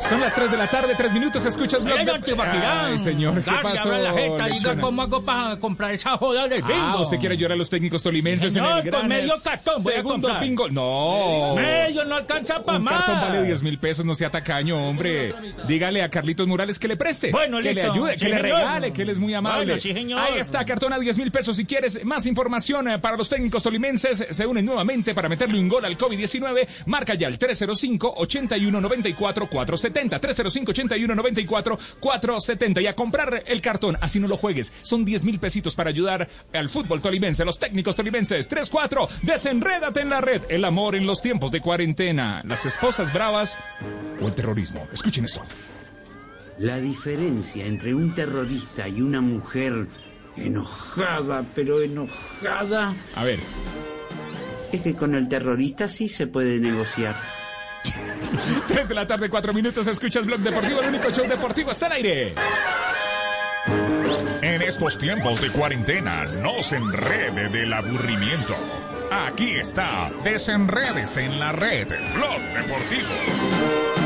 Son 0.00 0.20
las 0.20 0.34
3 0.34 0.50
de 0.50 0.56
la 0.56 0.66
tarde, 0.68 0.94
3 0.96 1.12
minutos, 1.12 1.44
escucha 1.46 1.76
el 1.78 1.84
blog. 1.84 2.04
Don 2.04 2.22
Tibaquirá. 2.22 2.86
Ay, 2.86 2.98
señor, 2.98 3.42
¿qué 3.42 3.50
pasó? 3.62 3.90
la 3.92 4.12
jeta, 4.12 4.46
diga 4.46 4.76
cómo 4.80 5.02
hago 5.02 5.24
para 5.24 5.56
comprar 5.58 5.94
esa 5.94 6.16
joda 6.18 6.46
del 6.48 6.62
bingo. 6.62 6.74
Ah, 6.78 7.00
usted 7.00 7.18
quiere 7.18 7.36
llorar 7.36 7.54
a 7.54 7.58
los 7.58 7.70
técnicos 7.70 8.02
tolimenses 8.02 8.52
Señor, 8.52 8.72
en 8.72 8.76
el 8.78 8.82
gran 8.84 9.00
con 9.02 9.08
medio 9.08 9.32
cartón 9.42 9.82
voy 9.82 9.92
a 9.92 9.96
segundo 9.96 10.28
comprar. 10.28 10.42
bingo. 10.42 10.68
No. 10.68 11.54
Medio 11.54 12.04
no 12.04 12.16
alcanza 12.16 12.62
para 12.62 12.78
Un 12.78 12.84
más. 12.84 12.94
cartón 12.94 13.20
vale 13.20 13.42
10 13.44 13.62
mil 13.62 13.78
pesos, 13.78 14.04
no 14.04 14.14
sea 14.14 14.30
tacaño, 14.30 14.76
hombre. 14.88 15.34
Dígale 15.66 16.02
a 16.02 16.10
Carlitos 16.10 16.46
Morales 16.46 16.78
que 16.78 16.88
le 16.88 16.96
preste. 16.96 17.30
Bueno, 17.30 17.60
que 17.60 17.72
le 17.72 17.82
ayude, 17.82 18.14
Sí, 18.14 18.20
que 18.20 18.28
le 18.30 18.36
señor. 18.40 18.58
regale, 18.58 18.92
que 18.92 19.02
él 19.02 19.10
es 19.10 19.18
muy 19.18 19.32
amable. 19.34 19.64
Bueno, 19.64 19.80
sí, 19.80 19.92
señor. 19.92 20.20
Ahí 20.20 20.38
está, 20.38 20.64
cartón 20.64 20.92
a 20.92 20.98
10 20.98 21.18
mil 21.18 21.30
pesos. 21.30 21.56
Si 21.56 21.64
quieres 21.64 22.04
más 22.04 22.26
información 22.26 22.88
eh, 22.88 22.98
para 22.98 23.16
los 23.16 23.28
técnicos 23.28 23.62
tolimenses, 23.62 24.26
se 24.30 24.46
unen 24.46 24.66
nuevamente 24.66 25.14
para 25.14 25.28
meterle 25.28 25.58
un 25.58 25.68
gol 25.68 25.84
al 25.84 25.96
COVID-19. 25.96 26.66
Marca 26.86 27.14
ya 27.14 27.28
el 27.28 27.38
305-8194-470. 29.92 30.20
305-8194-470. 32.00 32.82
Y 32.82 32.86
a 32.86 32.94
comprar 32.94 33.42
el 33.46 33.60
cartón, 33.60 33.96
así 34.00 34.20
no 34.20 34.28
lo 34.28 34.36
juegues. 34.36 34.72
Son 34.82 35.04
10 35.04 35.24
mil 35.24 35.38
pesitos 35.38 35.74
para 35.74 35.90
ayudar 35.90 36.28
al 36.52 36.68
fútbol 36.68 37.00
tolimense, 37.02 37.44
los 37.44 37.58
técnicos 37.58 37.96
tolimenses. 37.96 38.50
3-4, 38.50 39.08
desenrédate 39.22 40.00
en 40.00 40.10
la 40.10 40.20
red. 40.20 40.42
El 40.48 40.64
amor 40.64 40.94
en 40.94 41.06
los 41.06 41.20
tiempos 41.22 41.50
de 41.50 41.60
cuarentena. 41.60 42.40
Las 42.44 42.64
esposas 42.66 43.12
bravas 43.12 43.56
o 44.20 44.26
el 44.28 44.34
terrorismo. 44.34 44.86
Escuchen 44.92 45.24
esto. 45.24 45.42
La 46.58 46.78
diferencia 46.78 47.66
entre 47.66 47.94
un 47.94 48.14
terrorista 48.14 48.86
y 48.88 49.00
una 49.02 49.20
mujer 49.20 49.88
enojada, 50.36 51.44
pero 51.54 51.80
enojada, 51.80 52.94
A 53.16 53.24
ver. 53.24 53.40
es 54.72 54.80
que 54.80 54.94
con 54.94 55.14
el 55.16 55.28
terrorista 55.28 55.88
sí 55.88 56.08
se 56.08 56.26
puede 56.28 56.60
negociar. 56.60 57.16
3 58.68 58.88
de 58.88 58.94
la 58.94 59.06
tarde, 59.06 59.28
4 59.28 59.52
minutos, 59.52 59.86
escucha 59.86 60.18
el 60.18 60.26
blog 60.26 60.40
deportivo, 60.40 60.80
el 60.80 60.88
único 60.88 61.10
show 61.10 61.26
deportivo 61.26 61.70
está 61.70 61.86
al 61.86 61.92
aire. 61.92 62.34
En 64.42 64.62
estos 64.62 64.98
tiempos 64.98 65.40
de 65.40 65.50
cuarentena, 65.50 66.24
no 66.24 66.62
se 66.62 66.76
enrede 66.76 67.48
del 67.48 67.72
aburrimiento. 67.72 68.54
Aquí 69.10 69.52
está, 69.52 70.10
desenredes 70.22 71.16
en 71.16 71.38
la 71.38 71.52
red, 71.52 71.88
blog 72.14 72.40
deportivo. 72.54 74.04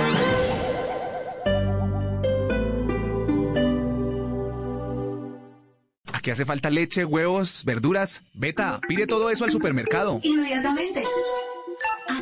¿Qué 6.29 6.33
hace 6.33 6.45
falta 6.45 6.68
leche, 6.68 7.07
huevos, 7.07 7.62
verduras? 7.64 8.22
Beta, 8.35 8.81
pide 8.87 9.07
todo 9.07 9.31
eso 9.31 9.47
al 9.47 9.51
supermercado. 9.51 10.20
Inmediatamente. 10.22 11.03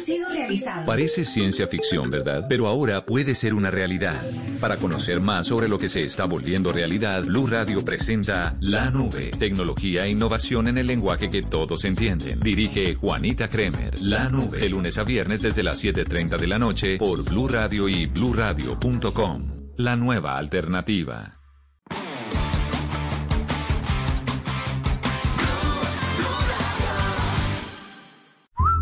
Sido 0.05 0.29
realizado. 0.29 0.87
Parece 0.87 1.25
ciencia 1.25 1.67
ficción, 1.67 2.11
¿verdad? 2.11 2.47
Pero 2.49 2.67
ahora 2.67 3.05
puede 3.05 3.35
ser 3.35 3.55
una 3.55 3.71
realidad. 3.71 4.23
Para 4.61 4.77
conocer 4.77 5.21
más 5.21 5.47
sobre 5.47 5.69
lo 5.69 5.79
que 5.79 5.89
se 5.89 6.03
está 6.03 6.25
volviendo 6.25 6.73
realidad, 6.73 7.25
Blue 7.25 7.47
Radio 7.47 7.85
presenta 7.85 8.57
La 8.61 8.91
Nube, 8.91 9.31
tecnología 9.39 10.05
e 10.05 10.11
innovación 10.11 10.69
en 10.69 10.79
el 10.79 10.87
lenguaje 10.87 11.31
que 11.31 11.43
todos 11.43 11.85
entienden. 11.85 12.41
Dirige 12.41 12.95
Juanita 12.95 13.49
Kremer. 13.49 14.01
La 14.03 14.29
Nube, 14.29 14.59
de 14.59 14.69
lunes 14.69 14.99
a 14.99 15.05
viernes 15.05 15.43
desde 15.43 15.63
las 15.63 15.83
7:30 15.83 16.37
de 16.37 16.47
la 16.47 16.59
noche 16.59 16.99
por 16.99 17.23
Blue 17.25 17.49
Radio 17.49 17.89
y 17.89 18.07
bluradio.com. 18.07 19.73
La 19.77 19.97
nueva 19.97 20.39
alternativa. 20.39 21.37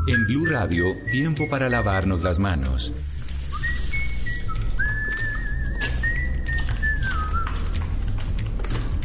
En 0.06 0.26
Blue 0.26 0.44
Radio, 0.44 0.98
tiempo 1.10 1.48
para 1.48 1.70
lavarnos 1.70 2.22
las 2.22 2.38
manos. 2.38 2.92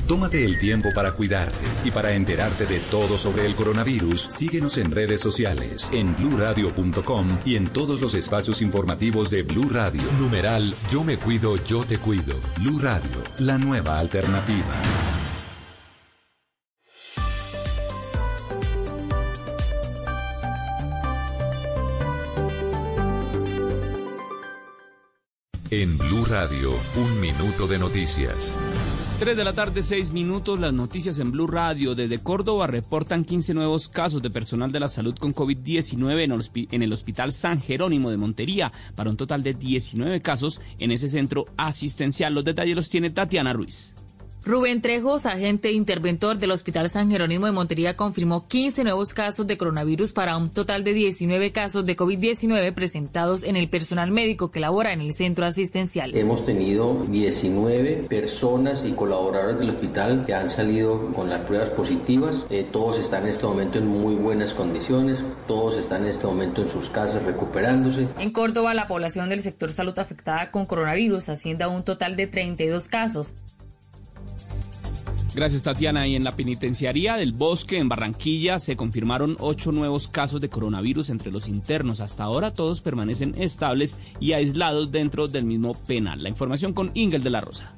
Tómate 0.09 0.43
el 0.43 0.59
tiempo 0.59 0.89
para 0.93 1.13
cuidarte 1.13 1.57
y 1.85 1.91
para 1.91 2.11
enterarte 2.11 2.65
de 2.65 2.79
todo 2.91 3.17
sobre 3.17 3.45
el 3.45 3.55
coronavirus. 3.55 4.23
Síguenos 4.29 4.77
en 4.77 4.91
redes 4.91 5.21
sociales, 5.21 5.89
en 5.93 6.17
bluradio.com 6.17 7.39
y 7.45 7.55
en 7.55 7.69
todos 7.69 8.01
los 8.01 8.13
espacios 8.13 8.61
informativos 8.61 9.29
de 9.29 9.43
Blue 9.43 9.69
Radio. 9.69 10.01
Numeral 10.19 10.75
Yo 10.91 11.05
me 11.05 11.17
cuido, 11.17 11.55
yo 11.63 11.85
te 11.85 11.97
cuido. 11.97 12.35
Blue 12.57 12.79
Radio, 12.79 13.23
la 13.37 13.57
nueva 13.57 13.99
alternativa. 13.99 15.08
Radio, 26.39 26.71
un 26.95 27.19
minuto 27.19 27.67
de 27.67 27.77
noticias. 27.77 28.57
3 29.19 29.35
de 29.35 29.43
la 29.43 29.51
tarde, 29.51 29.83
6 29.83 30.11
minutos, 30.13 30.57
las 30.57 30.71
noticias 30.71 31.19
en 31.19 31.31
Blue 31.33 31.47
Radio. 31.47 31.95
Desde 31.95 32.19
Córdoba 32.19 32.65
reportan 32.65 33.25
15 33.25 33.53
nuevos 33.53 33.89
casos 33.89 34.21
de 34.21 34.29
personal 34.29 34.71
de 34.71 34.79
la 34.79 34.87
salud 34.87 35.15
con 35.19 35.35
COVID-19 35.35 36.23
en, 36.23 36.31
el 36.31 36.39
hospi- 36.39 36.69
en 36.71 36.81
el 36.81 36.93
Hospital 36.93 37.33
San 37.33 37.59
Jerónimo 37.59 38.09
de 38.09 38.15
Montería, 38.15 38.71
para 38.95 39.09
un 39.09 39.17
total 39.17 39.43
de 39.43 39.53
19 39.53 40.21
casos 40.21 40.61
en 40.79 40.91
ese 40.93 41.09
centro 41.09 41.43
asistencial. 41.57 42.33
Los 42.33 42.45
detalles 42.45 42.77
los 42.77 42.87
tiene 42.87 43.09
Tatiana 43.09 43.51
Ruiz. 43.51 43.93
Rubén 44.49 44.81
Trejos, 44.81 45.27
agente 45.27 45.73
interventor 45.73 46.39
del 46.39 46.49
Hospital 46.49 46.89
San 46.89 47.11
Jerónimo 47.11 47.45
de 47.45 47.51
Montería, 47.51 47.95
confirmó 47.95 48.47
15 48.47 48.83
nuevos 48.83 49.13
casos 49.13 49.45
de 49.45 49.59
coronavirus 49.59 50.11
para 50.11 50.37
un 50.37 50.49
total 50.49 50.83
de 50.83 50.93
19 50.93 51.51
casos 51.51 51.85
de 51.85 51.95
COVID-19 51.95 52.73
presentados 52.73 53.43
en 53.43 53.55
el 53.55 53.69
personal 53.69 54.09
médico 54.09 54.49
que 54.49 54.59
labora 54.59 54.91
en 54.91 55.01
el 55.01 55.13
centro 55.13 55.45
asistencial. 55.45 56.17
Hemos 56.17 56.47
tenido 56.47 57.05
19 57.09 58.07
personas 58.09 58.83
y 58.83 58.93
colaboradores 58.93 59.59
del 59.59 59.69
hospital 59.69 60.25
que 60.25 60.33
han 60.33 60.49
salido 60.49 61.13
con 61.13 61.29
las 61.29 61.41
pruebas 61.41 61.69
positivas. 61.69 62.47
Eh, 62.49 62.65
todos 62.71 62.97
están 62.97 63.25
en 63.25 63.29
este 63.29 63.45
momento 63.45 63.77
en 63.77 63.85
muy 63.85 64.15
buenas 64.15 64.55
condiciones. 64.55 65.19
Todos 65.47 65.77
están 65.77 66.05
en 66.05 66.09
este 66.09 66.25
momento 66.25 66.63
en 66.63 66.69
sus 66.69 66.89
casas 66.89 67.23
recuperándose. 67.23 68.07
En 68.17 68.31
Córdoba, 68.31 68.73
la 68.73 68.87
población 68.87 69.29
del 69.29 69.41
sector 69.41 69.71
salud 69.71 69.99
afectada 69.99 70.49
con 70.49 70.65
coronavirus 70.65 71.29
asciende 71.29 71.65
a 71.65 71.67
un 71.67 71.83
total 71.83 72.15
de 72.15 72.25
32 72.25 72.87
casos. 72.87 73.35
Gracias, 75.39 75.63
Tatiana. 75.63 76.05
Y 76.05 76.17
en 76.17 76.25
la 76.25 76.33
penitenciaría 76.33 77.15
del 77.15 77.31
Bosque, 77.31 77.77
en 77.77 77.87
Barranquilla, 77.87 78.59
se 78.59 78.75
confirmaron 78.75 79.37
ocho 79.39 79.71
nuevos 79.71 80.09
casos 80.09 80.41
de 80.41 80.49
coronavirus 80.49 81.11
entre 81.11 81.31
los 81.31 81.47
internos. 81.47 82.01
Hasta 82.01 82.25
ahora 82.25 82.53
todos 82.53 82.81
permanecen 82.81 83.33
estables 83.37 83.95
y 84.19 84.33
aislados 84.33 84.91
dentro 84.91 85.29
del 85.29 85.45
mismo 85.45 85.75
penal. 85.75 86.21
La 86.21 86.27
información 86.27 86.73
con 86.73 86.91
Ingel 86.93 87.23
de 87.23 87.29
la 87.29 87.39
Rosa. 87.39 87.73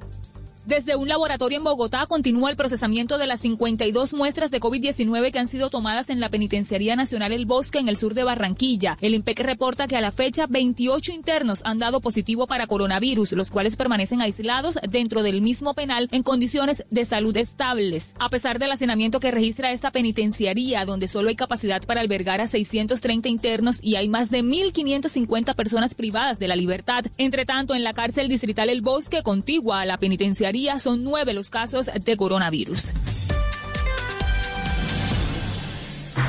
Desde 0.64 0.94
un 0.94 1.08
laboratorio 1.08 1.58
en 1.58 1.64
Bogotá 1.64 2.06
continúa 2.06 2.48
el 2.48 2.56
procesamiento 2.56 3.18
de 3.18 3.26
las 3.26 3.40
52 3.40 4.14
muestras 4.14 4.52
de 4.52 4.60
COVID-19 4.60 5.32
que 5.32 5.40
han 5.40 5.48
sido 5.48 5.70
tomadas 5.70 6.08
en 6.08 6.20
la 6.20 6.28
Penitenciaría 6.28 6.94
Nacional 6.94 7.32
El 7.32 7.46
Bosque 7.46 7.80
en 7.80 7.88
el 7.88 7.96
sur 7.96 8.14
de 8.14 8.22
Barranquilla. 8.22 8.96
El 9.00 9.14
IMPEC 9.14 9.40
reporta 9.40 9.88
que 9.88 9.96
a 9.96 10.00
la 10.00 10.12
fecha 10.12 10.46
28 10.48 11.10
internos 11.10 11.62
han 11.64 11.80
dado 11.80 12.00
positivo 12.00 12.46
para 12.46 12.68
coronavirus, 12.68 13.32
los 13.32 13.50
cuales 13.50 13.74
permanecen 13.74 14.22
aislados 14.22 14.78
dentro 14.88 15.24
del 15.24 15.40
mismo 15.40 15.74
penal 15.74 16.08
en 16.12 16.22
condiciones 16.22 16.86
de 16.90 17.06
salud 17.06 17.36
estables. 17.36 18.14
A 18.20 18.28
pesar 18.28 18.60
del 18.60 18.70
hacinamiento 18.70 19.18
que 19.18 19.32
registra 19.32 19.72
esta 19.72 19.90
penitenciaría, 19.90 20.84
donde 20.84 21.08
solo 21.08 21.30
hay 21.30 21.34
capacidad 21.34 21.82
para 21.82 22.00
albergar 22.00 22.40
a 22.40 22.46
630 22.46 23.28
internos 23.28 23.80
y 23.82 23.96
hay 23.96 24.08
más 24.08 24.30
de 24.30 24.44
1.550 24.44 25.56
personas 25.56 25.96
privadas 25.96 26.38
de 26.38 26.46
la 26.46 26.54
libertad. 26.54 27.04
Entre 27.18 27.44
tanto, 27.44 27.74
en 27.74 27.82
la 27.82 27.94
cárcel 27.94 28.28
distrital 28.28 28.70
El 28.70 28.80
Bosque, 28.80 29.24
contigua 29.24 29.80
a 29.80 29.86
la 29.86 29.98
penitenciaría, 29.98 30.51
son 30.78 31.04
nueve 31.04 31.32
los 31.32 31.50
casos 31.50 31.90
de 32.04 32.16
coronavirus. 32.16 32.92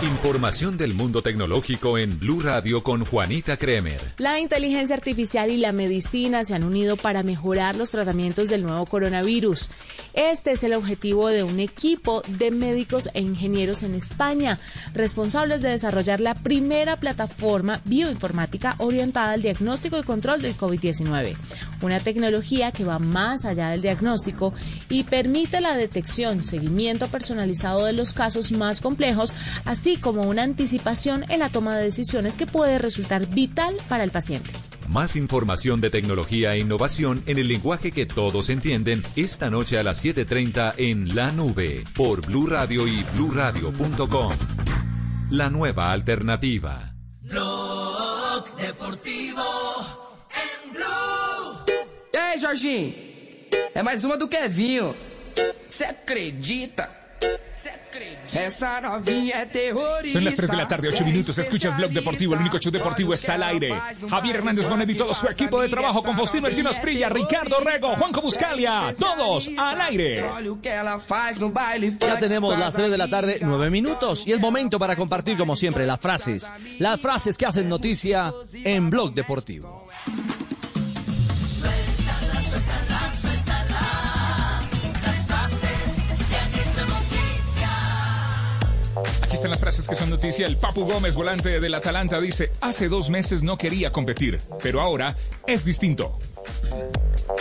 Información 0.04 0.78
del 0.78 0.94
mundo 0.94 1.22
tecnológico 1.22 1.98
en 1.98 2.20
Blue 2.20 2.42
Radio 2.42 2.84
con 2.84 3.06
Juanita 3.06 3.56
Kremer. 3.56 4.02
La 4.18 4.38
inteligencia 4.38 4.98
artificial 4.98 5.50
y 5.50 5.56
la 5.56 5.72
medicina 5.72 6.44
se 6.44 6.54
han 6.54 6.66
unido 6.66 6.98
para 6.98 7.24
mejorar 7.24 7.78
los 7.78 7.92
tratamientos 7.92 8.50
del 8.50 8.64
nuevo 8.64 8.86
coronavirus. 8.86 9.70
Este 10.14 10.52
es 10.52 10.64
el 10.66 10.74
objetivo 10.74 11.30
de 11.30 11.44
un 11.44 11.62
equipo 11.62 12.22
de 12.28 12.52
médicos 12.52 13.10
e 13.14 13.22
ingenieros 13.22 13.82
en 13.84 13.96
España, 13.96 14.60
responsables 14.94 15.62
de 15.62 15.70
desarrollar 15.70 16.20
la 16.20 16.36
primera 16.36 17.00
plataforma 17.00 17.80
bioinformática 17.86 18.76
orientada 18.80 19.32
al 19.32 19.42
diagnóstico 19.42 19.98
y 19.98 20.04
control 20.04 20.42
del 20.42 20.58
COVID-19. 20.58 21.38
Una 21.82 22.02
tecnología 22.02 22.74
que 22.74 22.84
va 22.84 23.00
más 23.00 23.46
allá 23.46 23.70
del 23.70 23.82
diagnóstico 23.82 24.54
y 24.90 25.06
permite 25.06 25.62
la 25.62 25.78
detección, 25.78 26.44
seguimiento 26.44 27.08
personalizado 27.08 27.86
de 27.86 27.94
los 27.94 28.12
casos 28.12 28.52
más 28.52 28.82
complejos, 28.82 29.34
así 29.64 29.93
como 29.98 30.24
una 30.24 30.44
anticipación 30.44 31.26
en 31.30 31.40
la 31.40 31.50
toma 31.50 31.76
de 31.76 31.84
decisiones 31.84 32.36
que 32.36 32.48
puede 32.48 32.78
resultar 32.78 33.28
vital 33.28 33.78
para 33.90 34.04
el 34.04 34.12
paciente. 34.12 34.52
Más 34.88 35.16
información 35.16 35.82
de 35.82 35.90
tecnología 35.90 36.54
e 36.54 36.60
innovación 36.60 37.24
en 37.26 37.40
el 37.40 37.48
lenguaje 37.48 37.92
que 37.92 38.06
todos 38.06 38.50
entienden 38.50 39.04
esta 39.16 39.50
noche 39.50 39.80
a 39.80 39.84
las 39.84 40.04
7:30 40.04 40.76
en 40.78 41.16
La 41.16 41.32
Nube 41.32 41.84
por 41.96 42.26
Blue 42.26 42.48
Radio 42.48 42.88
y 42.88 43.04
bluradio.com. 43.16 44.34
La 45.32 45.50
nueva 45.50 45.92
alternativa. 45.92 46.94
Blog 47.22 48.56
Deportivo 48.58 49.42
em 50.30 50.74
Blue. 50.74 51.66
E 52.14 52.18
aí, 52.18 52.38
Jorginho? 52.38 52.94
É 53.74 53.82
mais 53.82 54.04
uma 54.04 54.18
do 54.18 54.28
Kevinho. 54.28 54.96
Você 55.70 55.86
acredita? 55.86 57.03
Essa 58.34 58.82
novinha 58.82 59.36
é 59.36 59.46
terrorista. 59.46 60.18
Son 60.18 60.24
las 60.24 60.36
3 60.36 60.50
de 60.50 60.58
la 60.58 60.68
tarde, 60.68 60.90
8 60.90 61.06
minutos. 61.06 61.38
Escuchas 61.38 61.76
Blog 61.78 61.92
Deportivo, 61.92 62.34
el 62.34 62.42
único 62.42 62.58
show 62.58 62.72
deportivo 62.72 63.14
está 63.14 63.36
al 63.36 63.44
aire. 63.44 63.74
Javier 64.10 64.38
Hernández 64.38 64.68
Bonet 64.68 64.90
y 64.90 64.96
todo 64.96 65.14
su 65.14 65.28
equipo 65.28 65.62
de 65.62 65.70
trabajo 65.70 66.02
con 66.04 66.16
Faustino 66.16 66.48
El 66.48 66.56
Tino 66.56 66.70
Esprilla, 66.72 67.10
Ricardo 67.10 67.60
Rego, 67.60 67.96
Juanco 67.96 68.22
Buscalia. 68.22 68.94
Todos 68.98 69.50
al 69.58 69.82
aire. 69.82 70.26
Ya 72.00 72.20
tenemos 72.20 72.58
las 72.58 72.74
3 72.74 72.90
de 72.90 72.98
la 72.98 73.08
tarde, 73.08 73.40
9 73.42 73.70
minutos. 73.70 74.26
Y 74.26 74.32
es 74.32 74.40
momento 74.40 74.80
para 74.80 74.96
compartir, 74.96 75.38
como 75.38 75.56
siempre, 75.56 75.86
las 75.86 76.00
frases. 76.00 76.52
Las 76.80 77.00
frases 77.00 77.38
que 77.38 77.46
hacen 77.46 77.70
noticia 77.70 78.34
en 78.54 78.90
Blog 78.90 79.14
Deportivo. 79.14 79.88
Están 89.44 89.52
las 89.52 89.60
frases 89.60 89.90
que 89.90 89.96
son 89.96 90.10
noticia. 90.10 90.48
El 90.48 90.56
Papu 90.56 90.86
Gómez, 90.86 91.16
volante 91.16 91.60
del 91.60 91.74
Atalanta, 91.74 92.22
dice, 92.22 92.52
hace 92.62 92.88
dos 92.88 93.10
meses 93.10 93.44
no 93.44 93.58
quería 93.58 93.92
competir, 93.92 94.38
pero 94.62 94.80
ahora 94.80 95.18
es 95.46 95.66
distinto. 95.66 96.18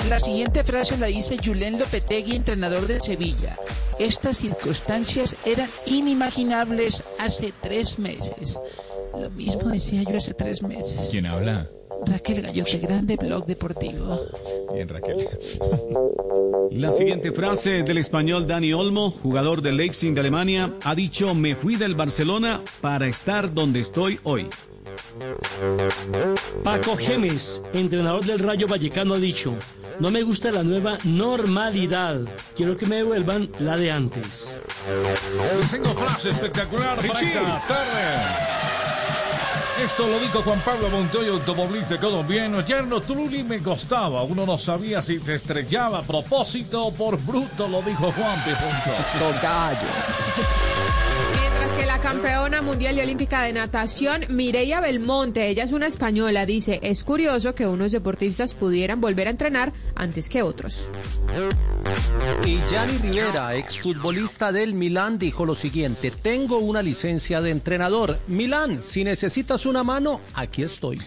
La 0.09 0.19
siguiente 0.19 0.65
frase 0.65 0.99
la 0.99 1.07
dice 1.07 1.37
Julen 1.41 1.79
Lopetegui, 1.79 2.35
entrenador 2.35 2.89
del 2.89 3.01
Sevilla. 3.01 3.57
Estas 4.01 4.39
circunstancias 4.39 5.37
eran 5.45 5.71
inimaginables 5.87 7.05
hace 7.21 7.53
tres 7.63 8.01
meses. 8.01 8.59
Lo 9.17 9.31
mismo 9.31 9.69
decía 9.69 10.03
yo 10.03 10.17
hace 10.17 10.35
tres 10.35 10.61
meses. 10.65 11.07
¿Quién 11.13 11.27
habla? 11.27 11.69
Raquel 12.07 12.43
Gallo, 12.43 12.65
qué 12.65 12.79
grande 12.79 13.17
blog 13.17 13.47
deportivo. 13.47 14.21
Bien, 14.75 14.89
Raquel. 14.89 15.29
La 16.71 16.91
siguiente 16.91 17.33
frase 17.33 17.83
del 17.83 17.99
español 17.99 18.47
Dani 18.47 18.73
Olmo, 18.73 19.11
jugador 19.11 19.63
del 19.63 19.77
Leipzig 19.77 20.15
de 20.15 20.21
Alemania, 20.21 20.75
ha 20.85 20.95
dicho, 20.95 21.35
me 21.35 21.55
fui 21.55 21.77
del 21.77 21.95
Barcelona 21.95 22.63
para 22.81 23.07
estar 23.07 23.53
donde 23.53 23.81
estoy 23.81 24.19
hoy. 24.25 24.49
Paco 26.65 26.97
Gemes, 26.97 27.63
entrenador 27.73 28.25
del 28.25 28.39
Rayo 28.39 28.67
Vallecano, 28.67 29.15
ha 29.15 29.19
dicho, 29.19 29.55
no 29.99 30.11
me 30.11 30.23
gusta 30.23 30.51
la 30.51 30.63
nueva 30.63 30.99
normalidad, 31.05 32.21
quiero 32.57 32.77
que 32.77 32.87
me 32.87 32.97
devuelvan 32.97 33.51
la 33.59 33.77
de 33.77 33.91
antes. 33.91 34.61
Tengo 35.71 35.91
frase 35.91 36.31
espectacular 36.31 36.97
para 36.97 37.03
Richie. 37.03 37.29
esta 37.29 37.65
tarde. 37.69 38.52
Esto 39.81 40.07
lo 40.07 40.19
dijo 40.21 40.43
Juan 40.43 40.61
Pablo 40.61 40.91
Montoya, 40.91 41.31
automovilista 41.31 41.99
colombiano. 41.99 42.61
Yerno 42.61 43.01
Trulli 43.01 43.43
me 43.43 43.61
costaba. 43.61 44.23
Uno 44.23 44.45
no 44.45 44.59
sabía 44.59 45.01
si 45.01 45.19
se 45.19 45.35
estrellaba 45.35 45.99
a 45.99 46.03
propósito 46.03 46.87
o 46.87 46.93
por 46.93 47.19
bruto, 47.19 47.67
lo 47.67 47.83
dijo 47.83 48.13
Juan 48.13 48.45
P. 48.45 48.53
Tocayo. 49.19 50.82
Mientras 51.53 51.75
que 51.75 51.85
la 51.85 52.01
campeona 52.01 52.63
mundial 52.63 52.97
y 52.97 53.01
olímpica 53.03 53.43
de 53.43 53.53
natación, 53.53 54.25
Mireia 54.31 54.81
Belmonte, 54.81 55.49
ella 55.49 55.65
es 55.65 55.73
una 55.73 55.87
española, 55.87 56.47
dice, 56.47 56.81
es 56.83 57.05
curioso 57.05 57.55
que 57.55 57.67
unos 57.67 57.93
deportistas 57.93 58.55
pudieran 58.55 59.03
volver 59.03 59.27
a 59.27 59.31
entrenar 59.31 59.73
antes 59.95 60.31
que 60.31 60.43
otros. 60.43 60.91
Y 62.47 62.59
Gianni 62.71 62.97
Rivera, 62.99 63.55
exfutbolista 63.55 64.51
del 64.51 64.73
Milán, 64.73 65.19
dijo 65.19 65.45
lo 65.45 65.55
siguiente, 65.55 66.11
tengo 66.11 66.59
una 66.59 66.83
licencia 66.83 67.43
de 67.43 67.51
entrenador. 67.51 68.19
Milán, 68.29 68.81
si 68.83 69.05
necesitas 69.05 69.67
una 69.67 69.85
mano, 69.85 70.23
aquí 70.35 70.63
estoy. 70.63 71.01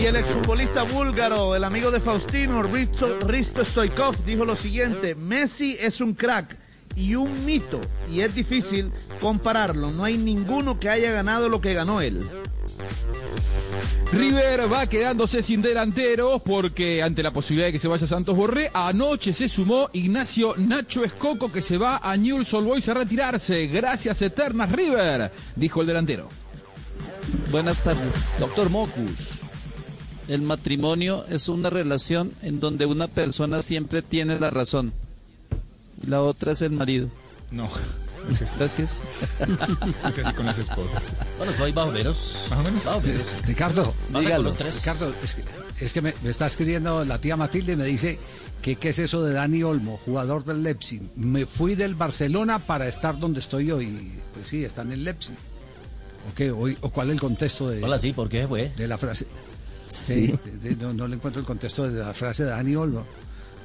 Y 0.00 0.04
el 0.04 0.16
exfutbolista 0.16 0.82
búlgaro, 0.82 1.56
el 1.56 1.64
amigo 1.64 1.90
de 1.90 2.00
Faustino, 2.00 2.62
Risto, 2.62 3.20
Risto 3.20 3.64
Stoikov, 3.64 4.22
dijo 4.24 4.44
lo 4.44 4.54
siguiente, 4.54 5.14
Messi 5.14 5.78
es 5.80 6.00
un 6.02 6.12
crack 6.14 6.63
y 6.96 7.14
un 7.14 7.44
mito, 7.44 7.80
y 8.12 8.20
es 8.20 8.34
difícil 8.34 8.92
compararlo, 9.20 9.90
no 9.90 10.04
hay 10.04 10.16
ninguno 10.16 10.78
que 10.78 10.88
haya 10.88 11.10
ganado 11.10 11.48
lo 11.48 11.60
que 11.60 11.74
ganó 11.74 12.00
él. 12.00 12.24
River 14.12 14.72
va 14.72 14.86
quedándose 14.86 15.42
sin 15.42 15.60
delanteros 15.60 16.40
porque 16.42 17.02
ante 17.02 17.22
la 17.22 17.30
posibilidad 17.30 17.68
de 17.68 17.72
que 17.72 17.78
se 17.78 17.88
vaya 17.88 18.06
Santos 18.06 18.36
Borré, 18.36 18.70
anoche 18.72 19.32
se 19.32 19.48
sumó 19.48 19.90
Ignacio 19.92 20.54
Nacho 20.56 21.04
Escoco 21.04 21.50
que 21.50 21.62
se 21.62 21.78
va 21.78 21.98
a 21.98 22.16
Newell's 22.16 22.52
Old 22.54 22.66
Boys 22.66 22.88
a 22.88 22.94
retirarse. 22.94 23.66
Gracias 23.66 24.22
eternas 24.22 24.70
River, 24.70 25.30
dijo 25.56 25.80
el 25.80 25.86
delantero. 25.86 26.28
Buenas 27.50 27.82
tardes. 27.82 28.30
Doctor 28.38 28.70
Mocus. 28.70 29.40
El 30.28 30.42
matrimonio 30.42 31.24
es 31.28 31.48
una 31.48 31.68
relación 31.68 32.32
en 32.42 32.60
donde 32.60 32.86
una 32.86 33.08
persona 33.08 33.62
siempre 33.62 34.00
tiene 34.00 34.38
la 34.38 34.50
razón. 34.50 34.92
Y 36.04 36.10
la 36.10 36.20
otra 36.22 36.52
es 36.52 36.62
el 36.62 36.72
marido. 36.72 37.08
No. 37.50 37.68
Gracias. 38.58 39.02
Es 39.38 40.18
así 40.18 40.34
con 40.34 40.46
las 40.46 40.58
esposas. 40.58 41.02
Bueno, 41.38 41.52
soy 41.58 41.72
más 41.72 41.88
o 41.88 41.92
menos. 41.92 42.46
Más 42.50 42.58
o 42.58 42.62
menos. 42.62 42.84
Más 42.84 42.94
o 42.96 43.00
menos. 43.00 43.22
Ricardo, 43.46 43.94
dígalo. 44.18 44.52
Ricardo, 44.54 45.12
es 45.22 45.34
que, 45.34 45.84
es 45.84 45.92
que 45.92 46.00
me, 46.02 46.14
me 46.22 46.30
está 46.30 46.46
escribiendo 46.46 47.04
la 47.04 47.18
tía 47.18 47.36
Matilde 47.36 47.74
y 47.74 47.76
me 47.76 47.84
dice 47.84 48.18
que 48.62 48.76
qué 48.76 48.88
es 48.90 48.98
eso 48.98 49.22
de 49.22 49.34
Dani 49.34 49.62
Olmo, 49.62 49.98
jugador 49.98 50.44
del 50.44 50.62
Leipzig. 50.62 51.02
Me 51.16 51.44
fui 51.44 51.74
del 51.74 51.94
Barcelona 51.94 52.58
para 52.60 52.88
estar 52.88 53.18
donde 53.18 53.40
estoy 53.40 53.70
hoy. 53.70 54.12
Pues 54.32 54.48
sí, 54.48 54.64
está 54.64 54.82
en 54.82 54.92
el 54.92 55.04
Leipzig. 55.04 55.36
¿O 56.30 56.34
qué? 56.34 56.50
¿O, 56.50 56.66
o 56.80 56.90
cuál 56.90 57.08
es 57.10 57.14
el 57.14 57.20
contexto 57.20 57.68
de, 57.68 57.84
Hola, 57.84 57.98
sí, 57.98 58.14
¿por 58.14 58.30
qué 58.30 58.48
fue? 58.48 58.72
de 58.74 58.88
la 58.88 58.96
frase? 58.96 59.26
Sí. 59.88 60.34
de- 60.62 60.70
de- 60.70 60.76
no, 60.76 60.94
no 60.94 61.06
le 61.06 61.16
encuentro 61.16 61.40
el 61.40 61.46
contexto 61.46 61.86
de 61.90 62.00
la 62.00 62.14
frase 62.14 62.44
de 62.44 62.50
Dani 62.50 62.74
Olmo. 62.74 63.04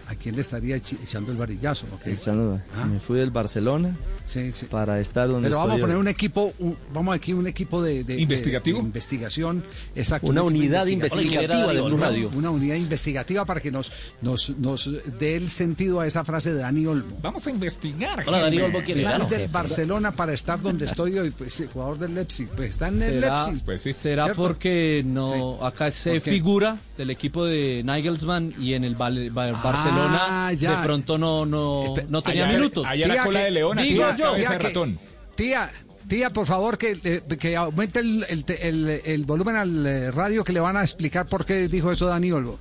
¿A 0.09 0.15
quién 0.15 0.35
le 0.35 0.41
estaría 0.41 0.75
echando 0.75 1.31
el 1.31 1.37
varillazo? 1.37 1.85
¿O 1.93 1.99
qué? 1.99 2.13
Echando- 2.13 2.59
Ah. 2.75 2.85
Me 2.85 2.99
fui 2.99 3.19
del 3.19 3.29
Barcelona 3.29 3.95
Sí, 4.25 4.51
sí. 4.53 4.65
para 4.65 4.99
estar 4.99 5.27
donde 5.27 5.49
Pero 5.49 5.59
vamos 5.59 5.77
a 5.77 5.79
poner 5.81 5.95
hoy. 5.97 6.01
un 6.01 6.07
equipo, 6.07 6.51
un- 6.57 6.75
vamos 6.91 7.15
aquí 7.15 7.31
un 7.33 7.45
equipo 7.45 7.81
de, 7.83 8.03
de- 8.03 8.15
de- 8.15 8.21
¿Investigativo? 8.21 8.79
de 8.79 8.85
investigación, 8.85 9.63
exacto. 9.95 10.25
Una 10.27 10.41
un 10.41 10.47
unidad 10.47 10.87
investigativo. 10.87 11.21
investigativa 11.31 11.73
de 11.73 11.81
Blue 11.81 11.95
Una- 11.95 12.05
Radio. 12.07 12.31
Una 12.33 12.49
unidad 12.49 12.75
investigativa 12.75 13.45
para 13.45 13.59
que 13.61 13.69
nos, 13.71 13.91
nos, 14.23 14.49
nos 14.57 14.89
dé 15.19 15.35
el 15.35 15.51
sentido 15.51 15.99
a 15.99 16.07
esa 16.07 16.25
frase 16.25 16.53
de 16.53 16.59
Dani 16.61 16.87
Olmo. 16.87 17.17
Vamos 17.21 17.45
a 17.45 17.51
investigar. 17.51 18.23
Hola, 18.27 18.39
Dani. 18.39 18.61
Olmo, 18.61 18.79
¿quién 18.83 19.03
No, 19.03 19.11
del 19.11 19.21
jefe. 19.27 19.47
Barcelona 19.47 20.11
para 20.11 20.33
estar 20.33 20.59
donde 20.59 20.85
estoy 20.85 21.19
hoy, 21.19 21.29
pues 21.29 21.59
el 21.59 21.67
jugador 21.67 21.99
del 21.99 22.15
Leipzig, 22.15 22.47
pues 22.55 22.69
está 22.71 22.87
en 22.87 23.01
el 23.03 23.21
¿Será, 23.21 23.45
Leipzig. 23.45 23.63
Pues 23.65 23.81
sí. 23.83 23.93
será 23.93 24.23
¿Cierto? 24.25 24.41
porque 24.41 25.03
no 25.05 25.63
acá 25.63 25.91
se 25.91 26.19
figura 26.19 26.77
del 26.97 27.11
equipo 27.11 27.45
de 27.45 27.83
Nigelsmann 27.85 28.53
y 28.59 28.73
en 28.73 28.83
el 28.83 28.95
Val- 28.95 29.29
Val- 29.29 29.53
Barcelona 29.99 30.47
Ah, 30.47 30.53
ya. 30.53 30.77
de 30.77 30.83
pronto 30.83 31.17
no 31.17 31.45
no, 31.45 31.93
no 32.09 32.21
tenía 32.21 32.45
Allá- 32.47 32.57
minutos. 32.57 32.85
allá 32.87 33.07
la 33.07 33.13
Tía, 33.15 33.23
cola 33.23 33.39
que- 33.39 33.45
de 33.45 33.51
león, 33.51 33.79
aquí 33.79 33.89
digo 33.89 34.09
es 34.09 34.17
yo, 34.17 34.23
cabeza 34.25 34.37
de 34.37 34.47
tía, 34.49 34.57
que- 34.57 34.67
ratón. 34.67 34.99
Tía, 35.35 35.71
tía, 36.07 36.29
por 36.31 36.45
favor, 36.47 36.77
que, 36.77 36.97
eh, 37.03 37.21
que 37.39 37.55
aumente 37.55 37.99
el, 37.99 38.25
el, 38.29 38.45
te- 38.45 38.67
el- 38.67 39.01
el 39.05 39.25
volumen 39.25 39.55
al 39.55 39.85
eh, 39.85 40.11
radio 40.11 40.43
que 40.43 40.53
le 40.53 40.59
van 40.59 40.75
a 40.77 40.81
explicar 40.81 41.25
por 41.27 41.45
qué 41.45 41.67
dijo 41.67 41.91
eso 41.91 42.05
Dani 42.07 42.31
Olmo. 42.31 42.57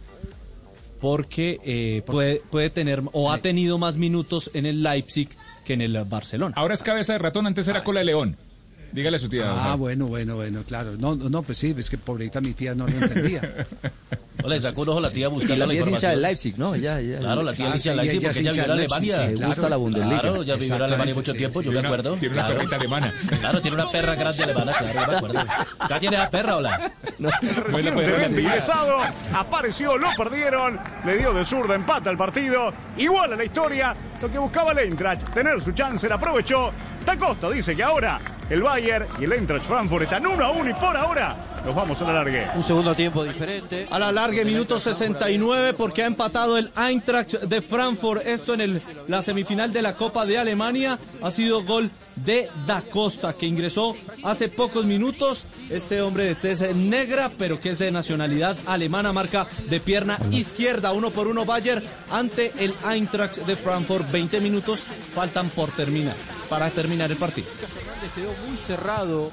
porque 1.01 1.61
eh, 1.65 2.03
puede, 2.07 2.43
puede 2.51 2.71
tener 2.71 3.03
o 3.13 3.31
ha 3.31 3.39
tenido 3.39 3.79
más 3.79 3.97
minutos 3.97 4.51
en 4.55 4.67
el 4.67 4.83
Leipzig 4.83 5.29
que 5.65 5.75
en 5.75 5.81
el 5.81 6.05
Barcelona. 6.05 6.55
Ahora 6.57 6.75
es 6.75 6.83
cabeza 6.83 7.13
de 7.13 7.21
ratón, 7.21 7.47
antes 7.47 7.69
era 7.69 7.85
cola 7.85 8.01
de 8.01 8.07
león. 8.07 8.37
Dígale 8.93 9.17
a 9.17 9.21
su 9.21 9.29
tía. 9.29 9.45
Ah, 9.49 9.75
bueno, 9.77 10.07
bueno, 10.07 10.37
bueno, 10.37 10.63
claro. 10.67 10.93
No, 10.99 11.15
no, 11.15 11.29
no, 11.29 11.43
pues 11.43 11.59
sí, 11.59 11.75
es 11.77 11.91
que 11.91 11.99
pobrecita 11.99 12.41
mi 12.41 12.53
tía 12.53 12.75
no 12.75 12.87
lo 12.87 12.93
entendía. 12.97 13.41
Hola, 14.41 14.55
le 14.55 14.61
sacó 14.61 14.83
un 14.83 14.89
ojo 14.91 14.99
a 14.99 15.01
la 15.03 15.11
tía 15.11 15.27
Y 15.27 15.31
buscando 15.31 15.57
la 15.57 15.67
la 15.67 15.73
tía 15.73 15.81
es 15.81 15.87
hincha 15.89 16.11
del 16.11 16.23
Leipzig, 16.23 16.55
¿no? 16.59 16.77
Ya, 16.77 17.01
ya. 17.01 17.19
Claro, 17.19 17.43
la 17.43 17.53
tía 17.53 17.67
Ah, 17.73 17.75
es 17.75 17.85
hincha 17.87 17.91
del 17.97 18.01
sí, 18.01 18.07
Leipzig 18.07 18.23
porque 18.29 18.39
ella 18.41 18.51
hincha 18.51 18.51
vivió 18.51 18.65
en 18.65 18.71
Alemania. 18.71 19.15
sí, 19.15 19.21
Le 19.21 19.33
claro. 19.35 19.49
gusta 19.49 19.69
la 19.69 19.77
Bundesliga. 19.77 20.21
Claro, 20.21 20.43
ya 20.45 20.55
vivió 20.55 20.77
en 20.77 20.83
Alemania 20.83 21.15
mucho 21.15 21.33
Exactamente, 21.33 21.39
tiempo, 21.39 21.59
sí, 21.61 21.65
yo 21.67 21.71
sí, 21.73 21.75
me 21.77 21.81
sí. 21.81 21.87
acuerdo. 21.87 22.15
Tiene 22.15 22.35
una 22.35 22.43
Claro. 22.45 22.57
perrita 22.57 22.77
alemana. 22.77 23.15
Claro, 23.41 23.61
tiene 23.61 23.75
una 23.75 23.91
perra 23.91 24.15
grande 24.15 24.45
alemana, 24.45 24.73
claro, 24.79 24.93
yo 24.95 25.11
me 25.11 25.17
acuerdo. 25.17 25.45
¿Ya 25.91 26.01
tiene 26.01 26.17
la 26.19 26.31
perra, 26.31 26.57
hola? 26.57 26.93
Buena 27.19 27.41
perra 27.41 27.63
Recientemente 27.65 28.15
alemana. 28.15 28.41
ingresado, 28.41 28.97
apareció, 29.35 29.99
lo 29.99 30.09
perdieron, 30.17 30.79
le 31.05 31.17
dio 31.19 31.35
de 31.35 31.45
zurda 31.45 31.75
empate 31.75 32.09
al 32.09 32.17
partido, 32.17 32.73
igual 32.97 33.33
a 33.33 33.37
la 33.37 33.45
historia, 33.45 33.93
lo 34.21 34.31
que 34.31 34.39
buscaba 34.39 34.73
el 34.73 34.79
Eintracht, 34.79 35.33
tener 35.33 35.61
su 35.61 35.73
chance, 35.73 36.09
la 36.09 36.17
aprovechó. 36.17 36.73
Da 37.05 37.17
Costa 37.17 37.51
dice 37.51 37.75
que 37.75 37.83
ahora 37.83 38.21
el 38.51 38.63
Bayern 38.63 39.07
y 39.21 39.25
el 39.25 39.33
Eintracht 39.33 39.65
Frankfurt 39.65 40.05
están 40.05 40.27
uno 40.27 40.45
a 40.45 40.51
uno 40.51 40.69
y 40.69 40.75
por 40.75 40.97
ahora 40.97 41.37
nos 41.65 41.75
vamos 41.75 42.01
a 42.03 42.07
la 42.07 42.13
largue. 42.13 42.47
Un 42.55 42.65
segundo 42.65 42.95
tiempo 42.95 43.25
diferente. 43.25 43.87
A 43.91 43.99
la 43.99 44.13
larga, 44.13 44.45
minuto 44.45 44.79
69, 44.79 45.75
porque 45.75 46.03
ha 46.03 46.07
empatado 46.07 46.59
el 46.59 46.71
Eintracht 46.77 47.35
de 47.35 47.63
Frankfurt. 47.63 48.27
Esto 48.27 48.55
en 48.55 48.61
el, 48.61 48.83
la 49.07 49.23
semifinal 49.23 49.73
de 49.73 49.83
la 49.83 49.95
Copa 49.95 50.27
de 50.27 50.39
Alemania. 50.39 50.99
Ha 51.23 51.31
sido 51.31 51.63
gol 51.63 51.91
de 52.25 52.51
Da 52.67 52.83
Costa, 52.83 53.35
que 53.35 53.47
ingresó 53.47 53.97
hace 54.23 54.49
pocos 54.49 54.85
minutos. 54.85 55.47
Este 55.71 56.01
hombre 56.01 56.25
de 56.25 56.35
tez 56.35 56.75
negra, 56.75 57.31
pero 57.37 57.61
que 57.61 57.71
es 57.71 57.79
de 57.79 57.91
nacionalidad 57.91 58.57
alemana, 58.67 59.13
marca 59.13 59.47
de 59.69 59.81
pierna 59.81 60.19
izquierda. 60.31 60.93
Uno 60.93 61.11
por 61.11 61.29
uno 61.29 61.45
Bayern 61.45 61.83
ante 62.11 62.53
el 62.59 62.75
Eintracht 62.89 63.39
de 63.39 63.57
Frankfurt. 63.57 64.11
20 64.11 64.41
minutos 64.41 64.87
faltan 65.15 65.49
por 65.51 65.71
terminar, 65.71 66.17
para 66.49 66.71
terminar 66.71 67.11
el 67.11 67.17
partido. 67.17 67.49
Quedó 68.15 68.33
muy 68.47 68.57
cerrado, 68.57 69.31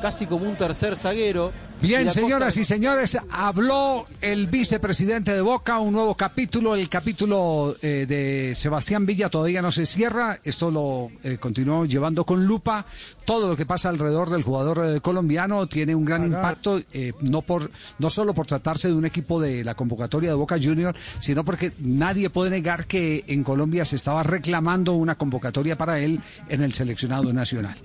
casi 0.00 0.26
como 0.26 0.46
un 0.46 0.56
tercer 0.56 0.96
zaguero. 0.96 1.52
Bien, 1.82 2.10
señoras 2.10 2.58
y 2.58 2.64
señores, 2.66 3.16
habló 3.30 4.04
el 4.20 4.48
vicepresidente 4.48 5.32
de 5.32 5.40
Boca, 5.40 5.78
un 5.78 5.94
nuevo 5.94 6.14
capítulo, 6.14 6.74
el 6.74 6.90
capítulo 6.90 7.74
eh, 7.80 8.04
de 8.06 8.54
Sebastián 8.54 9.06
Villa 9.06 9.30
todavía 9.30 9.62
no 9.62 9.72
se 9.72 9.86
cierra, 9.86 10.38
esto 10.44 10.70
lo 10.70 11.10
eh, 11.22 11.38
continuamos 11.38 11.88
llevando 11.88 12.24
con 12.24 12.44
lupa, 12.44 12.84
todo 13.24 13.48
lo 13.48 13.56
que 13.56 13.64
pasa 13.64 13.88
alrededor 13.88 14.28
del 14.28 14.42
jugador 14.42 14.84
eh, 14.84 15.00
colombiano 15.00 15.66
tiene 15.68 15.94
un 15.94 16.04
gran 16.04 16.24
impacto, 16.24 16.82
eh, 16.92 17.14
no, 17.22 17.40
por, 17.40 17.70
no 17.98 18.10
solo 18.10 18.34
por 18.34 18.46
tratarse 18.46 18.88
de 18.88 18.94
un 18.94 19.06
equipo 19.06 19.40
de 19.40 19.64
la 19.64 19.74
convocatoria 19.74 20.28
de 20.28 20.36
Boca 20.36 20.58
Junior, 20.62 20.94
sino 21.18 21.46
porque 21.46 21.72
nadie 21.78 22.28
puede 22.28 22.50
negar 22.50 22.86
que 22.86 23.24
en 23.26 23.42
Colombia 23.42 23.86
se 23.86 23.96
estaba 23.96 24.22
reclamando 24.22 24.92
una 24.92 25.14
convocatoria 25.14 25.78
para 25.78 25.98
él 25.98 26.20
en 26.50 26.62
el 26.62 26.74
seleccionado 26.74 27.32
nacional. 27.32 27.76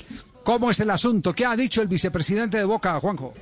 ¿Cómo 0.44 0.70
es 0.70 0.80
el 0.82 0.90
asunto? 0.90 1.34
¿Qué 1.34 1.46
ha 1.46 1.56
dicho 1.56 1.82
el 1.82 1.88
vicepresidente 1.88 2.58
de 2.58 2.66
Boca, 2.66 3.00
Juanjo? 3.00 3.34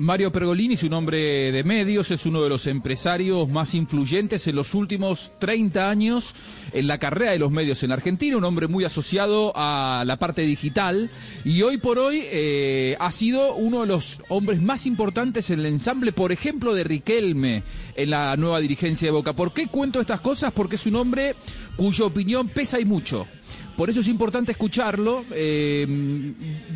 Mario 0.00 0.30
Pergolini, 0.30 0.76
su 0.76 0.90
nombre 0.90 1.52
de 1.52 1.64
medios, 1.64 2.10
es 2.10 2.26
uno 2.26 2.42
de 2.42 2.50
los 2.50 2.66
empresarios 2.66 3.48
más 3.48 3.74
influyentes 3.74 4.46
en 4.46 4.54
los 4.54 4.74
últimos 4.74 5.32
30 5.38 5.88
años 5.88 6.34
en 6.74 6.86
la 6.86 6.98
carrera 6.98 7.30
de 7.30 7.38
los 7.38 7.50
medios 7.50 7.82
en 7.82 7.92
Argentina, 7.92 8.36
un 8.36 8.44
hombre 8.44 8.68
muy 8.68 8.84
asociado 8.84 9.52
a 9.56 10.04
la 10.06 10.18
parte 10.18 10.42
digital 10.42 11.10
y 11.44 11.62
hoy 11.62 11.78
por 11.78 11.98
hoy 11.98 12.22
eh, 12.24 12.96
ha 13.00 13.10
sido 13.10 13.54
uno 13.54 13.80
de 13.80 13.86
los 13.86 14.20
hombres 14.28 14.60
más 14.60 14.84
importantes 14.84 15.48
en 15.48 15.60
el 15.60 15.66
ensamble, 15.66 16.12
por 16.12 16.30
ejemplo, 16.30 16.74
de 16.74 16.84
Riquelme 16.84 17.62
en 17.94 18.10
la 18.10 18.36
nueva 18.36 18.60
dirigencia 18.60 19.08
de 19.08 19.12
Boca. 19.12 19.32
¿Por 19.32 19.54
qué 19.54 19.68
cuento 19.68 20.00
estas 20.00 20.20
cosas? 20.20 20.52
Porque 20.52 20.76
es 20.76 20.84
un 20.84 20.96
hombre 20.96 21.36
cuya 21.76 22.04
opinión 22.04 22.48
pesa 22.48 22.78
y 22.78 22.84
mucho. 22.84 23.26
Por 23.76 23.90
eso 23.90 24.00
es 24.00 24.08
importante 24.08 24.52
escucharlo. 24.52 25.24
Eh, 25.32 25.86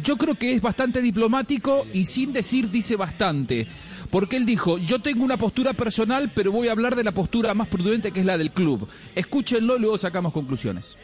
yo 0.02 0.16
creo 0.16 0.34
que 0.34 0.52
es 0.52 0.60
bastante 0.60 1.00
diplomático 1.00 1.86
y 1.92 2.04
sin 2.04 2.32
decir 2.32 2.70
dice 2.70 2.96
bastante. 2.96 3.66
Porque 4.10 4.36
él 4.36 4.44
dijo, 4.44 4.76
yo 4.78 4.98
tengo 4.98 5.24
una 5.24 5.36
postura 5.36 5.72
personal, 5.72 6.32
pero 6.34 6.52
voy 6.52 6.68
a 6.68 6.72
hablar 6.72 6.96
de 6.96 7.04
la 7.04 7.12
postura 7.12 7.54
más 7.54 7.68
prudente 7.68 8.12
que 8.12 8.20
es 8.20 8.26
la 8.26 8.36
del 8.36 8.50
club. 8.50 8.88
Escúchenlo 9.14 9.76
y 9.76 9.80
luego 9.80 9.98
sacamos 9.98 10.32
conclusiones. 10.32 10.98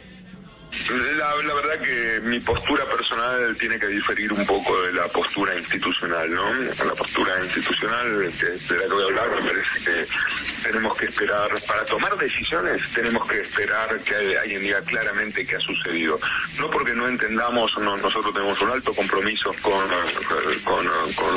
La, 0.88 1.54
verdad 1.54 1.80
que 1.80 2.20
mi 2.22 2.38
postura 2.40 2.84
personal 2.86 3.56
tiene 3.58 3.78
que 3.78 3.88
diferir 3.88 4.32
un 4.32 4.46
poco 4.46 4.82
de 4.82 4.92
la 4.92 5.08
postura 5.08 5.58
institucional, 5.58 6.32
¿no? 6.32 6.52
La 6.52 6.94
postura 6.94 7.44
institucional 7.44 8.18
de 8.18 8.30
la 8.30 8.82
que 8.82 8.88
voy 8.88 9.02
a 9.02 9.06
hablar 9.06 9.30
me 9.30 9.48
parece 9.48 9.84
que 9.84 10.06
tenemos 10.62 10.96
que 10.96 11.06
esperar, 11.06 11.50
para 11.66 11.84
tomar 11.86 12.16
decisiones 12.16 12.82
tenemos 12.94 13.26
que 13.28 13.40
esperar 13.40 13.98
que 14.00 14.14
alguien 14.38 14.62
diga 14.62 14.80
claramente 14.82 15.46
qué 15.46 15.56
ha 15.56 15.60
sucedido. 15.60 16.20
No 16.58 16.70
porque 16.70 16.94
no 16.94 17.08
entendamos, 17.08 17.72
no, 17.78 17.96
nosotros 17.96 18.34
tenemos 18.34 18.60
un 18.60 18.70
alto 18.70 18.94
compromiso 18.94 19.52
con, 19.62 19.88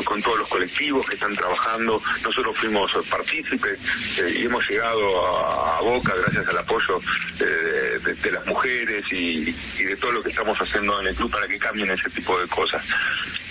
con, 0.04 0.22
todos 0.22 0.40
los 0.40 0.50
colectivos 0.50 1.06
que 1.08 1.16
están 1.16 1.34
trabajando, 1.36 2.02
nosotros 2.24 2.58
fuimos 2.60 2.92
partícipes 3.10 3.80
eh, 4.18 4.34
y 4.40 4.46
hemos 4.46 4.68
llegado 4.70 5.26
a, 5.26 5.80
Boca 5.80 6.14
gracias 6.14 6.46
al 6.48 6.58
apoyo 6.58 7.00
eh, 7.40 8.00
de 8.22 8.32
las 8.32 8.46
mujeres 8.46 9.06
y, 9.12 9.29
y 9.30 9.84
de 9.84 9.96
todo 9.98 10.12
lo 10.12 10.24
que 10.24 10.30
estamos 10.30 10.58
haciendo 10.58 11.00
en 11.02 11.08
el 11.08 11.16
club 11.16 11.32
para 11.32 11.48
que 11.48 11.58
cambien 11.58 11.92
ese 11.92 12.10
tipo 12.10 12.40
de 12.40 12.48
cosas. 12.48 12.84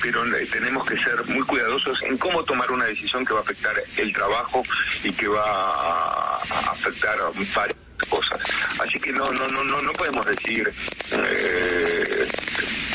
Pero 0.03 0.25
eh, 0.37 0.49
tenemos 0.53 0.87
que 0.87 0.97
ser 0.97 1.25
muy 1.27 1.43
cuidadosos 1.47 1.99
en 2.03 2.17
cómo 2.19 2.43
tomar 2.45 2.71
una 2.71 2.87
decisión 2.87 3.25
que 3.25 3.33
va 3.33 3.41
a 3.41 3.43
afectar 3.43 3.75
el 3.97 4.13
trabajo 4.13 4.63
y 5.03 5.13
que 5.13 5.29
va 5.29 5.45
a, 5.45 6.37
afectar 6.73 7.19
varias 7.55 7.79
cosas. 8.09 8.41
Así 8.81 8.99
que 9.01 9.13
no, 9.13 9.31
no, 9.33 9.47
no, 9.49 9.65
no, 9.65 9.81
no 9.83 9.93
podemos 9.93 10.25
decir 10.27 10.73
eh, 11.11 12.29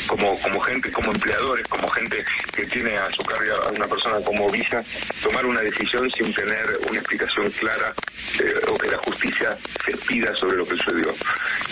como, 0.06 0.40
como 0.40 0.60
gente, 0.60 0.90
como 0.92 1.12
empleadores, 1.12 1.66
como 1.68 1.88
gente 1.90 2.24
que 2.54 2.64
tiene 2.66 2.96
a 2.96 3.10
su 3.12 3.22
cargo 3.22 3.54
a 3.66 3.70
una 3.70 3.86
persona 3.86 4.20
como 4.24 4.50
Visa, 4.50 4.82
tomar 5.22 5.44
una 5.46 5.60
decisión 5.60 6.10
sin 6.10 6.32
tener 6.34 6.78
una 6.88 6.98
explicación 6.98 7.50
clara 7.52 7.92
eh, 8.40 8.54
o 8.68 8.78
que 8.78 8.90
la 8.90 8.98
justicia 8.98 9.56
se 9.84 9.96
pida 10.06 10.34
sobre 10.36 10.56
lo 10.56 10.66
que 10.66 10.76
sucedió. 10.76 11.14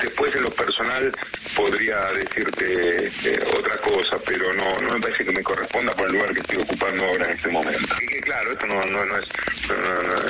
Después 0.01 0.35
en 0.35 0.43
lo 0.43 0.51
personal 0.51 1.13
podría 1.57 1.99
decirte 2.13 3.07
eh, 3.07 3.41
otra 3.57 3.77
cosa, 3.79 4.17
pero 4.25 4.53
no, 4.55 4.65
no 4.83 4.95
me 4.95 5.01
parece 5.01 5.25
que 5.25 5.33
me 5.33 5.43
corresponda 5.43 5.95
por 5.95 6.07
el 6.07 6.13
lugar 6.13 6.33
que 6.33 6.41
estoy 6.41 6.59
ocupando 6.63 7.05
ahora 7.05 7.27
en 7.27 7.37
este 7.37 7.49
momento. 7.49 7.95
Y 8.01 8.07
que 8.07 8.21
claro, 8.21 8.53
esto 8.53 8.67
no, 8.67 8.81
no, 8.83 9.05
no 9.05 9.19
es 9.19 9.29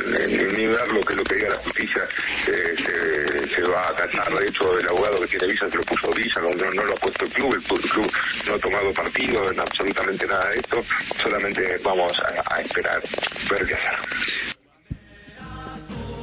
ni, 0.06 0.44
ni 0.52 0.66
ver 0.66 0.92
lo 0.92 1.00
que 1.00 1.14
lo 1.14 1.24
que 1.24 1.34
diga 1.36 1.48
la 1.50 1.58
justicia 1.58 2.08
eh, 2.48 3.48
se, 3.54 3.62
va 3.62 3.82
a 3.82 3.88
acatar. 3.90 4.34
De 4.34 4.46
hecho, 4.46 4.78
el 4.78 4.88
abogado 4.88 5.20
que 5.20 5.28
tiene 5.28 5.52
visa 5.52 5.68
se 5.70 5.76
lo 5.76 5.82
puso 5.82 6.10
visa, 6.12 6.40
no, 6.40 6.70
no 6.70 6.84
lo 6.84 6.92
ha 6.92 6.96
puesto 6.96 7.24
el 7.24 7.32
club, 7.32 7.54
el, 7.54 7.62
no 8.00 8.54
ha 8.54 8.58
tomado 8.58 8.92
partido 8.92 9.50
en 9.50 9.60
absolutamente 9.60 10.26
nada 10.26 10.48
de 10.50 10.56
esto, 10.56 10.82
solamente 11.22 11.78
vamos 11.84 12.12
a, 12.20 12.54
a 12.54 12.60
esperar, 12.60 13.02
ver 13.50 13.66
qué 13.66 13.74
hacer. 13.74 13.98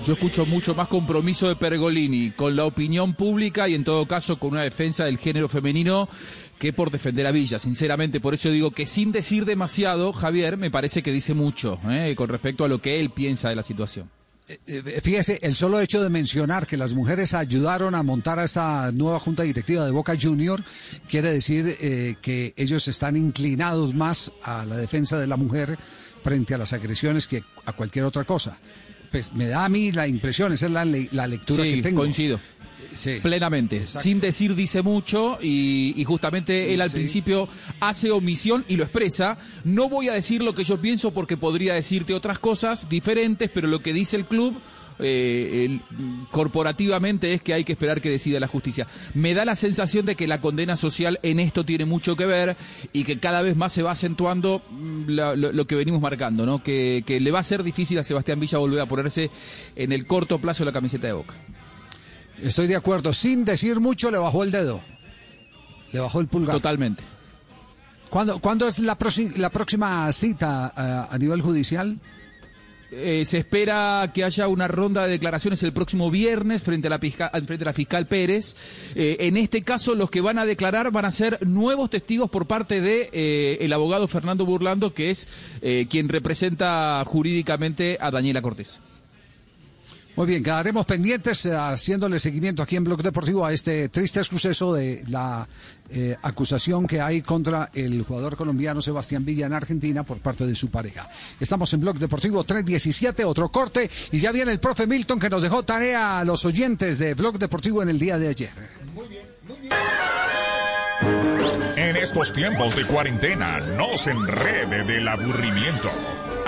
Yo 0.05 0.13
escucho 0.13 0.45
mucho 0.45 0.73
más 0.73 0.87
compromiso 0.87 1.49
de 1.49 1.55
Pergolini 1.55 2.31
con 2.31 2.55
la 2.55 2.65
opinión 2.65 3.13
pública 3.13 3.67
y 3.67 3.75
en 3.75 3.83
todo 3.83 4.07
caso 4.07 4.39
con 4.39 4.51
una 4.51 4.63
defensa 4.63 5.05
del 5.05 5.17
género 5.17 5.49
femenino 5.49 6.07
que 6.57 6.73
por 6.73 6.89
defender 6.89 7.27
a 7.27 7.31
Villa. 7.31 7.59
Sinceramente, 7.59 8.19
por 8.19 8.33
eso 8.33 8.49
digo 8.49 8.71
que 8.71 8.85
sin 8.85 9.11
decir 9.11 9.45
demasiado, 9.45 10.13
Javier, 10.13 10.57
me 10.57 10.71
parece 10.71 11.03
que 11.03 11.11
dice 11.11 11.33
mucho 11.33 11.79
¿eh? 11.89 12.15
con 12.15 12.29
respecto 12.29 12.63
a 12.63 12.67
lo 12.67 12.79
que 12.79 12.99
él 12.99 13.09
piensa 13.11 13.49
de 13.49 13.55
la 13.55 13.63
situación. 13.63 14.09
Eh, 14.65 14.99
Fíjese, 15.03 15.39
el 15.43 15.55
solo 15.55 15.79
hecho 15.79 16.01
de 16.01 16.09
mencionar 16.09 16.65
que 16.65 16.75
las 16.75 16.93
mujeres 16.93 17.33
ayudaron 17.35 17.93
a 17.93 18.01
montar 18.03 18.39
a 18.39 18.45
esta 18.45 18.91
nueva 18.91 19.19
junta 19.19 19.43
directiva 19.43 19.85
de 19.85 19.91
Boca 19.91 20.15
Junior 20.19 20.63
quiere 21.07 21.31
decir 21.31 21.77
eh, 21.79 22.15
que 22.21 22.53
ellos 22.57 22.87
están 22.87 23.15
inclinados 23.15 23.93
más 23.93 24.31
a 24.43 24.65
la 24.65 24.77
defensa 24.77 25.19
de 25.19 25.27
la 25.27 25.37
mujer 25.37 25.77
frente 26.23 26.55
a 26.55 26.57
las 26.57 26.73
agresiones 26.73 27.27
que 27.27 27.43
a 27.65 27.73
cualquier 27.73 28.05
otra 28.05 28.23
cosa. 28.23 28.57
Pues 29.11 29.33
me 29.33 29.47
da 29.47 29.65
a 29.65 29.69
mí 29.69 29.91
la 29.91 30.07
impresión, 30.07 30.51
esa 30.53 30.65
es 30.67 30.71
la, 30.71 30.85
la 30.85 31.27
lectura 31.27 31.63
Sí, 31.63 31.75
que 31.75 31.81
tengo. 31.81 32.01
coincido. 32.01 32.39
Plenamente. 33.21 33.87
Sin 33.87 34.19
decir 34.19 34.55
dice 34.55 34.81
mucho 34.81 35.37
y, 35.41 35.93
y 35.95 36.03
justamente 36.03 36.73
él 36.73 36.81
al 36.81 36.89
Sí. 36.89 36.95
principio 36.95 37.47
hace 37.79 38.11
omisión 38.11 38.65
y 38.67 38.75
lo 38.77 38.83
expresa. 38.83 39.37
No 39.63 39.89
voy 39.89 40.09
a 40.09 40.13
decir 40.13 40.41
lo 40.41 40.53
que 40.53 40.63
yo 40.63 40.79
pienso 40.81 41.11
porque 41.11 41.37
podría 41.37 41.73
decirte 41.73 42.13
otras 42.13 42.39
cosas 42.39 42.89
diferentes, 42.89 43.49
pero 43.53 43.67
lo 43.67 43.81
que 43.81 43.93
dice 43.93 44.15
el 44.17 44.25
club 44.25 44.59
eh, 45.01 45.63
el- 45.65 45.81
corporativamente 46.29 47.33
es 47.33 47.41
que 47.41 47.53
hay 47.53 47.63
que 47.63 47.71
esperar 47.71 48.01
que 48.01 48.09
decida 48.09 48.37
la 48.39 48.47
justicia. 48.47 48.85
Me 49.13 49.33
da 49.33 49.45
la 49.45 49.55
sensación 49.55 50.05
de 50.05 50.15
que 50.15 50.27
la 50.27 50.41
condena 50.41 50.75
social 50.75 51.19
en 51.23 51.39
esto 51.39 51.63
tiene 51.63 51.85
mucho 51.85 52.17
que 52.17 52.25
ver 52.25 52.57
y 52.91 53.05
que 53.05 53.17
cada 53.17 53.41
vez 53.41 53.55
más 53.55 53.71
se 53.71 53.81
va 53.81 53.91
acentuando 53.91 54.61
mm, 54.69 55.03
la- 55.09 55.35
lo, 55.37 55.53
lo 55.53 55.67
que 55.67 55.75
venimos 55.75 56.01
marcando, 56.01 56.45
¿no? 56.45 56.61
Que, 56.61 57.03
que 57.05 57.21
le 57.21 57.31
va 57.31 57.39
a 57.39 57.43
ser 57.43 57.63
difícil 57.63 57.97
a 57.97 58.03
Sebastián 58.03 58.41
Villa 58.41 58.57
volver 58.57 58.81
a 58.81 58.87
ponerse 58.87 59.29
en 59.77 59.93
el 59.93 60.05
corto 60.05 60.37
plazo 60.39 60.65
la 60.65 60.73
camiseta 60.73 61.07
de 61.07 61.13
Boca. 61.13 61.33
Estoy 62.41 62.67
de 62.67 62.75
acuerdo, 62.75 63.13
sin 63.13 63.45
decir 63.45 63.79
mucho 63.79 64.11
le 64.11 64.17
bajó 64.17 64.43
el 64.43 64.51
dedo. 64.51 64.81
Le 65.91 65.99
bajó 65.99 66.21
el 66.21 66.27
pulgar. 66.27 66.55
Totalmente. 66.55 67.03
¿Cuándo, 68.09 68.39
¿cuándo 68.39 68.67
es 68.67 68.79
la, 68.79 68.97
la 69.37 69.49
próxima 69.49 70.11
cita 70.11 70.73
eh, 70.75 71.13
a 71.13 71.17
nivel 71.17 71.41
judicial? 71.41 71.99
Eh, 72.91 73.23
se 73.23 73.37
espera 73.37 74.11
que 74.13 74.23
haya 74.23 74.47
una 74.47 74.67
ronda 74.67 75.03
de 75.03 75.11
declaraciones 75.11 75.61
el 75.61 75.73
próximo 75.73 76.09
viernes 76.09 76.63
frente 76.63 76.87
a 76.87 76.89
la, 76.89 76.97
fiscal, 76.97 77.29
frente 77.45 77.63
a 77.63 77.65
la 77.65 77.73
fiscal 77.73 78.07
Pérez. 78.07 78.55
Eh, 78.95 79.17
en 79.19 79.37
este 79.37 79.61
caso, 79.61 79.93
los 79.93 80.09
que 80.09 80.21
van 80.21 80.39
a 80.39 80.45
declarar 80.45 80.91
van 80.91 81.05
a 81.05 81.11
ser 81.11 81.45
nuevos 81.45 81.91
testigos 81.91 82.31
por 82.31 82.47
parte 82.47 82.81
de 82.81 83.09
eh, 83.13 83.57
el 83.61 83.73
abogado 83.73 84.07
Fernando 84.07 84.45
Burlando, 84.45 84.93
que 84.93 85.11
es 85.11 85.27
eh, 85.61 85.85
quien 85.89 86.09
representa 86.09 87.03
jurídicamente 87.05 87.97
a 88.01 88.09
Daniela 88.09 88.41
Cortés. 88.41 88.79
Muy 90.19 90.27
bien, 90.27 90.43
quedaremos 90.43 90.85
pendientes 90.85 91.45
eh, 91.45 91.55
haciéndole 91.55 92.19
seguimiento 92.19 92.61
aquí 92.61 92.75
en 92.75 92.83
Blog 92.83 93.01
Deportivo 93.01 93.45
a 93.45 93.53
este 93.53 93.87
triste 93.87 94.21
suceso 94.21 94.73
de 94.73 95.01
la 95.07 95.47
eh, 95.89 96.17
acusación 96.21 96.87
que 96.87 96.99
hay 96.99 97.21
contra 97.21 97.69
el 97.73 98.03
jugador 98.03 98.35
colombiano 98.35 98.81
Sebastián 98.81 99.23
Villa 99.23 99.45
en 99.45 99.53
Argentina 99.53 100.03
por 100.03 100.17
parte 100.17 100.45
de 100.45 100.55
su 100.55 100.69
pareja. 100.69 101.09
Estamos 101.39 101.71
en 101.71 101.79
Blog 101.79 101.99
Deportivo 101.99 102.43
317, 102.43 103.23
otro 103.23 103.47
corte, 103.47 103.89
y 104.11 104.19
ya 104.19 104.33
viene 104.33 104.51
el 104.51 104.59
profe 104.59 104.87
Milton 104.87 105.21
que 105.21 105.29
nos 105.29 105.41
dejó 105.41 105.63
tarea 105.63 106.19
a 106.19 106.25
los 106.25 106.43
oyentes 106.43 106.97
de 106.97 107.13
Blog 107.13 107.39
Deportivo 107.39 107.81
en 107.81 107.87
el 107.87 107.97
día 107.97 108.17
de 108.17 108.27
ayer. 108.27 108.51
En 111.77 111.95
estos 111.95 112.33
tiempos 112.33 112.75
de 112.75 112.85
cuarentena, 112.85 113.61
no 113.61 113.97
se 113.97 114.11
enrede 114.11 114.83
del 114.83 115.07
aburrimiento. 115.07 115.89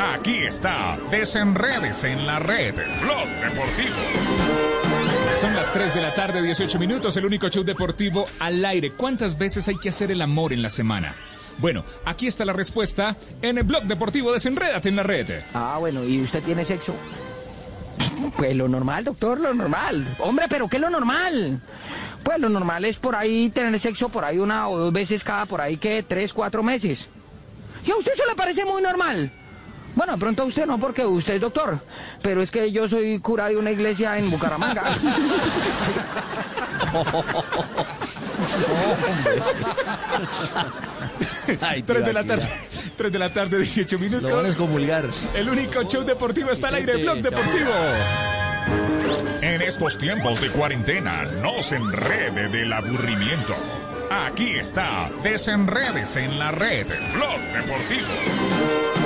Aquí 0.03 0.37
está, 0.37 0.97
desenredes 1.11 2.03
en 2.05 2.25
la 2.25 2.39
red, 2.39 2.73
Blog 3.01 3.27
Deportivo. 3.39 3.95
Son 5.39 5.55
las 5.55 5.71
3 5.71 5.93
de 5.93 6.01
la 6.01 6.15
tarde, 6.15 6.41
18 6.41 6.79
minutos, 6.79 7.15
el 7.17 7.25
único 7.25 7.49
show 7.49 7.63
deportivo 7.63 8.25
al 8.39 8.65
aire. 8.65 8.93
¿Cuántas 8.93 9.37
veces 9.37 9.67
hay 9.67 9.77
que 9.77 9.89
hacer 9.89 10.09
el 10.09 10.23
amor 10.23 10.53
en 10.53 10.63
la 10.63 10.71
semana? 10.71 11.13
Bueno, 11.59 11.85
aquí 12.03 12.25
está 12.25 12.45
la 12.45 12.53
respuesta 12.53 13.15
en 13.43 13.59
el 13.59 13.63
blog 13.63 13.83
deportivo 13.83 14.31
Desenrédate 14.31 14.89
en 14.89 14.95
la 14.95 15.03
red. 15.03 15.43
Ah, 15.53 15.77
bueno, 15.79 16.03
¿y 16.03 16.19
usted 16.21 16.41
tiene 16.41 16.65
sexo? 16.65 16.95
Pues 18.37 18.55
lo 18.55 18.67
normal, 18.67 19.03
doctor, 19.03 19.39
lo 19.39 19.53
normal. 19.53 20.15
Hombre, 20.17 20.47
pero 20.49 20.67
¿qué 20.67 20.77
es 20.77 20.81
lo 20.81 20.89
normal? 20.89 21.61
Pues 22.23 22.39
lo 22.39 22.49
normal 22.49 22.85
es 22.85 22.97
por 22.97 23.15
ahí 23.15 23.49
tener 23.49 23.79
sexo 23.79 24.09
por 24.09 24.25
ahí 24.25 24.39
una 24.39 24.67
o 24.67 24.79
dos 24.79 24.91
veces 24.91 25.23
cada 25.23 25.45
por 25.45 25.61
ahí 25.61 25.77
que 25.77 26.01
tres, 26.01 26.33
cuatro 26.33 26.63
meses. 26.63 27.07
¿Y 27.85 27.91
a 27.91 27.95
usted 27.95 28.13
eso 28.13 28.25
le 28.27 28.35
parece 28.35 28.65
muy 28.65 28.81
normal? 28.81 29.31
Bueno, 29.95 30.13
de 30.13 30.19
pronto 30.19 30.43
a 30.43 30.45
usted 30.45 30.65
no, 30.65 30.79
porque 30.79 31.05
usted 31.05 31.35
es 31.35 31.41
doctor. 31.41 31.79
Pero 32.21 32.41
es 32.41 32.49
que 32.51 32.71
yo 32.71 32.87
soy 32.87 33.19
cura 33.19 33.49
de 33.49 33.57
una 33.57 33.71
iglesia 33.71 34.17
en 34.17 34.29
Bucaramanga. 34.29 34.83
Ay, 41.61 41.83
3 41.83 42.05
de 42.05 42.13
la 42.13 42.23
tarde, 42.23 42.47
3 42.95 43.11
de 43.11 43.19
la 43.19 43.33
tarde, 43.33 43.57
18 43.57 43.97
minutos. 43.97 44.29
Lo 44.29 44.37
van 44.37 44.45
a 44.45 44.49
excomulgar. 44.49 45.05
El 45.35 45.49
único 45.49 45.83
show 45.83 46.03
deportivo 46.03 46.51
está 46.51 46.69
al 46.69 46.75
aire, 46.75 46.97
Blog 46.97 47.17
Deportivo. 47.17 47.71
En 49.41 49.61
estos 49.61 49.97
tiempos 49.97 50.39
de 50.39 50.49
cuarentena, 50.49 51.23
no 51.41 51.61
se 51.61 51.75
enrede 51.77 52.47
del 52.49 52.71
aburrimiento. 52.71 53.55
Aquí 54.09 54.51
está, 54.51 55.09
desenredes 55.23 56.15
en 56.17 56.37
la 56.37 56.51
red, 56.51 56.87
Blog 57.13 57.39
Deportivo. 57.53 59.00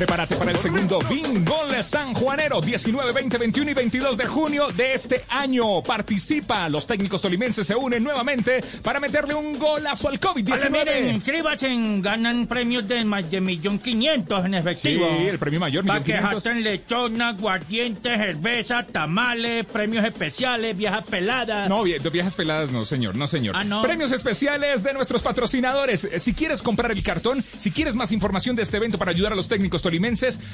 Prepárate 0.00 0.34
para 0.36 0.52
el 0.52 0.56
segundo 0.56 0.98
Bingo 1.10 1.60
San 1.82 2.14
Juanero, 2.14 2.60
19, 2.60 3.12
20, 3.12 3.38
21 3.38 3.70
y 3.70 3.74
22 3.74 4.16
de 4.16 4.26
junio 4.26 4.68
de 4.68 4.92
este 4.94 5.24
año. 5.28 5.82
Participa, 5.82 6.68
los 6.68 6.86
técnicos 6.86 7.22
tolimenses 7.22 7.66
se 7.66 7.74
unen 7.74 8.02
nuevamente 8.04 8.60
para 8.82 9.00
meterle 9.00 9.34
un 9.34 9.58
golazo 9.58 10.08
al 10.08 10.18
Oye, 10.34 10.44
miren, 10.70 11.04
COVID-19. 11.06 11.14
inscríbanse, 11.14 11.68
ganan 12.00 12.46
premios 12.46 12.86
de 12.86 13.04
más 13.04 13.30
de 13.30 13.40
millón 13.40 13.78
quinientos 13.78 14.44
en 14.44 14.54
efectivo. 14.54 15.08
Sí, 15.18 15.26
el 15.26 15.38
premio 15.38 15.60
mayor, 15.60 15.84
Para 15.86 16.00
que 16.02 16.12
jacten 16.14 16.62
lechona, 16.62 17.28
aguardiente, 17.30 18.16
cerveza, 18.16 18.82
tamales, 18.86 19.64
premios 19.66 20.04
especiales, 20.04 20.76
viejas 20.76 21.04
peladas. 21.04 21.68
No, 21.68 21.84
vie- 21.84 21.98
viejas 22.10 22.34
peladas 22.36 22.70
no, 22.72 22.84
señor, 22.84 23.14
no, 23.16 23.26
señor. 23.26 23.54
Ah, 23.56 23.64
no. 23.64 23.82
Premios 23.82 24.12
especiales 24.12 24.82
de 24.82 24.92
nuestros 24.92 25.22
patrocinadores. 25.22 26.04
Eh, 26.04 26.18
Si 26.20 26.34
quieres 26.34 26.62
comprar 26.62 26.90
el 26.90 27.02
cartón, 27.02 27.42
si 27.58 27.70
quieres 27.70 27.94
más 27.94 28.12
información 28.12 28.54
de 28.56 28.62
este 28.62 28.76
evento 28.76 28.98
para 28.98 29.10
ayudar 29.10 29.32
a 29.32 29.36
los 29.36 29.48
técnicos 29.48 29.80
tolimenses, 29.82 29.89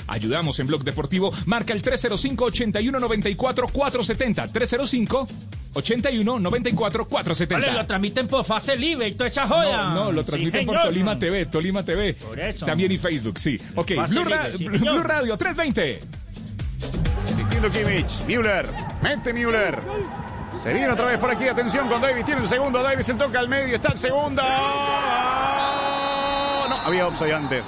ayudamos 0.07 0.61
en 0.61 0.69
Blog 0.69 0.85
Deportivo. 0.85 1.33
Marca 1.47 1.73
el 1.73 1.83
305-8194-470. 1.83 4.53
305 4.53 5.29
81 5.75 6.39
94 6.39 7.05
470. 7.07 7.67
Vale, 7.67 7.79
lo 7.79 7.87
transmiten 7.87 8.27
por 8.29 8.45
Fase 8.45 8.77
Libre 8.77 9.09
y 9.09 9.15
toda 9.15 9.29
esa 9.29 9.47
joda. 9.47 9.91
No, 9.91 9.95
no, 10.07 10.13
lo 10.13 10.23
Sí, 10.23 10.27
transmiten 10.27 10.67
por. 10.67 10.81
Tolima 10.83 11.19
TV, 11.19 11.47
Tolima 11.47 11.85
TV. 11.85 12.15
Por 12.15 12.39
eso. 12.41 12.67
También 12.67 12.93
y 12.93 12.99
Facebook, 12.99 13.39
sí. 13.39 13.61
Ok, 13.75 13.93
Blue, 14.09 14.25
Ra- 14.25 14.51
sí, 14.57 14.69
Blue. 14.69 15.03
Radio 15.03 15.37
320. 15.37 16.01
Distinto 17.37 17.71
Kimmich, 17.71 18.25
Müller, 18.27 18.69
mete 19.03 19.33
Müller. 19.33 19.81
Se 20.63 20.73
viene 20.73 20.91
otra 20.91 21.07
vez 21.07 21.19
por 21.19 21.31
aquí, 21.31 21.47
atención 21.49 21.89
con 21.89 22.01
Davis, 22.01 22.25
tiene 22.25 22.41
el 22.41 22.49
segundo, 22.49 22.83
Davis 22.83 23.09
el 23.09 23.19
toca 23.19 23.39
al 23.39 23.49
medio, 23.49 23.77
está 23.77 23.93
el 23.93 23.99
segundo. 23.99 24.43
No, 26.69 26.77
había 26.83 27.07
offside 27.07 27.35
antes. 27.35 27.67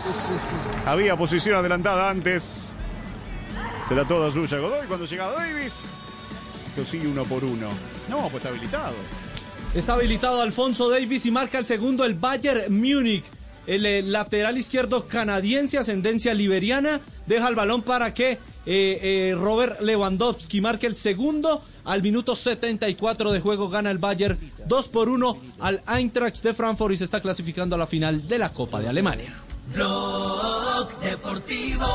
Había 0.89 1.19
posición 1.19 1.57
adelantada 1.57 2.09
antes. 2.09 2.73
Será 3.87 4.09
toda 4.09 4.33
suya 4.33 4.59
Godoy 4.59 4.87
cuando 4.87 5.05
llega 5.05 5.31
Davis. 5.33 5.75
Esto 6.71 6.83
sigue 6.83 7.07
uno 7.07 7.25
por 7.25 7.45
uno. 7.45 7.69
No, 8.09 8.23
pues 8.31 8.37
está 8.37 8.49
habilitado. 8.49 8.95
Está 9.75 9.93
habilitado 9.93 10.41
Alfonso 10.41 10.89
Davis 10.89 11.27
y 11.27 11.31
marca 11.31 11.59
el 11.59 11.67
segundo 11.67 12.07
el 12.07 12.15
Bayern 12.15 12.75
Múnich. 12.75 13.25
El 13.67 13.85
eh, 13.85 14.03
lateral 14.03 14.57
izquierdo 14.57 15.07
canadiense, 15.07 15.77
ascendencia 15.77 16.33
liberiana, 16.33 17.03
deja 17.27 17.49
el 17.49 17.55
balón 17.55 17.83
para 17.83 18.15
que 18.15 18.31
eh, 18.31 18.39
eh, 18.65 19.35
Robert 19.39 19.83
Lewandowski 19.83 20.63
marque 20.63 20.87
el 20.87 20.97
segundo. 20.97 21.63
Al 21.85 22.03
minuto 22.03 22.35
74 22.35 23.33
de 23.33 23.41
juego 23.41 23.69
gana 23.69 23.91
el 23.91 23.99
Bayern 23.99 24.39
2 24.67 24.89
por 24.89 25.11
1 25.11 25.39
al 25.61 25.83
Eintracht 25.87 26.43
de 26.43 26.55
Frankfurt 26.55 26.95
y 26.95 26.97
se 26.97 27.05
está 27.05 27.21
clasificando 27.21 27.77
a 27.77 27.79
la 27.79 27.87
final 27.87 28.27
de 28.27 28.39
la 28.39 28.55
Copa 28.55 28.81
de 28.81 28.89
Alemania. 28.89 29.35
Blog 29.75 31.01
Deportivo 31.01 31.87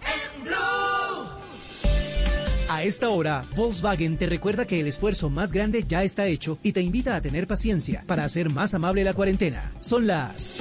en 0.00 0.44
Blue. 0.44 0.54
A 2.68 2.82
esta 2.82 3.10
hora, 3.10 3.44
Volkswagen 3.54 4.16
te 4.16 4.26
recuerda 4.26 4.66
que 4.66 4.80
el 4.80 4.86
esfuerzo 4.86 5.30
más 5.30 5.52
grande 5.52 5.84
ya 5.86 6.02
está 6.02 6.26
hecho 6.26 6.58
y 6.62 6.72
te 6.72 6.80
invita 6.80 7.16
a 7.16 7.20
tener 7.20 7.46
paciencia 7.46 8.04
para 8.06 8.24
hacer 8.24 8.50
más 8.50 8.74
amable 8.74 9.04
la 9.04 9.14
cuarentena. 9.14 9.72
Son 9.80 10.06
las... 10.06 10.56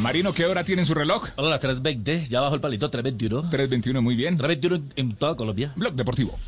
Marino, 0.00 0.32
¿qué 0.32 0.46
hora 0.46 0.64
tiene 0.64 0.82
en 0.82 0.86
su 0.86 0.94
reloj? 0.94 1.28
Hola, 1.36 1.50
las 1.50 1.60
3.20, 1.60 2.28
ya 2.28 2.40
bajo 2.40 2.54
el 2.54 2.60
palito, 2.62 2.90
3.21. 2.90 3.50
3.21, 3.50 4.00
muy 4.00 4.16
bien. 4.16 4.38
3.21 4.38 4.92
en 4.96 5.14
toda 5.14 5.36
Colombia. 5.36 5.72
Blog 5.76 5.92
Deportivo. 5.92 6.38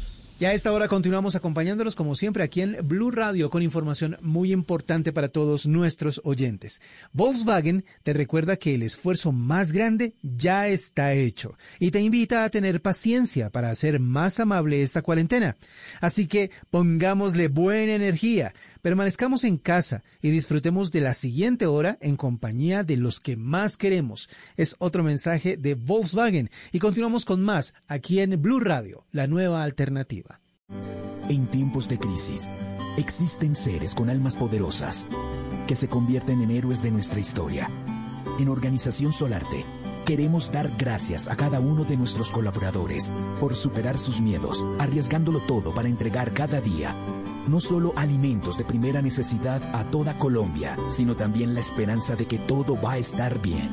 Y 0.41 0.45
a 0.45 0.53
esta 0.53 0.73
hora 0.73 0.89
continuamos 0.89 1.37
acompañándolos 1.37 1.95
como 1.95 2.17
siempre 2.17 2.43
aquí 2.43 2.63
en 2.63 2.77
Blue 2.83 3.13
Radio 3.13 3.49
con 3.49 3.63
información 3.63 4.17
muy 4.23 4.53
importante 4.53 5.13
para 5.13 5.29
todos 5.29 5.67
nuestros 5.67 6.21
oyentes. 6.25 6.83
Volkswagen 7.13 7.85
te 8.03 8.13
recuerda 8.13 8.57
que 8.57 8.75
el 8.75 8.83
esfuerzo 8.83 9.31
más 9.31 9.71
grande 9.71 10.15
ya 10.23 10.67
está 10.67 11.13
hecho 11.13 11.57
y 11.79 11.93
te 11.93 12.01
invita 12.01 12.43
a 12.43 12.51
tener 12.51 12.83
paciencia 12.83 13.51
para 13.51 13.71
hacer 13.71 14.01
más 14.01 14.41
amable 14.41 14.83
esta 14.83 15.03
cuarentena. 15.03 15.57
Así 16.01 16.27
que 16.27 16.51
pongámosle 16.71 17.47
buena 17.47 17.95
energía, 17.95 18.53
permanezcamos 18.83 19.45
en 19.45 19.59
casa 19.59 20.03
y 20.21 20.31
disfrutemos 20.31 20.91
de 20.91 21.01
la 21.01 21.15
siguiente 21.15 21.67
hora 21.67 21.99
en 22.01 22.17
compañía 22.17 22.83
de 22.83 22.97
los 22.97 23.21
que 23.21 23.37
más 23.37 23.77
queremos. 23.77 24.29
Es 24.57 24.75
otro 24.81 25.05
mensaje 25.05 25.57
de 25.57 25.77
Volkswagen 25.77 26.51
y 26.73 26.81
continuamos 26.81 27.25
con 27.25 27.43
más 27.43 27.75
aquí 27.87 28.21
en 28.21 28.43
Blue 28.43 28.61
Radio, 28.61 29.07
la 29.13 29.29
nueva 29.29 29.63
alternativa. 29.63 30.41
En 31.29 31.47
tiempos 31.47 31.89
de 31.89 31.99
crisis, 31.99 32.49
existen 32.99 33.55
seres 33.55 33.95
con 33.95 34.11
almas 34.11 34.37
poderosas 34.37 35.07
que 35.69 35.77
se 35.77 35.89
convierten 35.89 36.43
en 36.43 36.51
héroes 36.51 36.83
de 36.83 36.91
nuestra 36.91 37.21
historia. 37.21 37.71
En 38.41 38.49
Organización 38.49 39.13
Solarte, 39.13 39.65
queremos 40.05 40.51
dar 40.51 40.77
gracias 40.77 41.29
a 41.29 41.37
cada 41.37 41.61
uno 41.61 41.85
de 41.85 41.97
nuestros 41.97 42.33
colaboradores 42.33 43.13
por 43.39 43.55
superar 43.55 44.01
sus 44.01 44.21
miedos, 44.21 44.65
arriesgándolo 44.81 45.41
todo 45.41 45.73
para 45.73 45.89
entregar 45.89 46.35
cada 46.35 46.61
día 46.61 46.97
no 47.49 47.61
solo 47.61 47.93
alimentos 47.97 48.59
de 48.59 48.65
primera 48.65 49.03
necesidad 49.03 49.63
a 49.75 49.91
toda 49.91 50.19
Colombia, 50.19 50.77
sino 50.91 51.17
también 51.17 51.55
la 51.55 51.61
esperanza 51.61 52.17
de 52.17 52.27
que 52.27 52.39
todo 52.39 52.81
va 52.81 52.93
a 52.93 52.99
estar 52.99 53.41
bien. 53.41 53.71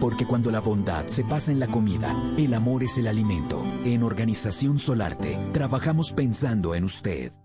Porque 0.00 0.26
cuando 0.26 0.50
la 0.50 0.60
bondad 0.60 1.06
se 1.06 1.24
pasa 1.24 1.52
en 1.52 1.60
la 1.60 1.68
comida, 1.68 2.14
el 2.36 2.54
amor 2.54 2.82
es 2.82 2.98
el 2.98 3.06
alimento. 3.06 3.62
En 3.84 4.02
Organización 4.02 4.78
Solarte, 4.78 5.38
trabajamos 5.52 6.12
pensando 6.12 6.74
en 6.74 6.84
usted. 6.84 7.43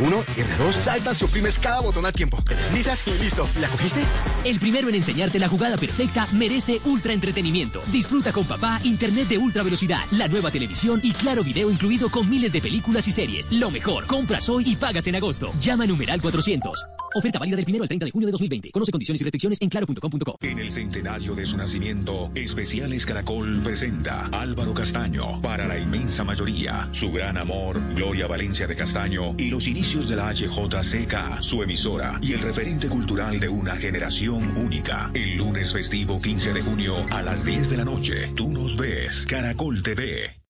R1, 0.00 0.24
R2, 0.24 0.72
saltas 0.72 1.20
y 1.20 1.24
oprimes 1.24 1.58
cada 1.58 1.80
botón 1.80 2.06
al 2.06 2.12
tiempo. 2.12 2.42
Te 2.42 2.54
deslizas 2.54 3.02
y 3.06 3.22
listo. 3.22 3.48
¿La 3.60 3.68
cogiste? 3.68 4.04
El 4.44 4.58
primero 4.58 4.88
en 4.88 4.94
enseñarte 4.94 5.38
la 5.38 5.48
jugada 5.48 5.76
perfecta 5.76 6.26
merece 6.32 6.80
ultra 6.84 7.12
entretenimiento. 7.12 7.82
Disfruta 7.92 8.32
con 8.32 8.44
papá 8.44 8.80
internet 8.84 9.28
de 9.28 9.38
ultra 9.38 9.62
velocidad, 9.62 10.00
la 10.10 10.28
nueva 10.28 10.50
televisión 10.50 11.00
y 11.02 11.12
claro 11.12 11.42
video 11.42 11.70
incluido 11.70 12.10
con 12.10 12.28
miles 12.28 12.52
de 12.52 12.60
películas 12.60 13.06
y 13.08 13.12
series. 13.12 13.50
Lo 13.52 13.70
mejor, 13.70 14.06
compras 14.06 14.48
hoy 14.48 14.64
y 14.66 14.76
pagas 14.76 15.06
en 15.06 15.16
agosto. 15.16 15.52
Llama 15.60 15.84
a 15.84 15.86
numeral 15.86 16.20
400. 16.20 16.86
Oferta 17.14 17.38
válida 17.38 17.56
del 17.56 17.66
1 17.68 17.82
al 17.82 17.88
30 17.88 18.06
de 18.06 18.10
junio 18.10 18.26
de 18.26 18.32
2020. 18.32 18.70
Conoce 18.70 18.92
condiciones 18.92 19.20
y 19.20 19.24
restricciones 19.24 19.60
en 19.60 19.68
claro.com.co. 19.68 20.36
En 20.40 20.58
el 20.58 20.70
centenario 20.70 21.34
de 21.34 21.46
su 21.46 21.56
nacimiento, 21.56 22.30
Especiales 22.34 23.06
Caracol 23.06 23.60
presenta 23.62 24.26
Álvaro 24.32 24.74
Castaño 24.74 25.40
para 25.40 25.66
la 25.66 25.78
inmensa 25.78 26.24
mayoría. 26.24 26.88
Su 26.92 27.12
gran 27.12 27.36
amor, 27.36 27.80
Gloria 27.94 28.26
Valencia 28.26 28.66
de 28.66 28.76
Castaño 28.76 29.34
y 29.36 29.50
los 29.50 29.66
inicios 29.66 30.08
de 30.08 30.16
la 30.16 30.32
HJCK, 30.32 31.40
su 31.40 31.62
emisora 31.62 32.18
y 32.22 32.32
el 32.32 32.40
referente 32.40 32.88
cultural 32.88 33.40
de 33.40 33.48
una 33.48 33.76
generación 33.76 34.56
única. 34.56 35.10
El 35.14 35.36
lunes 35.36 35.72
festivo 35.72 36.20
15 36.20 36.52
de 36.52 36.62
junio 36.62 37.06
a 37.10 37.22
las 37.22 37.44
10 37.44 37.70
de 37.70 37.76
la 37.76 37.84
noche. 37.84 38.32
Tú 38.34 38.50
nos 38.50 38.76
ves, 38.76 39.26
Caracol 39.26 39.82
TV. 39.82 40.42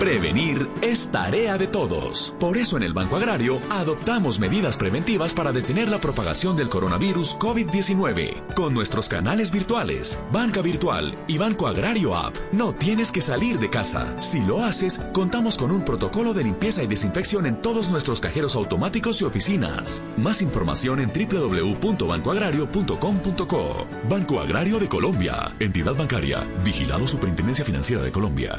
Prevenir 0.00 0.66
es 0.80 1.10
tarea 1.10 1.58
de 1.58 1.66
todos. 1.66 2.34
Por 2.40 2.56
eso 2.56 2.78
en 2.78 2.84
el 2.84 2.94
Banco 2.94 3.16
Agrario 3.16 3.60
adoptamos 3.68 4.38
medidas 4.38 4.78
preventivas 4.78 5.34
para 5.34 5.52
detener 5.52 5.90
la 5.90 5.98
propagación 5.98 6.56
del 6.56 6.70
coronavirus 6.70 7.36
COVID-19. 7.36 8.54
Con 8.54 8.72
nuestros 8.72 9.10
canales 9.10 9.50
virtuales, 9.50 10.18
Banca 10.32 10.62
Virtual 10.62 11.18
y 11.26 11.36
Banco 11.36 11.66
Agrario 11.66 12.16
App, 12.16 12.34
no 12.50 12.72
tienes 12.72 13.12
que 13.12 13.20
salir 13.20 13.58
de 13.58 13.68
casa. 13.68 14.16
Si 14.22 14.40
lo 14.40 14.64
haces, 14.64 15.02
contamos 15.12 15.58
con 15.58 15.70
un 15.70 15.84
protocolo 15.84 16.32
de 16.32 16.44
limpieza 16.44 16.82
y 16.82 16.86
desinfección 16.86 17.44
en 17.44 17.60
todos 17.60 17.90
nuestros 17.90 18.22
cajeros 18.22 18.56
automáticos 18.56 19.20
y 19.20 19.26
oficinas. 19.26 20.02
Más 20.16 20.40
información 20.40 21.00
en 21.00 21.12
www.bancoagrario.com.co. 21.12 23.86
Banco 24.08 24.40
Agrario 24.40 24.78
de 24.78 24.88
Colombia. 24.88 25.54
Entidad 25.60 25.94
bancaria. 25.94 26.42
Vigilado 26.64 27.06
Superintendencia 27.06 27.66
Financiera 27.66 28.00
de 28.00 28.10
Colombia. 28.10 28.58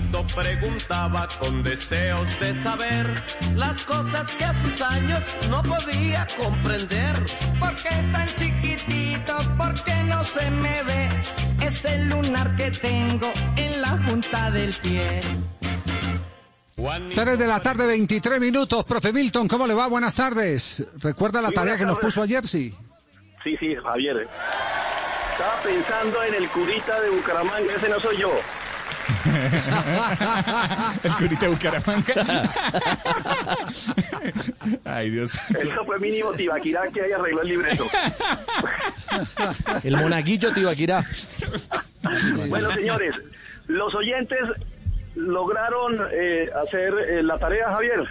Juanito 0.00 0.26
preguntaba 0.34 1.28
con 1.38 1.62
deseos 1.62 2.40
de 2.40 2.54
saber 2.62 3.06
las 3.54 3.82
cosas 3.84 4.34
que 4.34 4.44
a 4.44 4.54
sus 4.62 4.80
años 4.80 5.22
no 5.50 5.62
podía 5.62 6.26
comprender. 6.38 7.16
¿Por 7.58 7.74
qué 7.76 7.88
es 7.88 8.12
tan 8.12 8.26
chiquitito? 8.28 9.36
¿Por 9.58 9.84
qué 9.84 9.94
no 10.04 10.24
se 10.24 10.50
me 10.50 10.82
ve? 10.84 11.08
Es 11.60 11.84
el 11.84 12.08
lunar 12.08 12.56
que 12.56 12.70
tengo 12.70 13.30
en 13.56 13.80
la 13.80 13.96
punta 13.96 14.50
del 14.50 14.72
pie. 14.74 15.20
3 17.14 17.38
de 17.38 17.46
la 17.46 17.60
tarde, 17.60 17.86
23 17.86 18.40
minutos. 18.40 18.84
Profe 18.86 19.12
Milton, 19.12 19.46
¿cómo 19.48 19.66
le 19.66 19.74
va? 19.74 19.86
Buenas 19.86 20.14
tardes. 20.14 20.86
¿Recuerda 21.02 21.42
la 21.42 21.48
Sí, 21.48 21.54
tarea 21.54 21.76
que 21.76 21.84
nos 21.84 21.98
puso 21.98 22.22
ayer? 22.22 22.46
Sí. 22.46 22.74
Sí, 23.44 23.56
sí, 23.60 23.76
Javier. 23.76 24.26
Estaba 25.32 25.56
pensando 25.62 26.22
en 26.24 26.34
el 26.34 26.48
curita 26.48 27.00
de 27.00 27.10
Bucaramanga, 27.10 27.74
ese 27.76 27.88
no 27.88 28.00
soy 28.00 28.16
yo. 28.16 28.30
el 31.02 31.12
curita 31.16 31.46
de 31.46 31.48
Bucaramanga. 31.48 32.50
Ay, 34.84 35.10
Dios. 35.10 35.38
Eso 35.50 35.84
fue 35.84 35.98
mínimo 35.98 36.32
Tibaquirá 36.32 36.88
que 36.92 37.02
ahí 37.02 37.12
arregló 37.12 37.42
el 37.42 37.48
libreto. 37.48 37.86
El 39.82 39.96
monaguillo 39.96 40.52
Tibaquirá. 40.52 41.04
Bueno, 42.48 42.72
señores, 42.72 43.16
los 43.66 43.94
oyentes 43.94 44.40
lograron 45.14 46.00
eh, 46.12 46.48
hacer 46.66 46.94
eh, 47.08 47.22
la 47.22 47.38
tarea, 47.38 47.70
Javier. 47.70 48.08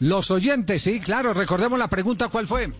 Los 0.00 0.30
oyentes, 0.30 0.82
sí, 0.82 1.00
claro. 1.00 1.34
Recordemos 1.34 1.78
la 1.78 1.88
pregunta, 1.88 2.28
¿cuál 2.28 2.46
fue? 2.46 2.70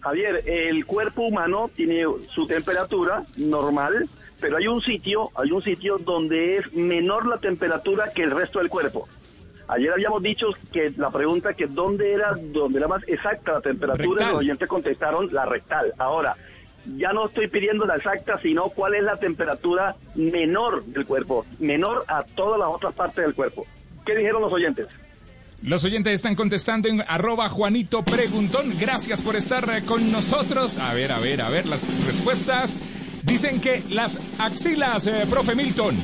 Javier, 0.00 0.42
el 0.46 0.86
cuerpo 0.86 1.22
humano 1.22 1.70
tiene 1.74 2.04
su 2.34 2.46
temperatura 2.46 3.24
normal, 3.36 4.08
pero 4.40 4.56
hay 4.56 4.66
un 4.66 4.80
sitio, 4.82 5.30
hay 5.34 5.50
un 5.50 5.62
sitio 5.62 5.98
donde 5.98 6.52
es 6.52 6.72
menor 6.74 7.26
la 7.26 7.38
temperatura 7.38 8.12
que 8.14 8.22
el 8.22 8.30
resto 8.30 8.58
del 8.58 8.68
cuerpo. 8.68 9.08
Ayer 9.68 9.92
habíamos 9.92 10.22
dicho 10.22 10.46
que 10.72 10.92
la 10.96 11.10
pregunta 11.10 11.52
que 11.52 11.66
dónde 11.66 12.12
era, 12.12 12.32
dónde 12.40 12.78
era 12.78 12.88
más 12.88 13.02
exacta 13.06 13.52
la 13.52 13.60
temperatura, 13.60 14.06
Rectal. 14.08 14.28
los 14.28 14.38
oyentes 14.38 14.68
contestaron 14.68 15.28
la 15.32 15.44
rectal. 15.44 15.92
Ahora, 15.98 16.36
ya 16.96 17.12
no 17.12 17.26
estoy 17.26 17.48
pidiendo 17.48 17.84
la 17.84 17.96
exacta, 17.96 18.38
sino 18.40 18.70
cuál 18.70 18.94
es 18.94 19.02
la 19.02 19.16
temperatura 19.16 19.94
menor 20.14 20.84
del 20.86 21.04
cuerpo, 21.04 21.44
menor 21.58 22.04
a 22.08 22.22
todas 22.22 22.58
las 22.58 22.68
otras 22.68 22.94
partes 22.94 23.24
del 23.24 23.34
cuerpo. 23.34 23.66
¿Qué 24.06 24.16
dijeron 24.16 24.40
los 24.40 24.52
oyentes? 24.52 24.86
Los 25.62 25.84
oyentes 25.84 26.14
están 26.14 26.34
contestando 26.36 26.88
en 26.88 27.02
arroba 27.02 27.48
Juanito 27.48 28.04
Preguntón. 28.04 28.74
Gracias 28.78 29.20
por 29.20 29.36
estar 29.36 29.68
eh, 29.68 29.82
con 29.84 30.10
nosotros. 30.12 30.78
A 30.78 30.94
ver, 30.94 31.10
a 31.12 31.18
ver, 31.18 31.42
a 31.42 31.50
ver 31.50 31.66
las 31.68 31.86
respuestas. 32.06 32.78
Dicen 33.22 33.60
que 33.60 33.82
las 33.90 34.18
axilas, 34.38 35.06
eh, 35.06 35.26
profe 35.28 35.54
Milton. 35.54 35.96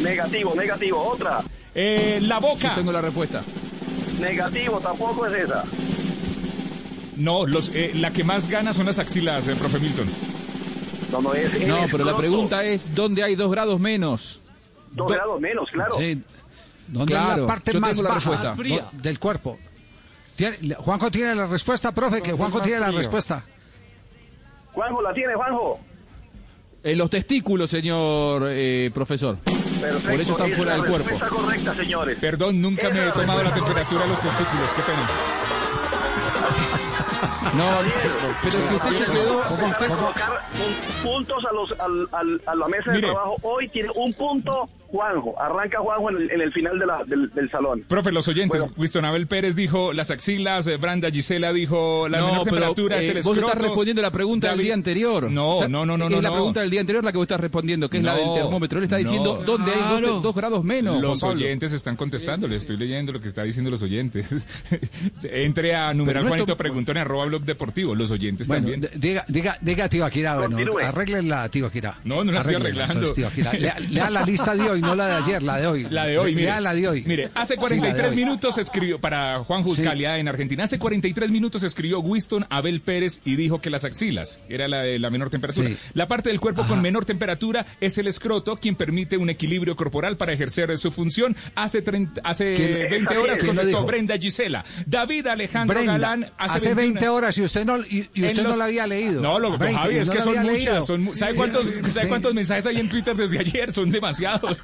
Negativo, 0.00 0.54
negativo. 0.54 1.02
Otra. 1.02 1.42
Eh, 1.74 2.18
la 2.22 2.38
boca. 2.38 2.74
tengo 2.74 2.92
la 2.92 3.00
respuesta. 3.00 3.42
Negativo, 4.20 4.78
tampoco 4.80 5.26
es 5.26 5.44
esa. 5.44 5.64
No, 7.16 7.46
los, 7.46 7.70
eh, 7.74 7.92
la 7.94 8.12
que 8.12 8.22
más 8.22 8.48
gana 8.48 8.72
son 8.72 8.86
las 8.86 8.98
axilas, 8.98 9.48
eh, 9.48 9.56
profe 9.56 9.78
Milton. 9.78 10.08
No, 11.10 11.20
no 11.20 11.34
es. 11.34 11.66
No, 11.66 11.86
pero 11.90 12.04
la 12.04 12.16
pregunta 12.16 12.64
es, 12.64 12.94
¿dónde 12.94 13.22
hay 13.24 13.34
dos 13.34 13.50
grados 13.50 13.80
menos? 13.80 14.40
Dos 14.92 15.10
grados 15.10 15.40
menos, 15.40 15.68
claro. 15.70 15.96
Sí. 15.98 16.22
¿Dónde 16.86 17.12
es 17.14 17.20
Claro, 17.20 17.42
la 17.42 17.48
parte 17.48 17.72
yo 17.72 17.80
más 17.80 17.98
la 17.98 18.08
baja 18.10 18.30
respuesta. 18.30 18.54
do- 18.54 18.90
del 19.02 19.18
cuerpo? 19.18 19.58
Tiene- 20.36 20.56
Juanjo 20.76 21.10
tiene 21.10 21.34
la 21.34 21.46
respuesta, 21.46 21.92
profe, 21.92 22.22
que 22.22 22.32
Juanjo 22.32 22.58
más 22.58 22.66
tiene 22.66 22.80
la 22.80 22.86
frío. 22.86 22.98
respuesta. 22.98 23.44
Juanjo, 24.78 25.02
¿la 25.02 25.12
tiene, 25.12 25.34
Juanjo? 25.34 25.80
En 26.84 26.98
los 26.98 27.10
testículos, 27.10 27.68
señor 27.68 28.44
eh, 28.46 28.92
profesor. 28.94 29.36
Perfecto. 29.38 30.08
Por 30.08 30.20
eso 30.20 30.32
están 30.34 30.50
es 30.50 30.56
fuera 30.56 30.72
del 30.74 30.80
cuerpo. 30.86 31.08
respuesta 31.08 31.28
correcta, 31.28 31.74
señores. 31.74 32.18
Perdón, 32.20 32.60
nunca 32.62 32.88
me 32.88 33.08
he 33.08 33.10
tomado 33.10 33.42
la 33.42 33.52
temperatura 33.52 34.02
de 34.04 34.08
los 34.08 34.20
testículos. 34.20 34.72
Qué 34.74 34.82
pena. 34.82 35.08
No, 37.54 37.64
pero 38.44 38.68
que 38.68 38.74
usted 38.76 38.90
se 38.90 39.10
quedó... 39.10 39.42
Puntos 41.02 41.44
a, 41.44 41.52
los, 41.54 41.72
al- 41.80 42.08
al- 42.12 42.42
a 42.46 42.54
la 42.54 42.68
mesa 42.68 42.90
de 42.92 42.96
Mire. 42.98 43.08
trabajo. 43.08 43.34
Hoy 43.42 43.68
tiene 43.70 43.88
un 43.96 44.12
punto 44.14 44.68
Juanjo. 44.88 45.34
Arranca 45.40 45.78
Juanjo 45.80 46.10
en 46.10 46.16
el, 46.16 46.30
en 46.30 46.40
el 46.40 46.52
final 46.52 46.78
de 46.78 46.86
la- 46.86 47.04
del, 47.06 47.30
del 47.30 47.50
salón. 47.50 47.84
Profe, 47.86 48.10
los 48.10 48.26
oyentes, 48.28 48.60
Bueno. 48.60 48.74
Winston 48.76 49.04
Abel 49.04 49.26
Pérez 49.26 49.54
dijo 49.54 49.92
las 49.92 50.10
axilas, 50.10 50.66
eh, 50.66 50.76
Branda 50.78 51.10
Gisela 51.10 51.52
dijo 51.52 52.08
la 52.08 52.18
no, 52.18 52.26
menor 52.28 52.44
pero 52.44 52.54
temperatura 52.56 52.96
es 52.98 53.08
eh, 53.08 53.12
el 53.18 53.22
vos 53.22 53.36
estás 53.36 53.54
respondiendo 53.60 54.02
la 54.02 54.10
pregunta 54.10 54.50
del 54.50 54.58
día 54.60 54.74
anterior. 54.74 55.30
No, 55.30 55.68
no, 55.68 55.84
no, 55.86 55.96
no, 55.98 56.06
Es 56.06 56.10
no, 56.10 56.20
la 56.22 56.28
no. 56.30 56.34
pregunta 56.34 56.60
del 56.60 56.70
día 56.70 56.80
anterior 56.80 57.04
la 57.04 57.12
que 57.12 57.18
vos 57.18 57.24
estás 57.24 57.40
respondiendo, 57.40 57.88
que 57.90 57.98
es 57.98 58.02
la 58.02 58.14
del 58.14 58.34
termómetro. 58.34 58.78
Él 58.78 58.84
está 58.84 58.96
no. 58.96 59.02
diciendo 59.02 59.42
dónde 59.44 59.72
hay 59.72 60.00
dos, 60.02 60.22
dos 60.22 60.34
grados 60.34 60.64
menos. 60.64 61.00
Los 61.00 61.20
Juan 61.20 61.32
Pablo. 61.34 61.44
oyentes 61.46 61.72
están 61.72 61.96
contestando, 61.96 62.48
le 62.48 62.56
estoy 62.56 62.76
leyendo 62.76 63.12
lo 63.12 63.20
que 63.20 63.28
está 63.28 63.42
diciendo 63.42 63.70
los 63.70 63.82
oyentes. 63.82 64.46
Entre 65.24 65.74
a 65.74 65.92
numeral 65.94 66.24
no 66.24 66.28
Juanito 66.30 66.56
Preguntón 66.56 66.96
en 66.96 67.02
arroba 67.02 67.26
blog 67.26 67.42
deportivo, 67.42 67.94
los 67.94 68.10
oyentes 68.10 68.48
Bueno, 68.48 68.68
también. 68.70 68.90
diga, 68.96 69.24
diga, 69.28 69.58
diga 69.60 69.84
a 69.84 69.88
Tibaquira, 69.88 70.36
bueno, 70.38 70.58
arréglenla, 70.82 71.48
Tibaquira. 71.48 71.96
No, 72.04 72.24
no 72.24 72.32
la 72.32 72.40
estoy 72.40 72.54
arreglando. 72.56 72.94
entonces, 72.94 73.16
Tibaquira. 73.16 73.52
Lea, 73.52 73.78
lea 73.80 74.10
la 74.10 74.24
lista 74.24 74.54
de 74.54 74.70
hoy, 74.70 74.77
no 74.80 74.94
la 74.94 75.06
de 75.06 75.14
ayer, 75.14 75.42
la 75.42 75.56
de 75.58 75.66
hoy. 75.66 75.86
La 75.90 76.06
de 76.06 76.18
hoy, 76.18 76.34
mire. 76.34 76.60
La 76.60 76.74
de 76.74 76.88
hoy. 76.88 77.02
Mire, 77.06 77.30
hace 77.34 77.54
Sí, 77.54 77.60
la 77.60 77.68
de 77.68 77.68
43 77.78 78.10
hoy. 78.10 78.16
minutos 78.16 78.58
escribió, 78.58 78.98
para 79.00 79.42
Juan 79.44 79.62
Juscalia 79.62 80.18
en 80.18 80.28
Argentina, 80.28 80.64
hace 80.64 80.78
43 80.78 81.30
minutos 81.30 81.62
escribió 81.62 82.00
Winston 82.00 82.46
Abel 82.50 82.80
Pérez 82.80 83.20
y 83.24 83.36
dijo 83.36 83.60
que 83.60 83.70
las 83.70 83.84
axilas 83.84 84.40
era 84.48 84.68
la 84.68 84.82
de 84.82 84.98
la 84.98 85.10
menor 85.10 85.30
temperatura. 85.30 85.68
Sí. 85.68 85.76
La 85.94 86.08
parte 86.08 86.28
del 86.30 86.40
cuerpo 86.40 86.66
con 86.66 86.80
menor 86.82 87.04
temperatura 87.04 87.66
es 87.80 87.98
el 87.98 88.06
escroto, 88.06 88.56
quien 88.56 88.74
permite 88.74 89.16
un 89.16 89.30
equilibrio 89.30 89.76
corporal 89.76 90.16
para 90.16 90.32
ejercer 90.32 90.76
su 90.78 90.90
función. 90.90 91.36
Hace, 91.54 91.82
30 91.82 92.20
hace 92.24 92.52
¿Quién- 92.54 92.90
20 92.90 93.16
horas 93.16 93.42
contestó? 93.42 93.84
Brenda 93.84 94.16
Gisela. 94.18 94.64
David 94.86 95.26
Alejandro 95.28 95.74
Brenda, 95.76 95.92
Galán 95.92 96.30
hace, 96.38 96.74
21 96.74 96.76
20 96.98 97.08
horas 97.08 97.38
y 97.38 97.42
usted 97.42 97.64
no, 97.64 97.78
y, 97.78 98.02
usted 98.24 98.42
no 98.42 98.56
la 98.56 98.64
había 98.66 98.86
leído. 98.86 99.20
No, 99.22 99.38
lo, 99.38 99.56
20, 99.56 99.74
Javi, 99.78 99.96
es 99.96 100.10
que 100.10 100.20
son 100.20 100.42
muchas. 100.42 100.86
Son, 100.86 101.02
mu- 101.02 101.14
¿sabe, 101.14 101.34
cuántos, 101.34 101.64
Sí. 101.64 101.90
¿Sabe 101.90 102.08
cuántos 102.08 102.34
mensajes 102.34 102.66
hay 102.66 102.78
en 102.78 102.88
Twitter 102.88 103.14
desde 103.16 103.38
ayer? 103.38 103.72
Son 103.72 103.90
demasiados. 103.90 104.58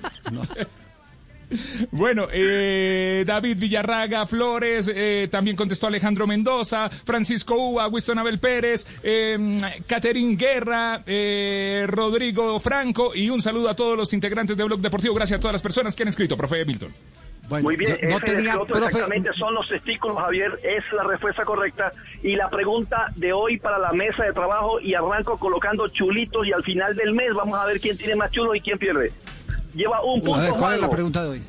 Bueno, 1.92 2.26
eh, 2.32 3.22
David 3.26 3.58
Villarraga 3.58 4.26
Flores, 4.26 4.90
eh, 4.92 5.28
también 5.30 5.56
contestó 5.56 5.86
Alejandro 5.86 6.26
Mendoza, 6.26 6.88
Francisco 6.88 7.54
Uva, 7.54 7.86
Winston 7.86 8.18
Abel 8.18 8.38
Pérez, 8.40 8.86
eh, 9.02 9.56
Caterín 9.86 10.36
Guerra, 10.36 11.02
eh, 11.06 11.84
Rodrigo 11.86 12.58
Franco 12.58 13.14
y 13.14 13.30
un 13.30 13.40
saludo 13.40 13.68
a 13.68 13.76
todos 13.76 13.96
los 13.96 14.12
integrantes 14.14 14.56
de 14.56 14.64
Blog 14.64 14.80
Deportivo. 14.80 15.14
Gracias 15.14 15.38
a 15.38 15.40
todas 15.40 15.52
las 15.52 15.62
personas 15.62 15.94
que 15.94 16.02
han 16.02 16.08
escrito, 16.08 16.36
profe 16.36 16.64
Milton. 16.64 16.92
Muy 17.50 17.76
bien, 17.76 17.98
yo 18.02 18.08
no 18.08 18.20
tenía, 18.20 18.54
profe- 18.54 18.86
exactamente 18.86 19.28
son 19.34 19.54
los 19.54 19.68
testículos, 19.68 20.16
Javier, 20.16 20.50
es 20.62 20.82
la 20.96 21.04
respuesta 21.04 21.44
correcta. 21.44 21.92
Y 22.22 22.36
la 22.36 22.48
pregunta 22.48 23.12
de 23.16 23.34
hoy 23.34 23.58
para 23.58 23.78
la 23.78 23.92
mesa 23.92 24.24
de 24.24 24.32
trabajo, 24.32 24.80
y 24.80 24.94
arranco 24.94 25.36
colocando 25.36 25.86
chulitos, 25.88 26.46
y 26.46 26.52
al 26.52 26.64
final 26.64 26.96
del 26.96 27.12
mes 27.12 27.34
vamos 27.34 27.58
a 27.58 27.66
ver 27.66 27.80
quién 27.80 27.98
tiene 27.98 28.16
más 28.16 28.30
chulos 28.30 28.56
y 28.56 28.60
quién 28.60 28.78
pierde. 28.78 29.12
Lleva 29.74 30.02
un 30.02 30.20
punto, 30.20 30.36
A 30.36 30.42
ver, 30.42 30.52
¿cuál 30.52 30.74
es 30.74 30.80
la 30.80 30.90
pregunta 30.90 31.22
de 31.22 31.28
hoy? 31.28 31.42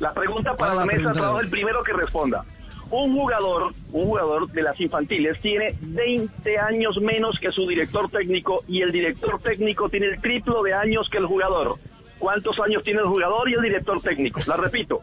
La 0.00 0.12
pregunta 0.12 0.50
¿Cuál 0.50 0.58
para 0.58 0.74
la 0.74 0.80
la 0.80 0.86
mesa 0.86 1.08
de 1.08 1.14
trabajo, 1.14 1.40
el 1.40 1.48
primero 1.48 1.82
que 1.82 1.92
responda. 1.92 2.44
Un 2.90 3.14
jugador, 3.14 3.74
un 3.92 4.06
jugador 4.06 4.50
de 4.50 4.62
las 4.62 4.80
infantiles 4.80 5.38
tiene 5.40 5.74
20 5.80 6.58
años 6.58 6.98
menos 7.00 7.38
que 7.38 7.52
su 7.52 7.66
director 7.68 8.10
técnico 8.10 8.64
y 8.66 8.80
el 8.80 8.92
director 8.92 9.40
técnico 9.42 9.90
tiene 9.90 10.06
el 10.06 10.20
triplo 10.20 10.62
de 10.62 10.72
años 10.72 11.08
que 11.10 11.18
el 11.18 11.26
jugador. 11.26 11.76
¿Cuántos 12.18 12.58
años 12.60 12.82
tiene 12.82 13.00
el 13.00 13.06
jugador 13.06 13.48
y 13.50 13.54
el 13.54 13.62
director 13.62 14.00
técnico? 14.00 14.40
La 14.46 14.56
repito. 14.56 15.02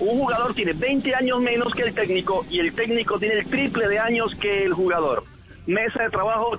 Un 0.00 0.18
jugador 0.20 0.54
tiene 0.54 0.72
20 0.72 1.14
años 1.14 1.40
menos 1.40 1.74
que 1.74 1.82
el 1.82 1.94
técnico 1.94 2.46
y 2.48 2.60
el 2.60 2.72
técnico 2.72 3.18
tiene 3.18 3.34
el 3.40 3.46
triple 3.46 3.88
de 3.88 3.98
años 3.98 4.34
que 4.36 4.64
el 4.64 4.72
jugador. 4.72 5.24
Mesa 5.66 6.04
de 6.04 6.10
trabajo 6.10 6.58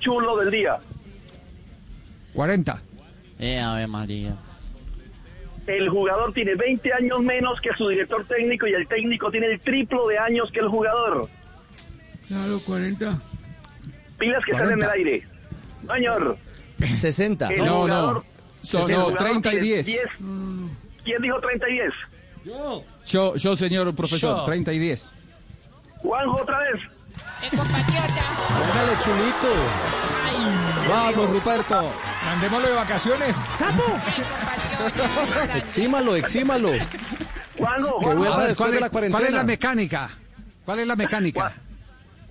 chulo 0.00 0.38
del 0.38 0.50
día. 0.50 0.78
40. 2.32 2.82
Eh, 3.40 3.60
Ave 3.60 3.86
María. 3.86 4.36
El 5.68 5.88
jugador 5.90 6.32
tiene 6.32 6.54
20 6.54 6.92
años 6.94 7.20
menos 7.20 7.60
que 7.60 7.68
su 7.76 7.88
director 7.88 8.24
técnico 8.26 8.66
y 8.66 8.72
el 8.72 8.88
técnico 8.88 9.30
tiene 9.30 9.48
el 9.48 9.60
triplo 9.60 10.08
de 10.08 10.18
años 10.18 10.50
que 10.50 10.60
el 10.60 10.68
jugador. 10.68 11.28
Claro, 12.26 12.58
40. 12.66 13.18
Pilas 14.18 14.44
que 14.44 14.52
están 14.52 14.72
en 14.72 14.82
el 14.82 14.90
aire. 14.90 15.22
Señor. 15.94 16.36
60. 16.80 17.48
El 17.48 17.58
No, 17.58 17.64
no. 17.66 17.80
jugador- 17.82 18.24
Son- 18.62 18.82
el 18.90 18.96
no, 18.96 19.04
jugador 19.04 19.18
30 19.18 19.54
y 19.54 19.60
tiene 19.60 19.82
10. 19.82 20.08
¿Quién 21.04 21.22
dijo 21.22 21.40
30 21.40 21.68
y 21.68 21.72
10? 21.74 21.92
Yo, 23.06 23.36
yo, 23.36 23.56
señor 23.56 23.94
profesor, 23.94 24.38
Yo. 24.38 24.44
30 24.44 24.72
y 24.72 24.78
10. 24.78 25.12
Juanjo, 25.98 26.42
otra 26.42 26.58
vez. 26.60 26.80
Póngale 27.40 28.98
chulito. 29.04 29.48
Vamos, 30.88 31.30
Ruperto. 31.30 31.92
Mandémoslo 32.26 32.68
de 32.68 32.74
vacaciones. 32.74 33.36
¡Sapo! 33.56 33.82
exímalo, 35.56 36.16
exímalo. 36.16 36.70
Juanjo, 37.56 37.98
Que 37.98 38.04
Juanjo. 38.04 38.18
vuelva 38.18 38.34
A 38.34 38.46
ver, 38.46 38.56
¿cuál, 38.56 38.70
de 38.70 38.76
es, 38.76 38.80
la 38.82 38.90
cuarentena. 38.90 39.18
cuál 39.18 39.28
es 39.28 39.34
la 39.34 39.44
mecánica? 39.44 40.10
¿Cuál 40.64 40.78
es 40.80 40.86
la 40.86 40.96
mecánica? 40.96 41.52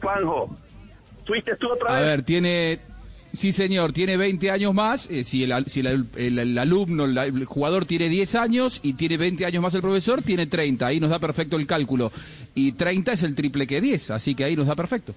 Juanjo. 0.01 0.57
¿Fuiste 1.25 1.55
tú 1.57 1.71
otra 1.71 1.89
A 1.95 1.99
vez? 1.99 2.03
ver, 2.09 2.21
tiene. 2.23 2.79
Sí, 3.37 3.51
señor, 3.51 3.93
tiene 3.93 4.17
20 4.17 4.49
años 4.49 4.73
más. 4.73 5.07
eh, 5.11 5.23
si 5.23 5.43
el, 5.43 5.53
si 5.67 5.81
el, 5.81 6.07
el- 6.15 6.39
el 6.39 6.57
alumno, 6.57 7.05
el 7.05 7.45
jugador 7.45 7.85
tiene 7.85 8.09
10 8.09 8.33
años 8.33 8.79
y 8.81 8.93
tiene 8.93 9.15
20 9.15 9.45
años 9.45 9.61
más 9.61 9.75
el 9.75 9.81
profesor, 9.83 10.23
tiene 10.23 10.47
30. 10.47 10.87
Ahí 10.87 10.99
nos 10.99 11.11
da 11.11 11.19
perfecto 11.19 11.55
el 11.57 11.67
cálculo. 11.67 12.11
Y 12.55 12.71
30 12.71 13.11
es 13.11 13.21
el 13.21 13.35
triple 13.35 13.67
que 13.67 13.79
10, 13.79 14.09
así 14.09 14.33
que 14.33 14.43
ahí 14.43 14.55
nos 14.55 14.65
da 14.65 14.75
perfecto. 14.75 15.13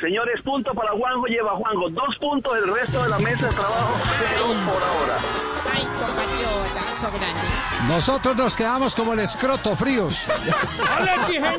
Señores, 0.00 0.40
punto 0.42 0.72
para 0.74 0.90
Juanjo, 0.92 1.26
lleva 1.26 1.52
Juanjo. 1.52 1.88
Dos 1.90 2.16
puntos, 2.18 2.52
el 2.56 2.72
resto 2.74 3.02
de 3.02 3.08
la 3.08 3.18
mesa 3.18 3.46
de 3.46 3.52
trabajo, 3.54 3.94
cero 4.18 4.46
por 4.66 4.82
ahora. 4.82 5.16
Ay, 5.74 5.86
compatriota, 5.98 6.82
so 6.98 7.10
grande. 7.18 7.40
Nosotros 7.88 8.36
nos 8.36 8.54
quedamos 8.56 8.94
como 8.94 9.14
el 9.14 9.20
escroto 9.20 9.74
fríos. 9.74 10.28
¡Hola, 10.98 11.24
sí, 11.26 11.32
señor! 11.32 11.58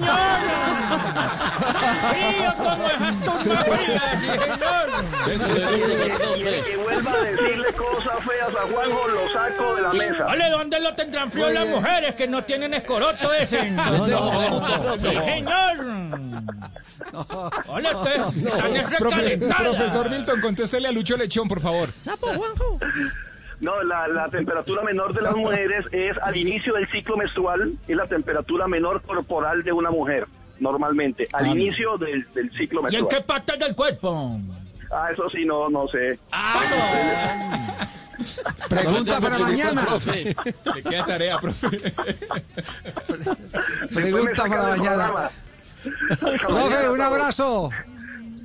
¡Frío 2.11 2.53
como 2.57 2.87
sí, 2.89 2.95
señor! 4.39 4.87
Y 6.37 6.41
el 6.41 6.63
que 6.63 6.77
vuelva 6.77 7.11
a 7.11 7.17
decirle 7.17 7.73
cosas 7.73 8.23
feas 8.23 8.55
a 8.55 8.61
Juanjo, 8.71 9.07
lo 9.07 9.29
saco 9.33 9.75
de 9.75 9.81
la 9.81 9.93
mesa. 9.93 10.27
Ole, 10.27 10.49
¿dónde 10.49 10.79
lo 10.79 10.93
tendrán 10.95 11.31
frío 11.31 11.49
las 11.49 11.67
mujeres 11.67 12.13
que 12.15 12.27
no 12.27 12.43
tienen 12.43 12.73
escoroto 12.75 13.33
ese? 13.33 13.71
No, 13.71 14.07
no, 14.07 14.97
están 17.89 18.26
Profe- 18.99 19.37
profesor 19.57 20.09
Milton, 20.09 20.41
contéstele 20.41 20.87
a 20.87 20.91
Lucho 20.91 21.17
Lechón, 21.17 21.47
por 21.47 21.59
favor. 21.61 21.89
No, 23.59 23.81
la, 23.83 24.07
la 24.07 24.29
temperatura 24.29 24.83
menor 24.83 25.13
de 25.15 25.21
las 25.21 25.35
mujeres 25.35 25.85
es 25.91 26.15
al 26.21 26.35
inicio 26.37 26.73
del 26.73 26.87
ciclo 26.91 27.17
menstrual, 27.17 27.73
es 27.87 27.95
la 27.97 28.05
temperatura 28.05 28.67
menor 28.67 29.01
corporal 29.01 29.63
de 29.63 29.71
una 29.71 29.89
mujer, 29.89 30.27
normalmente, 30.59 31.27
al 31.33 31.45
Ah, 31.45 31.49
inicio 31.49 31.97
del, 31.97 32.27
del 32.35 32.51
ciclo 32.51 32.81
¿Y 32.83 32.95
en 32.95 33.01
menstrual. 33.01 33.09
qué 33.09 33.21
parte 33.27 33.57
del 33.57 33.75
cuerpo? 33.75 34.39
Ah, 34.91 35.09
eso 35.11 35.27
sí, 35.29 35.43
no, 35.43 35.69
no 35.69 35.87
sé. 35.87 36.19
Pregunta 38.69 39.19
para 39.19 39.37
mañana. 39.39 39.85
Le 40.75 40.83
queda 40.83 41.05
tarea, 41.05 41.39
profe. 41.39 41.67
Pregunta 43.93 44.45
para 44.45 44.63
mañana. 44.77 45.29
Profe, 46.47 46.89
un 46.89 47.01
abrazo. 47.01 47.69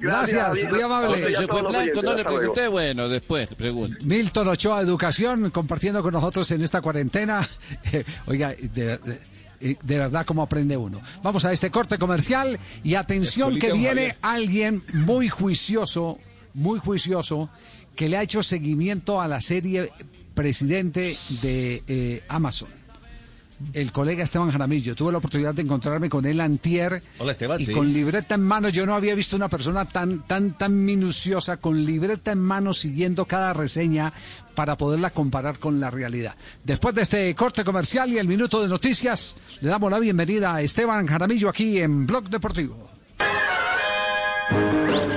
Gracias, 0.03 0.65
muy 0.71 0.81
amable. 0.83 1.09
Oye, 1.25 1.37
¿se 1.37 1.47
fue 1.47 1.63
blanco? 1.63 2.03
No 2.03 2.15
le 2.15 2.25
pregunté. 2.25 2.69
Bueno, 2.69 3.09
después 3.09 3.49
pregunto. 3.55 3.97
Milton 4.05 4.49
Ochoa 4.49 4.81
Educación 4.81 5.51
compartiendo 5.51 6.03
con 6.03 6.13
nosotros 6.13 6.51
en 6.51 6.63
esta 6.63 6.81
cuarentena. 6.81 7.49
Eh, 7.93 8.05
oiga, 8.27 8.49
de- 8.51 8.99
de- 8.99 9.21
eh, 9.61 9.77
de 9.83 9.99
verdad 9.99 10.25
cómo 10.27 10.43
aprende 10.43 10.77
uno. 10.77 11.01
Vamos 11.23 11.45
a 11.45 11.53
este 11.53 11.71
corte 11.71 11.99
comercial 11.99 12.59
y 12.83 12.95
atención 12.97 13.59
que 13.59 13.73
viene 13.73 13.89
Javier. 13.89 14.17
alguien 14.23 14.83
muy 14.95 15.29
juicioso, 15.29 16.19
muy 16.55 16.79
juicioso, 16.81 17.49
que 17.95 18.09
le 18.09 18.17
ha 18.17 18.23
hecho 18.23 18.43
seguimiento 18.43 19.21
a 19.21 19.29
la 19.29 19.41
serie 19.41 19.91
Presidente 20.35 21.17
de 21.43 21.83
eh, 21.87 22.23
Amazon. 22.29 22.71
El 23.73 23.93
colega 23.93 24.25
Esteban 24.25 24.51
Jaramillo. 24.51 24.95
Tuve 24.95 25.13
la 25.13 25.19
oportunidad 25.19 25.55
de 25.55 25.63
encontrarme 25.63 26.09
con 26.09 26.25
él 26.27 26.41
antier 26.41 27.03
Hola, 27.19 27.33
Esteban, 27.33 27.61
y 27.61 27.67
sí. 27.67 27.73
con 27.73 27.93
libreta 27.93 28.35
en 28.35 28.43
mano. 28.43 28.69
Yo 28.69 28.87
no 28.87 28.95
había 28.95 29.15
visto 29.15 29.37
una 29.37 29.49
persona 29.49 29.85
tan, 29.85 30.27
tan, 30.27 30.57
tan 30.57 30.85
minuciosa, 30.85 31.57
con 31.57 31.85
libreta 31.85 32.33
en 32.33 32.41
mano, 32.41 32.75
siguiendo 32.75 33.25
cada 33.25 33.53
reseña 33.53 34.13
para 34.55 34.77
poderla 34.77 35.11
comparar 35.11 35.59
con 35.59 35.81
la 35.81 35.91
realidad. 35.91 36.35
Después 36.65 36.95
de 36.95 37.03
este 37.03 37.35
corte 37.35 37.65
comercial 37.65 38.11
y 38.11 38.19
el 38.19 38.29
minuto 38.29 38.63
de 38.63 38.69
noticias, 38.69 39.37
le 39.61 39.71
damos 39.71 39.91
la 39.91 39.99
bienvenida 39.99 40.55
a 40.55 40.63
Esteban 40.63 41.07
Jaramillo 41.07 41.49
aquí 41.49 41.81
en 41.81 42.07
Blog 42.07 42.29
Deportivo. 42.29 42.91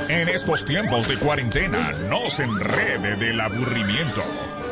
En 0.07 0.29
estos 0.29 0.63
tiempos 0.65 1.07
de 1.07 1.17
cuarentena, 1.17 1.91
no 2.09 2.29
se 2.29 2.43
enrede 2.43 3.15
del 3.17 3.39
aburrimiento. 3.39 4.23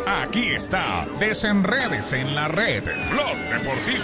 Aquí 0.05 0.47
está, 0.49 1.07
desenredes 1.19 2.11
en 2.13 2.35
la 2.35 2.47
red, 2.47 2.83
Blog 3.11 3.37
Deportivo. 3.51 4.03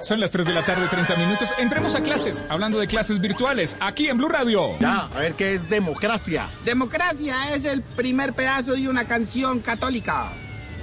Son 0.00 0.20
las 0.20 0.30
3 0.30 0.46
de 0.46 0.52
la 0.52 0.64
tarde, 0.64 0.86
30 0.88 1.16
minutos. 1.16 1.54
Entremos 1.58 1.94
a 1.94 2.02
clases, 2.02 2.44
hablando 2.48 2.78
de 2.78 2.86
clases 2.86 3.20
virtuales, 3.20 3.76
aquí 3.80 4.08
en 4.08 4.18
Blue 4.18 4.28
Radio. 4.28 4.78
Ya, 4.78 5.06
a 5.06 5.18
ver 5.20 5.34
qué 5.34 5.54
es 5.54 5.68
democracia. 5.68 6.50
Democracia 6.64 7.54
es 7.54 7.64
el 7.64 7.82
primer 7.82 8.32
pedazo 8.32 8.74
de 8.74 8.88
una 8.88 9.04
canción 9.04 9.60
católica. 9.60 10.32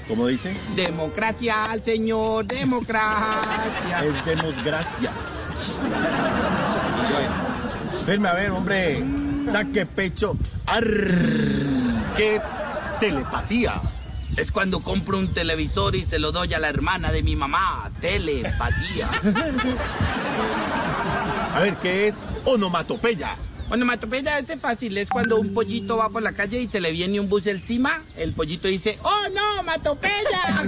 ¿Cómo 0.08 0.28
dice? 0.28 0.56
Democracia 0.76 1.66
al 1.66 1.84
Señor, 1.84 2.46
democracia. 2.46 4.04
Es 4.04 4.26
demos 4.26 4.64
gracias. 4.64 5.14
Bueno, 7.12 8.06
venme 8.08 8.30
a 8.30 8.34
ver, 8.34 8.52
hombre. 8.52 9.04
Saque 9.52 9.86
pecho. 9.86 10.36
Arr, 10.66 10.86
¿Qué 12.18 12.38
es 12.38 12.44
telepatía? 13.00 13.74
Es 14.38 14.52
cuando 14.52 14.80
compro 14.80 15.18
un 15.18 15.34
televisor 15.34 15.96
y 15.96 16.06
se 16.06 16.20
lo 16.20 16.32
doy 16.32 16.54
a 16.54 16.60
la 16.60 16.70
hermana 16.70 17.12
de 17.12 17.24
mi 17.24 17.36
mamá. 17.36 17.92
Telepatía. 18.00 19.10
A 21.56 21.60
ver, 21.62 21.76
¿qué 21.78 22.08
es 22.08 22.16
onomatopeya? 22.46 23.36
Onomatopeya 23.72 24.40
ese 24.40 24.58
fácil, 24.58 24.98
es 24.98 25.10
cuando 25.10 25.40
un 25.40 25.54
pollito 25.54 25.98
va 25.98 26.10
por 26.10 26.24
la 26.24 26.32
calle 26.34 26.60
y 26.60 26.68
se 26.68 26.80
le 26.80 26.92
viene 26.92 27.20
un 27.20 27.30
bus 27.30 27.46
encima, 27.48 28.02
el 28.18 28.34
pollito 28.34 28.68
dice, 28.68 28.98
¡Oh 29.04 29.22
no, 29.34 29.64
matopeya! 29.64 30.64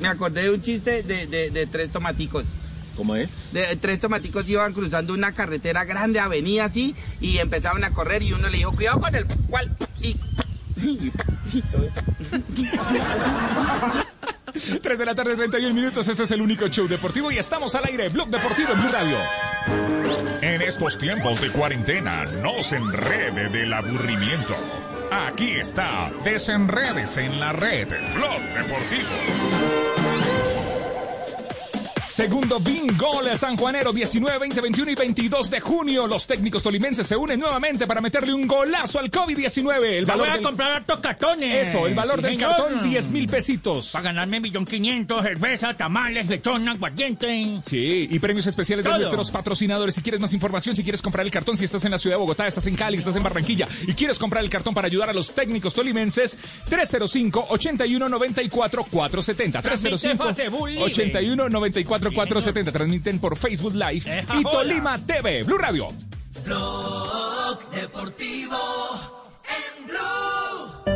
Me 0.00 0.08
acordé 0.08 0.42
de 0.44 0.50
un 0.50 0.60
chiste 0.60 1.02
de, 1.02 1.26
de- 1.26 1.50
de 1.50 1.66
tres 1.66 1.90
tomaticos. 1.92 2.44
¿Cómo 2.96 3.16
es? 3.16 3.30
De, 3.52 3.76
tres 3.76 4.00
tomaticos 4.00 4.48
iban 4.48 4.72
cruzando 4.74 5.14
una 5.14 5.32
carretera 5.32 5.84
grande, 5.84 6.20
avenida 6.20 6.64
así, 6.66 6.94
y 7.20 7.38
empezaban 7.38 7.82
a 7.84 7.90
correr 7.92 8.22
y 8.22 8.32
uno 8.32 8.48
le 8.48 8.58
dijo, 8.58 8.72
cuidado 8.72 9.00
con 9.00 9.14
el 9.14 9.24
cual. 9.48 9.74
Y, 10.00 10.16
y- 10.82 11.12
y 11.52 11.62
todo. 11.62 11.88
3 14.82 14.98
de 14.98 15.06
la 15.06 15.14
tarde, 15.14 15.34
31 15.36 15.74
minutos. 15.74 16.06
Este 16.08 16.24
es 16.24 16.30
el 16.30 16.42
único 16.42 16.66
show 16.68 16.86
deportivo 16.86 17.30
y 17.30 17.38
estamos 17.38 17.74
al 17.74 17.84
aire. 17.86 18.08
Blog 18.10 18.28
Deportivo 18.28 18.72
en 18.72 18.78
Blue 18.80 18.90
Radio. 18.90 19.16
En 20.42 20.60
estos 20.60 20.98
tiempos 20.98 21.40
de 21.40 21.50
cuarentena, 21.50 22.24
no 22.24 22.62
se 22.62 22.76
enrede 22.76 23.48
del 23.48 23.72
aburrimiento. 23.72 24.54
Aquí 25.10 25.52
está, 25.52 26.10
desenredes 26.24 27.16
en 27.18 27.38
la 27.40 27.52
red, 27.52 27.88
Blog 28.14 28.40
Deportivo. 28.56 29.91
Segundo 32.12 32.60
bingo 32.60 33.22
de 33.22 33.38
San 33.38 33.56
Juanero 33.56 33.90
19, 33.90 34.38
20, 34.38 34.60
21 34.60 34.90
y 34.90 34.94
22 34.94 35.48
de 35.48 35.60
junio. 35.60 36.06
Los 36.06 36.26
técnicos 36.26 36.62
tolimenses 36.62 37.06
se 37.06 37.16
unen 37.16 37.40
nuevamente 37.40 37.86
para 37.86 38.02
meterle 38.02 38.34
un 38.34 38.46
golazo 38.46 38.98
al 38.98 39.10
COVID-19. 39.10 39.82
El 39.82 40.04
valor 40.04 40.28
voy 40.28 40.38
a 40.38 40.42
comprar 40.42 40.72
hartos 40.72 41.00
cartones. 41.00 41.68
Eso, 41.68 41.86
el 41.86 41.94
valor 41.94 42.20
del 42.20 42.36
cartón 42.36 42.82
10 42.82 43.12
mil 43.12 43.26
pesitos. 43.26 43.92
Para 43.92 44.04
ganarme 44.04 44.40
millón 44.40 44.66
quinientos, 44.66 45.22
cerveza, 45.22 45.74
tamales, 45.74 46.28
lechón, 46.28 46.68
aguardiente. 46.68 47.62
Sí, 47.64 48.08
y 48.10 48.18
premios 48.18 48.46
especiales 48.46 48.84
de 48.84 48.90
nuestros 48.90 49.30
patrocinadores. 49.30 49.94
Si 49.94 50.02
quieres 50.02 50.20
más 50.20 50.34
información, 50.34 50.76
si 50.76 50.82
quieres 50.82 51.00
comprar 51.00 51.24
el 51.24 51.32
cartón, 51.32 51.56
si 51.56 51.64
estás 51.64 51.82
en 51.86 51.92
la 51.92 51.98
ciudad 51.98 52.16
de 52.16 52.20
Bogotá, 52.20 52.46
estás 52.46 52.66
en 52.66 52.76
Cali, 52.76 52.98
estás 52.98 53.16
en 53.16 53.22
Barranquilla 53.22 53.66
y 53.86 53.94
quieres 53.94 54.18
comprar 54.18 54.44
el 54.44 54.50
cartón 54.50 54.74
para 54.74 54.86
ayudar 54.86 55.08
a 55.08 55.14
los 55.14 55.34
técnicos 55.34 55.72
tolimenses, 55.72 56.36
305 56.68 57.46
81 57.48 58.06
94 58.06 58.84
470 58.90 59.62
305 59.62 60.82
81 60.82 61.48
94 61.48 62.01
4470 62.10 62.72
Transmiten 62.72 63.18
por 63.18 63.36
Facebook 63.36 63.74
Live 63.74 64.02
eh, 64.06 64.24
y 64.38 64.42
Tolima. 64.42 64.98
TV. 64.98 65.42
Blue 65.44 65.58
Radio. 65.58 65.88
Blog 66.44 67.70
Deportivo 67.70 68.56
en 69.44 69.86
Blue. 69.86 70.92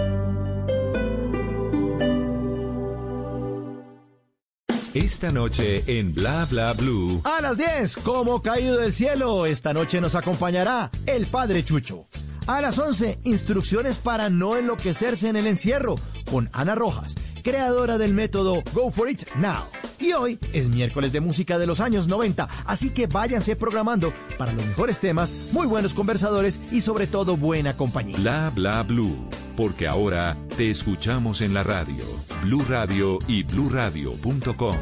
Esta 4.94 5.30
noche 5.30 5.82
en 5.86 6.14
Bla 6.14 6.46
Bla 6.50 6.72
Blue. 6.72 7.20
A 7.24 7.40
las 7.40 7.56
10, 7.58 7.98
como 7.98 8.40
caído 8.42 8.78
del 8.78 8.92
cielo, 8.92 9.46
esta 9.46 9.72
noche 9.74 10.00
nos 10.00 10.14
acompañará 10.14 10.90
el 11.06 11.26
Padre 11.26 11.64
Chucho. 11.64 12.00
A 12.46 12.60
las 12.60 12.78
11, 12.78 13.18
instrucciones 13.24 13.98
para 13.98 14.30
no 14.30 14.56
enloquecerse 14.56 15.28
en 15.28 15.34
el 15.34 15.48
encierro, 15.48 15.96
con 16.30 16.48
Ana 16.52 16.76
Rojas, 16.76 17.16
creadora 17.42 17.98
del 17.98 18.14
método 18.14 18.62
Go 18.72 18.92
For 18.92 19.10
It 19.10 19.24
Now. 19.36 19.64
Y 19.98 20.12
hoy 20.12 20.38
es 20.52 20.68
miércoles 20.68 21.10
de 21.10 21.20
música 21.20 21.58
de 21.58 21.66
los 21.66 21.80
años 21.80 22.06
90, 22.06 22.48
así 22.66 22.90
que 22.90 23.08
váyanse 23.08 23.56
programando 23.56 24.12
para 24.38 24.52
los 24.52 24.64
mejores 24.64 25.00
temas, 25.00 25.32
muy 25.50 25.66
buenos 25.66 25.92
conversadores 25.92 26.60
y 26.70 26.82
sobre 26.82 27.08
todo 27.08 27.36
buena 27.36 27.76
compañía. 27.76 28.16
Bla 28.16 28.52
Bla 28.54 28.82
Blue. 28.84 29.28
Porque 29.56 29.88
ahora 29.88 30.36
te 30.56 30.70
escuchamos 30.70 31.40
en 31.40 31.52
la 31.52 31.64
radio. 31.64 32.04
Blue 32.42 32.64
Radio 32.68 33.18
y 33.26 33.42
bluradio.com. 33.42 34.76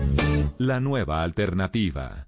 La 0.58 0.80
nueva 0.80 1.22
alternativa. 1.22 2.26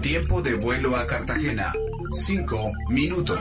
Tiempo 0.00 0.42
de 0.42 0.54
vuelo 0.54 0.94
a 0.96 1.06
Cartagena. 1.06 1.72
Cinco 2.12 2.72
minutos. 2.88 3.38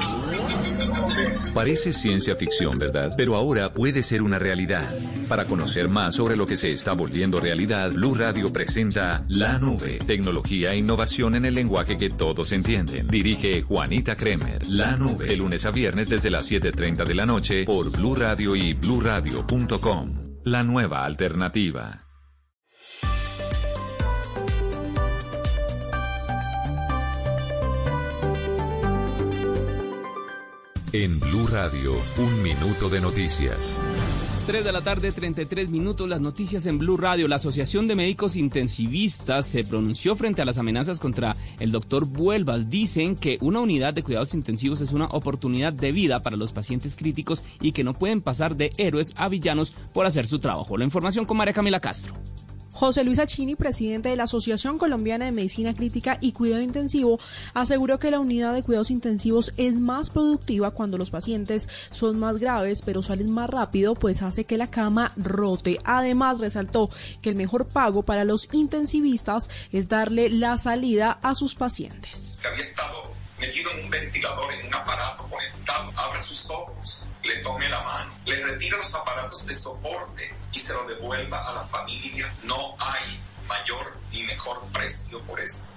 Parece 1.53 1.91
ciencia 1.91 2.35
ficción, 2.35 2.77
¿verdad? 2.77 3.13
Pero 3.17 3.35
ahora 3.35 3.73
puede 3.73 4.03
ser 4.03 4.21
una 4.21 4.37
realidad. 4.37 4.87
Para 5.27 5.45
conocer 5.45 5.89
más 5.89 6.15
sobre 6.15 6.35
lo 6.35 6.45
que 6.45 6.57
se 6.57 6.69
está 6.69 6.93
volviendo 6.93 7.39
realidad, 7.39 7.91
Blue 7.91 8.15
Radio 8.15 8.53
presenta 8.53 9.25
La 9.27 9.57
Nube, 9.57 9.99
tecnología 10.05 10.73
e 10.73 10.77
innovación 10.77 11.35
en 11.35 11.45
el 11.45 11.55
lenguaje 11.55 11.97
que 11.97 12.09
todos 12.09 12.51
entienden. 12.51 13.07
Dirige 13.07 13.63
Juanita 13.63 14.15
Kremer. 14.15 14.67
La 14.69 14.95
Nube, 14.95 15.25
de 15.25 15.35
lunes 15.35 15.65
a 15.65 15.71
viernes 15.71 16.09
desde 16.09 16.29
las 16.29 16.49
7:30 16.49 17.05
de 17.05 17.15
la 17.15 17.25
noche 17.25 17.65
por 17.65 17.91
Blue 17.91 18.15
Radio 18.15 18.55
y 18.55 18.73
bluradio.com. 18.73 20.41
La 20.43 20.63
nueva 20.63 21.05
alternativa. 21.05 22.09
En 30.91 31.20
Blue 31.20 31.45
Radio, 31.45 31.94
un 32.18 32.41
minuto 32.41 32.90
de 32.90 32.99
noticias. 32.99 33.80
3 34.48 34.66
de 34.66 34.72
la 34.72 34.82
tarde, 34.82 35.11
33 35.11 35.70
minutos, 35.70 36.10
las 36.10 36.20
noticias 36.20 36.66
en 36.66 36.80
Blue 36.80 36.98
Radio. 36.98 37.28
La 37.28 37.36
Asociación 37.36 37.88
de 37.88 37.94
Médicos 37.94 38.36
Intensivistas 38.36 39.45
se 39.45 39.64
pronunció 39.64 40.16
frente 40.16 40.41
a 40.41 40.45
las 40.45 40.57
amenazas 40.57 40.99
contra 40.99 41.36
el 41.60 41.72
doctor 41.72 42.06
Vuelvas. 42.06 42.72
Dicen 42.72 43.16
que 43.16 43.38
una 43.41 43.60
unidad 43.60 43.94
de 43.94 44.02
cuidados 44.02 44.34
intensivos 44.34 44.82
es 44.82 44.91
una 44.91 45.06
oportunidad 45.06 45.74
de 45.74 45.91
vida 45.91 46.24
para 46.24 46.38
los 46.38 46.53
pacientes 46.53 46.95
críticos 46.95 47.44
y 47.61 47.72
que 47.72 47.84
no 47.84 47.94
pueden 47.94 48.22
pasar 48.22 48.56
de 48.56 48.72
héroes 48.78 49.14
a 49.16 49.30
villanos 49.30 49.76
por 49.94 50.07
hacer 50.07 50.26
su 50.26 50.40
trabajo. 50.40 50.76
La 50.76 50.86
información 50.86 51.26
con 51.26 51.38
María 51.38 51.53
Camila 51.53 51.80
Castro. 51.80 52.16
José 52.80 53.03
Luis 53.03 53.19
Achini, 53.19 53.57
presidente 53.57 54.07
de 54.07 54.15
la 54.15 54.23
Asociación 54.23 54.77
Colombiana 54.77 55.26
de 55.26 55.34
Medicina 55.34 55.73
Crítica 55.73 56.18
y 56.22 56.31
Cuidado 56.31 56.61
Intensivo, 56.61 57.19
aseguró 57.53 57.99
que 57.99 58.10
la 58.10 58.22
unidad 58.22 58.53
de 58.53 58.64
cuidados 58.64 58.89
intensivos 58.89 59.51
es 59.57 59.73
más 59.73 60.10
productiva 60.10 60.72
cuando 60.72 60.97
los 60.97 61.10
pacientes 61.10 61.68
son 61.91 62.18
más 62.18 62.38
graves, 62.38 62.81
pero 62.81 63.03
salen 63.03 63.34
más 63.34 63.49
rápido, 63.49 63.95
pues 63.95 64.22
hace 64.22 64.45
que 64.45 64.57
la 64.57 64.68
cama 64.68 65.11
rote. 65.18 65.80
Además, 65.84 66.39
resaltó 66.39 66.89
que 67.22 67.31
el 67.31 67.35
mejor 67.35 67.68
pago 67.68 68.03
para 68.03 68.23
los 68.23 68.47
intensivistas 68.53 69.49
es 69.73 69.89
darle 69.89 70.30
la 70.30 70.57
salida 70.57 71.19
a 71.22 71.35
sus 71.35 71.56
pacientes. 71.56 72.38
Metido 73.40 73.72
en 73.72 73.86
un 73.86 73.90
ventilador, 73.90 74.52
en 74.53 74.68
un 74.68 74.74
aparato 74.74 75.28
conectado, 75.28 75.91
abre 75.95 76.22
sus 76.22 76.49
ojos, 76.49 77.07
le 77.24 77.38
tome 77.38 77.70
la 77.70 77.82
mano, 77.82 78.14
le 78.26 78.36
retira 78.45 78.78
los 78.78 78.94
aparatos 78.94 79.45
de 79.45 79.53
soporte 79.53 80.36
y 80.52 80.60
se 80.60 80.74
lo 80.74 80.84
devuelva 80.86 81.49
a 81.49 81.53
la 81.53 81.64
familia. 81.64 82.32
No 82.44 82.76
hay 82.80 83.22
mayor 83.48 83.98
ni 84.11 84.24
mejor 84.24 84.66
precio 84.72 85.22
por 85.24 85.40
eso. 85.40 85.68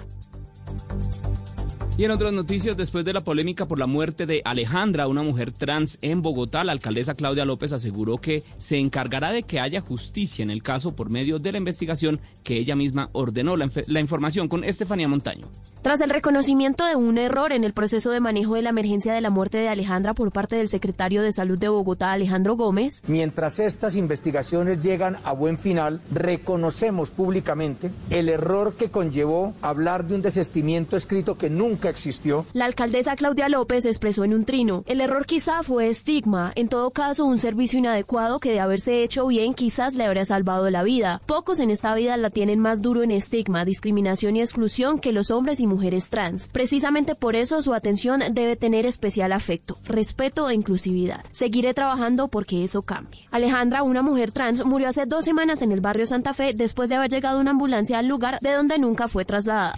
Y 1.98 2.04
en 2.04 2.10
otras 2.10 2.32
noticias, 2.32 2.74
después 2.74 3.04
de 3.04 3.12
la 3.12 3.22
polémica 3.22 3.66
por 3.66 3.78
la 3.78 3.86
muerte 3.86 4.24
de 4.24 4.40
Alejandra, 4.46 5.06
una 5.08 5.22
mujer 5.22 5.52
trans 5.52 5.98
en 6.00 6.22
Bogotá, 6.22 6.64
la 6.64 6.72
alcaldesa 6.72 7.14
Claudia 7.14 7.44
López 7.44 7.70
aseguró 7.72 8.16
que 8.16 8.42
se 8.56 8.78
encargará 8.78 9.30
de 9.30 9.42
que 9.42 9.60
haya 9.60 9.82
justicia 9.82 10.42
en 10.42 10.50
el 10.50 10.62
caso 10.62 10.92
por 10.96 11.10
medio 11.10 11.38
de 11.38 11.52
la 11.52 11.58
investigación 11.58 12.18
que 12.44 12.56
ella 12.56 12.74
misma 12.76 13.10
ordenó. 13.12 13.58
La, 13.58 13.66
inf- 13.66 13.84
la 13.86 14.00
información 14.00 14.48
con 14.48 14.64
Estefanía 14.64 15.06
Montaño. 15.06 15.46
Tras 15.82 16.00
el 16.00 16.08
reconocimiento 16.10 16.86
de 16.86 16.96
un 16.96 17.18
error 17.18 17.52
en 17.52 17.62
el 17.62 17.74
proceso 17.74 18.10
de 18.10 18.20
manejo 18.20 18.54
de 18.54 18.62
la 18.62 18.70
emergencia 18.70 19.12
de 19.12 19.20
la 19.20 19.30
muerte 19.30 19.58
de 19.58 19.68
Alejandra 19.68 20.14
por 20.14 20.32
parte 20.32 20.56
del 20.56 20.68
secretario 20.70 21.22
de 21.22 21.32
Salud 21.32 21.58
de 21.58 21.68
Bogotá, 21.68 22.12
Alejandro 22.12 22.56
Gómez, 22.56 23.02
Mientras 23.06 23.58
estas 23.58 23.96
investigaciones 23.96 24.82
llegan 24.82 25.18
a 25.24 25.32
buen 25.32 25.58
final, 25.58 26.00
reconocemos 26.10 27.10
públicamente 27.10 27.90
el 28.10 28.28
error 28.30 28.74
que 28.76 28.90
conllevó 28.90 29.54
hablar 29.60 30.06
de 30.06 30.14
un 30.14 30.22
desistimiento 30.22 30.96
escrito 30.96 31.36
que 31.36 31.50
nunca 31.50 31.81
existió. 31.88 32.46
la 32.52 32.66
alcaldesa 32.66 33.16
Claudia 33.16 33.48
López 33.48 33.84
expresó 33.84 34.24
en 34.24 34.34
un 34.34 34.44
trino, 34.44 34.84
el 34.86 35.00
error 35.00 35.26
quizá 35.26 35.62
fue 35.62 35.88
estigma, 35.88 36.52
en 36.54 36.68
todo 36.68 36.90
caso 36.90 37.24
un 37.24 37.38
servicio 37.38 37.78
inadecuado 37.78 38.38
que 38.38 38.52
de 38.52 38.60
haberse 38.60 39.02
hecho 39.02 39.26
bien 39.26 39.54
quizás 39.54 39.94
le 39.94 40.04
habría 40.04 40.24
salvado 40.24 40.70
la 40.70 40.82
vida. 40.82 41.20
Pocos 41.26 41.60
en 41.60 41.70
esta 41.70 41.94
vida 41.94 42.16
la 42.16 42.30
tienen 42.30 42.58
más 42.58 42.82
duro 42.82 43.02
en 43.02 43.10
estigma, 43.10 43.64
discriminación 43.64 44.36
y 44.36 44.40
exclusión 44.40 44.98
que 44.98 45.12
los 45.12 45.30
hombres 45.30 45.60
y 45.60 45.66
mujeres 45.66 46.08
trans. 46.08 46.48
Precisamente 46.48 47.14
por 47.14 47.36
eso 47.36 47.62
su 47.62 47.74
atención 47.74 48.22
debe 48.32 48.56
tener 48.56 48.86
especial 48.86 49.32
afecto, 49.32 49.78
respeto 49.84 50.48
e 50.48 50.54
inclusividad. 50.54 51.24
Seguiré 51.32 51.74
trabajando 51.74 52.28
porque 52.28 52.64
eso 52.64 52.82
cambie. 52.82 53.26
Alejandra, 53.30 53.82
una 53.82 54.02
mujer 54.02 54.32
trans, 54.32 54.64
murió 54.64 54.88
hace 54.88 55.06
dos 55.06 55.24
semanas 55.24 55.62
en 55.62 55.72
el 55.72 55.80
barrio 55.80 56.06
Santa 56.06 56.32
Fe 56.32 56.52
después 56.54 56.88
de 56.88 56.96
haber 56.96 57.10
llegado 57.10 57.40
una 57.40 57.52
ambulancia 57.52 57.98
al 57.98 58.06
lugar 58.06 58.38
de 58.40 58.52
donde 58.52 58.78
nunca 58.78 59.08
fue 59.08 59.24
trasladada. 59.24 59.74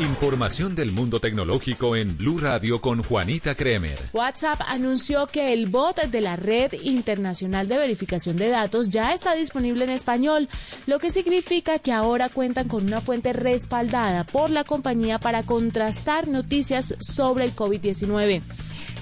Información 0.00 0.74
del 0.74 0.90
mundo 0.90 1.20
tecnológico 1.20 1.96
en 1.96 2.16
Blue 2.16 2.38
Radio 2.40 2.80
con 2.80 3.02
Juanita 3.02 3.54
Kremer. 3.54 3.98
WhatsApp 4.12 4.60
anunció 4.66 5.26
que 5.26 5.52
el 5.52 5.66
bot 5.66 6.00
de 6.02 6.20
la 6.20 6.36
Red 6.36 6.72
Internacional 6.82 7.68
de 7.68 7.78
Verificación 7.78 8.36
de 8.36 8.48
Datos 8.48 8.90
ya 8.90 9.12
está 9.12 9.34
disponible 9.34 9.84
en 9.84 9.90
español, 9.90 10.48
lo 10.86 10.98
que 10.98 11.10
significa 11.10 11.78
que 11.78 11.92
ahora 11.92 12.30
cuentan 12.30 12.68
con 12.68 12.86
una 12.86 13.00
fuente 13.00 13.32
respaldada 13.32 14.24
por 14.24 14.50
la 14.50 14.64
compañía 14.64 15.18
para 15.18 15.44
contrastar 15.44 16.26
noticias 16.26 16.96
sobre 17.00 17.44
el 17.44 17.54
COVID-19. 17.54 18.42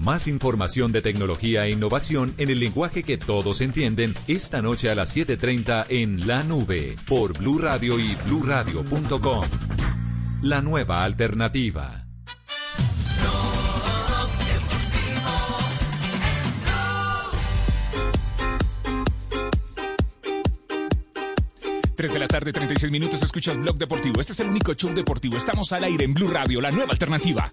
Más 0.00 0.26
información 0.28 0.92
de 0.92 1.02
tecnología 1.02 1.66
e 1.66 1.72
innovación 1.72 2.34
en 2.38 2.48
el 2.48 2.58
lenguaje 2.58 3.02
que 3.02 3.18
todos 3.18 3.60
entienden 3.60 4.14
esta 4.28 4.62
noche 4.62 4.90
a 4.90 4.94
las 4.94 5.14
7:30 5.14 5.86
en 5.90 6.26
La 6.26 6.42
Nube 6.42 6.96
por 7.06 7.36
Blue 7.38 7.58
Radio 7.58 7.98
y 7.98 8.14
bluradio.com. 8.26 9.44
La 10.42 10.62
nueva 10.62 11.04
alternativa. 11.04 12.06
Tres 21.94 22.14
de 22.14 22.18
la 22.18 22.28
tarde, 22.28 22.50
36 22.50 22.90
minutos, 22.90 23.22
escuchas 23.22 23.58
Blog 23.58 23.76
Deportivo. 23.76 24.22
Este 24.22 24.32
es 24.32 24.40
el 24.40 24.48
único 24.48 24.72
show 24.72 24.90
deportivo. 24.94 25.36
Estamos 25.36 25.70
al 25.72 25.84
aire 25.84 26.06
en 26.06 26.14
Blue 26.14 26.28
Radio, 26.28 26.58
la 26.62 26.70
nueva 26.70 26.92
alternativa. 26.92 27.52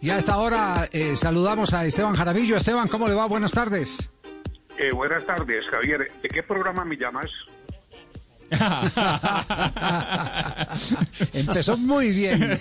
Y 0.00 0.10
a 0.10 0.18
esta 0.18 0.36
hora 0.38 0.88
eh, 0.92 1.16
saludamos 1.16 1.74
a 1.74 1.84
Esteban 1.84 2.14
Jarabillo. 2.14 2.56
Esteban, 2.56 2.88
¿cómo 2.88 3.08
le 3.08 3.14
va? 3.14 3.26
Buenas 3.26 3.52
tardes. 3.52 4.10
Eh, 4.78 4.90
buenas 4.94 5.26
tardes, 5.26 5.66
Javier. 5.68 6.10
¿De 6.22 6.28
qué 6.28 6.42
programa 6.42 6.84
me 6.84 6.96
llamas? 6.96 7.30
Empezó 11.34 11.76
muy 11.76 12.10
bien. 12.12 12.58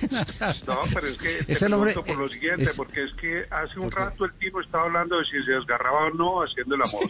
No, 0.68 0.80
pero 0.94 1.08
es 1.08 1.18
que 1.18 1.44
te 1.46 1.54
Ese 1.54 1.70
nombre, 1.70 1.94
pregunto 1.94 2.14
por 2.14 2.24
lo 2.26 2.30
siguiente, 2.30 2.64
es- 2.64 2.76
porque 2.76 3.04
es 3.04 3.14
que 3.14 3.46
hace 3.50 3.80
un 3.80 3.90
rato 3.92 4.26
el 4.26 4.34
tipo 4.34 4.60
estaba 4.62 4.84
hablando 4.86 5.18
de 5.20 5.26
si 5.26 5.42
se 5.44 5.52
desgarraba 5.52 6.08
o 6.08 6.10
no 6.12 6.42
haciendo 6.44 6.76
el 6.76 6.82
amor. 6.82 7.04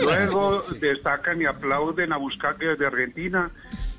Luego 0.00 0.60
destacan 0.78 1.40
y 1.40 1.46
aplauden 1.46 2.12
a 2.12 2.16
Buscaque 2.18 2.76
de 2.76 2.86
Argentina 2.86 3.50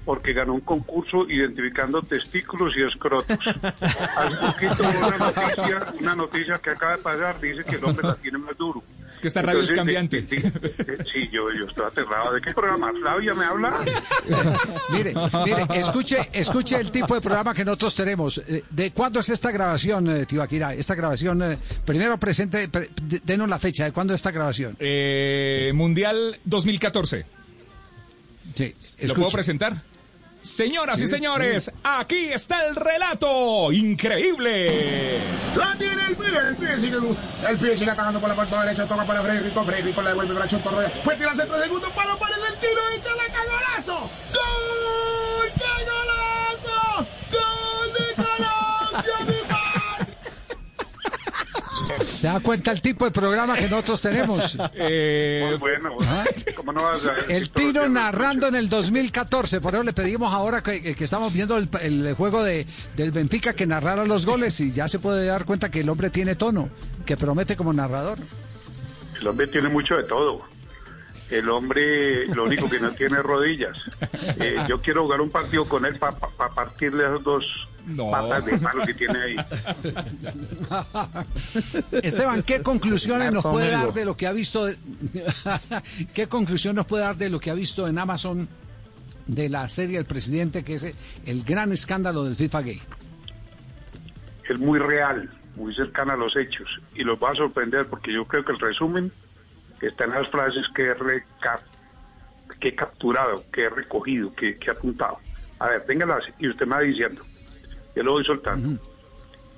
porque 0.06 0.34
ganó 0.34 0.53
un 0.56 0.61
concurso 0.61 1.30
identificando 1.30 2.02
testículos 2.02 2.73
y 2.76 2.82
escrotos. 2.84 3.38
Hace 3.45 4.36
poquito 4.38 4.84
una 4.90 5.18
noticia, 5.18 5.94
una 5.99 6.15
noticia 6.15 6.57
que 6.60 6.69
acaba 6.72 6.98
de 6.98 7.03
pasar 7.03 7.40
dice 7.40 7.64
que 7.64 7.76
el 7.76 7.86
hombre 7.86 8.07
la 8.07 8.15
tiene 8.15 8.38
más 8.40 8.57
duro. 8.57 8.82
Es 9.11 9.19
que 9.19 9.28
esta 9.28 9.41
radio 9.41 9.61
es 9.61 9.72
cambiante. 9.72 10.22
de- 10.23 10.40
de- 10.40 11.06
sí, 11.11 11.30
yo, 11.32 11.52
yo 11.52 11.65
estoy 11.68 11.86
aterrado. 11.86 12.34
¿De 12.34 12.41
qué 12.41 12.52
programa? 12.53 12.91
¿Flavia 12.99 13.34
me 13.34 13.45
habla? 13.45 13.76
Mire, 14.90 15.14
mire, 15.45 15.65
escuche, 15.76 16.30
escuche 16.34 16.78
el 16.80 16.91
tipo 16.91 17.14
de 17.15 17.22
programa 17.22 17.53
que 17.53 17.64
nosotros 17.65 17.94
tenemos. 17.95 18.41
Eh, 18.48 18.64
¿De 18.69 18.91
cuándo 18.91 19.19
es 19.19 19.30
esta 19.30 19.52
grabación, 19.52 20.10
eh, 20.10 20.26
Tibaquira? 20.26 20.73
Esta 20.73 20.95
grabación, 20.95 21.41
eh, 21.44 21.57
primero 21.86 22.18
presente, 22.18 22.68
pre- 22.69 22.90
de- 23.03 23.22
denos 23.23 23.49
la 23.49 23.60
fecha, 23.60 23.84
¿de 23.86 23.91
cuándo 23.91 24.14
es 24.14 24.19
esta 24.19 24.32
grabación? 24.32 24.76
Eh, 24.80 25.72
Mundial 25.76 26.38
2014. 26.45 27.26
Sí, 28.53 28.76
¿Lo 29.07 29.14
puedo 29.15 29.30
presentar? 29.30 29.82
Señoras 30.41 30.97
y 30.97 31.01
Sí, 31.01 31.07
señores, 31.07 31.72
aquí 31.84 32.30
está 32.34 32.65
el 32.65 32.76
relato 32.76 33.72
increíble. 33.72 35.19
La 35.55 35.76
tiene 35.77 36.07
el 36.07 36.15
pie, 36.15 36.27
el 36.49 36.55
pie 36.55 36.80
sigue, 36.80 36.97
el 37.47 37.57
pie 37.57 37.77
sigue 37.77 37.91
atacando 37.91 38.19
por 38.19 38.27
la 38.30 38.35
parte 38.35 38.55
derecha, 38.55 38.88
toca 38.88 39.05
para 39.05 39.22
Frederico, 39.22 39.63
Frederico 39.63 40.01
le 40.01 40.09
devuelve 40.09 40.34
para 40.34 40.47
Chonto 40.47 40.72
Roya, 40.72 40.89
puede 41.03 41.18
tirar 41.19 41.35
centro 41.35 41.61
segundo, 41.61 41.91
para 41.91 42.13
aparece 42.13 42.47
el 42.53 42.59
tiro 42.59 42.81
de 42.89 43.01
Chalaca, 43.01 43.39
golazo, 43.45 44.09
gol, 44.34 45.51
qué 45.55 45.73
golazo, 45.85 47.07
gol 47.31 47.93
de 47.93 48.15
Colombia, 48.15 49.31
¿Se 52.22 52.27
da 52.27 52.39
cuenta 52.39 52.72
el 52.72 52.84
tipo 52.84 53.06
de 53.06 53.10
programa 53.10 53.56
que 53.56 53.68
nosotros 53.68 53.99
tenemos? 53.99 54.56
Muy 54.77 55.57
bueno. 55.57 55.98
¿Cómo 56.56 56.72
no 56.72 56.84
vas 56.84 57.03
a 57.07 57.15
El 57.27 57.49
tiro 57.49 57.89
narrando 57.89 58.48
en 58.48 58.53
el 58.53 58.69
2014, 58.69 59.60
por 59.60 59.73
eso 59.73 59.81
le 59.81 59.91
pedimos 59.91 60.31
ahora 60.31 60.61
que, 60.61 60.95
que 60.95 61.03
estamos 61.03 61.34
viendo 61.34 61.57
el, 61.57 61.68
el 61.81 62.14
juego 62.14 62.43
de, 62.43 62.68
del 62.95 63.10
Benfica 63.10 63.56
que 63.56 63.65
narrara 63.65 64.06
los 64.06 64.27
goles 64.27 64.60
y 64.60 64.72
ya 64.72 64.88
se 64.88 64.99
puede 64.99 65.26
dar 65.26 65.45
cuenta 65.45 65.72
que 65.72 65.80
el 65.80 65.89
hombre 65.89 66.11
tiene 66.11 66.35
tono, 66.35 66.69
que 67.07 67.18
promete 67.18 67.56
como 67.56 67.73
narrador. 67.73 68.19
El 69.19 69.27
hombre 69.27 69.48
tiene 69.48 69.69
mucho 69.69 69.95
de 69.95 70.03
todo. 70.03 70.43
El 71.32 71.49
hombre 71.49 72.28
lo 72.28 72.44
único 72.44 72.70
que 72.70 72.80
no 72.80 72.91
tiene 72.91 73.22
rodillas. 73.22 73.78
Eh, 74.38 74.58
yo 74.68 74.80
quiero 74.82 75.03
jugar 75.03 75.22
un 75.22 75.30
partido 75.32 75.66
con 75.68 75.86
él 75.86 75.98
para 75.98 76.16
partirle 76.53 77.03
esas 77.06 77.24
dos 77.24 77.45
patas 78.12 78.45
de 78.45 78.58
palo 78.60 78.86
que 78.86 78.94
tiene 78.94 79.20
ahí. 79.20 79.36
Esteban, 82.03 82.44
¿qué 82.44 82.62
conclusiones 82.62 83.32
nos 83.32 83.44
puede 83.44 83.72
dar 83.72 83.94
de 83.94 84.06
lo 84.06 84.16
que 84.16 84.28
ha 84.28 84.32
visto? 84.32 84.66
de- 84.66 84.78
¿Qué 86.14 86.28
conclusión 86.28 86.76
nos 86.76 86.86
puede 86.86 87.03
dar 87.03 87.18
de 87.18 87.30
lo 87.30 87.40
que 87.40 87.49
ha 87.49 87.53
visto 87.56 87.88
en 87.88 87.98
Amazon 87.98 88.48
de 89.28 89.49
la 89.49 89.68
serie 89.70 89.98
El 89.98 90.06
Presidente, 90.06 90.64
que 90.64 90.76
es 90.76 90.94
el 91.26 91.44
gran 91.44 91.72
escándalo 91.72 92.24
del 92.24 92.36
FIFA 92.36 92.62
Gay? 92.62 92.82
Es 94.49 94.60
muy 94.60 94.80
real, 94.80 95.30
muy 95.56 95.74
cercana 95.74 96.14
a 96.14 96.18
los 96.18 96.36
hechos. 96.36 96.68
Y 96.95 97.03
los 97.03 97.18
va 97.22 97.32
a 97.32 97.36
sorprender 97.36 97.88
porque 97.88 98.14
yo 98.14 98.26
creo 98.26 98.44
que 98.44 98.52
el 98.52 98.60
resumen 98.60 99.12
está 99.88 100.03
en 100.06 100.12
las 100.12 100.28
frases 100.30 100.68
que 100.76 100.84
he, 100.84 100.94
reca- 100.94 101.62
que 102.60 102.70
he 102.70 102.76
capturado, 102.76 103.44
que 103.52 103.64
he 103.64 103.70
recogido, 103.70 104.34
que, 104.36 104.58
que 104.58 104.70
he 104.70 104.74
apuntado. 104.74 105.18
A 105.60 105.68
ver, 105.68 105.86
téngalas 105.86 106.24
y 106.40 106.48
usted 106.49 106.66
me 106.66 106.76
va 106.76 106.82
diciendo. 106.82 107.24
Yo 107.95 108.03
lo 108.03 108.14
voy 108.14 108.24
soltando. 108.26 108.82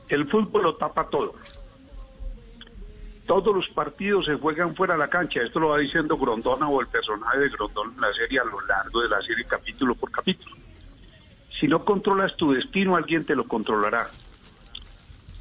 El 0.09 0.27
fútbol 0.29 0.63
lo 0.63 0.75
tapa 0.75 1.07
todo. 1.09 1.35
Todos 3.25 3.55
los 3.55 3.69
partidos 3.69 4.25
se 4.25 4.35
juegan 4.35 4.75
fuera 4.75 4.95
de 4.95 4.99
la 4.99 5.07
cancha. 5.09 5.41
Esto 5.41 5.59
lo 5.59 5.69
va 5.69 5.77
diciendo 5.77 6.17
Grondona 6.17 6.67
o 6.67 6.81
el 6.81 6.87
personaje 6.87 7.39
de 7.39 7.49
Grondona 7.49 7.93
en 7.95 8.01
la 8.01 8.13
serie 8.13 8.39
a 8.39 8.43
lo 8.43 8.59
largo 8.61 9.01
de 9.01 9.07
la 9.09 9.21
serie, 9.21 9.45
capítulo 9.45 9.95
por 9.95 10.11
capítulo. 10.11 10.55
Si 11.57 11.67
no 11.67 11.85
controlas 11.85 12.35
tu 12.35 12.51
destino, 12.51 12.95
alguien 12.97 13.25
te 13.25 13.35
lo 13.35 13.47
controlará. 13.47 14.09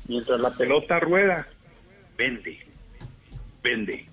Mientras 0.06 0.40
la 0.40 0.50
pelota 0.50 1.00
rueda, 1.00 1.48
vende, 2.16 2.64
vende. 3.62 4.08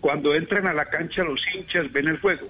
Cuando 0.00 0.34
entran 0.34 0.66
a 0.66 0.72
la 0.72 0.86
cancha 0.86 1.24
los 1.24 1.40
hinchas 1.54 1.92
ven 1.92 2.08
el 2.08 2.18
juego. 2.18 2.48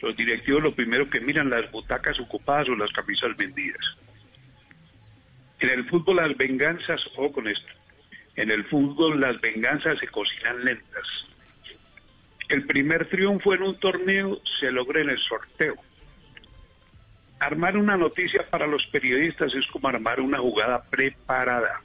Los 0.00 0.16
directivos 0.16 0.62
lo 0.62 0.74
primero 0.74 1.10
que 1.10 1.20
miran 1.20 1.50
las 1.50 1.70
butacas 1.70 2.18
ocupadas 2.20 2.68
o 2.68 2.76
las 2.76 2.92
camisas 2.92 3.36
vendidas. 3.36 3.84
En 5.58 5.68
el 5.68 5.84
fútbol 5.88 6.16
las 6.16 6.36
venganzas, 6.36 7.04
ojo 7.16 7.32
con 7.32 7.48
esto, 7.48 7.72
en 8.36 8.50
el 8.50 8.64
fútbol 8.64 9.20
las 9.20 9.38
venganzas 9.40 9.98
se 9.98 10.08
cocinan 10.08 10.64
lentas. 10.64 11.06
El 12.48 12.64
primer 12.66 13.08
triunfo 13.08 13.54
en 13.54 13.62
un 13.62 13.78
torneo 13.78 14.38
se 14.58 14.72
logra 14.72 15.02
en 15.02 15.10
el 15.10 15.18
sorteo. 15.18 15.76
Armar 17.38 17.76
una 17.76 17.96
noticia 17.96 18.48
para 18.48 18.66
los 18.66 18.86
periodistas 18.86 19.54
es 19.54 19.66
como 19.66 19.88
armar 19.88 20.20
una 20.20 20.38
jugada 20.38 20.82
preparada. 20.82 21.80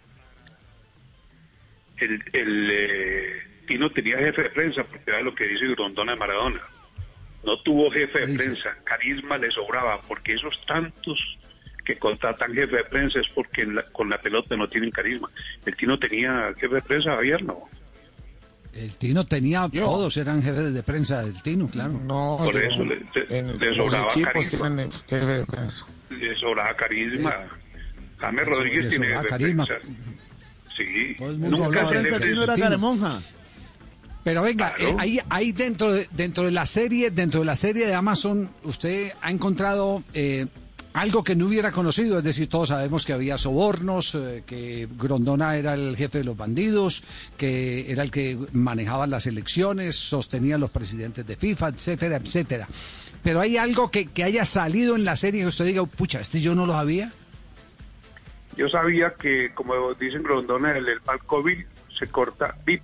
El, 1.98 2.24
el 2.34 2.70
eh, 2.72 3.44
Tino 3.66 3.90
tenía 3.92 4.18
jefe 4.18 4.44
de 4.44 4.50
prensa, 4.50 4.84
porque 4.84 5.04
era 5.12 5.22
lo 5.22 5.34
que 5.36 5.46
dice 5.48 5.68
Grondona 5.68 6.14
de 6.14 6.18
Maradona. 6.20 6.62
No 7.44 7.60
tuvo 7.62 7.92
jefe 7.92 8.26
de 8.26 8.36
prensa, 8.38 8.76
carisma 8.84 9.38
le 9.38 9.52
sobraba, 9.52 10.02
porque 10.08 10.34
esos 10.34 10.60
tantos 10.66 11.20
que 11.86 11.98
contratan 12.00 12.54
jefe 12.54 12.78
de 12.78 12.84
prensa 12.86 13.20
es 13.20 13.28
porque 13.36 13.62
en 13.62 13.76
la- 13.76 13.84
con 13.92 14.10
la 14.10 14.20
pelota 14.20 14.56
no 14.58 14.68
tienen 14.68 14.90
carisma. 14.90 15.30
El 15.66 15.76
Tino 15.76 16.00
tenía 16.00 16.52
jefe 16.60 16.76
de 16.76 16.82
prensa, 16.82 17.12
Javier, 17.16 17.44
no. 17.44 17.70
El 18.74 18.98
Tino 18.98 19.24
tenía, 19.26 19.70
todos 19.72 20.18
eran 20.18 20.42
jefes 20.42 20.74
de 20.74 20.84
prensa 20.84 21.22
del 21.24 21.42
Tino, 21.44 21.68
claro. 21.70 21.94
No, 21.94 22.38
Por 22.44 22.60
eso 22.60 22.84
le, 22.84 22.96
le- 23.14 23.40
en 23.40 23.58
le 23.60 23.76
los 23.76 23.92
sobraba 23.92 24.10
equipos 24.12 24.34
carisma. 24.34 24.68
tienen 24.68 24.90
jefe 24.92 25.26
de 25.26 25.46
prensa. 25.46 25.86
Le 26.10 26.36
sobraba 26.36 26.76
carisma. 26.76 27.36
James 28.18 28.46
Rodríguez 28.48 28.84
le 28.86 28.90
tiene 28.90 29.06
sobraba 29.06 29.22
jefe 29.22 29.34
de 29.34 29.40
carisma. 29.40 29.66
prensa. 29.66 29.88
Sí. 30.76 31.16
mundo 31.38 31.50
Nunca 31.58 31.66
hablaba 31.68 31.92
le- 31.92 32.00
Tino. 32.28 32.44
era 32.44 32.56
Caremonja. 32.56 33.22
Pero 34.26 34.42
venga, 34.42 34.74
Claro. 34.74 34.92
eh, 34.92 34.96
ahí, 35.00 35.20
ahí 35.30 35.52
dentro, 35.54 35.94
de, 35.94 36.10
dentro 36.12 36.44
de 36.46 36.52
la 36.52 36.66
serie, 36.66 37.12
dentro 37.12 37.40
de 37.42 37.46
la 37.46 37.56
serie 37.56 37.86
de 37.86 37.94
Amazon, 37.94 38.50
usted 38.64 39.12
ha 39.22 39.30
encontrado 39.30 40.04
eh, 40.16 40.48
algo 40.94 41.24
que 41.24 41.36
no 41.36 41.46
hubiera 41.46 41.72
conocido, 41.72 42.18
es 42.18 42.24
decir, 42.24 42.48
todos 42.50 42.70
sabemos 42.70 43.06
que 43.06 43.14
había 43.14 43.38
sobornos, 43.38 44.16
eh, 44.16 44.42
que 44.46 44.88
Grondona 44.98 45.56
era 45.58 45.76
el 45.76 45.96
jefe 45.96 46.18
de 46.18 46.24
los 46.24 46.36
bandidos, 46.36 47.04
que 47.38 47.92
era 47.92 48.02
el 48.02 48.10
que 48.10 48.36
manejaba 48.54 49.06
las 49.06 49.28
elecciones, 49.28 49.96
sostenía 49.96 50.56
a 50.56 50.58
los 50.58 50.72
presidentes 50.72 51.28
de 51.28 51.36
FIFA, 51.36 51.68
etcétera, 51.70 52.16
etcétera. 52.18 52.68
Pero 53.22 53.42
hay 53.42 53.58
algo 53.58 53.92
que, 53.92 54.08
que 54.08 54.24
haya 54.24 54.44
salido 54.46 54.96
en 54.96 55.06
la 55.06 55.18
serie 55.18 55.42
que 55.42 55.48
usted 55.48 55.66
diga, 55.66 55.86
pucha, 55.86 56.20
este 56.20 56.42
yo 56.42 56.56
no 56.56 56.66
lo 56.66 56.74
sabía. 56.74 57.12
Yo 58.58 58.70
sabía 58.70 59.14
que, 59.22 59.52
como 59.54 59.94
dicen 59.96 60.24
Grondona, 60.24 60.76
el, 60.78 60.88
el 60.88 61.02
Palcovil 61.02 61.66
se 62.00 62.08
corta, 62.08 62.56
bip, 62.66 62.82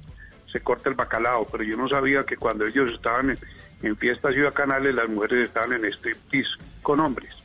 se 0.51 0.59
corta 0.61 0.89
el 0.89 0.95
bacalao, 0.95 1.47
pero 1.51 1.63
yo 1.63 1.77
no 1.77 1.87
sabía 1.87 2.23
que 2.25 2.37
cuando 2.37 2.65
ellos 2.65 2.91
estaban 2.93 3.29
en, 3.31 3.37
en 3.83 3.95
fiestas 3.97 4.35
y 4.35 4.41
bacanales, 4.41 4.93
las 4.93 5.07
mujeres 5.09 5.47
estaban 5.47 5.73
en 5.73 5.85
striptease 5.91 6.49
con 6.81 6.99
hombres 6.99 7.35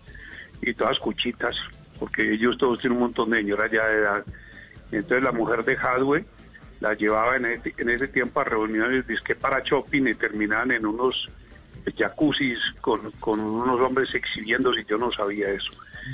y 0.62 0.74
todas 0.74 0.98
cuchitas, 0.98 1.56
porque 1.98 2.32
ellos 2.32 2.56
todos 2.58 2.80
tienen 2.80 2.96
un 2.96 3.04
montón 3.04 3.30
de 3.30 3.38
señoras 3.38 3.70
ya 3.70 3.86
de 3.86 3.98
edad. 3.98 4.24
Entonces 4.92 5.22
la 5.22 5.32
mujer 5.32 5.64
de 5.64 5.76
Hadwe 5.76 6.24
la 6.80 6.94
llevaba 6.94 7.36
en 7.36 7.46
ese, 7.46 7.74
en 7.78 7.90
ese 7.90 8.08
tiempo 8.08 8.40
a 8.40 8.44
reuniones 8.44 9.06
disque 9.06 9.34
para 9.34 9.60
shopping 9.60 10.06
y 10.08 10.14
terminaban 10.14 10.70
en 10.72 10.84
unos 10.86 11.28
jacuzzis 11.96 12.58
con, 12.80 13.10
con 13.12 13.38
unos 13.40 13.80
hombres 13.80 14.14
exhibiéndose 14.14 14.80
y 14.80 14.84
yo 14.84 14.98
no 14.98 15.12
sabía 15.12 15.48
eso. 15.50 15.70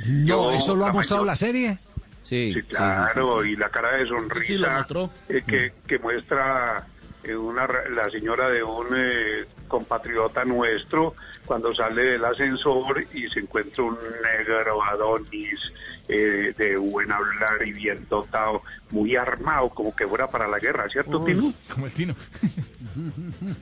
No, 0.06 0.27
Yo, 0.27 0.52
¿eso 0.52 0.77
lo 0.77 0.86
ha 0.86 0.93
mostrado 0.93 1.23
mayor- 1.23 1.32
la 1.32 1.36
serie? 1.36 1.78
Sí, 2.23 2.55
Sí, 2.55 2.62
claro, 2.62 3.44
y 3.44 3.57
la 3.57 3.69
cara 3.69 3.97
de 3.97 4.07
sonrisa 4.07 4.86
eh, 5.28 5.43
que, 5.47 5.73
que 5.86 5.99
muestra 5.99 6.86
eh, 7.24 7.36
una, 7.36 7.66
la 7.66 8.11
señora 8.11 8.49
de 8.49 8.65
un 8.65 8.89
eh, 8.97 9.47
compatriota 9.69 10.44
nuestro 10.44 11.15
cuando 11.47 11.73
sale 11.73 12.12
del 12.12 12.24
ascensor 12.24 13.07
y 13.15 13.28
se 13.28 13.40
encuentra 13.40 13.85
un 13.85 13.97
negro 14.23 14.82
Adonis 14.82 15.73
eh, 16.09 16.53
de 16.57 16.77
buen 16.77 17.12
hablar 17.12 17.65
y 17.65 17.73
bien 17.73 18.07
dotado, 18.11 18.62
muy 18.90 19.15
armado, 19.15 19.69
como 19.69 19.94
que 19.94 20.07
fuera 20.07 20.27
para 20.27 20.49
la 20.49 20.59
guerra, 20.59 20.89
¿cierto, 20.90 21.20
Uy. 21.20 21.32
Tino? 21.32 21.53
Como 21.73 21.86
el 21.86 21.93
Tino. 21.93 22.15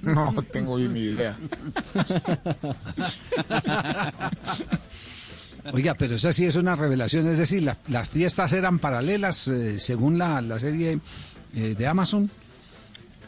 No 0.01 0.33
tengo 0.51 0.79
ni 0.79 1.01
idea. 1.01 1.37
Oiga, 5.73 5.95
pero 5.95 6.15
esa 6.17 6.33
sí 6.33 6.45
es 6.47 6.57
una 6.57 6.77
revelación, 6.77 7.27
es 7.29 7.39
decir, 7.39 7.63
la- 7.63 7.77
las 7.89 8.09
fiestas 8.09 8.53
eran 8.53 8.79
paralelas 8.79 9.49
eh, 9.49 9.79
según 9.79 10.19
la, 10.19 10.41
la 10.41 10.59
serie 10.59 10.99
eh, 11.55 11.75
de 11.77 11.87
Amazon. 11.87 12.31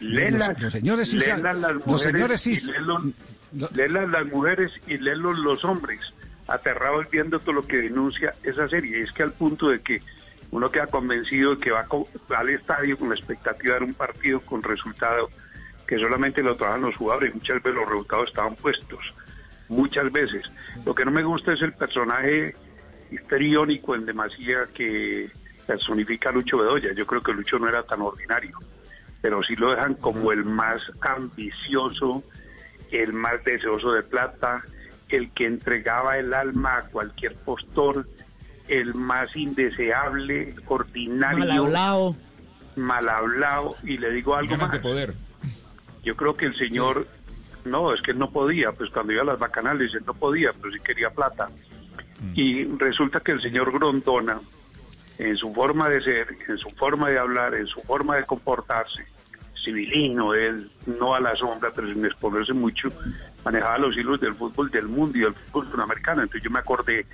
Los, 0.01 0.63
los 0.63 0.73
señores 0.73 1.09
sí 1.11 1.19
los 1.87 2.03
señores 2.03 2.41
sí 2.41 2.53
y 2.53 3.89
las 3.89 4.27
mujeres 4.27 4.73
y 4.87 4.99
léelos 4.99 5.39
los 5.39 5.65
hombres, 5.65 6.01
aterrados 6.49 7.07
viendo 7.11 7.39
todo 7.39 7.53
lo 7.53 7.67
que 7.67 7.77
denuncia 7.77 8.35
esa 8.43 8.69
serie. 8.69 9.01
Es 9.03 9.13
que 9.13 9.23
al 9.23 9.33
punto 9.33 9.69
de 9.69 9.81
que 9.81 10.03
uno 10.51 10.71
queda 10.71 10.87
convencido 10.87 11.55
de 11.55 11.61
que 11.61 11.71
va, 11.71 11.87
al 12.37 12.49
estadio 12.51 12.99
con 12.99 13.11
la 13.11 13.15
expectativa 13.15 13.77
de 13.79 13.85
un 13.85 13.95
partido 13.95 14.41
con 14.41 14.63
resultado 14.63 15.29
que 15.87 15.99
solamente 15.99 16.43
lo 16.43 16.57
trabajan 16.57 16.83
los 16.83 16.97
jugadores 16.97 17.33
y 17.33 17.39
muchas 17.39 17.57
veces 17.63 17.75
los 17.75 17.87
resultados 17.89 18.29
estaban 18.29 18.55
puestos. 18.57 19.15
Muchas 19.73 20.13
veces. 20.13 20.51
Lo 20.85 20.95
que 20.95 21.05
no 21.05 21.11
me 21.11 21.23
gusta 21.23 21.53
es 21.53 21.63
el 21.63 21.73
personaje 21.73 22.55
histriónico 23.11 23.95
en 23.95 24.07
demasía 24.07 24.67
que 24.75 25.31
personifica 25.67 26.29
a 26.31 26.33
Lucho 26.33 26.59
Bedoya. 26.59 26.93
Yo 26.95 27.07
creo 27.07 27.21
que 27.21 27.33
Lucho 27.33 27.59
no 27.59 27.69
era 27.69 27.83
tan 27.83 28.01
ordinario 28.03 28.59
pero 29.23 29.41
sí 29.45 29.55
lo 29.57 29.71
dejan 29.71 29.95
como 29.95 30.33
el 30.33 30.45
más 30.45 30.83
ambicioso, 31.01 32.23
el 32.91 33.13
más 33.15 33.43
deseoso 33.45 33.93
de 33.93 34.03
plata, 34.03 34.63
el 35.09 35.31
que 35.31 35.47
entregaba 35.47 36.19
el 36.19 36.35
alma 36.35 36.79
a 36.79 36.83
cualquier 36.83 37.35
postor, 37.37 38.07
el 38.67 38.95
más 38.95 39.35
indeseable, 39.37 40.57
ordinario, 40.67 41.39
Mal 41.39 41.51
hablado. 41.53 42.17
mal 42.75 43.09
hablado, 43.09 43.77
y 43.85 43.97
le 43.97 44.11
digo 44.11 44.35
algo 44.35 44.57
más. 44.57 44.73
de 44.73 44.81
poder. 44.81 45.15
Yo 46.03 46.17
creo 46.17 46.37
que 46.37 46.47
el 46.47 46.57
señor, 46.57 47.07
no, 47.65 47.93
es 47.95 48.03
que 48.03 48.13
él 48.13 48.19
no 48.19 48.31
podía, 48.31 48.73
pues 48.73 48.91
cuando 48.91 49.13
iba 49.13 49.23
a 49.23 49.27
las 49.27 49.39
bacanales 49.39 49.95
él 49.95 50.03
no 50.07 50.15
podía, 50.15 50.53
pero 50.53 50.73
sí 50.73 50.81
quería 50.81 51.11
plata. 51.11 51.51
Y 52.35 52.65
resulta 52.77 53.21
que 53.21 53.33
el 53.33 53.43
señor 53.43 53.73
Grondona, 53.73 54.41
en 55.19 55.37
su 55.37 55.53
forma 55.53 55.89
de 55.89 56.01
ser, 56.01 56.29
en 56.49 56.59
su 56.59 56.71
forma 56.71 57.11
de 57.11 57.19
hablar, 57.19 57.55
en 57.55 57.67
su 57.67 57.81
forma 57.81 58.17
de 58.17 58.25
comportarse, 58.25 59.05
civilino, 59.63 60.35
él 60.35 60.71
no 60.87 61.15
a 61.15 61.21
la 61.21 61.37
sombra, 61.37 61.73
pero 61.75 61.93
sin 61.93 62.05
exponerse 62.05 62.53
mucho, 62.53 62.91
manejaba 63.45 63.79
los 63.79 63.97
hilos 63.97 64.21
del 64.21 64.35
fútbol 64.35 64.71
del 64.71 64.87
mundo 64.87 65.19
y 65.19 65.23
del 65.23 65.35
fútbol 65.35 65.71
sudamericano. 65.71 66.23
Entonces 66.23 66.45
yo 66.45 66.51
me 66.51 66.59
acordé 66.59 67.07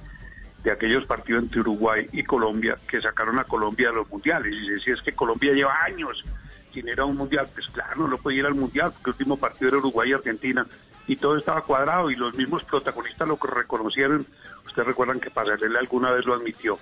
de 0.63 0.71
aquellos 0.71 1.05
partidos 1.07 1.45
entre 1.45 1.61
Uruguay 1.61 2.07
y 2.13 2.23
Colombia 2.25 2.77
que 2.89 3.01
sacaron 3.01 3.39
a 3.39 3.45
Colombia 3.45 3.91
a 3.91 3.93
los 3.93 4.09
mundiales. 4.09 4.55
Y 4.55 4.71
decía 4.71 4.95
es 4.95 5.03
que 5.03 5.13
Colombia 5.13 5.53
lleva 5.53 5.75
años 5.85 6.25
sin 6.73 6.89
ir 6.89 7.01
a 7.01 7.05
un 7.05 7.17
mundial. 7.17 7.49
Pues 7.53 7.69
claro, 7.69 8.09
no 8.09 8.19
podía 8.19 8.41
ir 8.41 8.47
al 8.47 8.55
mundial 8.55 8.93
porque 8.93 9.11
el 9.11 9.15
último 9.15 9.37
partido 9.39 9.69
era 9.69 9.79
Uruguay 9.79 10.11
y 10.11 10.15
Argentina 10.15 10.67
y 11.07 11.17
todo 11.17 11.37
estaba 11.37 11.63
cuadrado 11.63 12.11
y 12.11 12.17
los 12.17 12.35
mismos 12.37 12.65
protagonistas 12.65 13.27
lo 13.27 13.37
reconocieron. 13.37 14.25
Ustedes 14.67 14.87
recuerdan 14.87 15.21
que 15.21 15.31
Pasarela 15.31 15.79
alguna 15.79 16.11
vez 16.11 16.27
lo 16.27 16.35
admitió 16.35 16.79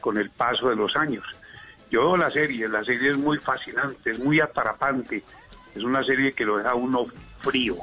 con 0.00 0.16
el 0.16 0.30
paso 0.30 0.70
de 0.70 0.76
los 0.76 0.96
años. 0.96 1.24
Yo 1.90 2.00
veo 2.00 2.16
la 2.16 2.30
serie, 2.30 2.68
la 2.68 2.82
serie 2.82 3.10
es 3.10 3.18
muy 3.18 3.38
fascinante, 3.38 4.10
es 4.10 4.18
muy 4.18 4.40
atrapante, 4.40 5.22
es 5.74 5.82
una 5.82 6.02
serie 6.02 6.32
que 6.32 6.44
lo 6.44 6.56
deja 6.56 6.74
uno 6.74 7.06
frío, 7.38 7.76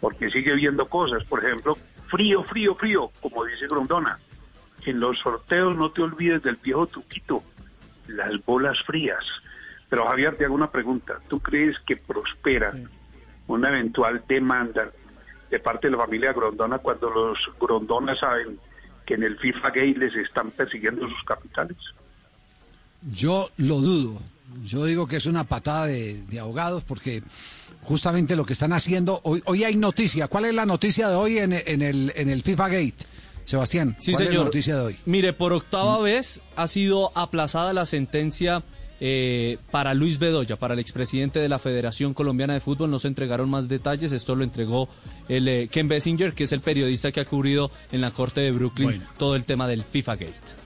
porque 0.00 0.30
sigue 0.30 0.54
viendo 0.54 0.86
cosas, 0.86 1.24
por 1.24 1.44
ejemplo, 1.44 1.76
frío, 2.08 2.44
frío, 2.44 2.74
frío, 2.74 3.10
como 3.20 3.44
dice 3.44 3.66
Grondona. 3.66 4.18
En 4.84 5.00
los 5.00 5.18
sorteos 5.18 5.76
no 5.76 5.90
te 5.90 6.02
olvides 6.02 6.42
del 6.42 6.56
viejo 6.56 6.86
tuquito, 6.86 7.42
las 8.06 8.44
bolas 8.44 8.80
frías. 8.84 9.24
Pero 9.92 10.06
Javier, 10.06 10.38
te 10.38 10.46
hago 10.46 10.54
una 10.54 10.70
pregunta. 10.70 11.18
¿Tú 11.28 11.38
crees 11.40 11.76
que 11.86 11.96
prospera 11.98 12.72
una 13.46 13.68
eventual 13.68 14.24
demanda 14.26 14.90
de 15.50 15.58
parte 15.60 15.88
de 15.88 15.90
la 15.98 16.02
familia 16.02 16.32
Grondona 16.32 16.78
cuando 16.78 17.10
los 17.10 17.38
Grondona 17.60 18.16
saben 18.16 18.58
que 19.04 19.12
en 19.14 19.22
el 19.22 19.38
FIFA 19.38 19.68
Gay 19.68 19.92
les 19.92 20.14
están 20.16 20.50
persiguiendo 20.52 21.06
sus 21.06 21.22
capitales? 21.26 21.76
Yo 23.02 23.50
lo 23.58 23.82
dudo. 23.82 24.18
Yo 24.64 24.86
digo 24.86 25.06
que 25.06 25.16
es 25.16 25.26
una 25.26 25.44
patada 25.44 25.84
de, 25.88 26.22
de 26.22 26.40
ahogados 26.40 26.84
porque 26.84 27.22
justamente 27.82 28.34
lo 28.34 28.46
que 28.46 28.54
están 28.54 28.72
haciendo, 28.72 29.20
hoy, 29.24 29.42
hoy 29.44 29.64
hay 29.64 29.76
noticia. 29.76 30.26
¿Cuál 30.28 30.46
es 30.46 30.54
la 30.54 30.64
noticia 30.64 31.10
de 31.10 31.16
hoy 31.16 31.36
en, 31.36 31.52
en 31.52 31.82
el, 31.82 32.12
en 32.16 32.30
el 32.30 32.42
FIFA 32.42 32.68
Gate? 32.68 32.96
Sebastián, 33.42 33.94
Sí, 33.98 34.12
¿cuál 34.12 34.22
es 34.22 34.28
la 34.28 34.32
señor. 34.32 34.44
noticia 34.46 34.76
de 34.76 34.80
hoy? 34.82 34.98
Mire, 35.04 35.34
por 35.34 35.52
octava 35.52 35.98
vez 36.00 36.40
ha 36.56 36.66
sido 36.66 37.12
aplazada 37.14 37.74
la 37.74 37.84
sentencia 37.84 38.62
eh, 39.04 39.58
para 39.72 39.94
Luis 39.94 40.20
Bedoya, 40.20 40.54
para 40.54 40.74
el 40.74 40.80
expresidente 40.80 41.40
de 41.40 41.48
la 41.48 41.58
Federación 41.58 42.14
Colombiana 42.14 42.54
de 42.54 42.60
Fútbol. 42.60 42.88
No 42.88 43.00
se 43.00 43.08
entregaron 43.08 43.50
más 43.50 43.68
detalles. 43.68 44.12
Esto 44.12 44.36
lo 44.36 44.44
entregó 44.44 44.88
el 45.28 45.48
eh, 45.48 45.68
Ken 45.68 45.88
Bessinger, 45.88 46.34
que 46.34 46.44
es 46.44 46.52
el 46.52 46.60
periodista 46.60 47.10
que 47.10 47.18
ha 47.18 47.24
cubrido 47.24 47.72
en 47.90 48.00
la 48.00 48.12
corte 48.12 48.42
de 48.42 48.52
Brooklyn 48.52 49.02
todo 49.18 49.34
el 49.34 49.44
tema 49.44 49.66
del 49.66 49.82
FIFA 49.82 50.14
Gate. 50.14 50.62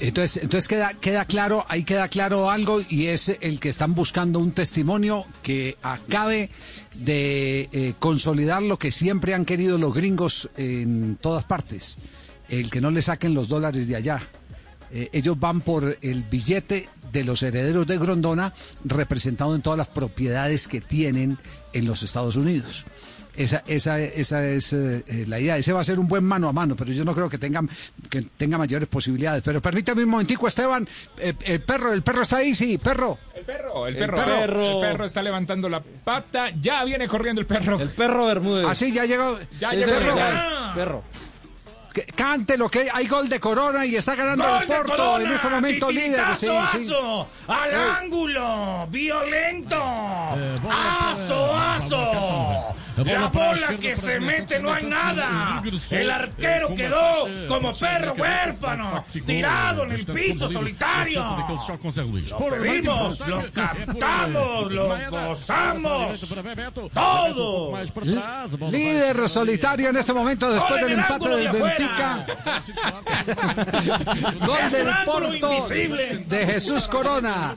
Entonces, 0.00 0.42
entonces 0.42 0.66
queda, 0.66 0.94
queda 0.94 1.24
claro, 1.24 1.64
ahí 1.68 1.84
queda 1.84 2.08
claro 2.08 2.50
algo 2.50 2.80
y 2.88 3.06
es 3.06 3.28
el 3.40 3.60
que 3.60 3.68
están 3.68 3.94
buscando 3.94 4.40
un 4.40 4.50
testimonio 4.50 5.24
que 5.44 5.76
acabe 5.82 6.50
de 6.96 7.68
eh, 7.70 7.94
consolidar 8.00 8.60
lo 8.64 8.76
que 8.76 8.90
siempre 8.90 9.34
han 9.34 9.44
querido 9.44 9.78
los 9.78 9.94
gringos 9.94 10.50
en 10.56 11.14
todas 11.14 11.44
partes, 11.44 11.98
el 12.48 12.72
que 12.72 12.80
no 12.80 12.90
le 12.90 13.02
saquen 13.02 13.34
los 13.34 13.46
dólares 13.46 13.86
de 13.86 13.94
allá. 13.94 14.28
Eh, 14.90 15.08
ellos 15.12 15.38
van 15.38 15.60
por 15.60 15.96
el 16.02 16.24
billete 16.24 16.88
de 17.12 17.24
los 17.24 17.42
herederos 17.42 17.86
de 17.86 17.98
Grondona 17.98 18.52
representado 18.84 19.54
en 19.54 19.62
todas 19.62 19.78
las 19.78 19.88
propiedades 19.88 20.68
que 20.68 20.80
tienen 20.80 21.38
en 21.72 21.86
los 21.86 22.02
Estados 22.02 22.36
Unidos. 22.36 22.84
Esa, 23.34 23.62
esa, 23.66 23.98
esa 23.98 24.44
es 24.46 24.74
eh, 24.74 25.04
eh, 25.06 25.24
la 25.26 25.40
idea. 25.40 25.56
Ese 25.56 25.72
va 25.72 25.80
a 25.80 25.84
ser 25.84 25.98
un 25.98 26.06
buen 26.06 26.22
mano 26.22 26.48
a 26.48 26.52
mano, 26.52 26.76
pero 26.76 26.92
yo 26.92 27.02
no 27.02 27.14
creo 27.14 27.30
que 27.30 27.38
tenga, 27.38 27.62
que 28.10 28.20
tenga 28.36 28.58
mayores 28.58 28.88
posibilidades. 28.90 29.42
Pero 29.42 29.62
permítame 29.62 30.04
un 30.04 30.10
momentico, 30.10 30.46
Esteban. 30.46 30.86
Eh, 31.16 31.32
el 31.46 31.62
perro, 31.62 31.94
el 31.94 32.02
perro 32.02 32.22
está 32.22 32.36
ahí, 32.38 32.54
sí, 32.54 32.76
perro. 32.76 33.18
El 33.34 33.44
perro, 33.46 33.86
el 33.86 33.96
El 33.96 34.00
perro, 34.00 34.16
perro. 34.18 34.72
el 34.82 34.90
perro 34.90 35.04
está 35.06 35.22
levantando 35.22 35.70
la 35.70 35.80
pata. 35.80 36.50
Ya 36.60 36.84
viene 36.84 37.08
corriendo 37.08 37.40
el 37.40 37.46
perro. 37.46 37.80
El 37.80 37.88
perro 37.88 38.26
Bermúdez. 38.26 38.66
Así 38.66 38.90
Ah, 38.90 38.94
ya 38.96 39.04
llegó. 39.06 39.38
Ya 39.58 39.70
el 39.70 39.78
llegó. 39.78 39.92
perro. 39.92 40.16
Ya. 40.16 40.72
Perro. 40.74 41.02
Cante 42.14 42.56
lo 42.56 42.68
que 42.68 42.88
hay 42.92 43.06
gol 43.06 43.28
de 43.28 43.38
Corona 43.40 43.84
y 43.84 43.96
está 43.96 44.14
ganando 44.14 44.44
¡Gol 44.44 44.62
el 44.62 44.66
Porto 44.68 44.96
Corona! 44.96 45.24
en 45.24 45.32
este 45.32 45.48
momento 45.48 45.90
líder. 45.90 46.24
Sí, 46.36 46.46
¡Titicazo, 46.46 46.78
sí. 46.78 46.84
aso! 46.86 47.28
¡Al 47.48 47.70
Eh. 47.70 47.76
ángulo! 48.00 48.86
¡Violento! 48.90 49.76
¡Aso, 50.70 51.50
para- 51.52 51.74
aso! 51.76 52.76
bola 52.96 53.12
La 53.20 53.26
bola 53.28 53.68
que 53.80 53.96
se 53.96 54.20
mete 54.20 54.58
no 54.58 54.72
hay 54.72 54.84
nada. 54.84 55.62
El 55.90 56.08
eh, 56.08 56.12
arquero 56.12 56.74
quedó 56.74 57.26
como 57.48 57.72
perro 57.74 58.12
huérfano, 58.12 59.04
tirado 59.26 59.84
en 59.84 59.92
el 59.92 60.04
piso 60.06 60.50
solitario. 60.50 61.24
Lo 62.38 62.48
pedimos, 62.50 63.26
lo 63.26 63.42
captamos, 63.52 64.72
lo 64.72 64.96
gozamos. 65.10 66.20
Todo. 66.92 67.72
Líder 68.70 69.28
solitario 69.28 69.88
en 69.90 69.96
este 69.96 70.12
momento 70.12 70.50
después 70.50 70.80
del 70.82 70.92
el 70.92 70.98
empate 70.98 71.28
del 71.28 71.50
de 71.52 71.60
Benfica. 71.82 72.26
Gol 74.46 74.70
del 74.70 74.88
Porto 75.04 75.68
de 75.68 76.46
Jesús 76.46 76.88
Corona. 76.88 77.56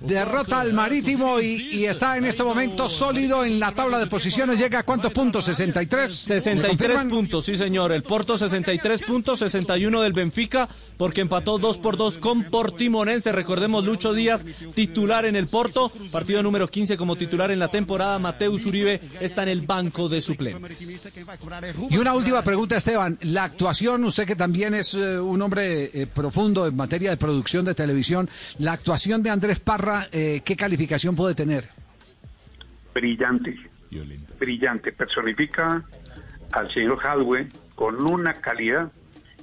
Derrota 0.00 0.60
al 0.60 0.72
Marítimo 0.72 1.40
y, 1.40 1.68
y 1.72 1.86
está 1.86 2.16
en 2.16 2.24
este 2.24 2.42
momento 2.42 2.88
sólido 2.88 3.44
en 3.44 3.58
la 3.60 3.72
tabla 3.72 3.98
de 3.98 4.06
posiciones. 4.06 4.58
Llega 4.58 4.80
a 4.80 4.82
cuántos 4.82 5.12
puntos? 5.12 5.44
63. 5.44 6.10
63 6.10 7.04
puntos, 7.04 7.44
sí 7.44 7.56
señor. 7.56 7.92
El 7.92 8.02
Porto 8.02 8.38
63 8.38 9.02
puntos, 9.02 9.38
61 9.40 10.02
del 10.02 10.12
Benfica, 10.12 10.68
porque 10.96 11.20
empató 11.20 11.58
2 11.58 11.78
por 11.78 11.96
2 11.96 12.18
con 12.18 12.44
Portimonense. 12.44 13.32
Recordemos 13.32 13.84
Lucho 13.84 14.12
Díaz, 14.12 14.44
titular 14.74 15.24
en 15.24 15.36
el 15.36 15.46
Porto, 15.46 15.90
partido 16.10 16.42
número 16.42 16.68
15 16.68 16.96
como 16.96 17.16
titular 17.16 17.50
en 17.50 17.58
la 17.58 17.68
temporada. 17.68 18.18
Mateus 18.18 18.66
Uribe 18.66 19.00
está 19.20 19.42
en 19.42 19.48
el 19.50 19.60
banco 19.62 20.08
de 20.08 20.20
suplentes. 20.20 21.00
Y 21.90 21.96
una 21.98 22.14
última 22.14 22.42
pregunta, 22.42 22.76
Esteban. 22.76 23.18
La 23.22 23.35
actuación, 23.44 24.04
usted 24.04 24.26
que 24.26 24.36
también 24.36 24.74
es 24.74 24.94
eh, 24.94 25.18
un 25.20 25.40
hombre 25.42 25.84
eh, 25.92 26.06
profundo 26.06 26.66
en 26.66 26.76
materia 26.76 27.10
de 27.10 27.16
producción 27.16 27.64
de 27.64 27.74
televisión, 27.74 28.28
la 28.58 28.72
actuación 28.72 29.22
de 29.22 29.30
Andrés 29.30 29.60
Parra, 29.60 30.06
eh, 30.12 30.42
¿qué 30.44 30.56
calificación 30.56 31.14
puede 31.16 31.34
tener? 31.34 31.68
brillante, 32.94 33.54
brillante, 34.40 34.92
personifica 34.92 35.84
al 36.52 36.72
señor 36.72 36.98
Hadwe 37.06 37.48
con 37.74 38.02
una 38.06 38.32
calidad, 38.34 38.90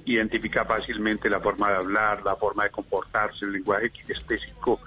identifica 0.06 0.64
fácilmente 0.64 1.30
la 1.30 1.40
forma 1.40 1.70
de 1.70 1.76
hablar, 1.76 2.22
la 2.24 2.34
forma 2.36 2.64
de 2.64 2.70
comportarse, 2.70 3.44
el 3.44 3.52
lenguaje 3.52 3.92
específico. 4.08 4.80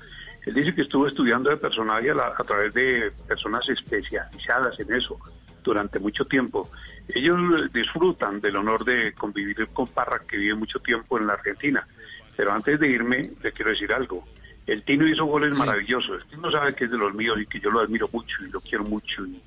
Él 0.45 0.53
dice 0.53 0.75
que 0.75 0.81
estuvo 0.81 1.07
estudiando 1.07 1.49
de 1.49 1.57
personaje 1.57 2.11
a, 2.11 2.13
la- 2.13 2.34
a 2.38 2.43
través 2.43 2.73
de 2.73 3.11
personas 3.27 3.67
especializadas 3.69 4.77
en 4.79 4.93
eso 4.93 5.17
durante 5.63 5.99
mucho 5.99 6.25
tiempo. 6.25 6.69
Ellos 7.13 7.71
disfrutan 7.71 8.41
del 8.41 8.57
honor 8.57 8.84
de 8.84 9.13
convivir 9.13 9.67
con 9.73 9.88
Parra, 9.88 10.21
que 10.27 10.38
vive 10.38 10.55
mucho 10.55 10.79
tiempo 10.79 11.17
en 11.17 11.27
la 11.27 11.34
Argentina. 11.34 11.88
Pero 12.35 12.51
antes 12.53 12.79
de 12.79 12.88
irme, 12.89 13.21
le 13.41 13.51
quiero 13.51 13.71
decir 13.71 13.91
algo. 13.93 14.25
El 14.65 14.84
Tino 14.84 15.07
hizo 15.07 15.25
goles 15.25 15.57
maravillosos. 15.57 16.23
El 16.23 16.29
Tino 16.29 16.51
sabe 16.51 16.75
que 16.75 16.85
es 16.85 16.91
de 16.91 16.97
los 16.97 17.13
míos 17.13 17.38
y 17.41 17.45
que 17.45 17.59
yo 17.59 17.69
lo 17.69 17.79
admiro 17.79 18.09
mucho 18.11 18.35
y 18.45 18.49
lo 18.49 18.59
quiero 18.59 18.84
mucho. 18.84 19.25
Y 19.25 19.41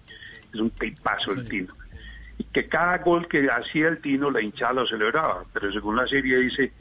es 0.52 0.60
un 0.60 0.70
tipazo 0.70 1.32
el 1.32 1.46
Tino. 1.46 1.74
Y 2.38 2.44
que 2.44 2.66
cada 2.66 2.98
gol 2.98 3.28
que 3.28 3.46
hacía 3.50 3.88
el 3.88 4.00
Tino, 4.00 4.30
la 4.30 4.40
hinchada 4.40 4.72
lo 4.72 4.86
celebraba. 4.86 5.44
Pero 5.52 5.70
según 5.72 5.96
la 5.96 6.06
serie 6.06 6.38
dice, 6.38 6.72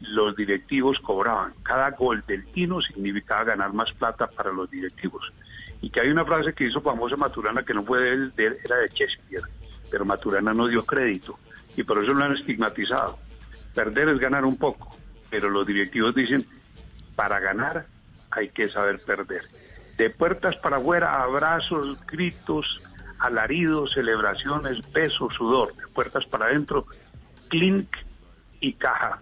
los 0.00 0.36
directivos 0.36 0.98
cobraban. 1.00 1.54
Cada 1.62 1.90
gol 1.92 2.22
del 2.28 2.44
Tino 2.52 2.82
significaba 2.82 3.44
ganar 3.44 3.72
más 3.72 3.90
plata 3.92 4.26
para 4.26 4.52
los 4.52 4.70
directivos. 4.70 5.32
Y 5.80 5.88
que 5.88 6.00
hay 6.00 6.10
una 6.10 6.26
frase 6.26 6.52
que 6.52 6.64
hizo 6.64 6.82
famosa 6.82 7.16
Maturana 7.16 7.64
que 7.64 7.72
no 7.72 7.84
fue 7.84 8.00
de 8.02 8.10
él, 8.10 8.32
de 8.36 8.46
él, 8.48 8.58
era 8.64 8.76
de 8.76 8.88
Shakespeare, 8.88 9.42
pero 9.90 10.04
Maturana 10.04 10.52
no 10.52 10.66
dio 10.66 10.84
crédito 10.84 11.38
y 11.76 11.82
por 11.82 12.02
eso 12.02 12.12
lo 12.12 12.24
han 12.24 12.34
estigmatizado. 12.34 13.18
Perder 13.74 14.08
es 14.08 14.18
ganar 14.18 14.44
un 14.44 14.56
poco, 14.56 14.96
pero 15.30 15.50
los 15.50 15.66
directivos 15.66 16.14
dicen, 16.14 16.46
para 17.14 17.40
ganar 17.40 17.86
hay 18.30 18.48
que 18.50 18.68
saber 18.68 19.00
perder. 19.00 19.42
De 19.96 20.10
puertas 20.10 20.56
para 20.56 20.76
afuera, 20.76 21.22
abrazos, 21.22 21.98
gritos, 22.06 22.80
alaridos, 23.18 23.92
celebraciones, 23.94 24.78
besos, 24.92 25.34
sudor. 25.34 25.74
De 25.76 25.86
puertas 25.88 26.24
para 26.26 26.46
adentro, 26.46 26.86
clink 27.48 27.88
y 28.60 28.72
caja. 28.74 29.20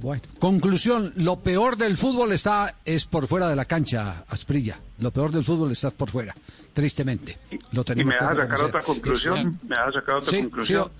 Bueno, 0.00 0.22
conclusión, 0.40 1.12
lo 1.16 1.38
peor 1.40 1.76
del 1.76 1.96
fútbol 1.96 2.32
está 2.32 2.74
es 2.84 3.04
por 3.04 3.28
fuera 3.28 3.48
de 3.48 3.54
la 3.54 3.66
cancha, 3.66 4.24
Asprilla. 4.28 4.76
Lo 4.98 5.12
peor 5.12 5.30
del 5.30 5.44
fútbol 5.44 5.70
está 5.70 5.90
por 5.90 6.10
fuera, 6.10 6.34
tristemente. 6.72 7.38
Lo 7.72 7.82
Y 7.82 7.84
tenemos 7.84 8.14
me 8.14 8.18
que 8.18 8.24
vas 8.24 8.38
a 8.38 8.42
sacar 8.42 8.62
otra 8.64 8.82
conclusión, 8.82 9.60
me 9.62 9.74
vas 9.76 9.88
a 9.88 9.92
sacar 9.92 10.14
otra 10.16 10.30
Sí, 10.30 10.40
conclusión. 10.42 10.90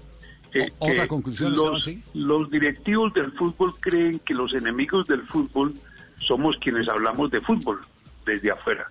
sí, 0.53 0.59
otra 0.79 1.09
conclusión, 1.09 1.53
los, 1.53 1.85
sí. 1.85 2.03
los 2.15 2.51
directivos 2.51 3.13
del 3.15 3.33
fútbol 3.33 3.75
creen 3.81 4.19
que 4.21 4.35
los 4.35 4.53
enemigos 4.55 5.07
del 5.07 5.23
fútbol 5.27 5.75
somos 6.19 6.57
quienes 6.59 6.89
hablamos 6.89 7.31
de 7.31 7.41
fútbol 7.41 7.81
desde 8.27 8.51
afuera. 8.51 8.87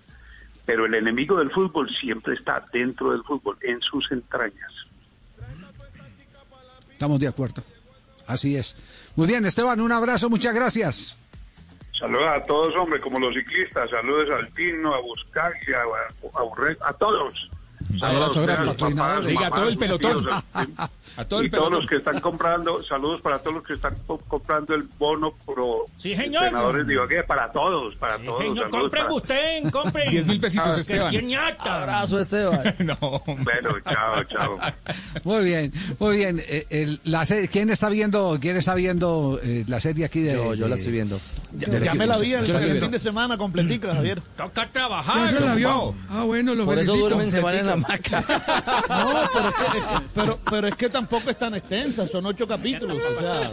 Pero 0.64 0.86
el 0.86 0.94
enemigo 0.94 1.38
del 1.38 1.50
fútbol 1.50 1.88
siempre 2.00 2.34
está 2.34 2.64
dentro 2.72 3.10
del 3.12 3.22
fútbol, 3.24 3.56
en 3.62 3.80
sus 3.80 4.10
entrañas. 4.12 4.70
Estamos 6.92 7.18
de 7.18 7.26
acuerdo. 7.26 7.62
Así 8.26 8.56
es. 8.56 8.76
Muy 9.16 9.26
bien, 9.26 9.44
Esteban, 9.44 9.80
un 9.80 9.90
abrazo, 9.90 10.30
muchas 10.30 10.54
gracias. 10.54 11.16
Saludos 12.02 12.26
a 12.34 12.42
todos, 12.44 12.74
hombre, 12.74 12.98
como 13.00 13.20
los 13.20 13.32
ciclistas. 13.32 13.88
Saludos 13.88 14.28
al 14.36 14.52
Tino, 14.54 14.92
a 14.92 15.00
Buscalia, 15.00 15.78
a, 15.78 16.38
a, 16.38 16.42
Urre- 16.42 16.76
a 16.84 16.92
todos. 16.94 17.48
Saludos 18.00 18.36
a 18.36 18.64
los 18.64 18.74
papás, 18.74 19.24
Diga, 19.24 19.46
a 19.46 19.50
todo 19.50 19.68
el 19.68 19.78
pelotón. 19.78 20.24
tíos, 20.24 20.42
A 21.16 21.24
todo 21.24 21.40
el 21.40 21.46
y 21.46 21.50
todos 21.50 21.64
pelotón. 21.64 21.80
los 21.80 21.88
que 21.90 21.96
están 21.96 22.20
comprando, 22.20 22.82
saludos 22.84 23.20
para 23.20 23.38
todos 23.40 23.54
los 23.56 23.64
que 23.64 23.74
están 23.74 23.94
co- 24.06 24.18
comprando 24.28 24.74
el 24.74 24.84
bono 24.98 25.34
pro 25.46 25.84
Sí, 25.98 26.14
señor. 26.14 26.44
entrenadores 26.44 26.86
de 26.86 26.94
Ibagué, 26.94 27.22
para 27.24 27.52
todos, 27.52 27.94
para 27.96 28.18
todos. 28.18 28.42
Señor, 28.42 28.70
compren 28.70 29.04
para- 29.04 29.14
usted, 29.14 29.70
compren. 29.70 30.10
10 30.10 30.26
mil 30.26 30.40
pesitos, 30.40 30.68
Ah, 30.68 30.80
Esteban. 30.80 31.14
Abrazo, 31.60 32.18
Esteban. 32.18 32.74
no. 32.78 32.96
Bueno, 33.26 33.76
chao, 33.88 34.24
chao. 34.24 34.58
Muy 35.24 35.44
bien, 35.44 35.72
muy 35.98 36.16
bien. 36.16 36.42
Eh, 36.48 36.66
el- 36.70 37.00
la 37.04 37.24
se- 37.26 37.48
¿Quién 37.48 37.70
está 37.70 37.88
viendo, 37.88 38.38
quién 38.40 38.56
está 38.56 38.74
viendo 38.74 39.38
eh, 39.42 39.64
la 39.68 39.80
serie 39.80 40.04
aquí 40.04 40.20
de? 40.20 40.32
Yo, 40.34 40.54
yo 40.54 40.68
la 40.68 40.76
estoy 40.76 40.92
viendo. 40.92 41.18
Ya, 41.58 41.68
ya 41.78 41.94
me 41.94 42.06
la 42.06 42.16
vi 42.18 42.32
el, 42.32 42.50
la 42.50 42.62
el 42.62 42.80
fin 42.80 42.90
de 42.90 42.98
semana 42.98 43.36
completica, 43.36 43.94
Javier. 43.94 44.20
Toca 44.36 44.68
trabajar. 44.70 45.28
¿Ya 45.30 45.36
se 45.36 45.44
la 45.44 45.54
vio? 45.54 45.94
Ah, 46.08 46.22
bueno, 46.24 46.54
lo 46.54 46.64
Por 46.64 46.78
eso 46.78 46.96
duermen 46.96 47.30
semana 47.30 47.58
en 47.58 47.66
la 47.66 47.72
hamaca. 47.74 48.24
No, 48.88 49.28
pero 49.34 49.48
es, 49.48 49.54
que, 49.72 49.78
es- 49.78 50.02
pero, 50.14 50.38
pero 50.50 50.66
es 50.68 50.74
que 50.74 50.88
tampoco 51.02 51.30
es 51.30 51.38
tan 51.38 51.54
extensa, 51.54 52.06
son 52.08 52.26
ocho 52.26 52.46
capítulos. 52.46 52.98
O 52.98 53.20
sea, 53.20 53.52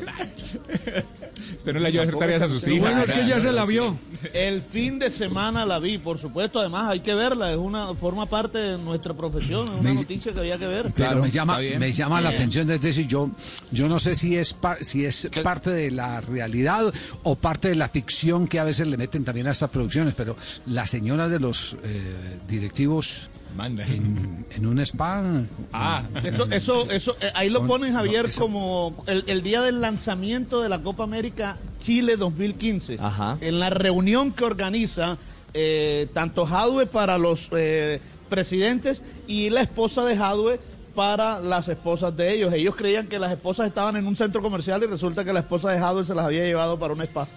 Usted 1.57 1.73
no 1.73 1.79
le 1.79 1.87
ayuda 1.87 2.01
a 2.03 2.05
hacer 2.05 2.17
tareas 2.17 2.41
a 2.43 2.47
sus 2.47 2.67
hijas. 2.67 2.81
bueno 2.81 3.03
es 3.03 3.11
que 3.11 3.23
ya 3.23 3.41
se 3.41 3.51
la 3.51 3.65
vio. 3.65 3.97
el 4.33 4.61
fin 4.61 4.99
de 4.99 5.09
semana 5.09 5.65
la 5.65 5.79
vi, 5.79 5.97
por 5.97 6.17
supuesto. 6.17 6.59
Además, 6.59 6.89
hay 6.91 6.99
que 6.99 7.13
verla, 7.15 7.51
es 7.51 7.57
una 7.57 7.93
forma 7.95 8.25
parte 8.25 8.57
de 8.57 8.77
nuestra 8.77 9.13
profesión, 9.13 9.65
es 9.65 9.71
una 9.79 9.81
Me- 9.81 9.93
noticia 9.95 10.33
que 10.33 10.39
había 10.39 10.57
que 10.57 10.67
ver. 10.67 10.91
Pero 10.95 11.21
me 11.21 11.29
llama, 11.29 11.57
me 11.59 11.91
llama 11.91 12.21
la 12.21 12.29
atención 12.29 12.69
es 12.71 12.81
decir, 12.81 13.07
yo, 13.07 13.29
yo 13.71 13.87
no 13.87 13.99
sé 13.99 14.15
si 14.15 14.35
es 14.35 14.53
par- 14.53 14.83
si 14.83 15.05
es 15.05 15.29
parte 15.43 15.69
de 15.71 15.91
la 15.91 16.21
realidad 16.21 16.91
o 17.23 17.35
parte 17.35 17.69
de 17.69 17.75
la 17.75 17.89
ficción 17.89 18.47
que 18.47 18.59
a 18.59 18.63
veces 18.63 18.87
le 18.87 18.97
meten 18.97 19.23
también 19.23 19.47
a 19.47 19.51
estas 19.51 19.69
producciones, 19.69 20.13
pero 20.15 20.35
la 20.67 20.85
señora 20.85 21.27
de 21.29 21.39
los 21.39 21.77
eh, 21.83 22.01
directivos 22.47 23.29
en, 23.57 24.45
en 24.55 24.65
un 24.65 24.79
spa. 24.79 25.23
Ah, 25.73 26.03
Eso, 26.23 26.45
eso, 26.51 26.89
eso, 26.91 27.15
eh, 27.21 27.31
ahí 27.35 27.49
lo 27.49 27.65
ponen 27.67 27.93
Javier 27.93 28.23
no, 28.23 28.29
eso- 28.29 28.41
como 28.41 29.03
el, 29.07 29.23
el 29.27 29.43
día 29.43 29.61
del 29.61 29.81
lanzamiento 29.81 30.61
de 30.61 30.69
la 30.69 30.79
Copa 30.81 31.03
América 31.03 31.57
Chile 31.81 32.15
2015. 32.17 32.97
Ajá. 32.99 33.37
En 33.41 33.59
la 33.59 33.69
reunión 33.69 34.31
que 34.31 34.43
organiza 34.45 35.17
eh, 35.53 36.07
tanto 36.13 36.45
Jadwe 36.45 36.85
para 36.85 37.17
los 37.17 37.49
eh, 37.51 37.99
presidentes 38.29 39.03
y 39.27 39.49
la 39.49 39.61
esposa 39.61 40.05
de 40.05 40.15
Jadwe 40.15 40.59
para 40.95 41.39
las 41.39 41.67
esposas 41.69 42.15
de 42.15 42.33
ellos. 42.33 42.53
Ellos 42.53 42.75
creían 42.75 43.07
que 43.07 43.19
las 43.19 43.31
esposas 43.31 43.67
estaban 43.67 43.95
en 43.97 44.05
un 44.07 44.15
centro 44.15 44.41
comercial 44.41 44.83
y 44.83 44.87
resulta 44.87 45.23
que 45.25 45.33
la 45.33 45.39
esposa 45.39 45.71
de 45.71 45.79
Hadwe 45.79 46.05
se 46.05 46.13
las 46.15 46.25
había 46.25 46.43
llevado 46.45 46.77
para 46.79 46.93
un 46.93 47.01
spa. 47.01 47.27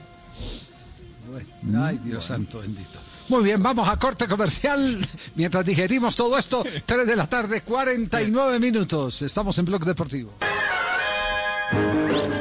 Ay, 1.77 1.99
Dios 2.05 2.25
santo 2.25 2.59
bendito. 2.61 2.99
Muy 3.33 3.45
bien, 3.45 3.63
vamos 3.63 3.89
a 3.89 3.97
corte 3.97 4.29
comercial. 4.29 4.99
Mientras 5.37 5.65
digerimos 5.65 6.15
todo 6.17 6.37
esto, 6.37 6.63
3 6.85 7.07
de 7.07 7.17
la 7.17 7.27
tarde, 7.27 7.63
49 7.63 8.59
minutos. 8.59 9.23
Estamos 9.23 9.57
en 9.57 9.65
Blog 9.65 9.87
Deportivo. 9.87 10.35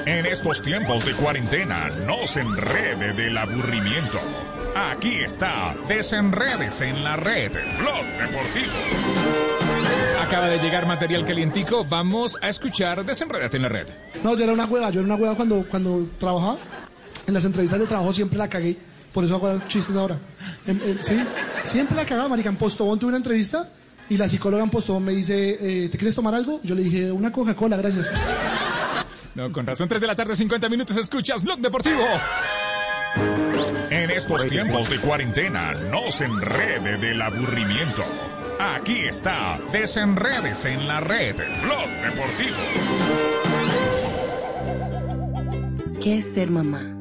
En 0.06 0.26
estos 0.26 0.62
tiempos 0.62 1.06
de 1.06 1.14
cuarentena, 1.14 1.88
no 2.06 2.28
se 2.28 2.42
enrede 2.42 3.14
del 3.14 3.38
aburrimiento. 3.38 4.20
Aquí 4.76 5.16
está, 5.20 5.78
desenredes 5.88 6.82
en 6.82 7.06
la 7.06 7.16
red, 7.16 7.54
Blog 7.80 8.06
Deportivo. 8.20 8.74
Acaba 10.22 10.50
de 10.50 10.60
llegar 10.60 10.88
material 10.88 11.24
calientico, 11.24 11.86
vamos 11.86 12.38
a 12.42 12.50
escuchar 12.50 13.06
Desenredate 13.06 13.56
en 13.56 13.64
la 13.64 13.70
red. 13.70 13.88
No, 14.26 14.36
yo 14.36 14.44
era 14.44 14.52
una 14.52 14.66
hueva, 14.66 14.90
yo 14.90 15.00
era 15.00 15.06
una 15.06 15.16
hueva 15.16 15.36
cuando, 15.36 15.66
cuando 15.70 16.10
trabajaba. 16.20 16.58
En 17.28 17.34
las 17.34 17.46
entrevistas 17.46 17.80
de 17.80 17.88
trabajo 17.88 18.12
siempre 18.12 18.38
la 18.38 18.50
cagué, 18.50 18.76
por 19.14 19.24
eso 19.26 19.36
hago 19.36 19.62
chistes 19.68 19.96
ahora. 19.96 20.18
En- 20.68 20.82
en- 20.82 21.04
sí, 21.04 21.18
siempre 21.64 21.96
la 21.96 22.06
cagaba, 22.06 22.30
marica. 22.30 22.50
En 22.50 22.56
Postobón 22.58 22.98
tuve 23.00 23.10
una 23.10 23.18
entrevista 23.18 23.70
y 24.10 24.18
la 24.18 24.28
psicóloga 24.28 24.64
en 24.64 24.70
Postobón 24.70 25.04
me 25.04 25.12
dice, 25.14 25.86
eh, 25.86 25.90
¿te 25.90 25.98
quieres 25.98 26.16
tomar 26.16 26.34
algo? 26.36 26.60
Yo 26.64 26.76
le 26.76 26.84
dije, 26.84 27.12
una 27.12 27.32
Coca-Cola, 27.32 27.78
gracias. 27.78 28.12
No, 29.36 29.52
con 29.52 29.66
razón, 29.66 29.88
3 29.88 30.02
de 30.02 30.08
la 30.08 30.16
tarde, 30.16 30.36
50 30.36 30.68
minutos, 30.70 30.98
escuchas 30.98 31.44
Blog 31.44 31.60
Deportivo. 31.60 32.04
En 33.90 34.10
estos 34.10 34.48
tiempos 34.48 34.90
de 34.90 35.00
cuarentena, 35.00 35.74
no 35.74 36.12
se 36.12 36.26
enrede 36.26 36.98
del 36.98 37.22
aburrimiento. 37.22 38.04
Aquí 38.60 39.00
está, 39.02 39.60
desenredes 39.72 40.66
en 40.66 40.88
la 40.88 41.00
red, 41.00 41.36
Blog 41.64 41.90
Deportivo. 42.04 42.58
¿Qué 46.02 46.18
es 46.18 46.34
ser 46.34 46.50
mamá? 46.52 47.01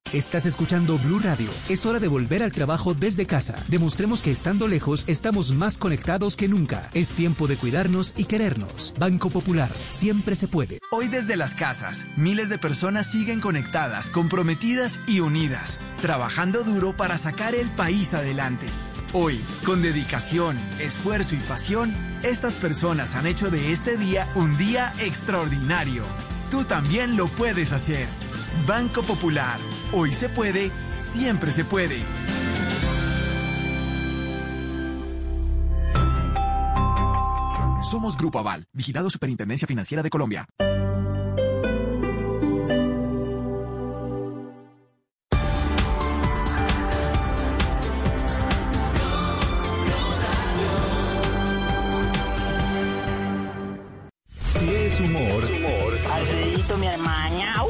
Estás 0.13 0.45
escuchando 0.45 0.99
Blue 0.99 1.19
Radio. 1.19 1.49
Es 1.69 1.85
hora 1.85 1.97
de 2.01 2.09
volver 2.09 2.43
al 2.43 2.51
trabajo 2.51 2.93
desde 2.93 3.25
casa. 3.25 3.63
Demostremos 3.69 4.21
que 4.21 4.29
estando 4.29 4.67
lejos 4.67 5.05
estamos 5.07 5.53
más 5.53 5.77
conectados 5.77 6.35
que 6.35 6.49
nunca. 6.49 6.89
Es 6.93 7.11
tiempo 7.11 7.47
de 7.47 7.55
cuidarnos 7.55 8.13
y 8.17 8.25
querernos. 8.25 8.93
Banco 8.99 9.29
Popular. 9.29 9.71
Siempre 9.89 10.35
se 10.35 10.49
puede. 10.49 10.79
Hoy 10.91 11.07
desde 11.07 11.37
las 11.37 11.55
casas, 11.55 12.05
miles 12.17 12.49
de 12.49 12.57
personas 12.57 13.09
siguen 13.09 13.39
conectadas, 13.39 14.09
comprometidas 14.09 14.99
y 15.07 15.21
unidas, 15.21 15.79
trabajando 16.01 16.65
duro 16.65 16.93
para 16.97 17.17
sacar 17.17 17.55
el 17.55 17.69
país 17.69 18.13
adelante. 18.13 18.67
Hoy, 19.13 19.39
con 19.65 19.81
dedicación, 19.81 20.57
esfuerzo 20.81 21.35
y 21.35 21.39
pasión, 21.39 21.95
estas 22.21 22.55
personas 22.55 23.15
han 23.15 23.27
hecho 23.27 23.49
de 23.49 23.71
este 23.71 23.95
día 23.95 24.29
un 24.35 24.57
día 24.57 24.93
extraordinario. 24.99 26.03
Tú 26.49 26.65
también 26.65 27.15
lo 27.15 27.29
puedes 27.29 27.71
hacer. 27.71 28.09
Banco 28.67 29.01
Popular. 29.03 29.59
Hoy 29.91 30.11
se 30.11 30.29
puede, 30.29 30.71
siempre 30.95 31.51
se 31.51 31.65
puede. 31.65 32.03
Somos 37.91 38.15
Grupo 38.15 38.39
Aval, 38.39 38.65
vigilado 38.71 39.09
Superintendencia 39.09 39.67
Financiera 39.67 40.01
de 40.01 40.09
Colombia. 40.09 40.45
Si 54.47 54.69
es 54.69 54.99
humor, 55.01 55.43
Alfredito, 56.13 56.77
mi 56.77 56.87
hermana, 56.87 57.60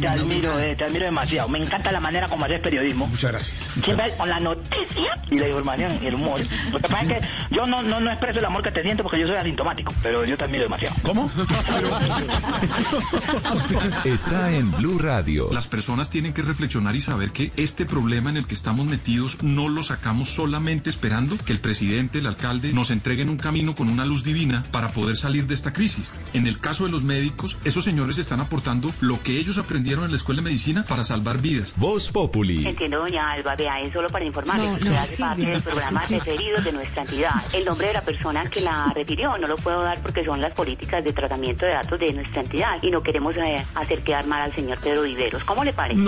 te 0.00 0.08
admiro, 0.08 0.58
eh, 0.58 0.76
te 0.76 0.84
admiro 0.84 1.04
demasiado. 1.04 1.48
Me 1.48 1.58
encanta 1.58 1.92
la 1.92 2.00
manera 2.00 2.28
como 2.28 2.44
haces 2.44 2.60
periodismo. 2.60 3.06
Muchas 3.06 3.32
gracias. 3.32 3.72
Siempre 3.82 4.06
con 4.16 4.28
la 4.28 4.40
noticia 4.40 5.12
y 5.30 5.38
la 5.38 5.48
información 5.48 5.98
y 6.02 6.06
el 6.06 6.14
humor. 6.14 6.40
Lo 6.72 6.78
que 6.78 6.88
pasa 6.88 7.02
es 7.02 7.08
que 7.08 7.20
yo 7.50 7.66
no, 7.66 7.82
no, 7.82 8.00
no 8.00 8.10
expreso 8.10 8.38
el 8.38 8.44
amor 8.44 8.62
que 8.62 8.70
te 8.70 8.82
siento 8.82 9.02
porque 9.02 9.20
yo 9.20 9.26
soy 9.26 9.36
asintomático, 9.36 9.92
pero 10.02 10.24
yo 10.24 10.36
te 10.36 10.44
admiro 10.44 10.64
demasiado. 10.64 10.94
¿Cómo? 11.02 11.30
está 14.04 14.52
en 14.52 14.70
Blue 14.72 14.98
Radio. 14.98 15.48
Las 15.52 15.66
personas 15.66 16.10
tienen 16.10 16.32
que 16.32 16.42
reflexionar 16.42 16.94
y 16.96 17.00
saber 17.00 17.30
que 17.30 17.52
este 17.56 17.86
problema 17.86 18.30
en 18.30 18.36
el 18.36 18.46
que 18.46 18.54
estamos 18.54 18.86
metidos 18.86 19.42
no 19.42 19.68
lo 19.68 19.82
sacamos 19.82 20.30
solamente 20.30 20.90
esperando 20.90 21.36
que 21.38 21.52
el 21.52 21.58
presidente, 21.58 22.18
el 22.18 22.26
alcalde, 22.26 22.72
nos 22.72 22.90
entreguen 22.90 23.28
un 23.28 23.36
camino 23.36 23.74
con 23.74 23.88
una 23.88 24.04
luz 24.04 24.24
divina 24.24 24.62
para 24.70 24.90
poder 24.90 25.16
salir 25.16 25.46
de 25.46 25.54
esta 25.54 25.72
crisis. 25.72 26.12
En 26.32 26.46
el 26.46 26.60
caso 26.60 26.84
de 26.84 26.90
los 26.90 27.02
médicos, 27.02 27.58
esos 27.64 27.84
señores 27.84 28.18
están 28.18 28.40
aportando 28.40 28.92
lo 29.00 29.22
que 29.22 29.38
ellos 29.38 29.58
aprendieron 29.58 29.85
en 29.94 30.10
la 30.10 30.16
escuela 30.16 30.42
de 30.42 30.44
medicina 30.44 30.84
para 30.88 31.04
salvar 31.04 31.38
vidas. 31.38 31.74
Voz 31.76 32.10
Populi. 32.10 32.66
Entiendo, 32.66 32.98
doña 32.98 33.30
Alba, 33.30 33.54
vea, 33.54 33.80
es 33.80 33.92
solo 33.92 34.08
para 34.08 34.24
informarle 34.24 34.64
No, 34.64 34.70
que 34.70 34.78
usted 34.78 34.90
no, 34.90 35.00
hace 35.00 35.16
parte 35.16 35.46
del 35.46 35.62
programa 35.62 36.04
referidos 36.06 36.64
de 36.64 36.72
nuestra 36.72 37.02
entidad. 37.02 37.34
El 37.52 37.64
nombre 37.64 37.86
de 37.88 37.92
la 37.92 38.02
persona 38.02 38.44
que 38.46 38.60
la 38.60 38.92
refirió 38.94 39.38
no 39.38 39.46
lo 39.46 39.56
puedo 39.56 39.80
dar 39.82 40.00
porque 40.00 40.24
son 40.24 40.40
las 40.40 40.52
políticas 40.52 41.04
de 41.04 41.12
tratamiento 41.12 41.66
de 41.66 41.72
datos 41.72 42.00
de 42.00 42.12
nuestra 42.12 42.42
entidad 42.42 42.78
y 42.82 42.90
no 42.90 43.02
queremos 43.02 43.36
eh, 43.36 43.64
hacer 43.74 44.02
quedar 44.02 44.26
mal 44.26 44.42
al 44.42 44.54
señor 44.54 44.78
Pedro 44.78 45.02
Viveros. 45.02 45.44
¿Cómo 45.44 45.62
le 45.64 45.72
parece? 45.72 46.00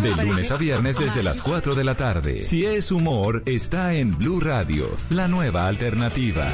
De 0.00 0.24
lunes 0.24 0.50
a 0.50 0.56
viernes 0.56 0.98
desde 0.98 1.22
las 1.22 1.40
4 1.40 1.74
de 1.74 1.84
la 1.84 1.94
tarde. 1.94 2.42
Si 2.42 2.66
es 2.66 2.90
humor, 2.90 3.42
está 3.46 3.94
en 3.94 4.16
Blue 4.16 4.40
Radio, 4.40 4.96
la 5.10 5.28
nueva 5.28 5.66
alternativa. 5.66 6.50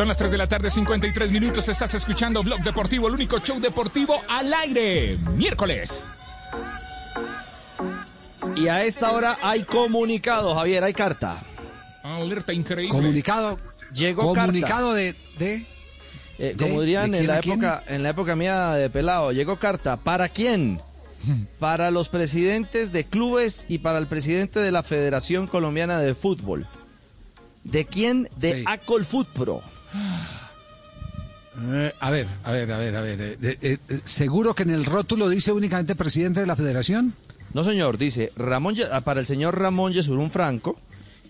Son 0.00 0.08
las 0.08 0.16
3 0.16 0.30
de 0.30 0.38
la 0.38 0.48
tarde, 0.48 0.70
53 0.70 1.30
minutos. 1.30 1.68
Estás 1.68 1.92
escuchando 1.92 2.42
Blog 2.42 2.60
Deportivo, 2.62 3.06
el 3.08 3.12
único 3.12 3.38
show 3.40 3.60
deportivo 3.60 4.22
al 4.30 4.50
aire. 4.54 5.18
Miércoles. 5.18 6.08
Y 8.56 8.68
a 8.68 8.82
esta 8.82 9.12
hora 9.12 9.36
hay 9.42 9.64
comunicado, 9.64 10.54
Javier, 10.54 10.84
hay 10.84 10.94
carta. 10.94 11.42
Alerta 12.02 12.54
increíble. 12.54 12.88
Comunicado. 12.96 13.58
Llegó 13.92 14.32
comunicado 14.34 14.94
carta. 14.94 14.94
de, 14.94 15.14
de 15.38 15.54
Eh, 15.56 15.64
¿De- 16.38 16.56
como 16.56 16.80
dirían 16.80 17.10
quién 17.10 17.20
en 17.20 17.26
la 17.26 17.38
época, 17.40 17.84
en 17.86 18.02
la 18.02 18.08
época 18.08 18.36
mía 18.36 18.70
de 18.70 18.88
pelado, 18.88 19.32
llegó 19.32 19.58
carta. 19.58 19.98
¿Para 19.98 20.30
quién? 20.30 20.80
Para 21.58 21.90
los 21.90 22.08
presidentes 22.08 22.90
de 22.90 23.04
clubes 23.04 23.66
y 23.68 23.76
para 23.76 23.98
el 23.98 24.06
presidente 24.06 24.60
de 24.60 24.72
la 24.72 24.82
Federación 24.82 25.46
Colombiana 25.46 26.00
de 26.00 26.14
Fútbol. 26.14 26.66
¿De 27.64 27.84
quién? 27.84 28.30
De 28.38 28.64
Acol 28.66 29.04
Pro. 29.34 29.62
Eh, 31.62 31.92
a 32.00 32.10
ver, 32.10 32.26
a 32.44 32.52
ver, 32.52 32.72
a 32.72 32.78
ver, 32.78 32.96
a 32.96 33.00
ver. 33.02 33.20
eh, 33.20 33.36
eh, 33.60 33.78
eh, 33.88 34.00
¿Seguro 34.04 34.54
que 34.54 34.62
en 34.62 34.70
el 34.70 34.84
rótulo 34.84 35.28
dice 35.28 35.52
únicamente 35.52 35.94
presidente 35.94 36.40
de 36.40 36.46
la 36.46 36.56
federación? 36.56 37.12
No, 37.52 37.64
señor, 37.64 37.98
dice 37.98 38.32
Ramón, 38.36 38.76
ah, 38.92 39.00
para 39.02 39.20
el 39.20 39.26
señor 39.26 39.58
Ramón 39.58 39.92
Yesurún 39.92 40.30
Franco 40.30 40.80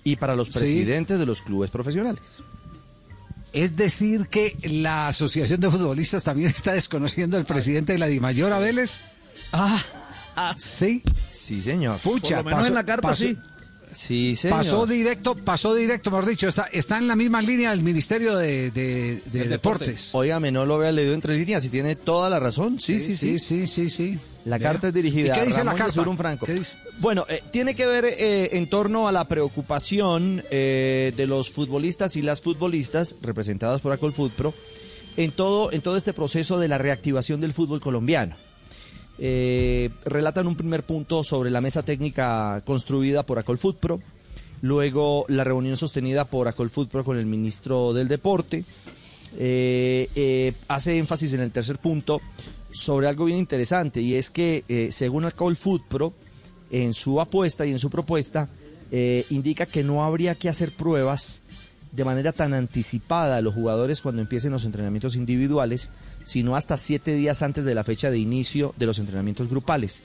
y 0.05 0.16
para 0.16 0.37
los 0.37 0.49
Sí. 0.49 0.59
presidentes 0.59 1.19
de 1.19 1.27
los 1.27 1.43
clubes 1.43 1.70
profesionales. 1.70 2.39
Es 3.53 3.74
decir, 3.77 4.28
que 4.28 4.57
la 4.62 5.09
Asociación 5.09 5.61
de 5.61 5.70
Futbolistas 5.70 6.23
también 6.23 6.51
está 6.57 6.73
desconociendo 6.73 7.37
al 7.37 7.45
presidente 7.47 7.95
de 7.95 7.99
la 7.99 8.07
Dimayor, 8.07 8.53
a 8.53 8.59
Vélez. 8.59 9.01
Ah, 9.53 9.82
sí. 10.57 11.03
Sí, 11.28 11.61
señor. 11.61 11.99
Pucha, 11.99 12.37
Por 12.37 12.45
lo 12.45 12.51
menos 12.51 12.66
en 12.69 12.74
la 12.74 12.85
carta, 12.85 13.15
sí. 13.16 13.37
Sí, 13.93 14.37
señor. 14.37 14.59
Pasó 14.59 14.87
directo, 14.87 15.35
pasó 15.37 15.75
directo, 15.75 16.11
mejor 16.11 16.27
dicho, 16.27 16.49
está, 16.49 16.65
está 16.73 16.99
en 16.99 17.09
la 17.09 17.17
misma 17.17 17.43
línea 17.43 17.71
del 17.71 17.83
Ministerio 17.83 18.37
de, 18.37 18.71
de- 18.71 19.23
de 19.33 19.45
Deportes. 19.49 20.15
Óigame, 20.15 20.51
no 20.53 20.65
lo 20.67 20.77
había 20.77 20.93
leído 20.93 21.15
entre 21.15 21.37
líneas 21.37 21.65
y 21.65 21.69
tiene 21.69 21.97
toda 21.97 22.29
la 22.31 22.39
razón. 22.41 22.79
Sí, 22.81 22.99
sí, 22.99 23.17
sí. 23.17 23.39
sí, 23.39 23.67
sí, 23.67 23.91
sí. 23.91 24.19
La 24.47 24.59
carta 24.59 24.89
es 24.89 24.95
dirigida 24.95 25.37
¿Y 25.37 25.39
qué 25.41 25.47
dice 25.47 25.61
a 25.61 25.65
la 25.65 25.75
carta? 25.75 26.03
Franco. 26.17 26.47
¿Qué 26.47 26.55
dice? 26.55 26.77
Bueno, 26.99 27.27
eh, 27.29 27.43
tiene 27.53 27.75
que 27.75 27.87
ver 27.87 28.07
eh, 28.07 28.51
en 28.57 28.69
torno 28.71 29.07
a 29.07 29.12
la 29.12 29.29
preocupación 29.29 30.43
eh, 30.51 31.12
de 31.17 31.27
los 31.27 31.51
futbolistas 31.51 32.17
y 32.17 32.23
las 32.23 32.41
futbolistas 32.41 33.17
representadas 33.23 33.81
por 33.83 33.93
Acolfutpro 33.93 34.55
en 35.17 35.33
todo, 35.33 35.73
en 35.73 35.83
todo 35.83 35.97
este 35.97 36.12
proceso 36.15 36.59
de 36.59 36.69
la 36.69 36.79
reactivación 36.79 37.41
del 37.41 37.53
fútbol 37.53 37.81
colombiano. 37.81 38.37
Eh, 39.23 39.91
relatan 40.07 40.47
un 40.47 40.57
primer 40.57 40.83
punto 40.83 41.23
sobre 41.23 41.51
la 41.51 41.61
mesa 41.61 41.83
técnica 41.83 42.63
construida 42.65 43.25
por 43.25 43.39
Acolfutpro, 43.39 44.01
luego 44.63 45.27
la 45.29 45.45
reunión 45.45 45.77
sostenida 45.77 46.25
por 46.25 46.49
Acolfutpro 46.49 47.05
con 47.05 47.19
el 47.19 47.27
ministro 47.27 47.93
del 47.93 48.09
Deporte, 48.09 48.65
eh, 49.37 50.09
eh, 50.15 50.55
hace 50.69 50.97
énfasis 50.97 51.35
en 51.35 51.41
el 51.41 51.53
tercer 51.53 51.79
punto 51.79 52.21
sobre 52.73 53.09
algo 53.09 53.27
bien 53.27 53.39
interesante 53.39 54.01
y 54.01 54.15
es 54.15 54.31
que 54.31 54.65
eh, 54.69 54.89
según 54.91 55.25
Alcohol 55.25 55.57
Food 55.57 55.83
Pro 55.89 56.13
en 56.71 56.95
su 56.95 57.21
apuesta 57.21 57.67
y 57.67 57.71
en 57.73 57.79
su 57.79 57.91
propuesta 57.91 58.49
eh, 58.91 59.25
indica 59.31 59.67
que 59.67 59.85
no 59.85 60.05
habría 60.05 60.35
que 60.35 60.49
hacer 60.49 60.73
pruebas 60.73 61.43
de 61.93 62.05
manera 62.05 62.33
tan 62.33 62.55
anticipada 62.55 63.37
a 63.37 63.41
los 63.41 63.55
jugadores 63.55 64.01
cuando 64.01 64.23
empiecen 64.23 64.53
los 64.53 64.65
entrenamientos 64.65 65.17
individuales, 65.17 65.91
sino 66.25 66.57
hasta 66.57 66.77
siete 66.77 67.15
días 67.15 67.43
antes 67.43 67.65
de 67.65 67.75
la 67.75 67.85
fecha 67.85 68.11
de 68.11 68.19
inicio 68.19 68.75
de 68.77 68.87
los 68.87 68.99
entrenamientos 68.99 69.49
grupales. 69.49 70.03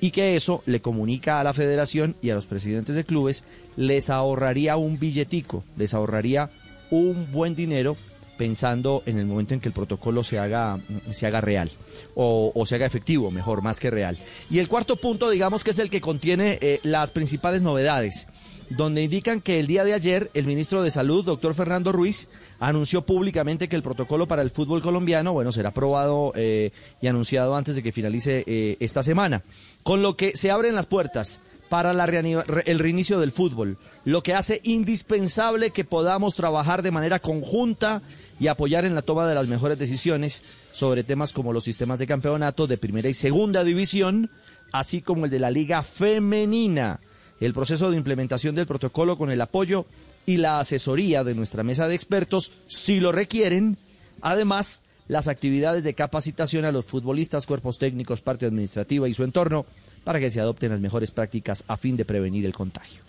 Y 0.00 0.12
que 0.12 0.34
eso 0.34 0.62
le 0.66 0.80
comunica 0.80 1.40
a 1.40 1.44
la 1.44 1.52
federación 1.52 2.16
y 2.22 2.30
a 2.30 2.34
los 2.34 2.46
presidentes 2.46 2.96
de 2.96 3.04
clubes, 3.04 3.44
les 3.76 4.10
ahorraría 4.10 4.76
un 4.76 4.98
billetico, 4.98 5.62
les 5.76 5.94
ahorraría 5.94 6.50
un 6.90 7.30
buen 7.30 7.54
dinero 7.54 7.96
pensando 8.40 9.02
en 9.04 9.18
el 9.18 9.26
momento 9.26 9.52
en 9.52 9.60
que 9.60 9.68
el 9.68 9.74
protocolo 9.74 10.24
se 10.24 10.38
haga, 10.38 10.78
se 11.10 11.26
haga 11.26 11.42
real 11.42 11.70
o, 12.14 12.50
o 12.54 12.64
se 12.64 12.76
haga 12.76 12.86
efectivo, 12.86 13.30
mejor, 13.30 13.60
más 13.60 13.78
que 13.78 13.90
real. 13.90 14.16
Y 14.50 14.60
el 14.60 14.68
cuarto 14.68 14.96
punto, 14.96 15.28
digamos 15.28 15.62
que 15.62 15.72
es 15.72 15.78
el 15.78 15.90
que 15.90 16.00
contiene 16.00 16.58
eh, 16.62 16.80
las 16.82 17.10
principales 17.10 17.60
novedades, 17.60 18.28
donde 18.70 19.02
indican 19.02 19.40
que 19.40 19.58
el 19.58 19.66
día 19.66 19.84
de 19.84 19.92
ayer 19.92 20.30
el 20.32 20.46
ministro 20.46 20.82
de 20.82 20.90
Salud, 20.90 21.24
doctor 21.24 21.54
Fernando 21.54 21.92
Ruiz, 21.92 22.28
anunció 22.60 23.04
públicamente 23.04 23.68
que 23.68 23.76
el 23.76 23.82
protocolo 23.82 24.26
para 24.26 24.42
el 24.42 24.50
fútbol 24.50 24.80
colombiano, 24.80 25.32
bueno, 25.32 25.52
será 25.52 25.70
aprobado 25.70 26.32
eh, 26.36 26.70
y 27.02 27.08
anunciado 27.08 27.56
antes 27.56 27.74
de 27.74 27.82
que 27.82 27.92
finalice 27.92 28.44
eh, 28.46 28.76
esta 28.80 29.02
semana, 29.02 29.42
con 29.82 30.02
lo 30.02 30.16
que 30.16 30.36
se 30.36 30.50
abren 30.50 30.74
las 30.74 30.86
puertas 30.86 31.40
para 31.68 31.92
la 31.92 32.04
el 32.04 32.78
reinicio 32.80 33.20
del 33.20 33.30
fútbol, 33.30 33.78
lo 34.04 34.22
que 34.22 34.34
hace 34.34 34.60
indispensable 34.64 35.70
que 35.70 35.84
podamos 35.84 36.34
trabajar 36.34 36.82
de 36.82 36.90
manera 36.90 37.20
conjunta 37.20 38.02
y 38.40 38.48
apoyar 38.48 38.84
en 38.84 38.96
la 38.96 39.02
toma 39.02 39.28
de 39.28 39.36
las 39.36 39.46
mejores 39.46 39.78
decisiones 39.78 40.42
sobre 40.72 41.04
temas 41.04 41.32
como 41.32 41.52
los 41.52 41.62
sistemas 41.62 42.00
de 42.00 42.08
campeonato 42.08 42.66
de 42.66 42.76
primera 42.76 43.08
y 43.08 43.14
segunda 43.14 43.62
división, 43.62 44.30
así 44.72 45.00
como 45.00 45.26
el 45.26 45.30
de 45.30 45.38
la 45.38 45.52
liga 45.52 45.84
femenina, 45.84 46.98
el 47.40 47.54
proceso 47.54 47.90
de 47.90 47.96
implementación 47.96 48.54
del 48.54 48.66
protocolo 48.66 49.16
con 49.16 49.30
el 49.30 49.40
apoyo 49.40 49.86
y 50.26 50.36
la 50.36 50.60
asesoría 50.60 51.24
de 51.24 51.34
nuestra 51.34 51.62
mesa 51.62 51.88
de 51.88 51.94
expertos, 51.94 52.52
si 52.68 53.00
lo 53.00 53.12
requieren, 53.12 53.76
además 54.20 54.82
las 55.08 55.26
actividades 55.26 55.82
de 55.82 55.94
capacitación 55.94 56.64
a 56.64 56.72
los 56.72 56.84
futbolistas, 56.84 57.46
cuerpos 57.46 57.78
técnicos, 57.78 58.20
parte 58.20 58.46
administrativa 58.46 59.08
y 59.08 59.14
su 59.14 59.24
entorno, 59.24 59.66
para 60.04 60.20
que 60.20 60.30
se 60.30 60.40
adopten 60.40 60.70
las 60.70 60.80
mejores 60.80 61.10
prácticas 61.10 61.64
a 61.66 61.76
fin 61.76 61.96
de 61.96 62.04
prevenir 62.04 62.46
el 62.46 62.52
contagio. 62.52 63.02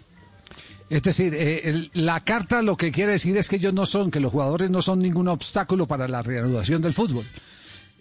Es 0.90 1.04
decir, 1.04 1.34
eh, 1.38 1.90
la 1.94 2.20
carta 2.22 2.62
lo 2.62 2.76
que 2.76 2.92
quiere 2.92 3.14
decir 3.14 3.38
es 3.38 3.48
que 3.48 3.58
ellos 3.58 3.74
no 3.74 3.86
son, 3.86 4.12
que 4.12 4.20
los 4.20 4.32
jugadores 4.32 4.70
no 4.70 4.82
son 4.82 5.00
ningún 5.00 5.28
obstáculo 5.28 5.88
para 5.88 6.08
la 6.08 6.22
reanudación 6.22 6.82
del 6.82 6.94
fútbol. 6.94 7.26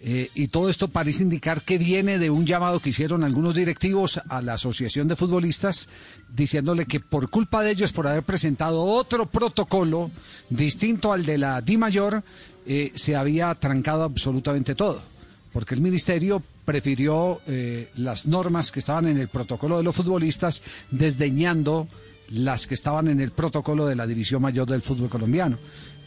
Eh, 0.03 0.31
y 0.33 0.47
todo 0.47 0.69
esto 0.69 0.87
parece 0.87 1.21
indicar 1.21 1.61
que 1.61 1.77
viene 1.77 2.17
de 2.17 2.31
un 2.31 2.45
llamado 2.45 2.79
que 2.79 2.89
hicieron 2.89 3.23
algunos 3.23 3.53
directivos 3.53 4.19
a 4.29 4.41
la 4.41 4.53
Asociación 4.53 5.07
de 5.07 5.15
Futbolistas, 5.15 5.89
diciéndole 6.33 6.87
que 6.87 6.99
por 6.99 7.29
culpa 7.29 7.61
de 7.61 7.71
ellos, 7.71 7.91
por 7.91 8.07
haber 8.07 8.23
presentado 8.23 8.81
otro 8.81 9.27
protocolo 9.27 10.09
distinto 10.49 11.13
al 11.13 11.23
de 11.23 11.37
la 11.37 11.61
Di 11.61 11.77
Mayor, 11.77 12.23
eh, 12.65 12.91
se 12.95 13.15
había 13.15 13.53
trancado 13.53 14.03
absolutamente 14.03 14.73
todo. 14.73 15.03
Porque 15.53 15.75
el 15.75 15.81
ministerio 15.81 16.41
prefirió 16.65 17.39
eh, 17.45 17.89
las 17.97 18.25
normas 18.25 18.71
que 18.71 18.79
estaban 18.79 19.07
en 19.07 19.19
el 19.19 19.27
protocolo 19.27 19.77
de 19.77 19.83
los 19.83 19.95
futbolistas, 19.95 20.63
desdeñando 20.89 21.87
las 22.31 22.65
que 22.65 22.73
estaban 22.73 23.07
en 23.07 23.19
el 23.19 23.31
protocolo 23.31 23.85
de 23.85 23.95
la 23.95 24.07
división 24.07 24.41
mayor 24.41 24.67
del 24.67 24.81
fútbol 24.81 25.09
colombiano. 25.09 25.59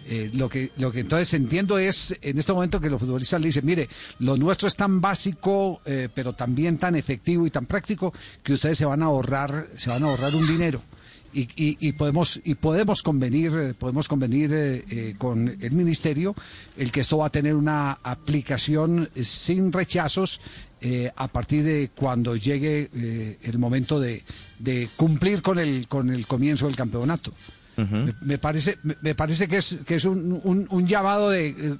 Eh, 0.06 0.30
lo 0.34 0.48
que 0.50 0.70
lo 0.76 0.92
que 0.92 1.00
entonces 1.00 1.32
entiendo 1.32 1.78
es 1.78 2.14
en 2.20 2.38
este 2.38 2.52
momento 2.52 2.78
que 2.78 2.90
los 2.90 3.00
futbolistas 3.00 3.40
le 3.40 3.46
dicen 3.46 3.64
mire 3.64 3.88
lo 4.18 4.36
nuestro 4.36 4.68
es 4.68 4.76
tan 4.76 5.00
básico 5.00 5.80
eh, 5.86 6.10
pero 6.14 6.34
también 6.34 6.76
tan 6.76 6.94
efectivo 6.94 7.46
y 7.46 7.50
tan 7.50 7.64
práctico 7.64 8.12
que 8.42 8.52
ustedes 8.52 8.76
se 8.76 8.84
van 8.84 9.02
a 9.02 9.06
ahorrar 9.06 9.68
se 9.76 9.88
van 9.88 10.02
a 10.02 10.06
ahorrar 10.06 10.34
un 10.36 10.46
dinero. 10.46 10.82
Y, 11.32 11.48
y- 11.56 11.76
y 11.80 11.92
podemos 11.94 12.40
y 12.44 12.54
podemos 12.54 13.02
convenir 13.02 13.52
eh, 13.56 13.74
podemos 13.74 14.06
convenir 14.06 14.84
con 15.18 15.48
el 15.48 15.72
ministerio 15.72 16.34
el 16.76 16.92
que 16.92 17.00
esto 17.00 17.18
va 17.18 17.26
a 17.26 17.30
tener 17.30 17.54
una 17.56 17.98
aplicación 18.02 19.08
sin 19.22 19.72
rechazos 19.72 20.40
a 21.16 21.28
partir 21.28 21.64
de 21.64 21.90
cuando 21.96 22.36
llegue 22.36 22.90
el 23.42 23.58
momento 23.58 23.98
de, 23.98 24.22
de 24.58 24.86
cumplir 24.96 25.40
con 25.40 25.58
el 25.58 25.88
con 25.88 26.10
el 26.10 26.26
comienzo 26.26 26.66
del 26.66 26.76
campeonato 26.76 27.32
me, 27.76 28.14
me 28.22 28.38
parece 28.38 28.78
me, 29.02 29.14
parece 29.14 29.48
que 29.48 29.56
es 29.56 29.78
que 29.86 29.96
es 29.96 30.04
un, 30.04 30.40
un- 30.44 30.66
un 30.70 30.86
llamado 30.86 31.30
de, 31.30 31.48
eh, 31.48 31.74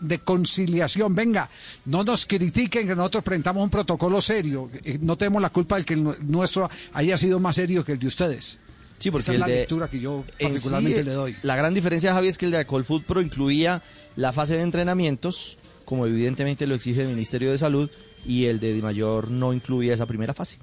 de 0.00 0.18
conciliación 0.20 1.14
venga 1.14 1.48
no 1.86 2.02
nos 2.04 2.26
critiquen 2.26 2.86
que 2.86 2.94
nosotros 2.96 3.24
presentamos 3.24 3.62
un 3.62 3.70
protocolo 3.70 4.20
serio 4.20 4.70
eh, 4.84 4.98
no 5.00 5.16
tenemos 5.16 5.42
la 5.42 5.50
culpa 5.50 5.76
de 5.76 5.84
que 5.84 5.94
el 5.94 6.04
nu- 6.04 6.16
nuestro 6.22 6.70
haya 6.92 7.18
sido 7.18 7.40
más 7.40 7.56
serio 7.56 7.84
que 7.84 7.92
el 7.92 7.98
de 7.98 8.06
ustedes 8.06 8.58
Sí, 8.96 9.10
porque 9.10 9.22
esa 9.22 9.32
es 9.34 9.38
la 9.40 9.46
de- 9.46 9.54
lectura 9.56 9.88
que 9.88 9.98
yo 10.00 10.24
En 10.38 10.48
particularmente 10.48 11.00
sí, 11.00 11.04
le 11.04 11.12
doy 11.12 11.36
La 11.42 11.56
gran 11.56 11.74
diferencia, 11.74 12.14
Javi, 12.14 12.28
es 12.28 12.38
que 12.38 12.46
el 12.46 12.52
de 12.52 12.58
Alcohol 12.58 12.84
Food 12.84 13.02
Pro 13.02 13.20
incluía 13.20 13.82
la 14.16 14.32
fase 14.32 14.54
de 14.56 14.62
entrenamientos, 14.62 15.58
como 15.84 16.06
evidentemente 16.06 16.66
lo 16.68 16.76
exige 16.76 17.02
el 17.02 17.08
Ministerio 17.08 17.50
de 17.50 17.58
Salud, 17.58 17.90
y 18.24 18.44
el 18.46 18.60
de 18.60 18.72
Di 18.72 18.80
Mayor 18.80 19.30
no 19.32 19.52
incluía 19.52 19.92
esa 19.94 20.06
primera 20.06 20.32
fase. 20.32 20.58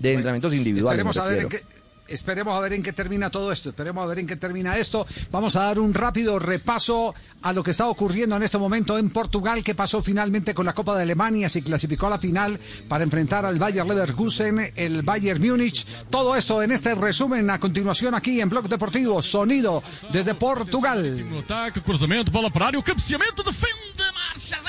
De 0.00 0.14
entrenamientos 0.14 0.52
individuales. 0.52 0.98
Esperemos 0.98 1.16
me 1.16 1.22
a 1.22 1.26
ver 1.26 1.38
en 1.44 1.50
refiero. 1.50 1.66
qué. 1.68 1.81
Esperemos 2.12 2.54
a 2.54 2.60
ver 2.60 2.74
en 2.74 2.82
qué 2.82 2.92
termina 2.92 3.30
todo 3.30 3.50
esto. 3.50 3.70
Esperemos 3.70 4.04
a 4.04 4.06
ver 4.06 4.18
en 4.18 4.26
qué 4.26 4.36
termina 4.36 4.76
esto. 4.76 5.06
Vamos 5.30 5.56
a 5.56 5.62
dar 5.62 5.78
un 5.78 5.94
rápido 5.94 6.38
repaso 6.38 7.14
a 7.40 7.52
lo 7.52 7.62
que 7.62 7.70
está 7.70 7.86
ocurriendo 7.86 8.36
en 8.36 8.42
este 8.42 8.58
momento 8.58 8.98
en 8.98 9.10
Portugal, 9.10 9.64
que 9.64 9.74
pasó 9.74 10.02
finalmente 10.02 10.54
con 10.54 10.66
la 10.66 10.74
Copa 10.74 10.94
de 10.96 11.02
Alemania, 11.02 11.48
se 11.48 11.62
clasificó 11.62 12.06
a 12.06 12.10
la 12.10 12.18
final 12.18 12.60
para 12.86 13.02
enfrentar 13.02 13.46
al 13.46 13.58
Bayer 13.58 13.86
Leverkusen, 13.86 14.72
el 14.76 15.02
Bayern 15.02 15.42
Múnich. 15.42 15.86
Todo 16.10 16.36
esto 16.36 16.62
en 16.62 16.72
este 16.72 16.94
resumen 16.94 17.48
a 17.50 17.58
continuación 17.58 18.14
aquí 18.14 18.40
en 18.40 18.48
Blog 18.48 18.68
Deportivo, 18.68 19.22
sonido 19.22 19.82
desde 20.12 20.34
Portugal. 20.34 21.24
Cruzamento, 21.84 22.30
bola 22.30 22.50
para 22.50 22.68
área, 22.68 22.80
o 22.80 22.84
cabeceamento, 22.84 23.42
marcha 23.42 24.61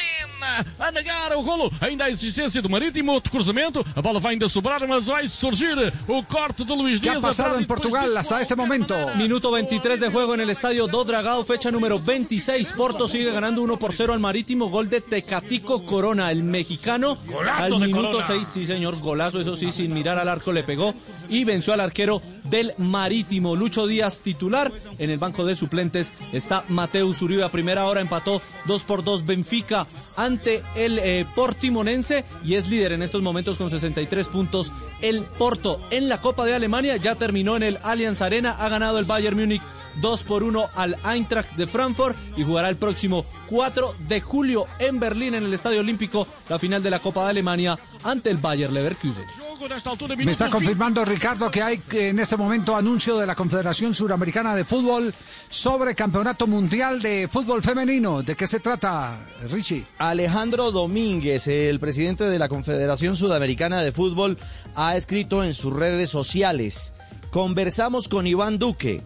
A 0.79 0.91
negar 0.91 1.33
o 1.35 1.41
golo, 1.41 1.71
ainda 1.81 2.05
a 2.05 2.09
existência 2.11 2.61
do 2.61 2.69
Marítimo, 2.69 3.11
outro 3.11 3.31
cruzamento, 3.31 3.85
a 3.95 4.01
bola 4.01 4.19
vai 4.19 4.33
ainda 4.33 4.47
sobrar, 4.49 4.85
mas 4.87 5.05
vai 5.05 5.27
surgir 5.27 5.75
o 6.07 6.23
corte 6.23 6.63
de 6.63 6.75
Luís 6.75 6.99
¿Qué 6.99 7.09
ha 7.09 7.13
Dias. 7.13 7.21
pasado 7.23 7.57
en 7.57 7.65
Portugal 7.65 8.15
hasta 8.17 8.41
este 8.41 8.55
momento? 8.55 8.95
Minuto 9.15 9.51
23 9.51 9.99
de 9.99 10.09
juego 10.09 10.33
en 10.33 10.41
el 10.41 10.49
estadio 10.49 10.87
Do 10.87 11.03
Dragao, 11.03 11.43
fecha 11.43 11.71
número 11.71 11.99
26. 11.99 12.73
Porto 12.73 13.07
sigue 13.07 13.31
ganando 13.31 13.61
1 13.61 13.77
por 13.77 13.93
0 13.93 14.13
al 14.13 14.19
Marítimo. 14.19 14.69
Gol 14.69 14.89
de 14.89 15.01
Tecatico 15.01 15.85
Corona, 15.85 16.31
el 16.31 16.43
mexicano. 16.43 17.17
Golazo 17.27 17.63
al 17.75 17.79
minuto 17.79 18.07
Corona. 18.11 18.27
6, 18.27 18.47
sí 18.47 18.65
señor, 18.65 18.99
golazo, 18.99 19.39
eso 19.39 19.55
sí, 19.55 19.71
sin 19.71 19.93
mirar 19.93 20.19
al 20.19 20.27
arco 20.27 20.51
le 20.51 20.63
pegó 20.63 20.93
y 21.33 21.43
venció 21.43 21.73
al 21.73 21.79
arquero 21.79 22.21
del 22.43 22.73
Marítimo. 22.77 23.55
Lucho 23.55 23.87
Díaz 23.87 24.21
titular. 24.21 24.71
En 24.99 25.09
el 25.09 25.17
banco 25.17 25.43
de 25.43 25.55
suplentes 25.55 26.13
está 26.31 26.63
Mateus 26.69 27.21
Uribe 27.21 27.43
a 27.43 27.49
primera 27.49 27.85
hora, 27.85 28.01
empató 28.01 28.41
2 28.65 28.83
por 28.83 29.03
2 29.03 29.25
Benfica 29.25 29.87
ante 30.15 30.61
el 30.75 30.99
eh, 30.99 31.25
Portimonense 31.35 32.23
y 32.43 32.53
es 32.53 32.69
líder 32.69 32.91
en 32.91 33.01
estos 33.01 33.23
momentos 33.23 33.57
con 33.57 33.71
63 33.71 34.27
puntos. 34.27 34.71
El 35.01 35.23
Porto 35.23 35.81
en 35.89 36.07
la 36.07 36.21
Copa 36.21 36.45
de 36.45 36.53
Alemania 36.53 36.97
ya 36.97 37.15
terminó 37.15 37.55
en 37.55 37.63
el 37.63 37.79
Allianz 37.83 38.21
Arena, 38.21 38.51
ha 38.59 38.69
ganado 38.69 38.99
el 38.99 39.05
Bayern 39.05 39.37
Múnich 39.37 39.61
2 40.01 40.23
por 40.23 40.43
1 40.43 40.69
al 40.75 40.97
Eintracht 41.05 41.51
de 41.55 41.67
Frankfurt 41.67 42.17
y 42.37 42.43
jugará 42.43 42.69
el 42.69 42.77
próximo 42.77 43.25
4 43.49 43.95
de 44.07 44.21
julio 44.21 44.67
en 44.79 44.99
Berlín 44.99 45.35
en 45.35 45.43
el 45.43 45.53
Estadio 45.53 45.81
Olímpico 45.81 46.27
la 46.49 46.59
final 46.59 46.81
de 46.81 46.89
la 46.89 46.99
Copa 46.99 47.23
de 47.23 47.31
Alemania 47.31 47.77
ante 48.03 48.29
el 48.29 48.37
Bayer 48.37 48.71
Leverkusen. 48.71 49.25
Me 50.17 50.31
está 50.31 50.49
confirmando 50.49 51.05
Ricardo 51.05 51.49
que 51.49 51.61
hay 51.61 51.81
eh, 51.91 52.09
en 52.09 52.19
este 52.19 52.37
momento 52.37 52.75
anuncio 52.75 53.17
de 53.17 53.25
la 53.25 53.35
Confederación 53.35 53.93
Suramericana 53.93 54.55
de 54.55 54.65
Fútbol 54.65 55.13
sobre 55.49 55.95
Campeonato 55.95 56.47
Mundial 56.47 57.01
de 57.01 57.27
Fútbol 57.31 57.61
Femenino. 57.61 58.23
¿De 58.23 58.35
qué 58.35 58.47
se 58.47 58.59
trata, 58.59 59.19
Richie? 59.49 59.85
Alejandro 59.97 60.71
Domínguez, 60.71 61.47
el 61.47 61.79
presidente 61.79 62.25
de 62.25 62.39
la 62.39 62.49
Confederación 62.49 63.15
Sudamericana 63.15 63.81
de 63.81 63.91
Fútbol, 63.91 64.37
ha 64.75 64.97
escrito 64.97 65.43
en 65.43 65.53
sus 65.53 65.73
redes 65.73 66.09
sociales 66.09 66.93
Conversamos 67.33 68.09
con 68.09 68.27
Iván 68.27 68.59
Duque, 68.59 69.01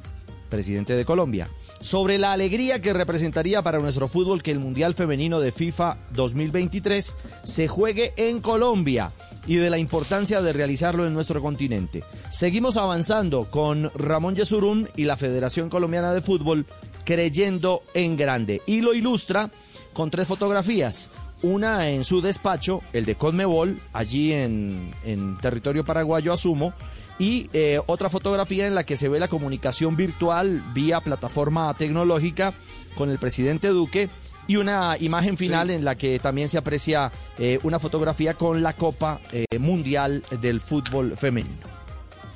presidente 0.47 0.95
de 0.95 1.05
Colombia, 1.05 1.49
sobre 1.81 2.17
la 2.17 2.31
alegría 2.31 2.81
que 2.81 2.93
representaría 2.93 3.61
para 3.61 3.79
nuestro 3.79 4.07
fútbol 4.07 4.41
que 4.41 4.51
el 4.51 4.59
Mundial 4.59 4.93
Femenino 4.93 5.39
de 5.39 5.51
FIFA 5.51 5.97
2023 6.13 7.15
se 7.43 7.67
juegue 7.67 8.13
en 8.17 8.41
Colombia 8.41 9.11
y 9.45 9.55
de 9.55 9.69
la 9.69 9.77
importancia 9.77 10.41
de 10.41 10.53
realizarlo 10.53 11.07
en 11.07 11.13
nuestro 11.13 11.41
continente. 11.41 12.03
Seguimos 12.29 12.77
avanzando 12.77 13.49
con 13.49 13.91
Ramón 13.95 14.35
Yesurún 14.35 14.89
y 14.95 15.05
la 15.05 15.17
Federación 15.17 15.69
Colombiana 15.69 16.13
de 16.13 16.21
Fútbol 16.21 16.65
creyendo 17.05 17.83
en 17.93 18.17
grande. 18.17 18.61
Y 18.65 18.81
lo 18.81 18.93
ilustra 18.93 19.49
con 19.93 20.11
tres 20.11 20.27
fotografías. 20.27 21.09
Una 21.41 21.89
en 21.89 22.03
su 22.03 22.19
despacho, 22.19 22.81
el 22.93 23.05
de 23.05 23.15
Conmebol, 23.15 23.79
allí 23.93 24.33
en, 24.33 24.91
en 25.05 25.37
territorio 25.37 25.85
paraguayo, 25.85 26.33
asumo, 26.33 26.73
y 27.19 27.49
eh, 27.53 27.80
otra 27.88 28.10
fotografía 28.10 28.68
en 28.68 28.76
la 28.76 28.84
que 28.84 28.95
se 28.95 29.10
ve 29.10 29.19
la 29.19 29.27
comunicación 29.27 29.95
virtual 29.95 30.64
vía 30.73 31.02
plataforma 31.02 31.73
tecnológica 31.73 32.53
con 32.95 33.10
el 33.10 33.19
presidente 33.19 33.69
Duque 33.69 34.10
y 34.48 34.56
una 34.56 34.95
imagen 34.99 35.38
final 35.38 35.69
en 35.69 35.84
la 35.84 35.95
que 35.95 36.19
también 36.19 36.49
se 36.49 36.57
aprecia 36.57 37.11
eh, 37.38 37.60
una 37.64 37.80
fotografía 37.80 38.34
con 38.34 38.64
la 38.64 38.73
Copa 38.73 39.19
eh, 39.31 39.45
Mundial 39.60 40.23
del 40.41 40.61
Fútbol 40.61 41.18
Femenino. 41.18 41.77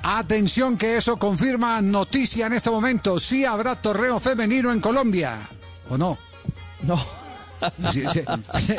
Atención 0.03 0.78
que 0.78 0.98
eso 0.98 1.18
confirma 1.18 1.80
noticia 1.80 2.48
en 2.48 2.53
este 2.53 2.72
momento. 2.72 3.20
Sí 3.20 3.45
habrá 3.45 3.76
torneo 3.76 4.20
femenino 4.20 4.72
en 4.72 4.82
Colombia. 4.82 5.48
¿O 5.90 5.98
no? 5.98 6.18
No. 6.82 7.20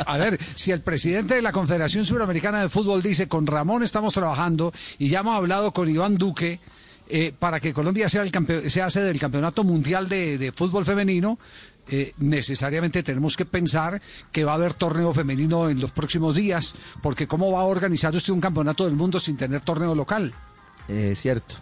A 0.05 0.17
ver, 0.17 0.39
si 0.55 0.71
el 0.71 0.81
presidente 0.81 1.35
de 1.35 1.41
la 1.41 1.51
Confederación 1.51 2.05
Suramericana 2.05 2.61
de 2.61 2.69
Fútbol 2.69 3.01
dice, 3.01 3.27
con 3.27 3.47
Ramón 3.47 3.83
estamos 3.83 4.13
trabajando 4.13 4.73
y 4.97 5.09
ya 5.09 5.19
hemos 5.19 5.35
hablado 5.37 5.71
con 5.71 5.89
Iván 5.89 6.17
Duque 6.17 6.59
eh, 7.09 7.33
para 7.37 7.59
que 7.59 7.73
Colombia 7.73 8.09
sea, 8.09 8.21
el 8.21 8.71
sea 8.71 8.89
sede 8.89 9.05
del 9.05 9.19
Campeonato 9.19 9.63
Mundial 9.63 10.07
de, 10.07 10.37
de 10.37 10.51
Fútbol 10.51 10.85
Femenino, 10.85 11.37
eh, 11.89 12.13
necesariamente 12.17 13.03
tenemos 13.03 13.35
que 13.35 13.45
pensar 13.45 14.01
que 14.31 14.45
va 14.45 14.53
a 14.53 14.55
haber 14.55 14.73
torneo 14.73 15.13
femenino 15.13 15.69
en 15.69 15.81
los 15.81 15.91
próximos 15.91 16.35
días, 16.35 16.75
porque 17.01 17.27
¿cómo 17.27 17.51
va 17.51 17.59
a 17.59 17.65
organizar 17.65 18.15
usted 18.15 18.31
un 18.31 18.39
campeonato 18.39 18.85
del 18.85 18.95
mundo 18.95 19.19
sin 19.19 19.35
tener 19.35 19.61
torneo 19.61 19.93
local? 19.93 20.33
Es 20.87 21.19
cierto. 21.19 21.55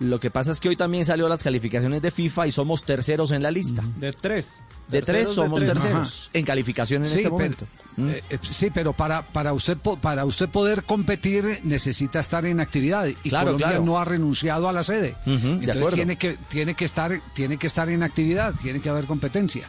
Lo 0.00 0.18
que 0.18 0.30
pasa 0.30 0.50
es 0.50 0.58
que 0.60 0.68
hoy 0.68 0.76
también 0.76 1.04
salió 1.04 1.28
las 1.28 1.42
calificaciones 1.42 2.02
de 2.02 2.10
FIFA 2.10 2.48
y 2.48 2.52
somos 2.52 2.84
terceros 2.84 3.30
en 3.30 3.42
la 3.44 3.50
lista. 3.52 3.82
De 3.96 4.12
tres. 4.12 4.60
De 4.88 5.00
tres 5.02 5.28
de 5.28 5.34
somos 5.34 5.60
tres. 5.60 5.72
terceros 5.72 6.30
en 6.32 6.44
calificación 6.44 7.02
en 7.02 7.08
Sí, 7.08 7.12
este 7.18 7.22
pero- 7.24 7.32
momento. 7.34 7.66
Mm. 7.96 8.08
Eh, 8.10 8.22
eh, 8.28 8.38
sí, 8.50 8.70
pero 8.74 8.92
para, 8.92 9.22
para, 9.22 9.52
usted, 9.52 9.76
po- 9.78 9.96
para 9.98 10.24
usted 10.24 10.48
poder 10.48 10.82
competir 10.82 11.60
necesita 11.62 12.18
estar 12.18 12.44
en 12.44 12.58
actividad 12.58 13.06
y 13.06 13.14
Claro, 13.30 13.46
Colombia 13.46 13.68
claro. 13.68 13.84
no 13.84 13.98
ha 13.98 14.04
renunciado 14.04 14.68
a 14.68 14.72
la 14.72 14.82
sede. 14.82 15.14
Entonces 15.26 15.76
acuerdo. 15.76 15.94
tiene 15.96 16.16
que, 16.18 16.36
tiene, 16.48 16.74
que 16.74 16.84
estar, 16.84 17.12
tiene 17.32 17.56
que 17.56 17.68
estar 17.68 17.88
en 17.88 18.02
actividad, 18.02 18.52
tiene 18.60 18.80
que 18.80 18.88
haber 18.88 19.04
competencia. 19.06 19.68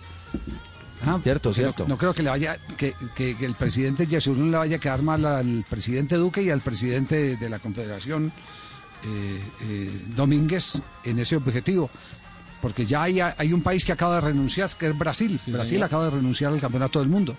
Ajá, 1.03 1.19
Cierto, 1.21 1.49
no- 1.49 1.53
cierto. 1.55 1.85
No, 1.87 1.97
creo 1.99 2.15
que 2.15 2.23
le 2.23 2.31
vaya 2.31 2.57
que, 2.77 2.95
que- 3.15 3.35
que 3.37 3.45
el 3.45 3.53
presidente 3.53 4.07
Yesurún 4.07 4.49
le 4.51 4.57
vaya 4.57 4.77
a 4.77 4.79
quedar 4.79 5.03
mal 5.03 5.23
al 5.25 5.63
presidente 5.69 6.15
Duque 6.15 6.41
y 6.41 6.49
al 6.49 6.61
presidente 6.61 7.37
de 7.37 7.49
la 7.49 7.59
Confederación 7.59 8.33
Domínguez 10.15 10.81
en 11.03 11.19
ese 11.19 11.35
objetivo. 11.35 11.89
Porque 12.61 12.85
ya 12.85 13.03
hay, 13.03 13.19
hay 13.19 13.53
un 13.53 13.61
país 13.61 13.85
que 13.85 13.91
acaba 13.91 14.15
de 14.15 14.21
renunciar, 14.21 14.69
que 14.77 14.87
es 14.87 14.97
Brasil. 14.97 15.39
Brasil 15.47 15.69
señor. 15.69 15.85
acaba 15.85 16.05
de 16.05 16.11
renunciar 16.11 16.51
al 16.51 16.59
Campeonato 16.59 16.99
del 16.99 17.09
Mundo. 17.09 17.37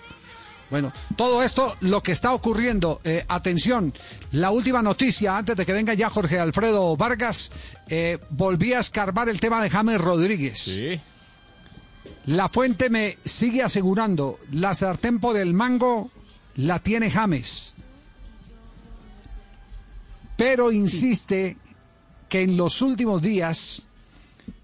Bueno, 0.69 0.91
todo 1.15 1.43
esto, 1.43 1.75
lo 1.81 2.03
que 2.03 2.11
está 2.11 2.33
ocurriendo, 2.33 2.99
eh, 3.03 3.23
atención, 3.27 3.93
la 4.33 4.51
última 4.51 4.81
noticia, 4.81 5.37
antes 5.37 5.55
de 5.55 5.65
que 5.65 5.71
venga 5.71 5.93
ya 5.93 6.09
Jorge 6.09 6.39
Alfredo 6.39 6.97
Vargas, 6.97 7.51
eh, 7.87 8.19
volví 8.31 8.73
a 8.73 8.79
escarbar 8.79 9.29
el 9.29 9.39
tema 9.39 9.63
de 9.63 9.69
James 9.69 10.01
Rodríguez. 10.01 10.69
La 12.25 12.49
fuente 12.49 12.89
me 12.89 13.17
sigue 13.23 13.63
asegurando, 13.63 14.39
la 14.51 14.75
sartén 14.75 15.19
por 15.19 15.37
el 15.37 15.53
mango 15.53 16.11
la 16.55 16.79
tiene 16.79 17.09
James. 17.09 17.75
Pero 20.37 20.71
insiste 20.71 21.57
que 22.29 22.43
en 22.43 22.55
los 22.55 22.81
últimos 22.81 23.21
días 23.21 23.87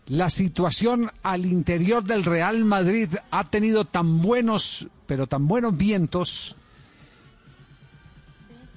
la 0.07 0.29
situación 0.29 1.11
al 1.23 1.45
interior 1.45 2.03
del 2.03 2.23
Real 2.23 2.63
Madrid 2.65 3.09
ha 3.31 3.49
tenido 3.49 3.85
tan 3.85 4.21
buenos, 4.21 4.87
pero 5.05 5.27
tan 5.27 5.47
buenos 5.47 5.75
vientos, 5.77 6.55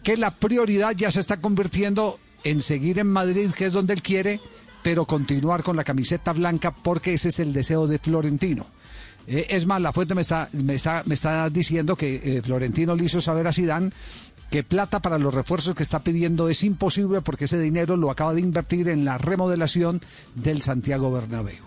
que 0.02 0.16
la 0.16 0.30
prioridad 0.30 0.92
ya 0.96 1.10
se 1.10 1.20
está 1.20 1.40
convirtiendo 1.40 2.18
en 2.44 2.60
seguir 2.60 3.00
en 3.00 3.08
Madrid, 3.08 3.50
que 3.50 3.66
es 3.66 3.72
donde 3.72 3.92
él 3.92 4.02
quiere, 4.02 4.40
pero 4.82 5.04
continuar 5.04 5.64
con 5.64 5.76
la 5.76 5.82
camiseta 5.82 6.32
blanca 6.32 6.70
porque 6.72 7.14
ese 7.14 7.30
es 7.30 7.40
el 7.40 7.52
deseo 7.52 7.88
de 7.88 7.98
Florentino. 7.98 8.66
Eh, 9.26 9.46
es 9.50 9.66
más, 9.66 9.82
la 9.82 9.92
fuente 9.92 10.14
me 10.14 10.20
está, 10.20 10.48
me 10.52 10.76
está, 10.76 11.02
me 11.06 11.14
está 11.14 11.50
diciendo 11.50 11.96
que 11.96 12.20
eh, 12.22 12.42
Florentino 12.42 12.94
le 12.94 13.04
hizo 13.04 13.20
saber 13.20 13.48
a 13.48 13.52
Sidán 13.52 13.92
que 14.50 14.62
plata 14.62 15.00
para 15.00 15.18
los 15.18 15.34
refuerzos 15.34 15.74
que 15.74 15.82
está 15.82 16.00
pidiendo 16.00 16.48
es 16.48 16.62
imposible 16.62 17.20
porque 17.20 17.46
ese 17.46 17.58
dinero 17.58 17.96
lo 17.96 18.10
acaba 18.10 18.34
de 18.34 18.40
invertir 18.40 18.88
en 18.88 19.04
la 19.04 19.18
remodelación 19.18 20.00
del 20.34 20.62
Santiago 20.62 21.10
Bernabéu. 21.12 21.64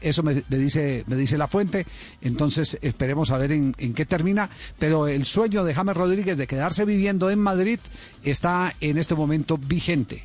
Eso 0.00 0.22
me, 0.22 0.34
dice, 0.48 1.04
me 1.06 1.16
dice 1.16 1.38
la 1.38 1.48
fuente. 1.48 1.86
Entonces 2.20 2.78
esperemos 2.82 3.30
a 3.30 3.38
ver 3.38 3.52
en, 3.52 3.74
en 3.78 3.94
qué 3.94 4.06
termina. 4.06 4.48
Pero 4.78 5.08
el 5.08 5.24
sueño 5.26 5.64
de 5.64 5.74
James 5.74 5.96
Rodríguez 5.96 6.36
de 6.36 6.46
quedarse 6.46 6.84
viviendo 6.84 7.30
en 7.30 7.40
Madrid 7.40 7.80
está 8.22 8.74
en 8.80 8.98
este 8.98 9.14
momento 9.14 9.58
vigente. 9.58 10.24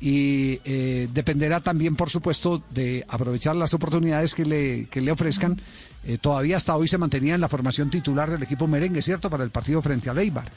Y 0.00 0.60
eh, 0.64 1.08
dependerá 1.12 1.60
también, 1.60 1.96
por 1.96 2.08
supuesto, 2.08 2.62
de 2.70 3.04
aprovechar 3.08 3.56
las 3.56 3.74
oportunidades 3.74 4.34
que 4.34 4.44
le, 4.44 4.86
que 4.86 5.00
le 5.00 5.10
ofrezcan. 5.10 5.60
Eh, 6.04 6.18
todavía 6.18 6.56
hasta 6.56 6.76
hoy 6.76 6.86
se 6.86 6.98
mantenía 6.98 7.34
en 7.34 7.40
la 7.40 7.48
formación 7.48 7.90
titular 7.90 8.30
del 8.30 8.42
equipo 8.42 8.68
merengue, 8.68 9.02
¿cierto? 9.02 9.28
Para 9.28 9.44
el 9.44 9.50
partido 9.50 9.82
frente 9.82 10.08
a 10.08 10.14
Leibar. 10.14 10.50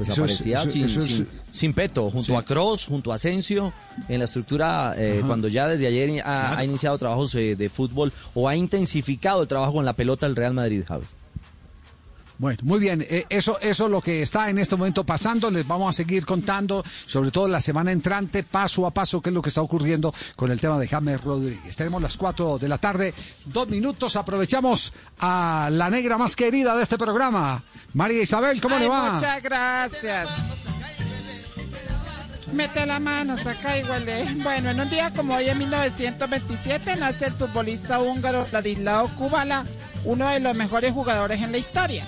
Pues 0.00 0.08
Eso 0.08 0.22
aparecía 0.22 0.66
sin, 0.66 0.84
eso 0.86 1.00
es- 1.00 1.06
sin, 1.06 1.28
sin 1.52 1.74
peto, 1.74 2.04
junto 2.10 2.24
Sí. 2.26 2.34
a 2.34 2.40
Cross, 2.42 2.86
junto 2.86 3.12
a 3.12 3.16
Asensio, 3.16 3.70
en 4.08 4.18
la 4.20 4.24
estructura, 4.24 4.94
eh, 4.96 5.22
cuando 5.26 5.46
ya 5.48 5.68
desde 5.68 5.86
ayer 5.86 6.22
ha, 6.24 6.56
ha 6.56 6.64
iniciado 6.64 6.96
trabajos 6.96 7.34
eh, 7.34 7.54
de 7.54 7.68
fútbol 7.68 8.10
o 8.32 8.48
ha 8.48 8.56
intensificado 8.56 9.42
el 9.42 9.48
trabajo 9.48 9.74
con 9.74 9.84
la 9.84 9.92
pelota 9.92 10.24
del 10.26 10.36
Real 10.36 10.54
Madrid, 10.54 10.84
Javi. 10.88 11.04
Bueno, 12.40 12.58
muy 12.62 12.80
bien, 12.80 13.06
eh, 13.06 13.26
eso, 13.28 13.60
eso 13.60 13.84
es 13.84 13.90
lo 13.90 14.00
que 14.00 14.22
está 14.22 14.48
en 14.48 14.56
este 14.56 14.74
momento 14.74 15.04
pasando, 15.04 15.50
les 15.50 15.68
vamos 15.68 15.90
a 15.90 15.92
seguir 15.92 16.24
contando, 16.24 16.82
sobre 17.04 17.30
todo 17.30 17.46
la 17.46 17.60
semana 17.60 17.92
entrante, 17.92 18.44
paso 18.44 18.86
a 18.86 18.90
paso, 18.92 19.20
qué 19.20 19.28
es 19.28 19.34
lo 19.34 19.42
que 19.42 19.50
está 19.50 19.60
ocurriendo 19.60 20.10
con 20.36 20.50
el 20.50 20.58
tema 20.58 20.78
de 20.78 20.88
James 20.88 21.20
Rodríguez. 21.20 21.76
Tenemos 21.76 22.00
las 22.00 22.16
4 22.16 22.56
de 22.56 22.66
la 22.66 22.78
tarde, 22.78 23.12
dos 23.44 23.68
minutos, 23.68 24.16
aprovechamos 24.16 24.94
a 25.18 25.68
la 25.70 25.90
negra 25.90 26.16
más 26.16 26.34
querida 26.34 26.74
de 26.74 26.82
este 26.82 26.96
programa, 26.96 27.62
María 27.92 28.22
Isabel, 28.22 28.58
¿cómo 28.58 28.76
Ay, 28.76 28.82
le 28.84 28.88
va? 28.88 29.12
Muchas 29.12 29.42
gracias. 29.42 30.28
Mete 32.54 32.86
la 32.86 33.00
mano, 33.00 33.36
saca 33.36 33.78
y 33.78 33.84
huele. 33.84 34.24
Bueno, 34.42 34.70
en 34.70 34.80
un 34.80 34.88
día 34.88 35.12
como 35.12 35.34
hoy, 35.34 35.46
en 35.46 35.58
1927, 35.58 36.96
nace 36.96 37.26
el 37.26 37.34
futbolista 37.34 38.00
húngaro 38.00 38.46
Ladislao 38.50 39.14
Kubala, 39.14 39.66
uno 40.06 40.26
de 40.30 40.40
los 40.40 40.54
mejores 40.54 40.94
jugadores 40.94 41.42
en 41.42 41.52
la 41.52 41.58
historia. 41.58 42.06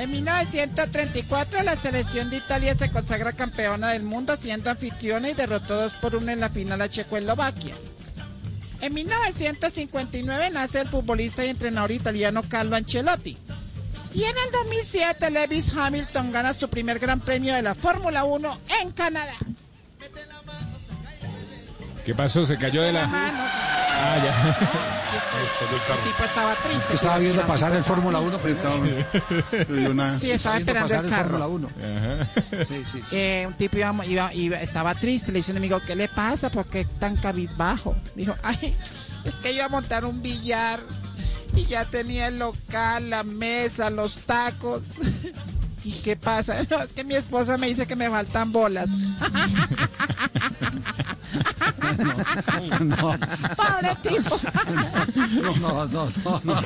En 0.00 0.10
1934, 0.12 1.62
la 1.62 1.76
selección 1.76 2.30
de 2.30 2.38
Italia 2.38 2.74
se 2.74 2.90
consagra 2.90 3.34
campeona 3.34 3.90
del 3.90 4.02
mundo, 4.02 4.34
siendo 4.34 4.70
anfitriona 4.70 5.28
y 5.28 5.34
derrotó 5.34 5.76
2 5.76 5.92
por 6.00 6.16
1 6.16 6.32
en 6.32 6.40
la 6.40 6.48
final 6.48 6.80
a 6.80 6.88
Checoslovaquia. 6.88 7.74
En 8.80 8.94
1959 8.94 10.48
nace 10.48 10.80
el 10.80 10.88
futbolista 10.88 11.44
y 11.44 11.50
entrenador 11.50 11.90
italiano 11.90 12.42
Carlo 12.48 12.76
Ancelotti. 12.76 13.36
Y 14.14 14.24
en 14.24 14.36
el 14.38 14.52
2007 14.52 15.30
Lewis 15.32 15.76
Hamilton 15.76 16.32
gana 16.32 16.54
su 16.54 16.70
primer 16.70 16.98
gran 16.98 17.20
premio 17.20 17.52
de 17.52 17.60
la 17.60 17.74
Fórmula 17.74 18.24
1 18.24 18.58
en 18.80 18.92
Canadá. 18.92 19.36
¿Qué 22.04 22.14
pasó? 22.14 22.44
¿Se 22.46 22.56
cayó 22.56 22.82
de 22.82 22.92
la...? 22.92 23.08
Ah, 24.02 24.16
ya. 24.24 24.58
El 25.96 26.02
tipo 26.12 26.24
estaba 26.24 26.54
triste. 26.56 26.78
Es 26.80 26.86
que 26.86 26.94
estaba 26.94 27.18
viendo 27.18 27.46
pasar 27.46 27.74
el 27.76 27.84
Fórmula 27.84 28.20
1, 28.20 28.38
pero 28.42 28.56
Sí, 30.18 30.30
estaba 30.30 30.56
esperando 30.58 30.94
el 30.94 31.06
carro. 31.06 31.38
Fórmula 31.38 31.46
1. 31.48 31.68
Ajá. 31.68 32.64
Sí, 32.64 32.82
sí, 32.86 33.02
sí. 33.04 33.16
Eh, 33.16 33.44
un 33.46 33.54
tipo 33.54 33.76
iba, 33.76 33.94
iba- 34.06 34.34
iba- 34.34 34.60
estaba 34.60 34.94
triste, 34.94 35.32
le 35.32 35.38
dice 35.40 35.52
a 35.52 35.54
un 35.54 35.58
amigo, 35.58 35.80
¿qué 35.86 35.94
le 35.96 36.08
pasa? 36.08 36.50
¿Por 36.50 36.66
qué 36.66 36.84
tan 36.98 37.16
cabizbajo? 37.16 37.94
Dijo, 38.14 38.34
ay, 38.42 38.74
es 39.24 39.34
que 39.36 39.52
iba 39.52 39.66
a 39.66 39.68
montar 39.68 40.04
un 40.06 40.22
billar 40.22 40.80
y 41.54 41.66
ya 41.66 41.84
tenía 41.84 42.28
el 42.28 42.38
local, 42.38 43.10
la 43.10 43.22
mesa, 43.22 43.90
los 43.90 44.16
tacos. 44.24 44.92
¿Y 45.84 45.92
qué 46.02 46.16
pasa? 46.16 46.56
No, 46.70 46.82
es 46.82 46.92
que 46.92 47.04
mi 47.04 47.14
esposa 47.14 47.56
me 47.58 47.66
dice 47.68 47.86
que 47.86 47.96
me 47.96 48.08
faltan 48.10 48.52
bolas. 48.52 48.88
No, 52.80 52.96
Pobre 53.56 53.96
tipo. 54.02 54.40
no, 55.42 55.54
no, 55.56 55.86
no, 55.86 56.08
no, 56.24 56.40
no. 56.44 56.60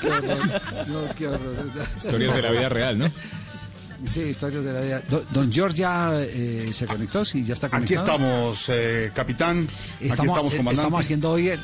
Qué 0.00 0.08
horror, 0.08 0.60
no, 0.88 1.14
qué 1.16 1.26
horror. 1.28 1.66
Historias 1.96 2.34
de 2.34 2.42
la 2.42 2.50
vida 2.50 2.68
real, 2.68 2.98
¿no? 2.98 3.10
Sí, 4.06 4.22
historias 4.22 4.64
de 4.64 4.72
la 4.72 4.80
vida. 4.80 5.02
Do- 5.08 5.24
Don 5.30 5.52
George 5.52 5.76
ya 5.76 6.12
eh, 6.14 6.70
se 6.72 6.86
conectó, 6.86 7.24
sí, 7.24 7.44
ya 7.44 7.54
está 7.54 7.66
Aquí 7.66 7.76
conectado. 7.76 8.00
estamos, 8.06 8.64
eh, 8.68 9.12
capitán. 9.14 9.68
Aquí 9.98 10.08
estamos, 10.08 10.30
eh, 10.54 10.56
comandante. 10.56 10.72
estamos 10.72 11.00
haciendo 11.02 11.30
hoy 11.30 11.48
el, 11.48 11.60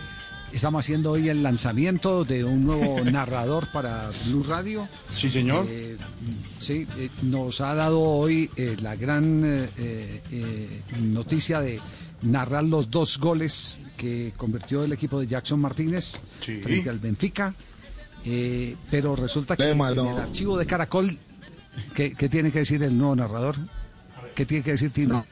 estamos 0.56 0.84
haciendo 0.84 1.12
hoy 1.12 1.28
el 1.28 1.42
lanzamiento 1.42 2.24
de 2.24 2.44
un 2.44 2.64
nuevo 2.66 3.00
narrador 3.04 3.70
para 3.72 4.10
Blue 4.26 4.42
Radio. 4.42 4.88
Sí, 5.08 5.28
señor. 5.30 5.66
Eh, 5.68 5.96
sí, 6.58 6.86
eh, 6.98 7.10
nos 7.22 7.60
ha 7.60 7.74
dado 7.74 8.00
hoy 8.00 8.50
eh, 8.56 8.76
la 8.80 8.96
gran 8.96 9.42
eh, 9.44 9.68
eh, 9.78 10.22
eh, 10.30 10.82
noticia 11.00 11.60
de 11.60 11.80
narrar 12.22 12.64
los 12.64 12.90
dos 12.90 13.18
goles 13.18 13.78
que 13.96 14.32
convirtió 14.36 14.84
el 14.84 14.92
equipo 14.92 15.20
de 15.20 15.26
Jackson 15.26 15.60
Martínez 15.60 16.20
Sí. 16.40 16.60
frente 16.62 16.90
al 16.90 16.98
Benfica. 16.98 17.54
Eh, 18.24 18.74
pero 18.90 19.14
resulta 19.14 19.56
que 19.56 19.70
en 19.70 19.80
el 19.80 19.98
archivo 20.18 20.58
de 20.58 20.66
Caracol, 20.66 21.16
¿qué, 21.94 22.12
qué 22.14 22.28
tiene 22.28 22.50
que 22.50 22.60
decir 22.60 22.82
el 22.82 22.96
nuevo 22.98 23.14
narrador? 23.14 23.56
¿Qué 24.34 24.44
tiene 24.44 24.64
que 24.64 24.72
decir 24.72 24.90
Tino? 24.90 25.24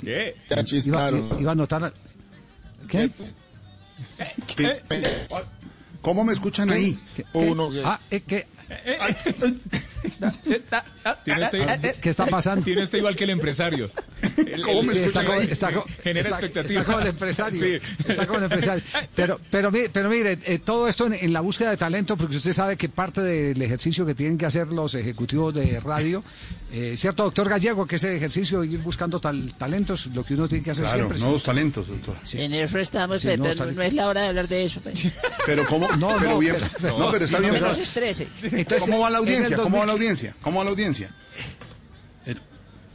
¿Qué? 0.00 0.34
Iba, 0.50 0.64
chistaron. 0.64 1.28
iba 1.40 1.50
a 1.50 1.52
anotar. 1.52 1.92
¿Qué? 2.88 3.10
¿Cómo 6.02 6.24
me 6.24 6.32
escuchan 6.32 6.70
ahí? 6.70 6.98
Uno 7.32 7.68
Ah, 7.84 8.00
eh, 8.10 8.20
¿qué? 8.20 8.46
Tiene 11.24 11.42
este, 11.44 11.94
¿Qué 12.00 12.10
está 12.10 12.26
pasando? 12.26 12.64
Tiene 12.64 12.82
este 12.82 12.98
igual 12.98 13.16
que 13.16 13.24
el 13.24 13.30
empresario. 13.30 13.90
El- 14.36 14.62
¿Cómo 14.62 14.80
el- 14.80 14.86
me 14.86 14.92
sí, 14.92 14.98
está 15.00 15.24
como- 15.24 15.40
está 15.40 15.72
como- 15.72 15.84
genera 16.02 16.28
está- 16.30 16.40
expectativa. 16.40 16.80
Está 16.80 16.92
como 16.92 17.00
el 17.02 17.06
empresario. 17.08 17.60
Sí. 17.60 17.86
Está 18.08 18.26
como 18.26 18.38
el 18.38 18.44
empresario. 18.44 18.82
Pero, 19.14 19.40
pero, 19.50 19.70
pero 19.92 20.08
mire, 20.10 20.38
eh, 20.44 20.58
todo 20.58 20.88
esto 20.88 21.06
en, 21.06 21.14
en 21.14 21.32
la 21.32 21.40
búsqueda 21.40 21.70
de 21.70 21.76
talento, 21.76 22.16
porque 22.16 22.36
usted 22.36 22.52
sabe 22.52 22.76
que 22.76 22.88
parte 22.88 23.20
del 23.20 23.60
ejercicio 23.62 24.04
que 24.06 24.14
tienen 24.14 24.38
que 24.38 24.46
hacer 24.46 24.68
los 24.68 24.94
ejecutivos 24.94 25.54
de 25.54 25.80
radio, 25.80 26.22
eh, 26.72 26.94
¿cierto, 26.96 27.24
doctor 27.24 27.48
Gallego? 27.48 27.86
Que 27.86 27.96
ese 27.96 28.16
ejercicio 28.16 28.60
de 28.60 28.68
ir 28.68 28.78
buscando 28.80 29.20
tal- 29.20 29.52
talentos, 29.54 30.06
lo 30.14 30.24
que 30.24 30.34
uno 30.34 30.48
tiene 30.48 30.62
que 30.64 30.70
hacer 30.70 30.84
Claro, 30.84 30.98
siempre. 30.98 31.18
¿sí? 31.18 31.24
nuevos 31.24 31.42
talentos, 31.42 31.86
doctor. 31.88 32.16
En 32.34 32.54
eso 32.54 32.78
estamos, 32.78 33.24
no, 33.24 33.44
pero 33.44 33.72
no 33.72 33.82
es 33.82 33.92
la 33.94 34.06
hora 34.08 34.22
de 34.22 34.28
hablar 34.28 34.48
de 34.48 34.64
eso. 34.64 34.80
pe. 34.80 34.92
Pero 35.46 35.66
cómo, 35.66 35.88
No, 35.96 36.16
pero 36.18 36.30
no, 36.30 36.38
bien, 36.38 36.56
pero- 36.80 36.98
no, 36.98 37.10
pero 37.10 37.24
está 37.24 37.38
bien. 37.40 37.54
estrese. 37.80 38.28
Entonces, 38.42 38.80
¿Cómo 38.88 39.00
va 39.00 39.10
la 39.10 39.18
en 39.18 39.24
el 39.24 39.28
audiencia? 39.34 39.56
¿Cómo 39.56 39.78
va 39.78 39.86
la 39.90 39.92
2000? 39.92 40.08
audiencia? 40.08 40.34
¿Cómo 40.42 40.58
va 40.58 40.64
la 40.64 40.70
audiencia? 40.70 41.10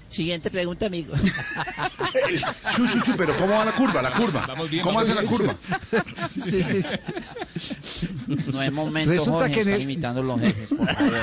Siguiente 0.09 0.49
pregunta, 0.49 0.85
amigo. 0.85 1.13
Chu, 2.75 2.87
chu, 2.87 3.01
chu, 3.03 3.13
pero 3.17 3.35
¿cómo 3.35 3.53
va 3.53 3.65
la 3.65 3.73
curva? 3.75 4.01
La 4.01 4.11
curva. 4.11 4.45
Vamos 4.47 4.69
bien, 4.69 4.81
¿Cómo 4.81 5.01
hace 5.01 5.13
la 5.13 5.23
curva? 5.23 5.53
Sí, 6.29 6.63
sí, 6.63 6.81
sí. 6.81 6.95
No 8.47 8.61
es 8.61 8.71
momento, 8.71 9.11
Resulta 9.11 9.39
Jorge, 9.39 9.53
que 9.53 9.59
en 9.61 9.67
está 9.67 9.75
el- 9.75 9.81
imitando 9.81 10.23
los 10.23 10.39
jefes, 10.39 10.69
por 10.69 10.87
favor. 10.87 11.13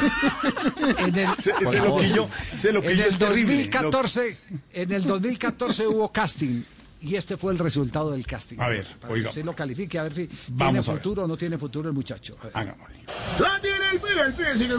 En 0.98 1.14
el, 1.18 1.26
Ese, 1.38 1.52
Por 1.54 1.62
ese 1.62 1.78
favor. 1.78 2.02
loquillo, 2.02 2.28
ese 2.54 2.68
en 2.68 2.74
loquillo 2.74 2.92
el 3.04 3.08
es 3.08 3.18
terrible. 3.18 3.54
2014, 3.56 4.36
en 4.74 4.92
el 4.92 5.04
2014 5.04 5.86
hubo 5.88 6.12
casting. 6.12 6.62
Y 7.04 7.16
este 7.16 7.36
fue 7.36 7.52
el 7.52 7.58
resultado 7.58 8.12
del 8.12 8.24
casting. 8.24 8.58
A 8.60 8.68
ver, 8.68 8.86
Para 9.00 9.12
oiga. 9.12 9.24
que 9.24 9.28
usted 9.30 9.44
lo 9.44 9.54
califique, 9.56 9.98
a 9.98 10.04
ver 10.04 10.14
si 10.14 10.28
Vamos 10.50 10.84
tiene 10.84 10.98
futuro 10.98 11.24
o 11.24 11.26
no 11.28 11.36
tiene 11.36 11.58
futuro 11.58 11.88
el 11.88 11.94
muchacho. 11.94 12.36
Hagámosle. 12.52 13.04
La 13.40 13.60
tiene 13.60 13.90
el 13.92 14.00
pibe, 14.00 14.20
el 14.24 14.34
pibe 14.34 14.56
sigue, 14.56 14.74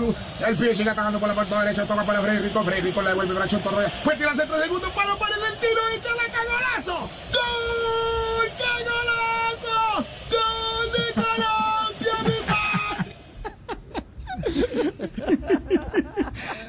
el 0.48 0.56
pibe 0.56 0.74
sigue 0.74 0.90
atacando 0.90 1.20
por 1.20 1.28
la 1.28 1.36
parte 1.36 1.54
derecha, 1.56 1.86
toca 1.86 2.06
para 2.06 2.22
Frederico, 2.22 2.64
Frederico 2.64 3.02
le 3.02 3.10
devuelve 3.10 3.34
para 3.34 3.48
Chontorroya, 3.48 3.91
puede 4.04 4.18
tirar 4.18 4.36
centro 4.38 4.58
segundo, 4.58 4.90
palo, 4.95 5.20
parece 5.20 5.41
el 5.52 5.60
tiro, 5.60 5.82
echa 5.98 6.10
la 6.16 6.32
cagolazo, 6.32 7.10
gol, 7.34 8.48
cagolazo, 8.58 10.08
gol 10.32 10.88
de 10.94 11.06
Colombia, 11.22 12.16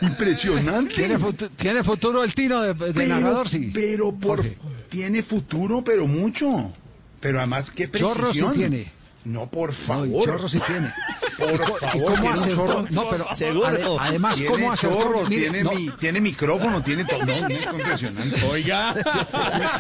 mi 0.00 0.06
Impresionante. 0.06 0.94
¿Tiene, 0.94 1.18
futu- 1.18 1.50
tiene 1.56 1.84
futuro 1.84 2.22
el 2.24 2.34
tino 2.34 2.60
de, 2.60 2.74
de 2.74 2.92
Pero- 2.92 3.08
narrador? 3.14 3.48
Sí. 3.48 3.70
Pero 3.72 4.12
por 4.12 4.38
Jorge. 4.38 4.58
Tiene 4.94 5.24
futuro, 5.24 5.82
pero 5.82 6.06
mucho. 6.06 6.72
Pero 7.20 7.38
además 7.38 7.70
qué 7.72 7.88
precisión. 7.88 8.16
Chorro 8.16 8.32
sí 8.32 8.44
tiene. 8.54 8.92
No, 9.24 9.50
por 9.50 9.72
favor. 9.72 10.24
chorro 10.24 10.48
sí 10.48 10.60
tiene. 10.64 10.88
Por 11.38 11.52
¿Y 11.54 11.58
co- 11.58 11.64
favor, 11.76 12.14
cómo 12.16 12.34
tiene 12.34 12.40
un 12.40 12.56
chorro. 12.56 12.86
No, 12.90 13.08
pero 13.10 13.26
Seguro. 13.34 13.66
ade- 13.68 13.96
además, 14.00 14.34
tiene 14.36 14.50
¿cómo 14.52 14.72
acertó? 14.72 14.96
chorro, 14.98 15.22
Mire, 15.28 15.42
tiene, 15.42 15.62
no, 15.64 15.72
mi- 15.72 15.88
tiene 15.90 16.20
micrófono, 16.20 16.82
tiene 16.82 17.04
todo. 17.04 17.24
No, 17.24 17.40
no, 17.40 17.48
es 17.48 17.64
impresionante. 17.72 18.42
Oiga. 18.50 18.94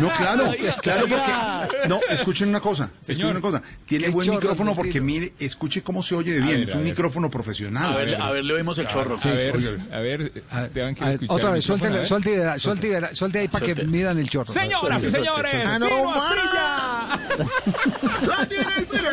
No, 0.00 0.10
claro, 0.16 0.50
Oiga, 0.50 0.76
claro, 0.82 1.04
oiga. 1.04 1.66
porque. 1.70 1.88
No, 1.88 2.00
escuchen 2.10 2.48
una 2.48 2.60
cosa. 2.60 2.90
Escuchen 3.00 3.26
una 3.26 3.40
cosa. 3.40 3.62
Tiene 3.86 4.08
buen 4.08 4.26
chorro 4.26 4.38
micrófono 4.40 4.74
porque, 4.74 5.00
mire, 5.00 5.34
escuche 5.38 5.82
cómo 5.82 6.02
se 6.02 6.14
oye 6.14 6.32
de 6.32 6.40
bien. 6.40 6.60
ver, 6.60 6.68
es 6.68 6.74
un 6.74 6.82
micrófono 6.84 7.30
profesional. 7.30 7.92
A 7.92 7.96
ver, 7.96 8.20
a 8.20 8.30
ver, 8.30 8.44
le 8.44 8.54
oímos 8.54 8.78
el 8.78 8.86
chorro. 8.88 9.14
A 9.16 9.28
ver, 9.28 9.80
a 9.92 10.00
ver, 10.00 10.32
Esteban 10.56 10.94
quiere 10.94 11.12
escuchar. 11.12 11.36
otra 11.36 11.50
vez, 11.50 11.64
suelte, 11.64 11.88
ver. 11.90 12.06
suelte, 12.06 12.58
suelte, 12.58 13.14
suelte 13.14 13.38
ahí 13.40 13.48
para 13.48 13.66
que 13.66 13.74
midan 13.84 14.18
el 14.18 14.28
chorro. 14.28 14.52
Señoras 14.52 15.02
y 15.04 15.10
señores, 15.10 15.54
Ah, 15.66 15.78
no, 15.78 15.86
Tino 15.86 16.04
ma. 16.04 16.16
Asprilla. 16.16 17.20
La 18.28 18.46
tiene 18.46 18.64
el 18.78 18.86
pibe, 18.86 19.10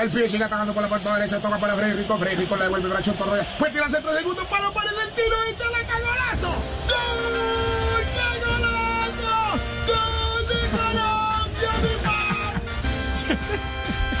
el 0.00 0.10
pibe 0.10 0.28
sigue, 0.28 0.44
atacando 0.44 0.72
por 0.74 0.82
la 0.82 0.88
parte 0.88 1.08
derecha, 1.10 1.31
toca 1.38 1.58
para 1.58 1.74
Frederico, 1.74 2.18
Frederico 2.18 2.56
le 2.56 2.64
devuelve 2.64 2.88
para 2.88 3.02
Chontorroya, 3.02 3.46
puede 3.58 3.72
tirar 3.72 3.90
centro 3.90 4.12
segundo, 4.14 4.48
palo, 4.48 4.72
parece 4.72 4.96
el 5.02 5.14
tiro, 5.14 5.36
echa 5.50 5.64
la 5.70 5.78
cagolazo, 5.86 6.48
gol, 6.88 8.04
cagolazo, 8.16 9.58
gol 9.86 10.46
de 10.48 10.54
Colombia, 10.76 11.70
mi 11.82 11.92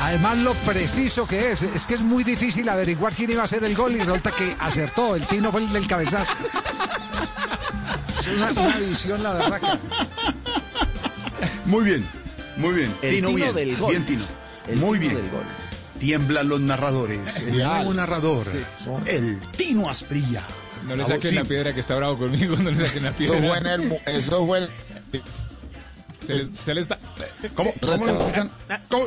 Además, 0.02 0.38
lo 0.38 0.54
preciso 0.54 1.26
que 1.26 1.52
es, 1.52 1.62
es 1.62 1.86
que 1.86 1.94
es 1.94 2.00
muy 2.02 2.24
difícil 2.24 2.68
averiguar 2.68 3.14
quién 3.14 3.30
iba 3.30 3.42
a 3.42 3.44
hacer 3.44 3.62
el 3.64 3.74
gol 3.76 3.94
y 3.94 4.00
resulta 4.00 4.30
que 4.32 4.56
acertó. 4.58 5.14
El 5.16 5.24
Tino 5.26 5.50
fue 5.52 5.62
el 5.62 5.72
del 5.72 5.86
cabezazo. 5.86 6.32
Es 8.18 8.26
una, 8.26 8.50
una 8.50 8.76
visión, 8.78 9.22
la 9.22 9.32
verdad. 9.32 9.60
Muy 11.66 11.84
bien, 11.84 12.06
muy 12.56 12.74
bien. 12.74 12.94
El 13.00 13.14
Tino, 13.14 13.28
Tino 13.28 13.36
bien. 13.36 13.54
del 13.54 13.76
gol. 13.76 13.90
Bien, 13.90 14.06
Tino. 14.06 14.24
El 14.66 14.76
muy 14.78 14.98
tino 14.98 15.10
bien. 15.12 15.22
del 15.22 15.30
gol. 15.32 15.44
Tiemblan 16.02 16.48
los 16.48 16.60
narradores. 16.60 17.36
El 17.38 17.58
nuevo 17.58 17.94
narrador. 17.94 18.44
El 19.06 19.38
Tino 19.56 19.88
Asprilla. 19.88 20.42
No 20.88 20.96
le 20.96 21.06
saquen 21.06 21.36
la 21.36 21.44
piedra 21.44 21.72
que 21.72 21.78
está 21.78 21.94
bravo 21.94 22.18
conmigo, 22.18 22.56
no 22.56 22.72
le 22.72 22.86
saquen 22.86 23.04
la 23.04 23.10
Eso 23.10 23.18
piedra. 23.18 23.38
fue 23.48 23.58
en 23.58 23.66
el, 23.68 23.88
mu- 23.88 23.98
eso 24.06 24.44
fue 24.44 24.58
el, 24.58 24.68
Se 26.26 26.34
le, 26.34 26.44
se 26.46 26.74
le 26.74 26.80
está. 26.80 26.98
¿Cómo? 27.54 27.72
¿Cómo? 27.80 28.28
¿Cómo? 28.88 29.06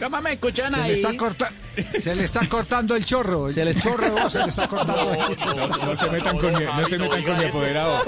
¿Cómo 0.00 0.20
lo 0.20 0.20
escuchan? 0.20 0.20
¿Cómo 0.20 0.22
me 0.22 0.32
escuchan 0.32 0.70
Se 0.72 0.76
le, 0.86 0.92
está 0.92 1.16
corta- 1.16 1.52
se 1.98 2.14
le 2.14 2.24
está 2.24 2.48
cortando 2.48 2.96
el 2.96 3.04
chorro. 3.04 3.48
El 3.48 3.54
Se 3.54 3.64
le 3.64 3.70
está- 3.70 3.82
chorro 3.90 4.04
de 4.04 4.10
voz 4.20 4.32
se 4.32 4.38
le 4.42 4.48
está 4.50 4.68
cortando. 4.68 5.16
No, 5.56 5.66
no 5.86 5.96
se 5.96 6.10
metan 6.10 6.38
con 6.38 6.52
mi, 6.52 6.64
no 6.64 6.84
se 6.86 6.98
metan 6.98 7.22
con 7.22 7.36
mi 7.38 7.44
apoderado. 7.44 8.02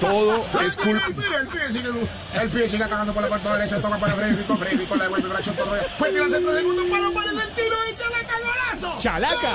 Todo 0.00 0.44
es 0.66 0.76
culpa. 0.76 1.06
El 1.06 1.12
el 1.12 1.46
pibe 1.48 1.72
sigue, 1.72 1.88
el 2.34 2.50
pibe 2.50 2.68
sigue 2.68 2.84
atacando 2.84 3.12
por 3.14 3.22
la 3.22 3.28
parte 3.28 3.48
derecha, 3.48 3.80
toca 3.80 3.98
para 3.98 4.12
Frederico, 4.14 4.56
Frederico 4.56 4.96
le 4.96 5.02
devuelve 5.04 5.28
para 5.28 5.42
Chontorroya, 5.42 5.82
puede 5.98 6.12
tirar 6.12 6.30
centro 6.30 6.54
segundo, 6.54 6.82
palo, 6.90 7.12
parece 7.12 7.34
el 7.42 7.50
tiro, 7.54 7.76
echa 7.90 8.04
la 8.10 8.22
cagolazo, 8.26 8.98
¡Chalaca! 9.00 9.52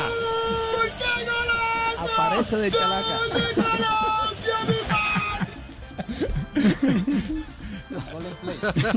gol, 0.77 0.91
cagolazo, 0.99 2.13
Aparece 2.21 2.55
de 2.57 2.71
chalaca. 2.71 3.17
gol 3.17 3.29
de 3.33 3.41
Colombia, 3.53 4.57
mi 4.67 4.77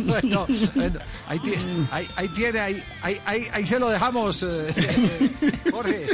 Bueno, 0.05 0.47
bueno, 0.75 1.01
ahí, 1.29 1.39
ti- 1.41 1.55
ahí- 1.91 2.09
ahí 2.17 2.29
tiene, 2.29 2.61
ahí, 2.61 2.83
ahí, 3.03 3.21
ahí, 3.27 3.47
ahí 3.53 3.67
se 3.67 3.79
lo 3.79 3.89
dejamos, 3.91 4.43
eh, 4.43 5.31
Jorge. 5.71 6.07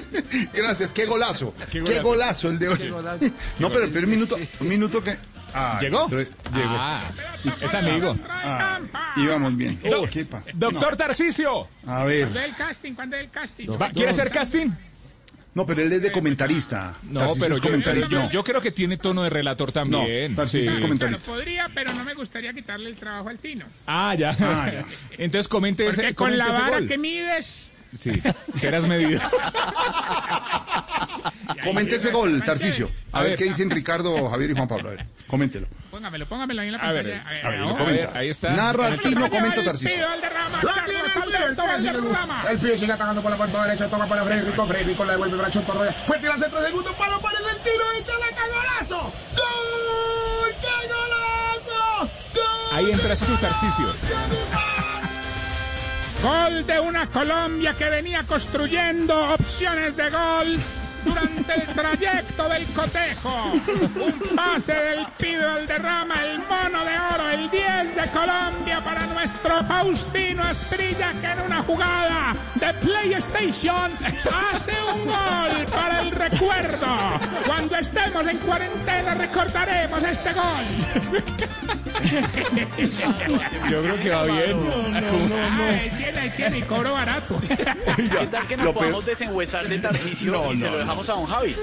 Gracias, 0.52 0.92
qué 0.92 1.06
golazo. 1.06 1.54
Qué 1.70 1.82
Qué 1.82 2.00
golazo. 2.00 2.48
el 2.50 2.58
de 2.58 2.68
hoy. 2.68 2.78
Qué 2.78 2.90
golazo. 2.90 3.24
No, 3.58 3.70
pero, 3.70 3.88
pero 3.92 4.06
un 4.06 4.10
minuto, 4.12 4.36
sí, 4.36 4.46
sí. 4.46 4.58
un 4.64 4.68
minuto 4.68 5.02
que. 5.02 5.16
Ah, 5.54 5.78
¿Llegó? 5.80 6.04
entró- 6.08 6.18
Llegó. 6.18 6.76
Ah, 6.78 7.10
es 7.60 7.74
amigo. 7.74 8.16
Ah, 8.28 8.80
íbamos 9.16 9.56
bien. 9.56 9.78
Do- 9.82 10.06
¿Qué 10.08 10.24
pa- 10.24 10.42
Doctor 10.54 10.96
Tarcisio, 10.96 11.68
No, 11.84 11.92
a 11.92 12.04
ver. 12.04 12.24
¿Cuándo 12.28 12.40
es 12.40 12.46
el 12.48 12.54
casting? 12.56 12.92
¿Cuándo 12.94 13.16
es 13.16 13.22
el 13.22 13.30
casting? 13.30 13.66
¿va- 13.80 13.90
¿quiere 13.90 14.10
hacer 14.10 14.30
casting? 14.30 14.68
No, 15.56 15.64
pero 15.64 15.80
él 15.82 15.90
es 15.90 16.02
de 16.02 16.12
comentarista. 16.12 16.98
No, 17.04 17.28
pero 17.40 17.54
es 17.56 17.62
yo, 17.62 17.68
comentarista. 17.70 18.08
yo, 18.10 18.28
yo 18.30 18.44
creo 18.44 18.60
que 18.60 18.70
tiene 18.72 18.98
tono 18.98 19.22
de 19.22 19.30
relator 19.30 19.72
también. 19.72 20.32
No, 20.32 20.36
Tarcisio 20.36 20.70
es 20.70 20.76
Sí. 20.76 20.82
comentarista. 20.82 21.24
Claro, 21.24 21.38
podría, 21.38 21.70
pero 21.74 21.94
no 21.94 22.04
me 22.04 22.12
gustaría 22.12 22.52
quitarle 22.52 22.90
el 22.90 22.96
trabajo 22.96 23.30
al 23.30 23.38
Tino. 23.38 23.64
Ah, 23.86 24.14
ya. 24.14 24.36
Ah, 24.38 24.70
ya. 24.70 24.84
Entonces 25.18 25.48
comente 25.48 25.84
Porque 25.86 26.02
ese, 26.02 26.14
con 26.14 26.26
comente 26.26 26.36
la 26.44 26.50
ese 26.50 26.60
vara 26.60 26.78
gol. 26.78 26.86
que 26.86 26.98
mides... 26.98 27.70
Sí, 27.97 28.23
serás 28.59 28.86
medido. 28.86 29.20
Comente 31.64 31.97
ese 31.97 32.10
gol, 32.12 32.43
Tarcisio. 32.44 32.90
A, 33.12 33.18
A 33.18 33.23
ver, 33.23 33.31
ver. 33.31 33.39
qué 33.39 33.44
dicen 33.47 33.70
Ricardo, 33.70 34.28
Javier 34.31 34.51
y 34.51 34.55
Juan 34.55 34.68
Pablo. 34.68 34.89
A 34.90 34.93
ver, 34.93 35.06
coméntelo. 35.27 35.66
Póngamelo, 35.90 36.27
póngamelo 36.27 36.60
ahí 36.62 36.68
en 36.68 36.73
la 36.74 36.78
A 36.78 36.93
ver, 36.93 37.10
pantalla. 37.20 37.28
a 37.28 37.51
ver, 37.51 37.60
ahora. 37.60 37.73
lo 37.73 37.78
comenta. 37.78 38.18
ahí 38.18 38.28
está. 38.28 38.51
Narra 38.51 38.89
el 38.89 39.01
Tino, 39.01 39.28
comenta 39.31 39.55
tiene 39.55 39.73
el 42.51 42.59
pibe 42.59 42.78
sigue, 42.78 42.93
atacando 42.93 43.23
por 43.23 43.31
la 43.31 43.36
parte 43.36 43.59
derecha, 43.59 43.89
toca 43.89 44.06
para 44.06 44.24
Frederico, 44.24 44.66
Frederico 44.66 45.05
le 45.05 45.12
devuelve 45.12 45.36
para 45.36 45.51
Chontorroya, 45.51 45.93
puede 46.06 46.20
tirar 46.20 46.39
centro 46.39 46.60
segundo, 46.62 46.93
palo, 46.97 47.20
parece 47.20 47.51
el 47.51 47.59
tiro, 47.59 47.85
echa 47.98 48.12
la 48.18 48.36
cagolazo, 48.36 49.12
gol, 49.35 50.55
cagolazo, 50.62 52.10
gol. 52.35 52.73
Ahí 52.73 52.90
entras 52.93 53.20
tú, 53.20 53.36
Tarcisio. 53.36 53.86
Gol 56.22 56.66
de 56.66 56.80
una 56.80 57.06
Colombia 57.10 57.74
que 57.76 57.90
venía 57.90 58.22
construyendo 58.24 59.34
opciones 59.34 59.97
de 59.97 60.10
gol 60.10 60.47
durante 61.06 61.54
el 61.54 61.66
trayecto 61.74 62.48
del 62.48 62.64
cotejo. 62.66 63.52
Un 63.54 64.36
pase 64.36 64.74
del 64.74 65.06
Pido 65.18 65.42
Valderrama, 65.54 66.14
el 66.24 66.38
mono 66.40 66.84
de 66.84 66.98
oro, 67.14 67.28
el 67.30 67.50
10 67.50 67.96
de 67.96 68.10
Colombia 68.10 68.80
para 68.84 69.06
nuestro 69.06 69.64
Faustino 69.64 70.42
Asprilla 70.44 71.12
que 71.20 71.26
en 71.26 71.40
una 71.40 71.62
jugada 71.62 72.34
de 72.56 72.74
PlayStation 72.74 73.90
hace 74.52 74.72
un 74.94 75.04
gol 75.06 75.66
para 75.70 76.00
el 76.02 76.10
recuerdo. 76.10 76.86
Cuando 77.46 77.76
estemos 77.76 78.26
en 78.26 78.38
cuarentena 78.38 79.14
recordaremos 79.14 80.02
este 80.02 80.32
gol. 80.32 80.64
Yo 83.70 83.82
creo 83.82 83.96
que 83.98 84.10
va 84.10 84.22
bien. 84.24 84.56
Ay, 85.58 85.92
tiene, 85.96 86.30
tiene 86.30 86.58
y 86.58 86.62
cobro 86.62 86.92
barato. 86.92 87.40
¿Qué 87.46 88.26
tal 88.26 88.46
que 88.46 88.56
nos 88.56 88.66
Lo 88.66 88.72
peor- 88.72 88.74
podamos 88.74 89.06
desenhuesar 89.06 89.66
de 89.68 89.78
Tarcisio 89.78 90.32
No, 90.32 90.52
y 90.52 90.56
se 90.58 90.64
no, 90.64 90.70
lo 90.72 90.78
no. 90.78 90.84
Dejamos 91.02 91.09
a 91.09 91.12
don 91.12 91.27
Javi? 91.27 91.56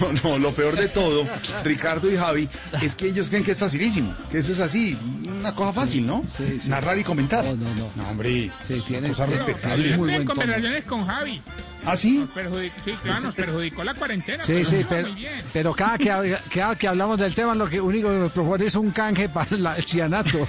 No, 0.00 0.12
no, 0.22 0.38
lo 0.38 0.52
peor 0.52 0.76
de 0.76 0.88
todo, 0.88 1.26
Ricardo 1.64 2.10
y 2.10 2.16
Javi, 2.16 2.48
es 2.82 2.96
que 2.96 3.06
ellos 3.06 3.28
creen 3.28 3.44
que 3.44 3.52
es 3.52 3.58
facilísimo, 3.58 4.14
que 4.30 4.38
eso 4.38 4.52
es 4.52 4.60
así, 4.60 4.96
una 5.26 5.54
cosa 5.54 5.72
fácil, 5.72 6.06
¿no? 6.06 6.24
Narrar 6.68 6.98
y 6.98 7.04
comentar. 7.04 7.44
No, 7.44 7.54
no, 7.54 7.90
no. 7.96 8.10
hombre, 8.10 8.50
sí, 8.62 8.82
tiene, 8.86 9.08
cosa 9.08 9.26
respetable. 9.26 9.92
estoy 9.92 10.14
en 10.14 10.24
conversaciones 10.24 10.84
con 10.84 11.06
Javi. 11.06 11.42
¿Ah, 11.84 11.96
sí? 11.96 12.18
Nos 12.18 12.30
perjudic- 12.30 12.72
sí, 12.84 12.92
claro, 13.02 13.20
nos 13.22 13.34
perjudicó 13.34 13.82
la 13.84 13.94
cuarentena. 13.94 14.42
Sí, 14.44 14.52
pero 14.54 14.64
sí, 14.66 14.86
pero, 14.88 15.08
muy 15.08 15.16
bien. 15.20 15.42
pero 15.52 15.72
cada, 15.74 15.96
que, 15.98 16.36
cada 16.52 16.76
que 16.76 16.88
hablamos 16.88 17.18
del 17.18 17.34
tema, 17.34 17.54
lo 17.54 17.68
que 17.68 17.80
único 17.80 18.08
que 18.10 18.16
me 18.18 18.28
propone 18.30 18.66
es 18.66 18.74
un 18.76 18.90
canje 18.90 19.28
para 19.28 19.56
la- 19.56 19.76
el 19.76 19.84
cianato. 19.84 20.46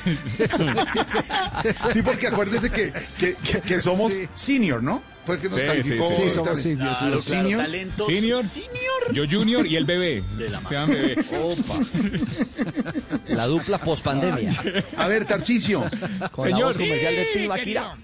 Sí, 1.94 2.02
porque 2.02 2.28
acuérdese 2.28 2.70
que, 2.70 2.91
que, 3.20 3.36
que- 3.44 3.62
que 3.62 3.82
somos 3.82 4.14
Sí. 4.14 4.28
senior, 4.36 4.82
¿no? 4.84 5.02
Fue 5.26 5.40
que 5.40 5.49
nos 5.49 5.60
Sí, 5.60 5.66
calificó. 5.68 6.10
sí, 6.10 6.16
sí. 6.16 6.22
Sí, 6.24 6.30
somos 6.32 6.60
senior, 6.60 6.98
Claro, 6.98 7.22
senior. 7.22 7.62
talentos. 7.62 8.08
Senior, 8.08 8.44
yo 9.14 9.24
junior 9.30 9.68
y 9.68 9.76
el 9.76 9.86
bebé. 9.86 10.24
De 10.36 10.49
la 10.49 10.58
Esteban 10.58 10.90
bebé. 10.90 11.16
La 13.28 13.45
dupla 13.45 13.78
pospandemia. 13.78 14.52
A 14.98 15.08
ver, 15.08 15.26
Tarcicio, 15.26 15.86
Con 16.32 16.49
la 16.49 16.58
voz 16.58 16.78
comercial 16.78 17.16
de 17.16 17.26
Sí, 17.34 17.40
Tibaquira. 17.40 17.95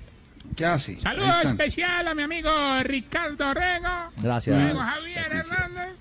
¿Qué 0.58 0.66
hace? 0.66 1.00
Saludo 1.00 1.42
especial 1.44 2.08
a 2.08 2.16
mi 2.16 2.24
amigo 2.24 2.50
Ricardo 2.84 3.54
Rego. 3.54 4.12
Gracias. 4.18 4.60
Luego 4.60 4.80
Javier. 4.80 5.26
Hernández. 5.32 5.98